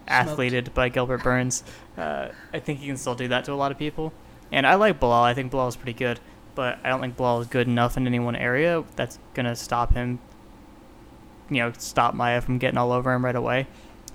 Smoked. 0.06 0.08
athleted 0.08 0.72
by 0.72 0.88
Gilbert 0.88 1.22
Burns, 1.22 1.64
uh, 1.98 2.28
I 2.54 2.60
think 2.60 2.78
he 2.78 2.86
can 2.86 2.96
still 2.96 3.14
do 3.14 3.28
that 3.28 3.44
to 3.44 3.52
a 3.52 3.56
lot 3.56 3.72
of 3.72 3.78
people. 3.78 4.14
And 4.50 4.66
I 4.66 4.76
like 4.76 4.98
Belal. 4.98 5.24
I 5.24 5.34
think 5.34 5.52
Belal 5.52 5.68
is 5.68 5.76
pretty 5.76 5.92
good, 5.92 6.18
but 6.58 6.76
I 6.82 6.88
don't 6.88 7.00
think 7.00 7.16
Belal 7.16 7.40
is 7.40 7.46
good 7.46 7.68
enough 7.68 7.96
in 7.96 8.04
any 8.04 8.18
one 8.18 8.34
area 8.34 8.82
that's 8.96 9.20
gonna 9.32 9.54
stop 9.54 9.94
him. 9.94 10.18
You 11.48 11.58
know, 11.58 11.72
stop 11.78 12.14
Maia 12.14 12.40
from 12.40 12.58
getting 12.58 12.76
all 12.76 12.90
over 12.90 13.12
him 13.12 13.24
right 13.24 13.36
away. 13.36 13.68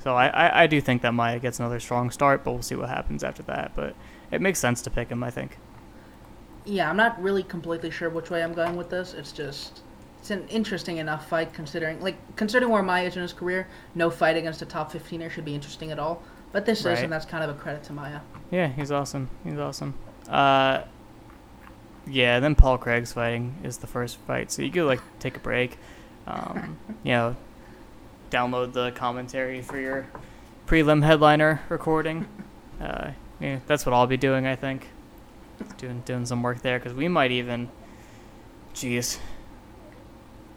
So 0.04 0.14
I, 0.14 0.28
I, 0.28 0.64
I 0.64 0.68
do 0.68 0.82
think 0.82 1.04
that 1.04 1.14
Maia 1.14 1.40
gets 1.40 1.62
another 1.62 1.80
strong 1.80 2.12
start, 2.12 2.44
but 2.44 2.52
we'll 2.52 2.62
see 2.62 2.76
what 2.76 2.90
happens 2.90 3.24
after 3.24 3.44
that. 3.44 3.72
But 3.76 3.96
it 4.30 4.42
makes 4.42 4.60
sense 4.60 4.82
to 4.82 4.90
pick 4.90 5.08
him, 5.08 5.24
I 5.24 5.30
think. 5.30 5.58
Yeah, 6.66 6.90
I'm 6.90 6.98
not 6.98 7.22
really 7.24 7.44
completely 7.44 7.90
sure 7.90 8.10
which 8.10 8.30
way 8.30 8.44
I'm 8.44 8.54
going 8.54 8.76
with 8.76 8.90
this. 8.90 9.14
It's 9.14 9.32
just 9.32 9.80
it's 10.20 10.30
an 10.30 10.46
interesting 10.50 10.98
enough 10.98 11.30
fight 11.30 11.54
considering 11.54 12.02
like 12.02 12.18
considering 12.36 12.74
where 12.74 12.84
Maia 12.84 13.06
is 13.06 13.16
in 13.16 13.22
his 13.22 13.32
career, 13.32 13.70
no 13.96 14.10
fight 14.10 14.36
against 14.36 14.62
a 14.62 14.66
top 14.66 14.92
15er 14.92 15.32
should 15.32 15.46
be 15.46 15.56
interesting 15.56 15.92
at 15.92 15.98
all. 15.98 16.22
But 16.52 16.66
this 16.66 16.84
Right. 16.84 16.98
is, 16.98 17.04
and 17.04 17.14
that's 17.14 17.26
kind 17.26 17.42
of 17.42 17.50
a 17.56 17.58
credit 17.58 17.84
to 17.84 17.94
Maya. 17.94 18.20
Yeah, 18.52 18.68
he's 18.68 18.92
awesome. 18.92 19.30
He's 19.46 19.58
awesome. 19.58 19.94
Uh, 20.30 20.82
yeah, 22.08 22.40
then 22.40 22.56
Paul 22.56 22.78
Craig's 22.78 23.14
fighting 23.14 23.56
is 23.64 23.78
the 23.78 23.88
first 23.88 24.18
fight, 24.28 24.52
so 24.52 24.62
you 24.62 24.72
could 24.72 24.86
like 24.86 25.02
take 25.20 25.36
a 25.38 25.40
break. 25.40 25.78
Um, 26.28 26.78
you 27.04 27.12
know, 27.12 27.36
download 28.32 28.74
the 28.74 28.92
commentary 28.92 29.62
for 29.62 29.80
your 29.80 30.08
prelim 30.68 31.04
headliner 31.04 31.62
recording. 31.70 32.28
Uh, 32.82 33.12
yeah, 33.40 33.60
that's 33.68 33.86
what 33.86 33.94
I'll 33.94 34.08
be 34.08 34.18
doing. 34.18 34.48
I 34.48 34.56
think 34.56 34.88
doing 35.78 36.02
doing 36.06 36.26
some 36.26 36.42
work 36.42 36.62
there 36.62 36.80
because 36.80 36.94
we 36.94 37.08
might 37.08 37.32
even. 37.32 37.70
Jeez. 38.74 39.20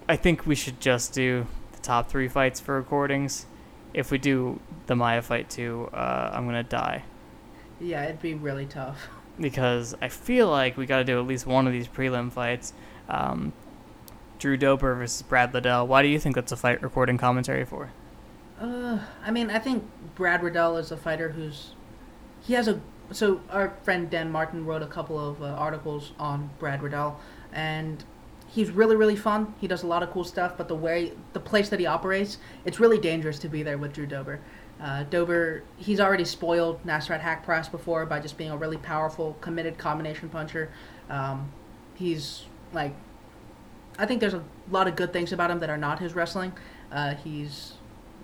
I 0.09 0.17
think 0.17 0.47
we 0.47 0.55
should 0.55 0.81
just 0.81 1.13
do 1.13 1.47
the 1.73 1.79
top 1.81 2.09
three 2.09 2.29
fights 2.29 2.61
for 2.61 2.77
recordings. 2.77 3.47
If 3.93 4.11
we 4.11 4.19
do 4.19 4.61
the 4.87 4.95
Maia 4.95 5.21
fight 5.21 5.51
too, 5.51 5.89
uh, 5.93 6.31
I'm 6.33 6.47
gonna 6.47 6.63
die 6.63 7.03
Yeah, 7.81 8.05
it'd 8.05 8.23
be 8.23 8.35
really 8.35 8.67
tough. 8.67 9.09
Because 9.39 9.95
I 10.01 10.09
feel 10.09 10.49
like 10.49 10.77
we 10.77 10.87
got 10.87 10.99
to 10.99 11.05
do 11.05 11.19
at 11.19 11.27
least 11.27 11.47
one 11.47 11.67
of 11.67 11.73
these 11.73 11.89
prelim 11.89 12.33
fights. 12.33 12.73
Um, 13.09 13.53
Drew 14.39 14.57
Dober 14.57 14.95
versus 14.95 15.23
Brad 15.23 15.53
Riddell. 15.55 15.87
Why 15.87 16.03
do 16.03 16.09
you 16.09 16.19
think 16.19 16.35
that's 16.35 16.53
a 16.53 16.57
fight 16.57 16.83
recording 16.83 17.19
commentary 17.19 17.65
for? 17.65 17.91
Uh, 18.61 18.99
I 19.25 19.31
mean, 19.31 19.51
I 19.51 19.59
think 19.59 19.85
Brad 20.15 20.43
Riddell 20.43 20.77
is 20.77 20.91
a 20.91 20.97
fighter 20.97 21.31
who's 21.31 21.75
he 22.43 22.55
has 22.55 22.69
a 22.69 22.81
so 23.13 23.41
our 23.51 23.77
friend 23.83 24.11
Dan 24.11 24.31
Martin 24.31 24.65
wrote 24.65 24.83
a 24.83 24.87
couple 24.87 25.19
of 25.19 25.43
uh, 25.43 25.47
articles 25.47 26.13
on 26.19 26.51
Brad 26.59 26.83
Riddell, 26.83 27.21
and 27.53 28.05
he's 28.49 28.71
really 28.71 28.97
really 28.97 29.17
fun. 29.17 29.55
He 29.61 29.67
does 29.67 29.83
a 29.83 29.87
lot 29.87 30.03
of 30.03 30.11
cool 30.11 30.25
stuff, 30.25 30.57
but 30.57 30.69
the 30.69 30.75
way 30.75 31.13
the 31.33 31.41
place 31.41 31.69
that 31.69 31.81
he 31.81 31.87
operates, 31.87 32.39
it's 32.65 32.81
really 32.81 32.99
dangerous 32.99 33.39
to 33.41 33.49
be 33.49 33.63
there 33.63 33.79
with 33.79 33.93
Drew 33.93 34.07
Dober. 34.07 34.41
Uh, 34.81 35.05
Dober, 35.05 35.63
he's 35.77 36.01
already 36.01 36.25
spoiled 36.25 36.85
Nasrat 36.85 37.23
Haqparast 37.23 37.71
before 37.71 38.05
by 38.05 38.21
just 38.21 38.37
being 38.37 38.51
a 38.51 38.57
really 38.57 38.77
powerful, 38.77 39.37
committed 39.41 39.79
combination 39.79 40.29
puncher. 40.29 40.71
Um, 41.09 41.51
he's 41.95 42.45
like, 42.73 42.95
I 43.99 44.07
think 44.07 44.21
there's 44.21 44.35
a 44.35 44.45
lot 44.71 44.87
of 44.87 44.97
good 44.97 45.13
things 45.13 45.33
about 45.33 45.51
him 45.51 45.61
that 45.61 45.71
are 45.71 45.79
not 45.79 45.99
his 46.01 46.15
wrestling. 46.15 46.53
Uh, 46.93 47.15
he's 47.15 47.75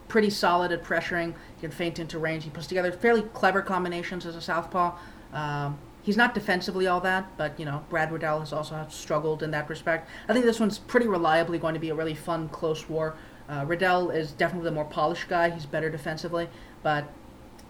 pretty 0.09 0.28
solid 0.28 0.72
at 0.72 0.84
pressuring. 0.84 1.34
He 1.57 1.62
can 1.62 1.70
feint 1.70 1.98
into 1.98 2.18
range. 2.18 2.44
He 2.44 2.50
puts 2.50 2.66
together 2.66 2.92
fairly 2.92 3.22
clever 3.22 3.62
combinations 3.62 4.26
as 4.26 4.36
a 4.36 4.42
southpaw. 4.42 4.98
Um, 5.32 5.78
he's 6.03 6.18
not 6.18 6.34
defensively 6.34 6.86
all 6.86 7.00
that, 7.00 7.26
but 7.38 7.59
you 7.59 7.64
know 7.64 7.84
Brad 7.88 8.12
Riddell 8.12 8.40
has 8.40 8.53
also 8.53 8.84
struggled 8.90 9.42
in 9.42 9.50
that 9.53 9.70
respect. 9.70 10.11
I 10.28 10.34
think 10.34 10.44
this 10.44 10.61
one's 10.61 10.78
pretty 10.78 11.07
reliably 11.07 11.59
going 11.59 11.74
to 11.74 11.80
be 11.80 11.88
a 11.88 11.94
really 11.94 12.14
fun, 12.14 12.50
close 12.50 12.88
war. 12.88 13.16
Uh, 13.49 13.64
Riddell 13.66 14.11
is 14.11 14.32
definitely 14.32 14.68
the 14.68 14.74
more 14.74 14.84
polished 14.84 15.28
guy. 15.28 15.51
He's 15.51 15.66
better 15.66 15.90
defensively, 15.90 16.49
but 16.82 17.11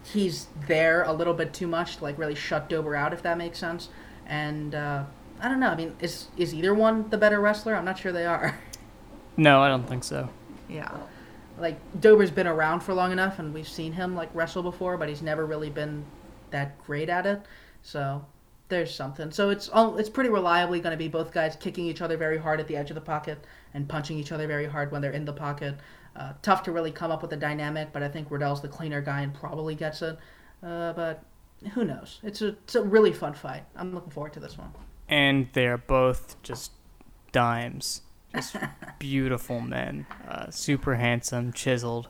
he's 0.05 0.49
there 0.67 1.03
a 1.03 1.13
little 1.13 1.35
bit 1.35 1.53
too 1.53 1.67
much 1.67 1.97
to 1.97 2.05
like 2.05 2.19
really 2.19 2.35
shut 2.35 2.69
Dober 2.69 2.95
out, 2.95 3.13
if 3.13 3.23
that 3.23 3.39
makes 3.39 3.59
sense. 3.59 3.89
And 4.27 4.75
uh, 4.75 5.05
I 5.41 5.49
don't 5.49 5.61
know. 5.61 5.69
I 5.69 5.77
mean, 5.77 5.97
is 6.01 6.29
is 6.37 6.55
either 6.55 6.75
one 6.75 7.09
the 7.11 7.19
better 7.19 7.41
wrestler? 7.41 7.75
I'm 7.75 7.85
not 7.85 7.99
sure 7.99 8.13
they 8.13 8.27
are. 8.27 8.59
No, 9.35 9.63
I 9.63 9.69
don't 9.69 9.89
think 9.89 10.05
so. 10.05 10.29
Yeah. 10.69 10.95
Like 11.59 11.79
Dober's 11.99 12.31
been 12.31 12.47
around 12.47 12.81
for 12.81 12.93
long 12.93 13.13
enough 13.13 13.39
and 13.39 13.55
we've 13.55 13.67
seen 13.67 13.93
him 13.93 14.15
like 14.15 14.29
wrestle 14.35 14.63
before, 14.63 14.99
but 14.99 15.09
he's 15.09 15.23
never 15.23 15.47
really 15.47 15.71
been 15.71 16.05
that 16.51 16.79
great 16.85 17.09
at 17.09 17.25
it. 17.25 17.41
So 17.83 18.25
there's 18.69 18.95
something. 18.95 19.31
So 19.31 19.51
it's 19.51 19.69
all 19.69 19.97
it's 19.97 20.11
pretty 20.11 20.31
reliably 20.31 20.81
going 20.81 20.93
to 20.93 20.99
be 20.99 21.09
both 21.09 21.33
guys 21.33 21.57
kicking 21.57 21.87
each 21.87 22.03
other 22.03 22.17
very 22.17 22.39
hard 22.39 22.61
at 22.61 22.69
the 22.69 22.77
edge 22.77 22.91
of 22.91 22.95
the 22.95 23.01
pocket 23.01 23.43
and 23.75 23.89
punching 23.89 24.19
each 24.19 24.33
other 24.33 24.47
very 24.47 24.67
hard 24.67 24.93
when 24.93 25.03
they're 25.03 25.13
in 25.13 25.25
the 25.25 25.33
pocket. 25.33 25.77
Uh, 26.15 26.33
tough 26.43 26.63
to 26.65 26.73
really 26.73 26.91
come 26.91 27.11
up 27.11 27.23
with 27.23 27.33
a 27.33 27.37
dynamic, 27.37 27.93
but 27.93 28.03
I 28.03 28.09
think 28.09 28.31
Riddell's 28.31 28.61
the 28.61 28.69
cleaner 28.69 29.01
guy 29.01 29.23
and 29.23 29.33
probably 29.33 29.75
gets 29.75 30.03
it. 30.03 30.19
Uh, 30.63 30.93
but 30.93 31.25
who 31.73 31.85
knows? 31.85 32.21
It's 32.23 32.43
a 32.43 32.49
it's 32.49 32.75
a 32.75 32.83
really 32.83 33.13
fun 33.13 33.35
fight. 33.35 33.65
I'm 33.77 33.95
looking 33.95 34.11
forward 34.11 34.33
to 34.35 34.41
this 34.41 34.59
one. 34.59 34.73
And 35.09 35.49
they're 35.53 35.79
both 35.79 36.41
just 36.43 36.73
dimes, 37.33 38.03
just 38.35 38.57
beautiful 38.99 39.61
men, 39.61 40.07
uh, 40.29 40.51
super 40.51 40.97
handsome, 40.97 41.53
chiseled, 41.53 42.09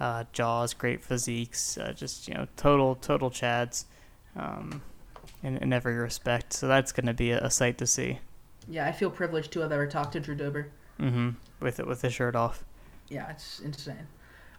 uh, 0.00 0.24
jaws, 0.32 0.74
great 0.74 1.02
physiques, 1.02 1.78
uh, 1.78 1.92
just 1.92 2.28
you 2.28 2.34
know, 2.34 2.46
total 2.56 2.96
total 2.96 3.30
chads, 3.30 3.84
um, 4.36 4.82
in 5.42 5.56
in 5.58 5.72
every 5.72 5.94
respect. 5.94 6.52
So 6.52 6.66
that's 6.66 6.92
gonna 6.92 7.14
be 7.14 7.30
a, 7.30 7.38
a 7.38 7.50
sight 7.50 7.78
to 7.78 7.86
see. 7.86 8.18
Yeah, 8.68 8.86
I 8.86 8.92
feel 8.92 9.10
privileged 9.10 9.52
to 9.52 9.60
have 9.60 9.72
ever 9.72 9.86
talked 9.86 10.12
to 10.14 10.20
Drew 10.20 10.34
Dober. 10.34 10.70
Hmm 10.98 11.30
With 11.60 11.80
it 11.80 11.86
with 11.86 12.00
the 12.02 12.10
shirt 12.10 12.36
off. 12.36 12.64
yeah, 13.08 13.30
it's 13.30 13.60
insane. 13.60 14.06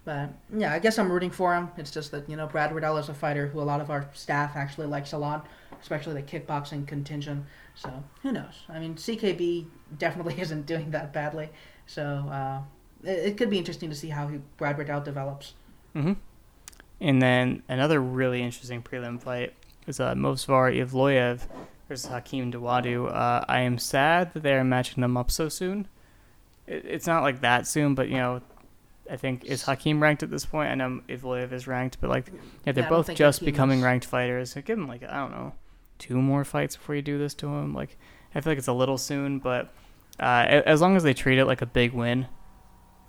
But 0.03 0.29
yeah, 0.55 0.71
I 0.71 0.77
guess 0.79 0.99
I'm 0.99 1.11
rooting 1.11 1.31
for 1.31 1.55
him. 1.55 1.69
It's 1.77 1.89
just 1.91 2.11
that 2.11 2.29
you 2.29 2.35
know 2.35 2.45
Brad 2.47 2.73
Riddell 2.73 2.97
is 2.97 3.09
a 3.09 3.13
fighter 3.13 3.47
who 3.47 3.59
a 3.59 3.63
lot 3.63 3.81
of 3.81 3.89
our 3.89 4.07
staff 4.13 4.55
actually 4.55 4.85
likes 4.87 5.13
a 5.13 5.17
lot, 5.17 5.47
especially 5.81 6.13
the 6.13 6.21
kickboxing 6.21 6.85
contingent. 6.87 7.45
So 7.73 8.03
who 8.21 8.31
knows? 8.31 8.63
I 8.69 8.79
mean, 8.79 8.95
CKB 8.95 9.65
definitely 9.97 10.39
isn't 10.45 10.65
doing 10.67 10.91
that 10.91 11.11
badly. 11.11 11.49
So 11.87 12.03
uh, 12.03 12.61
it, 13.03 13.29
it 13.29 13.37
could 13.37 13.49
be 13.49 13.57
interesting 13.57 13.89
to 13.89 13.95
see 13.95 14.09
how 14.09 14.27
he, 14.27 14.39
Brad 14.57 14.77
Riddell 14.77 15.01
develops. 15.01 15.53
hmm 15.93 16.13
And 17.01 17.21
then 17.21 17.63
another 17.67 17.99
really 17.99 18.41
interesting 18.43 18.83
prelim 18.83 19.19
fight 19.21 19.53
is 19.87 19.99
uh, 19.99 20.13
Movsar 20.13 20.71
Evloev 20.75 21.47
versus 21.89 22.09
Hakeem 22.11 22.51
Dawodu. 22.51 23.11
Uh, 23.11 23.43
I 23.47 23.61
am 23.61 23.77
sad 23.79 24.33
that 24.33 24.43
they're 24.43 24.63
matching 24.63 25.01
them 25.01 25.17
up 25.17 25.31
so 25.31 25.49
soon. 25.49 25.87
It, 26.67 26.85
it's 26.85 27.07
not 27.07 27.23
like 27.23 27.41
that 27.41 27.67
soon, 27.67 27.95
but 27.95 28.09
you 28.09 28.15
know, 28.17 28.41
I 29.09 29.17
think 29.17 29.45
is 29.45 29.63
Hakeem 29.63 30.01
ranked 30.01 30.23
at 30.23 30.29
this 30.31 30.45
point? 30.45 30.71
I 30.71 30.75
know 30.75 31.01
Evloev 31.07 31.51
is 31.51 31.67
ranked, 31.67 31.99
but 32.01 32.09
like, 32.09 32.31
yeah, 32.65 32.71
they're 32.71 32.83
Yeah, 32.85 32.89
both 32.89 33.13
just 33.15 33.39
Hakeem 33.39 33.45
becoming 33.53 33.79
is- 33.79 33.85
ranked 33.85 34.05
fighters. 34.05 34.51
So 34.51 34.61
give 34.61 34.77
them 34.77 34.87
like 34.87 35.03
I 35.03 35.17
don't 35.17 35.31
know, 35.31 35.53
two 35.99 36.21
more 36.21 36.43
fights 36.43 36.75
before 36.75 36.95
you 36.95 37.01
do 37.01 37.17
this 37.17 37.33
to 37.35 37.47
him. 37.47 37.73
Like, 37.73 37.97
I 38.33 38.41
feel 38.41 38.51
like 38.51 38.57
it's 38.57 38.67
a 38.67 38.73
little 38.73 38.97
soon, 38.97 39.39
but 39.39 39.71
uh, 40.19 40.45
as 40.65 40.81
long 40.81 40.95
as 40.95 41.03
they 41.03 41.13
treat 41.13 41.37
it 41.37 41.45
like 41.45 41.61
a 41.61 41.65
big 41.65 41.93
win 41.93 42.27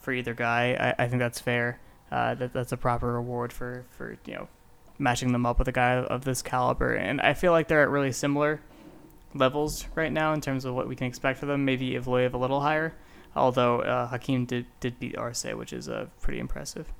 for 0.00 0.12
either 0.12 0.34
guy, 0.34 0.94
I, 0.98 1.04
I 1.04 1.08
think 1.08 1.20
that's 1.20 1.40
fair. 1.40 1.80
Uh, 2.10 2.34
that 2.34 2.52
that's 2.52 2.72
a 2.72 2.76
proper 2.76 3.12
reward 3.14 3.52
for 3.52 3.84
for 3.90 4.16
you 4.26 4.34
know 4.34 4.48
matching 4.98 5.32
them 5.32 5.44
up 5.44 5.58
with 5.58 5.68
a 5.68 5.72
guy 5.72 5.94
of 5.96 6.24
this 6.24 6.40
caliber. 6.42 6.94
And 6.94 7.20
I 7.20 7.34
feel 7.34 7.52
like 7.52 7.68
they're 7.68 7.82
at 7.82 7.90
really 7.90 8.12
similar 8.12 8.60
levels 9.34 9.86
right 9.94 10.12
now 10.12 10.32
in 10.32 10.40
terms 10.40 10.64
of 10.64 10.74
what 10.74 10.88
we 10.88 10.96
can 10.96 11.06
expect 11.06 11.38
for 11.38 11.46
them. 11.46 11.64
Maybe 11.64 11.90
Evloev 11.92 12.32
a 12.32 12.36
little 12.38 12.60
higher, 12.60 12.94
although 13.36 13.80
uh, 13.82 14.08
Hakeem 14.08 14.44
did 14.46 14.66
did 14.80 14.98
beat 14.98 15.16
Arce, 15.16 15.44
which 15.44 15.72
is 15.72 15.88
uh, 15.88 16.06
pretty 16.20 16.40
impressive. 16.40 16.92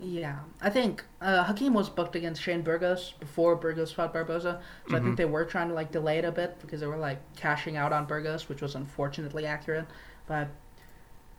Yeah, 0.00 0.40
I 0.60 0.70
think 0.70 1.04
uh, 1.20 1.44
Hakeem 1.44 1.72
was 1.72 1.88
booked 1.88 2.16
against 2.16 2.42
Shane 2.42 2.62
Burgos 2.62 3.14
before 3.20 3.54
Burgos 3.56 3.92
fought 3.92 4.12
Barboza, 4.12 4.60
so 4.90 4.96
I 4.96 5.00
think 5.00 5.14
Mhm. 5.14 5.16
they 5.16 5.24
were 5.24 5.44
trying 5.44 5.68
to 5.68 5.74
like 5.74 5.92
delay 5.92 6.18
it 6.18 6.24
a 6.24 6.32
bit 6.32 6.58
because 6.60 6.80
they 6.80 6.86
were 6.86 6.96
like 6.96 7.20
cashing 7.36 7.76
out 7.76 7.92
on 7.92 8.04
Burgos, 8.04 8.48
which 8.48 8.60
was 8.60 8.74
unfortunately 8.74 9.46
accurate. 9.46 9.86
But 10.26 10.48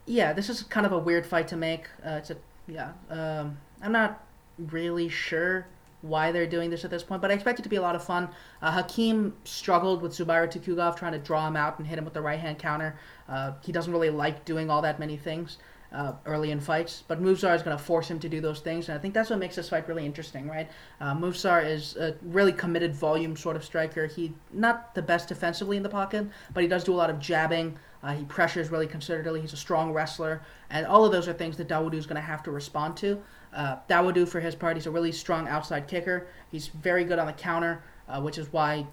yeah, 0.06 0.34
this 0.34 0.50
is 0.50 0.64
kind 0.64 0.86
of 0.86 0.92
a 0.94 1.00
weird 1.00 1.26
fight 1.26 1.48
to 1.50 1.58
make. 1.58 1.88
Uh, 2.06 2.12
it's 2.12 2.30
a 2.32 2.38
yeah, 2.68 2.94
um, 3.10 3.58
I'm 3.82 3.92
not 3.92 4.24
really 4.58 5.10
sure 5.10 5.68
why 6.02 6.32
they're 6.32 6.48
doing 6.48 6.70
this 6.70 6.86
at 6.86 6.92
this 6.92 7.04
point, 7.04 7.22
but 7.22 7.32
I 7.32 7.34
expect 7.34 7.60
it 7.60 7.64
to 7.64 7.70
be 7.70 7.76
a 7.78 7.82
lot 7.82 7.96
of 7.96 8.04
fun. 8.04 8.30
Uh, 8.62 8.72
Hakeem 8.72 9.34
struggled 9.44 10.02
with 10.02 10.12
Zubaira 10.14 10.48
Tukhugov 10.48 10.96
trying 10.96 11.14
to 11.14 11.20
draw 11.20 11.48
him 11.48 11.56
out 11.56 11.78
and 11.80 11.88
hit 11.88 11.98
him 11.98 12.06
with 12.06 12.14
the 12.14 12.22
right 12.22 12.40
hand 12.40 12.58
counter. 12.60 12.98
Uh, 13.28 13.54
he 13.64 13.72
doesn't 13.72 13.92
really 13.92 14.10
like 14.10 14.46
doing 14.46 14.70
all 14.70 14.82
that 14.82 15.00
many 15.00 15.18
things 15.18 15.58
uh, 15.92 16.14
early 16.26 16.52
in 16.52 16.60
fights, 16.60 17.04
but 17.08 17.22
Movsar 17.22 17.56
is 17.56 17.64
going 17.64 17.78
to 17.78 17.82
force 17.82 18.10
him 18.10 18.20
to 18.20 18.28
do 18.28 18.42
those 18.42 18.60
things, 18.60 18.90
and 18.90 18.98
I 18.98 19.02
think 19.02 19.14
that's 19.14 19.30
what 19.30 19.40
makes 19.40 19.56
this 19.56 19.70
fight 19.70 19.88
really 19.88 20.06
interesting, 20.06 20.48
right? 20.48 20.70
Uh, 21.00 21.16
is 21.24 21.96
a 21.96 22.16
really 22.22 22.52
committed 22.52 22.94
volume 22.94 23.36
sort 23.38 23.56
of 23.56 23.64
striker. 23.64 24.06
He 24.06 24.34
not 24.52 24.94
the 24.94 25.02
best 25.02 25.30
defensively 25.30 25.78
in 25.78 25.84
the 25.84 25.90
pocket, 25.90 26.28
but 26.54 26.64
he 26.64 26.68
does 26.68 26.84
do 26.84 26.94
a 26.94 26.96
lot 26.96 27.10
of 27.10 27.20
jabbing. 27.20 27.78
Uh, 28.04 28.14
he 28.14 28.24
pressures 28.26 28.70
really 28.70 28.88
considerably. 28.88 29.42
He's 29.42 29.54
a 29.54 29.58
strong 29.58 29.94
wrestler, 29.94 30.42
and 30.70 30.86
all 30.86 31.06
of 31.06 31.12
those 31.12 31.28
are 31.28 31.34
things 31.34 31.56
that 31.58 31.68
Dawodu 31.68 31.96
is 31.96 32.06
going 32.06 32.18
to 32.18 32.22
have 32.22 32.44
to 32.44 32.52
respond 32.52 32.98
to. 32.98 33.22
Uh, 33.54 33.78
Dawodu, 33.90 34.28
for 34.28 34.42
his 34.42 34.54
part, 34.54 34.76
he's 34.76 34.86
a 34.86 34.92
really 34.92 35.14
strong 35.14 35.48
outside 35.48 35.88
kicker. 35.88 36.28
He's 36.52 36.68
very 36.68 37.06
good 37.06 37.20
on 37.20 37.28
the 37.28 37.34
counter, 37.34 37.84
uh, 38.10 38.22
which 38.22 38.38
is 38.38 38.52
why 38.52 38.86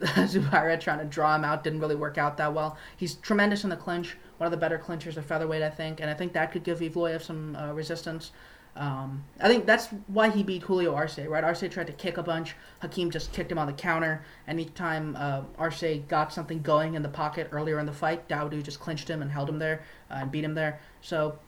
Zubaira 0.00 0.80
trying 0.80 0.98
to 0.98 1.04
draw 1.04 1.34
him 1.34 1.44
out 1.44 1.62
didn't 1.62 1.80
really 1.80 1.94
work 1.94 2.18
out 2.18 2.36
that 2.38 2.52
well. 2.52 2.76
He's 2.96 3.14
tremendous 3.14 3.64
in 3.64 3.70
the 3.70 3.76
clinch, 3.76 4.16
one 4.38 4.46
of 4.46 4.50
the 4.50 4.56
better 4.56 4.78
clinchers 4.78 5.16
of 5.16 5.24
featherweight, 5.24 5.62
I 5.62 5.70
think, 5.70 6.00
and 6.00 6.10
I 6.10 6.14
think 6.14 6.32
that 6.32 6.50
could 6.52 6.64
give 6.64 6.80
Evloev 6.80 7.22
some 7.22 7.56
uh, 7.56 7.72
resistance. 7.72 8.32
Um, 8.74 9.22
I 9.38 9.48
think 9.48 9.66
that's 9.66 9.88
why 10.06 10.30
he 10.30 10.42
beat 10.42 10.62
Julio 10.62 10.94
Arce, 10.94 11.18
right? 11.18 11.44
Arce 11.44 11.62
tried 11.70 11.88
to 11.88 11.92
kick 11.92 12.16
a 12.16 12.22
bunch. 12.22 12.54
Hakeem 12.80 13.10
just 13.10 13.32
kicked 13.32 13.52
him 13.52 13.58
on 13.58 13.66
the 13.66 13.72
counter. 13.72 14.24
Anytime 14.48 15.14
uh, 15.18 15.42
Arce 15.58 15.84
got 16.08 16.32
something 16.32 16.62
going 16.62 16.94
in 16.94 17.02
the 17.02 17.08
pocket 17.08 17.48
earlier 17.52 17.78
in 17.78 17.86
the 17.86 17.92
fight, 17.92 18.28
Dawodu 18.28 18.62
just 18.62 18.80
clinched 18.80 19.08
him 19.08 19.20
and 19.20 19.30
held 19.30 19.48
him 19.48 19.58
there 19.58 19.82
uh, 20.10 20.20
and 20.20 20.30
beat 20.30 20.44
him 20.44 20.54
there. 20.54 20.80
So 21.02 21.38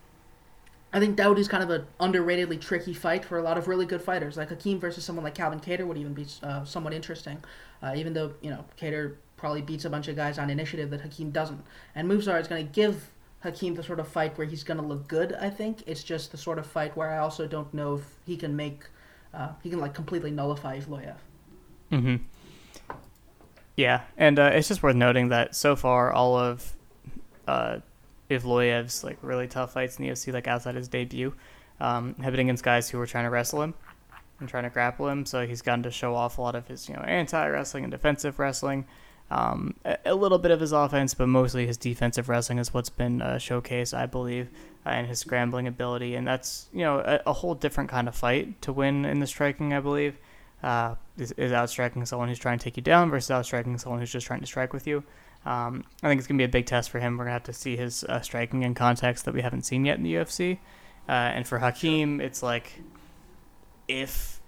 I 0.94 1.00
think 1.00 1.16
that 1.16 1.28
would 1.28 1.36
be 1.36 1.44
kind 1.44 1.64
of 1.64 1.70
an 1.70 1.86
underratedly 1.98 2.60
tricky 2.60 2.94
fight 2.94 3.24
for 3.24 3.38
a 3.38 3.42
lot 3.42 3.58
of 3.58 3.66
really 3.66 3.84
good 3.84 4.00
fighters. 4.00 4.36
Like 4.36 4.50
Hakeem 4.50 4.78
versus 4.78 5.04
someone 5.04 5.24
like 5.24 5.34
Calvin 5.34 5.58
Kattar 5.58 5.86
would 5.88 5.98
even 5.98 6.14
be 6.14 6.24
uh, 6.44 6.64
somewhat 6.64 6.94
interesting, 6.94 7.42
uh, 7.82 7.94
even 7.96 8.14
though 8.14 8.32
you 8.40 8.50
know 8.50 8.64
Kattar 8.80 9.16
probably 9.36 9.60
beats 9.60 9.84
a 9.84 9.90
bunch 9.90 10.06
of 10.06 10.14
guys 10.14 10.38
on 10.38 10.50
initiative 10.50 10.90
that 10.90 11.00
Hakeem 11.00 11.32
doesn't. 11.32 11.60
And 11.96 12.08
Movsar 12.08 12.40
is 12.40 12.46
going 12.46 12.64
to 12.64 12.72
give 12.72 13.10
Hakeem 13.40 13.74
the 13.74 13.82
sort 13.82 13.98
of 13.98 14.06
fight 14.06 14.38
where 14.38 14.46
he's 14.46 14.62
going 14.62 14.78
to 14.78 14.86
look 14.86 15.08
good. 15.08 15.32
I 15.32 15.50
think 15.50 15.82
it's 15.86 16.04
just 16.04 16.30
the 16.30 16.38
sort 16.38 16.60
of 16.60 16.66
fight 16.66 16.96
where 16.96 17.10
I 17.10 17.18
also 17.18 17.48
don't 17.48 17.74
know 17.74 17.96
if 17.96 18.04
he 18.24 18.36
can 18.36 18.54
make 18.54 18.84
uh, 19.34 19.48
he 19.64 19.70
can 19.70 19.80
like 19.80 19.94
completely 19.94 20.30
nullify 20.30 20.78
Evloev. 20.78 21.16
Mm-hmm. 21.90 22.16
Yeah, 23.76 24.02
and 24.16 24.38
uh, 24.38 24.52
it's 24.54 24.68
just 24.68 24.84
worth 24.84 24.94
noting 24.94 25.30
that 25.30 25.56
so 25.56 25.74
far 25.74 26.12
all 26.12 26.36
of 26.36 26.72
uh, 28.30 28.34
Evloev's 28.34 29.04
like 29.04 29.18
really 29.22 29.46
tough 29.46 29.72
fights 29.72 29.98
in 29.98 30.04
the 30.04 30.10
UFC, 30.10 30.32
like 30.32 30.48
outside 30.48 30.74
his 30.74 30.88
debut, 30.88 31.34
um, 31.80 32.14
have 32.22 32.32
been 32.32 32.40
against 32.40 32.64
guys 32.64 32.88
who 32.88 32.98
were 32.98 33.06
trying 33.06 33.24
to 33.24 33.30
wrestle 33.30 33.62
him 33.62 33.74
and 34.40 34.48
trying 34.48 34.64
to 34.64 34.70
grapple 34.70 35.08
him. 35.08 35.26
So 35.26 35.46
he's 35.46 35.62
gotten 35.62 35.82
to 35.84 35.90
show 35.90 36.14
off 36.14 36.38
a 36.38 36.42
lot 36.42 36.54
of 36.54 36.66
his 36.68 36.88
you 36.88 36.94
know 36.94 37.02
anti 37.02 37.46
wrestling 37.48 37.84
and 37.84 37.90
defensive 37.90 38.38
wrestling. 38.38 38.86
Um, 39.30 39.74
a, 39.84 39.96
a, 40.04 40.14
little 40.14 40.38
bit 40.38 40.50
of 40.50 40.60
his 40.60 40.72
offense, 40.72 41.14
but 41.14 41.28
mostly 41.28 41.66
his 41.66 41.78
defensive 41.78 42.28
wrestling 42.28 42.58
is 42.58 42.74
what's 42.74 42.90
been 42.90 43.22
uh, 43.22 43.36
showcased, 43.36 43.96
I 43.96 44.04
believe, 44.04 44.50
uh, 44.84 44.90
and 44.90 45.06
his 45.06 45.18
scrambling 45.18 45.66
ability. 45.66 46.14
And 46.14 46.26
that's 46.26 46.68
you 46.72 46.80
know 46.80 46.98
a, 46.98 47.20
a, 47.26 47.32
whole 47.32 47.54
different 47.54 47.88
kind 47.88 48.06
of 48.06 48.14
fight 48.14 48.60
to 48.62 48.72
win 48.72 49.06
in 49.06 49.20
the 49.20 49.26
striking, 49.26 49.72
I 49.72 49.80
believe 49.80 50.18
uh, 50.64 50.94
is, 51.18 51.32
is 51.32 51.52
outstriking 51.52 52.04
someone 52.06 52.28
who's 52.28 52.38
trying 52.38 52.58
to 52.58 52.64
take 52.64 52.76
you 52.76 52.82
down 52.82 53.10
versus 53.10 53.30
outstriking 53.30 53.76
someone 53.78 54.00
who's 54.00 54.10
just 54.10 54.26
trying 54.26 54.40
to 54.40 54.46
strike 54.46 54.72
with 54.72 54.86
you. 54.86 55.04
Um, 55.46 55.84
I 56.02 56.08
think 56.08 56.18
it's 56.18 56.26
going 56.26 56.38
to 56.38 56.40
be 56.42 56.46
a 56.46 56.48
big 56.48 56.66
test 56.66 56.90
for 56.90 57.00
him. 57.00 57.18
We're 57.18 57.24
going 57.24 57.32
to 57.32 57.34
have 57.34 57.42
to 57.44 57.52
see 57.52 57.76
his 57.76 58.04
uh, 58.04 58.20
striking 58.20 58.62
in 58.62 58.74
context 58.74 59.24
that 59.26 59.34
we 59.34 59.42
haven't 59.42 59.62
seen 59.66 59.84
yet 59.84 59.98
in 59.98 60.02
the 60.02 60.14
UFC. 60.14 60.58
Uh, 61.08 61.12
and 61.12 61.46
for 61.46 61.58
Hakeem, 61.58 62.20
it's 62.20 62.42
like 62.42 62.80
if 63.88 64.40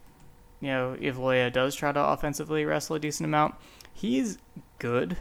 you 0.60 0.68
know 0.68 0.96
if 0.98 1.16
Loya 1.16 1.52
does 1.52 1.74
try 1.74 1.92
to 1.92 2.02
offensively 2.02 2.64
wrestle 2.64 2.96
a 2.96 2.98
decent 2.98 3.26
amount, 3.26 3.54
he's 3.92 4.38
good, 4.78 5.18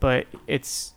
but 0.00 0.26
it's 0.46 0.94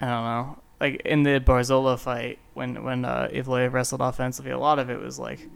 I 0.00 0.06
don't 0.06 0.24
know. 0.24 0.58
Like 0.80 1.02
in 1.04 1.22
the 1.24 1.40
Barzola 1.40 1.98
fight, 1.98 2.38
when 2.54 2.84
when 2.84 3.04
uh, 3.04 3.28
Evloev 3.32 3.72
wrestled 3.72 4.00
offensively, 4.00 4.52
a 4.52 4.58
lot 4.58 4.78
of 4.78 4.88
it 4.88 5.00
was 5.00 5.18
like 5.18 5.48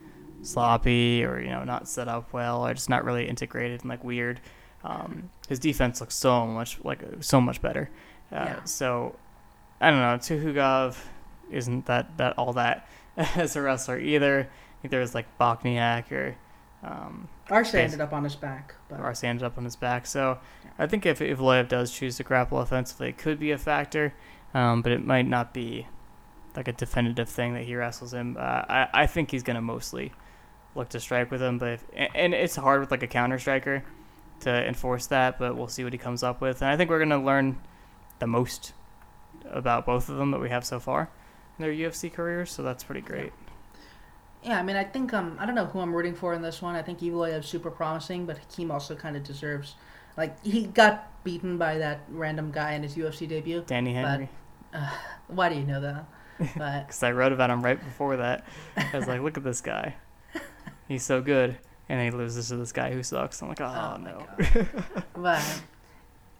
sloppy 0.42 1.24
or 1.24 1.40
you 1.40 1.50
know 1.50 1.64
not 1.64 1.88
set 1.88 2.08
up 2.08 2.32
well 2.32 2.66
or 2.66 2.74
just 2.74 2.88
not 2.88 3.04
really 3.04 3.28
integrated 3.28 3.80
and 3.82 3.90
like 3.90 4.02
weird. 4.02 4.40
Um, 4.84 5.30
his 5.48 5.58
defense 5.58 6.00
looks 6.00 6.14
so 6.14 6.46
much 6.46 6.78
like 6.84 7.02
so 7.20 7.40
much 7.40 7.60
better. 7.62 7.90
Uh, 8.32 8.36
yeah. 8.36 8.64
So 8.64 9.16
I 9.80 9.90
don't 9.90 10.00
know. 10.00 10.18
Tukhugov 10.18 10.96
isn't 11.50 11.86
that 11.86 12.16
that 12.18 12.36
all 12.38 12.52
that 12.54 12.88
as 13.16 13.56
a 13.56 13.62
wrestler 13.62 13.98
either. 13.98 14.40
I 14.40 14.82
think 14.82 14.90
there 14.90 15.00
was 15.00 15.14
like 15.14 15.26
Bochniak 15.38 16.12
or 16.12 16.36
um, 16.82 17.28
Arce 17.50 17.74
ended 17.74 18.00
up 18.00 18.12
on 18.12 18.24
his 18.24 18.36
back. 18.36 18.74
But... 18.88 19.00
Arce 19.00 19.24
ended 19.24 19.44
up 19.44 19.58
on 19.58 19.64
his 19.64 19.76
back. 19.76 20.06
So 20.06 20.38
yeah. 20.64 20.70
I 20.78 20.86
think 20.86 21.06
if 21.06 21.20
if 21.20 21.38
Loev 21.38 21.68
does 21.68 21.92
choose 21.92 22.16
to 22.16 22.24
grapple 22.24 22.58
offensively, 22.60 23.08
it 23.08 23.18
could 23.18 23.38
be 23.38 23.50
a 23.50 23.58
factor, 23.58 24.14
um, 24.54 24.82
but 24.82 24.92
it 24.92 25.04
might 25.04 25.26
not 25.26 25.54
be 25.54 25.86
like 26.54 26.68
a 26.68 26.72
definitive 26.72 27.28
thing 27.28 27.54
that 27.54 27.64
he 27.64 27.74
wrestles 27.76 28.14
him. 28.14 28.36
Uh, 28.38 28.40
I 28.68 28.88
I 28.92 29.06
think 29.06 29.30
he's 29.30 29.42
gonna 29.42 29.62
mostly 29.62 30.12
look 30.74 30.88
to 30.90 31.00
strike 31.00 31.30
with 31.30 31.42
him. 31.42 31.58
But 31.58 31.68
if, 31.68 31.84
and 32.14 32.34
it's 32.34 32.56
hard 32.56 32.80
with 32.80 32.90
like 32.90 33.02
a 33.02 33.08
counter 33.08 33.38
striker 33.38 33.84
to 34.40 34.66
enforce 34.66 35.06
that, 35.06 35.38
but 35.38 35.56
we'll 35.56 35.68
see 35.68 35.84
what 35.84 35.92
he 35.92 35.98
comes 35.98 36.22
up 36.22 36.40
with. 36.40 36.62
And 36.62 36.70
I 36.70 36.76
think 36.76 36.90
we're 36.90 36.98
gonna 36.98 37.22
learn 37.22 37.58
the 38.18 38.26
most 38.26 38.72
about 39.50 39.86
both 39.86 40.08
of 40.08 40.16
them 40.16 40.30
that 40.32 40.40
we 40.40 40.48
have 40.48 40.64
so 40.64 40.80
far 40.80 41.10
in 41.58 41.62
their 41.62 41.72
UFC 41.72 42.12
careers. 42.12 42.50
So 42.50 42.62
that's 42.62 42.84
pretty 42.84 43.00
great. 43.00 43.32
Yeah, 44.42 44.58
I 44.58 44.62
mean, 44.62 44.76
I 44.76 44.84
think 44.84 45.12
um, 45.12 45.36
I 45.40 45.46
don't 45.46 45.54
know 45.54 45.66
who 45.66 45.80
I'm 45.80 45.94
rooting 45.94 46.14
for 46.14 46.34
in 46.34 46.42
this 46.42 46.62
one. 46.62 46.76
I 46.76 46.82
think 46.82 47.00
Evloev 47.00 47.40
is 47.40 47.46
super 47.46 47.70
promising, 47.70 48.26
but 48.26 48.38
Hakeem 48.38 48.70
also 48.70 48.94
kind 48.94 49.16
of 49.16 49.24
deserves. 49.24 49.74
Like 50.16 50.42
he 50.44 50.66
got 50.66 51.24
beaten 51.24 51.58
by 51.58 51.78
that 51.78 52.00
random 52.08 52.52
guy 52.52 52.72
in 52.72 52.82
his 52.82 52.94
UFC 52.94 53.28
debut. 53.28 53.64
Danny 53.66 53.94
Henry. 53.94 54.28
But, 54.72 54.78
uh, 54.78 54.90
why 55.28 55.48
do 55.48 55.56
you 55.56 55.64
know 55.64 55.80
that? 55.80 56.06
Because 56.38 57.02
I 57.02 57.12
wrote 57.12 57.32
about 57.32 57.50
him 57.50 57.62
right 57.62 57.82
before 57.82 58.18
that. 58.18 58.44
I 58.76 58.96
was 58.96 59.08
like, 59.08 59.20
look 59.20 59.36
at 59.36 59.44
this 59.44 59.60
guy 59.60 59.96
he's 60.88 61.04
so 61.04 61.20
good, 61.20 61.56
and 61.88 62.00
then 62.00 62.12
he 62.12 62.16
loses 62.16 62.48
to 62.48 62.56
this 62.56 62.72
guy 62.72 62.92
who 62.92 63.02
sucks. 63.02 63.40
I'm 63.42 63.48
like, 63.48 63.60
oh, 63.60 63.94
oh 63.94 63.96
no. 63.96 64.26
but 65.14 65.62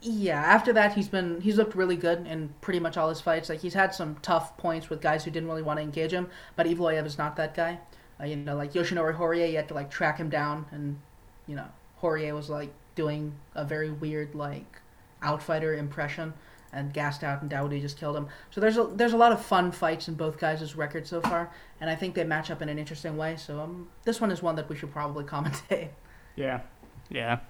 yeah, 0.01 0.40
after 0.40 0.72
that, 0.72 0.94
he's 0.94 1.09
been 1.09 1.40
he's 1.40 1.57
looked 1.57 1.74
really 1.74 1.97
good 1.97 2.26
in 2.26 2.55
pretty 2.61 2.80
much 2.80 2.97
all 2.97 3.09
his 3.09 3.20
fights. 3.20 3.49
Like 3.49 3.61
he's 3.61 3.74
had 3.74 3.94
some 3.94 4.16
tough 4.22 4.57
points 4.57 4.90
with 4.90 5.01
guys 5.01 5.24
who 5.24 5.30
didn't 5.30 5.49
really 5.49 5.62
want 5.62 5.78
to 5.78 5.82
engage 5.82 6.12
him, 6.12 6.28
but 6.57 6.66
Evloev 6.66 7.07
is 7.07 7.18
not 7.18 7.36
that 7.36 7.55
guy. 7.55 7.78
Uh, 8.20 8.24
you 8.24 8.36
know, 8.36 8.57
like 8.57 8.72
Yoshinori 8.72 9.16
Horie, 9.16 9.51
you 9.51 9.57
had 9.57 9.68
to 9.68 9.74
like 9.74 9.90
track 9.90 10.18
him 10.18 10.28
down, 10.28 10.66
and 10.70 10.99
you 11.47 11.55
know, 11.55 11.66
Horie 12.03 12.34
was 12.34 12.51
like 12.51 12.72
doing 12.94 13.34
a 13.55 13.64
very 13.64 13.90
weird 13.90 14.34
like 14.34 14.80
outfighter 15.22 15.78
impression 15.78 16.34
and 16.72 16.92
gassed 16.92 17.24
out, 17.24 17.42
and 17.42 17.50
Dawodu 17.50 17.80
just 17.80 17.98
killed 17.98 18.16
him. 18.16 18.28
So 18.50 18.60
there's 18.60 18.76
a 18.76 18.84
there's 18.84 19.12
a 19.12 19.16
lot 19.16 19.32
of 19.32 19.44
fun 19.44 19.72
fights 19.72 20.08
in 20.08 20.14
both 20.14 20.38
guys' 20.38 20.74
records 20.76 21.08
so 21.08 21.20
far, 21.20 21.50
and 21.80 21.88
I 21.88 21.94
think 21.94 22.14
they 22.14 22.24
match 22.24 22.50
up 22.50 22.62
in 22.62 22.68
an 22.68 22.78
interesting 22.78 23.16
way. 23.16 23.36
So 23.36 23.60
um, 23.60 23.88
this 24.04 24.20
one 24.20 24.30
is 24.30 24.42
one 24.42 24.56
that 24.56 24.68
we 24.68 24.76
should 24.76 24.92
probably 24.92 25.24
commentate. 25.34 25.88
Yeah, 26.34 26.60
yeah. 27.08 27.40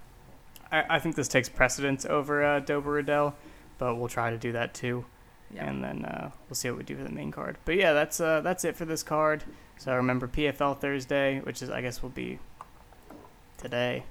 I, 0.70 0.84
I 0.90 0.98
think 0.98 1.16
this 1.16 1.28
takes 1.28 1.48
precedence 1.48 2.04
over 2.04 2.44
uh, 2.44 2.60
Dober 2.60 2.92
Riddell, 2.92 3.34
but 3.78 3.96
we'll 3.96 4.08
try 4.08 4.30
to 4.30 4.38
do 4.38 4.52
that 4.52 4.74
too. 4.74 5.04
Yeah. 5.54 5.68
And 5.68 5.82
then 5.82 6.04
uh, 6.04 6.30
we'll 6.48 6.56
see 6.56 6.68
what 6.70 6.78
we 6.78 6.84
do 6.84 6.96
for 6.96 7.04
the 7.04 7.10
main 7.10 7.30
card. 7.30 7.56
But 7.64 7.76
yeah, 7.76 7.92
that's 7.92 8.20
uh, 8.20 8.40
that's 8.40 8.64
it 8.64 8.76
for 8.76 8.84
this 8.84 9.02
card. 9.02 9.44
So 9.76 9.94
remember 9.94 10.26
PFL 10.26 10.78
Thursday, 10.78 11.40
which 11.40 11.62
is 11.62 11.70
I 11.70 11.80
guess 11.80 12.02
will 12.02 12.10
be 12.10 12.38
today. 13.58 14.04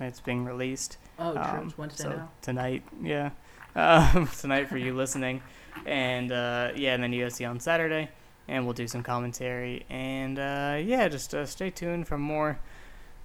It's 0.00 0.20
being 0.20 0.44
released. 0.44 0.96
Oh, 1.18 1.32
true. 1.32 1.42
Um, 1.42 1.66
it's 1.66 1.76
Wednesday 1.76 2.04
so 2.04 2.10
now. 2.10 2.30
Tonight, 2.40 2.84
yeah 3.02 3.30
um, 3.78 4.28
tonight 4.40 4.68
for 4.68 4.76
you 4.76 4.94
listening. 4.94 5.40
And 5.86 6.32
uh, 6.32 6.72
yeah, 6.74 6.94
and 6.94 7.02
then 7.02 7.12
UFC 7.12 7.48
on 7.48 7.60
Saturday, 7.60 8.10
and 8.48 8.64
we'll 8.64 8.74
do 8.74 8.88
some 8.88 9.02
commentary. 9.02 9.86
And 9.88 10.38
uh, 10.38 10.78
yeah, 10.82 11.08
just 11.08 11.34
uh, 11.34 11.46
stay 11.46 11.70
tuned 11.70 12.08
for 12.08 12.18
more 12.18 12.58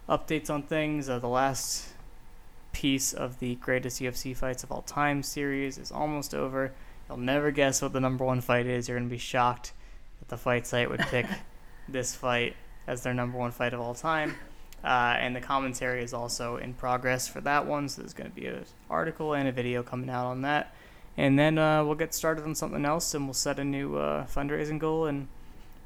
updates 0.08 0.50
on 0.50 0.64
things. 0.64 1.10
Uh, 1.10 1.20
the 1.20 1.28
last 1.28 1.90
piece 2.72 3.14
of 3.14 3.40
the 3.40 3.56
greatest 3.56 4.02
UFC 4.02 4.36
fights 4.36 4.64
of 4.64 4.72
all 4.72 4.84
time 4.84 5.24
series 5.24 5.78
is 5.78 5.92
almost 5.92 6.34
over. 6.34 6.72
You'll 7.10 7.18
never 7.18 7.52
guess 7.52 7.82
what 7.82 7.94
the 7.94 8.00
number 8.00 8.24
one 8.24 8.42
fight 8.42 8.68
is. 8.68 8.88
You're 8.88 8.98
gonna 8.98 9.10
be 9.10 9.18
shocked 9.18 9.74
that 10.20 10.30
the 10.30 10.38
fight 10.38 10.68
site 10.68 10.90
would 10.90 11.02
pick 11.02 11.26
this 11.90 12.16
fight 12.16 12.56
as 12.88 13.02
their 13.02 13.14
number 13.14 13.38
one 13.38 13.52
fight 13.52 13.74
of 13.74 13.82
all 13.82 13.96
time. 13.96 14.36
Uh, 14.84 15.16
and 15.18 15.34
the 15.36 15.40
commentary 15.40 16.04
is 16.04 16.14
also 16.14 16.58
in 16.58 16.74
progress 16.74 17.28
for 17.28 17.40
that 17.42 17.66
one, 17.66 17.88
so 17.88 18.02
there's 18.02 18.14
going 18.14 18.30
to 18.30 18.36
be 18.36 18.48
an 18.48 18.66
article 18.90 19.34
and 19.34 19.48
a 19.48 19.52
video 19.52 19.82
coming 19.82 20.10
out 20.10 20.26
on 20.26 20.42
that. 20.42 20.76
And 21.16 21.40
then 21.40 21.58
uh, 21.58 21.86
we'll 21.86 21.96
get 21.96 22.14
started 22.14 22.44
on 22.44 22.54
something 22.54 22.84
else, 22.84 23.14
and 23.14 23.26
we'll 23.26 23.34
set 23.34 23.60
a 23.60 23.64
new 23.64 23.96
uh, 23.96 24.26
fundraising 24.26 24.80
goal, 24.80 25.06
and 25.06 25.28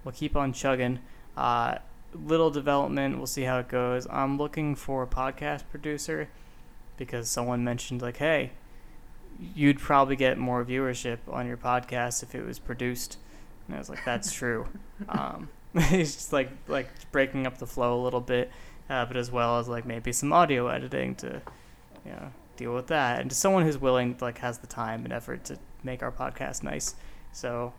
we'll 0.04 0.14
keep 0.14 0.36
on 0.36 0.52
chugging. 0.52 1.00
Uh, 1.36 1.76
little 2.16 2.50
development, 2.50 3.18
we'll 3.18 3.28
see 3.28 3.44
how 3.44 3.60
it 3.60 3.68
goes. 3.68 4.08
I'm 4.10 4.38
looking 4.38 4.74
for 4.74 5.04
a 5.04 5.08
podcast 5.08 5.64
producer 5.70 6.30
because 6.98 7.30
someone 7.30 7.64
mentioned, 7.64 8.02
like, 8.02 8.18
hey, 8.18 8.52
you'd 9.54 9.78
probably 9.80 10.16
get 10.16 10.40
more 10.40 10.66
viewership 10.66 11.20
on 11.30 11.46
your 11.46 11.58
podcast 11.58 12.24
if 12.24 12.34
it 12.34 12.44
was 12.44 12.58
produced. 12.58 13.18
And 13.68 13.76
I 13.76 13.80
was 13.80 13.90
like, 13.90 14.04
that's 14.04 14.32
true. 14.32 14.66
um, 15.10 15.50
it's 15.76 16.16
just 16.16 16.34
like 16.34 16.50
like 16.68 16.88
breaking 17.12 17.46
up 17.46 17.58
the 17.58 17.68
flow 17.68 18.00
a 18.00 18.02
little 18.02 18.22
bit 18.22 18.50
uh, 18.90 19.06
but 19.06 19.18
as 19.18 19.32
well 19.32 19.60
as 19.60 19.68
like 19.68 19.86
maybe 19.86 20.12
some 20.12 20.32
audio 20.34 20.68
editing 20.68 21.16
to, 21.16 21.42
you 22.06 22.12
know, 22.12 22.32
deal 22.56 22.74
with 22.74 22.88
that, 22.88 23.20
and 23.20 23.30
just 23.30 23.42
someone 23.42 23.64
who's 23.64 23.78
willing, 23.78 24.18
like, 24.20 24.40
has 24.40 24.58
the 24.58 24.68
time 24.68 25.04
and 25.04 25.14
effort 25.14 25.44
to 25.46 25.58
make 25.84 26.02
our 26.04 26.12
podcast 26.12 26.64
nice. 26.64 26.96
So 27.32 27.74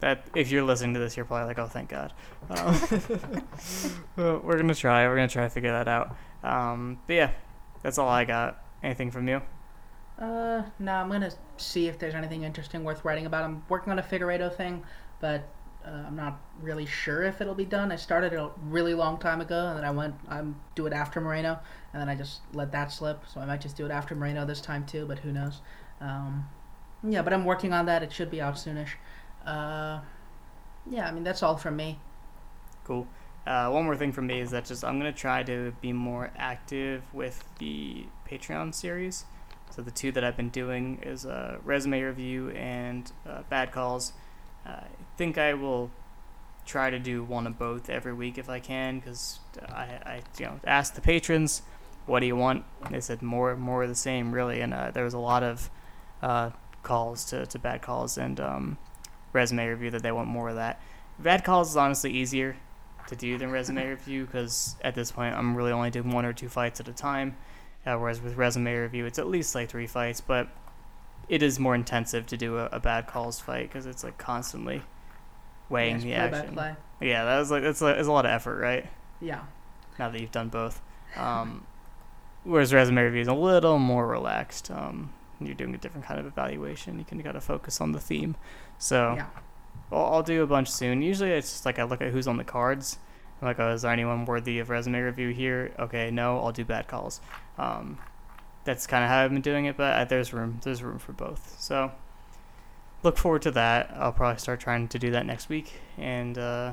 that 0.00 0.26
if 0.34 0.50
you're 0.50 0.62
listening 0.62 0.94
to 0.94 1.00
this, 1.00 1.16
you're 1.16 1.26
probably 1.26 1.46
like, 1.46 1.58
oh, 1.58 1.66
thank 1.66 1.90
God. 1.90 2.12
Um, 2.50 2.80
we're 4.42 4.56
gonna 4.56 4.74
try. 4.74 5.06
We're 5.06 5.16
gonna 5.16 5.28
try 5.28 5.44
to 5.44 5.50
figure 5.50 5.72
that 5.72 5.88
out. 5.88 6.16
Um, 6.42 6.98
but 7.06 7.14
yeah, 7.14 7.30
that's 7.82 7.98
all 7.98 8.08
I 8.08 8.24
got. 8.24 8.62
Anything 8.82 9.10
from 9.10 9.28
you? 9.28 9.42
Uh, 10.18 10.62
no, 10.78 10.92
I'm 10.92 11.10
gonna 11.10 11.32
see 11.56 11.86
if 11.86 11.98
there's 11.98 12.14
anything 12.14 12.44
interesting 12.44 12.82
worth 12.84 13.04
writing 13.04 13.26
about. 13.26 13.44
I'm 13.44 13.62
working 13.68 13.92
on 13.92 13.98
a 13.98 14.02
Figueiredo 14.02 14.54
thing, 14.54 14.82
but 15.20 15.48
uh, 15.84 16.04
I'm 16.06 16.16
not 16.16 16.40
really 16.60 16.86
sure 16.86 17.22
if 17.22 17.40
it'll 17.40 17.54
be 17.54 17.64
done. 17.64 17.90
I 17.90 17.96
started 17.96 18.32
it 18.32 18.38
a 18.38 18.50
really 18.64 18.94
long 18.94 19.18
time 19.18 19.40
ago, 19.40 19.68
and 19.68 19.78
then 19.78 19.84
I 19.84 19.90
went, 19.90 20.14
I'm 20.28 20.60
do 20.74 20.86
it 20.86 20.92
after 20.92 21.20
Moreno, 21.20 21.58
and 21.92 22.00
then 22.00 22.08
I 22.08 22.14
just 22.14 22.40
let 22.52 22.72
that 22.72 22.92
slip. 22.92 23.24
So 23.32 23.40
I 23.40 23.46
might 23.46 23.60
just 23.60 23.76
do 23.76 23.86
it 23.86 23.90
after 23.90 24.14
Moreno 24.14 24.44
this 24.44 24.60
time 24.60 24.84
too, 24.84 25.06
but 25.06 25.20
who 25.20 25.32
knows? 25.32 25.60
Um, 26.00 26.48
yeah, 27.02 27.22
but 27.22 27.32
I'm 27.32 27.44
working 27.44 27.72
on 27.72 27.86
that. 27.86 28.02
It 28.02 28.12
should 28.12 28.30
be 28.30 28.40
out 28.40 28.54
soonish. 28.54 28.90
Uh, 29.46 30.00
yeah, 30.88 31.08
I 31.08 31.12
mean 31.12 31.24
that's 31.24 31.42
all 31.42 31.56
from 31.56 31.76
me. 31.76 31.98
Cool. 32.84 33.06
Uh, 33.46 33.70
one 33.70 33.84
more 33.84 33.96
thing 33.96 34.12
from 34.12 34.26
me 34.26 34.40
is 34.40 34.50
that 34.50 34.66
just 34.66 34.84
I'm 34.84 34.98
gonna 34.98 35.12
try 35.12 35.42
to 35.44 35.72
be 35.80 35.92
more 35.92 36.30
active 36.36 37.02
with 37.14 37.44
the 37.58 38.06
Patreon 38.28 38.74
series. 38.74 39.24
So 39.70 39.82
the 39.82 39.90
two 39.90 40.12
that 40.12 40.24
I've 40.24 40.36
been 40.36 40.50
doing 40.50 40.98
is 41.02 41.24
a 41.24 41.58
resume 41.64 42.02
review 42.02 42.50
and 42.50 43.10
uh, 43.26 43.42
bad 43.48 43.72
calls. 43.72 44.12
Uh, 44.66 44.80
think 45.16 45.38
I 45.38 45.54
will 45.54 45.90
try 46.66 46.90
to 46.90 46.98
do 46.98 47.24
one 47.24 47.46
of 47.46 47.58
both 47.58 47.90
every 47.90 48.12
week 48.12 48.38
if 48.38 48.48
I 48.48 48.60
can, 48.60 48.98
because 48.98 49.40
I, 49.68 49.82
I, 49.82 50.22
you 50.38 50.46
know, 50.46 50.60
asked 50.64 50.94
the 50.94 51.00
patrons, 51.00 51.62
"What 52.06 52.20
do 52.20 52.26
you 52.26 52.36
want?" 52.36 52.64
They 52.90 53.00
said 53.00 53.22
more, 53.22 53.56
more 53.56 53.82
of 53.82 53.88
the 53.88 53.94
same, 53.94 54.32
really. 54.32 54.60
And 54.60 54.72
uh, 54.72 54.90
there 54.90 55.04
was 55.04 55.14
a 55.14 55.18
lot 55.18 55.42
of 55.42 55.70
uh, 56.22 56.50
calls 56.82 57.24
to, 57.26 57.46
to 57.46 57.58
bad 57.58 57.82
calls 57.82 58.18
and 58.18 58.40
um, 58.40 58.78
resume 59.32 59.66
review 59.66 59.90
that 59.90 60.02
they 60.02 60.12
want 60.12 60.28
more 60.28 60.48
of 60.48 60.56
that. 60.56 60.80
Bad 61.18 61.44
calls 61.44 61.70
is 61.70 61.76
honestly 61.76 62.10
easier 62.10 62.56
to 63.08 63.16
do 63.16 63.38
than 63.38 63.50
resume 63.50 63.86
review 63.88 64.24
because 64.24 64.76
at 64.82 64.94
this 64.94 65.12
point 65.12 65.34
I'm 65.34 65.56
really 65.56 65.72
only 65.72 65.90
doing 65.90 66.10
one 66.10 66.24
or 66.24 66.32
two 66.32 66.48
fights 66.48 66.80
at 66.80 66.88
a 66.88 66.92
time. 66.92 67.36
Uh, 67.86 67.96
whereas 67.96 68.20
with 68.20 68.36
resume 68.36 68.74
review, 68.74 69.06
it's 69.06 69.18
at 69.18 69.26
least 69.26 69.54
like 69.54 69.70
three 69.70 69.86
fights, 69.86 70.20
but 70.20 70.48
it 71.30 71.42
is 71.42 71.58
more 71.58 71.74
intensive 71.74 72.26
to 72.26 72.36
do 72.36 72.58
a, 72.58 72.66
a 72.66 72.80
bad 72.80 73.06
calls 73.06 73.40
fight 73.40 73.68
because 73.68 73.86
it's 73.86 74.04
like 74.04 74.18
constantly 74.18 74.82
weighing 75.70 76.00
the 76.00 76.14
action. 76.14 76.52
play. 76.54 76.74
Yeah, 77.00 77.24
that 77.24 77.38
was 77.38 77.50
like 77.50 77.62
it's 77.62 77.80
a, 77.80 77.88
it's 77.98 78.08
a 78.08 78.12
lot 78.12 78.26
of 78.26 78.30
effort, 78.32 78.58
right? 78.60 78.86
Yeah. 79.20 79.40
Now 79.98 80.10
that 80.10 80.20
you've 80.20 80.32
done 80.32 80.48
both. 80.48 80.80
Um, 81.16 81.66
whereas 82.44 82.72
resume 82.74 83.02
review 83.02 83.20
is 83.22 83.28
a 83.28 83.34
little 83.34 83.78
more 83.78 84.06
relaxed. 84.06 84.70
Um, 84.70 85.12
you're 85.40 85.54
doing 85.54 85.74
a 85.74 85.78
different 85.78 86.06
kind 86.06 86.20
of 86.20 86.26
evaluation. 86.26 86.98
You 86.98 87.04
can 87.04 87.18
kind 87.18 87.20
of 87.20 87.24
got 87.24 87.38
to 87.38 87.40
focus 87.40 87.80
on 87.80 87.92
the 87.92 88.00
theme. 88.00 88.36
So 88.78 89.14
Yeah. 89.16 89.26
I'll, 89.90 90.04
I'll 90.14 90.22
do 90.22 90.42
a 90.42 90.46
bunch 90.46 90.70
soon. 90.70 91.02
Usually 91.02 91.30
it's 91.30 91.50
just 91.50 91.66
like 91.66 91.78
I 91.78 91.84
look 91.84 92.00
at 92.02 92.12
who's 92.12 92.28
on 92.28 92.36
the 92.36 92.44
cards. 92.44 92.98
I'm 93.40 93.48
like, 93.48 93.58
oh, 93.58 93.72
is 93.72 93.82
there 93.82 93.90
anyone 93.92 94.26
worthy 94.26 94.58
of 94.58 94.68
resume 94.68 95.00
review 95.00 95.30
here? 95.30 95.72
Okay, 95.78 96.10
no, 96.10 96.38
I'll 96.40 96.52
do 96.52 96.64
bad 96.64 96.88
calls. 96.88 97.22
Um, 97.56 97.98
that's 98.64 98.86
kind 98.86 99.02
of 99.02 99.08
how 99.08 99.24
I've 99.24 99.30
been 99.32 99.40
doing 99.40 99.64
it, 99.64 99.78
but 99.78 99.94
uh, 99.96 100.04
there's 100.04 100.34
room. 100.34 100.60
There's 100.62 100.82
room 100.82 100.98
for 100.98 101.12
both. 101.12 101.56
So 101.58 101.90
look 103.02 103.16
forward 103.16 103.42
to 103.42 103.50
that. 103.52 103.92
I'll 103.96 104.12
probably 104.12 104.38
start 104.38 104.60
trying 104.60 104.88
to 104.88 104.98
do 104.98 105.10
that 105.10 105.26
next 105.26 105.48
week. 105.48 105.80
And 105.98 106.36
uh, 106.38 106.72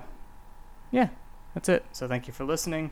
yeah, 0.92 1.10
that's 1.54 1.70
it. 1.70 1.86
So 1.92 2.08
thank 2.08 2.28
you 2.28 2.34
for 2.34 2.44
listening. 2.44 2.92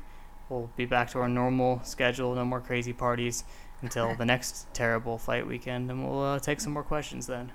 We'll 0.50 0.70
be 0.76 0.86
back 0.86 1.10
to 1.12 1.20
our 1.20 1.30
normal 1.30 1.82
schedule. 1.84 2.36
No 2.36 2.46
more 2.46 2.62
crazy 2.62 2.94
parties 2.94 3.44
until 3.82 4.16
the 4.18 4.26
next 4.26 4.74
terrible 4.74 5.18
fight 5.18 5.48
weekend, 5.48 5.90
and 5.90 6.08
we'll 6.08 6.24
uh, 6.24 6.40
take 6.40 6.60
some 6.62 6.74
more 6.74 6.84
questions 6.84 7.28
then. 7.28 7.52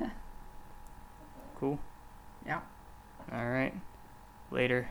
cool. 1.58 1.78
Yeah. 2.44 2.60
All 3.32 3.48
right. 3.48 3.74
Later. 4.50 4.88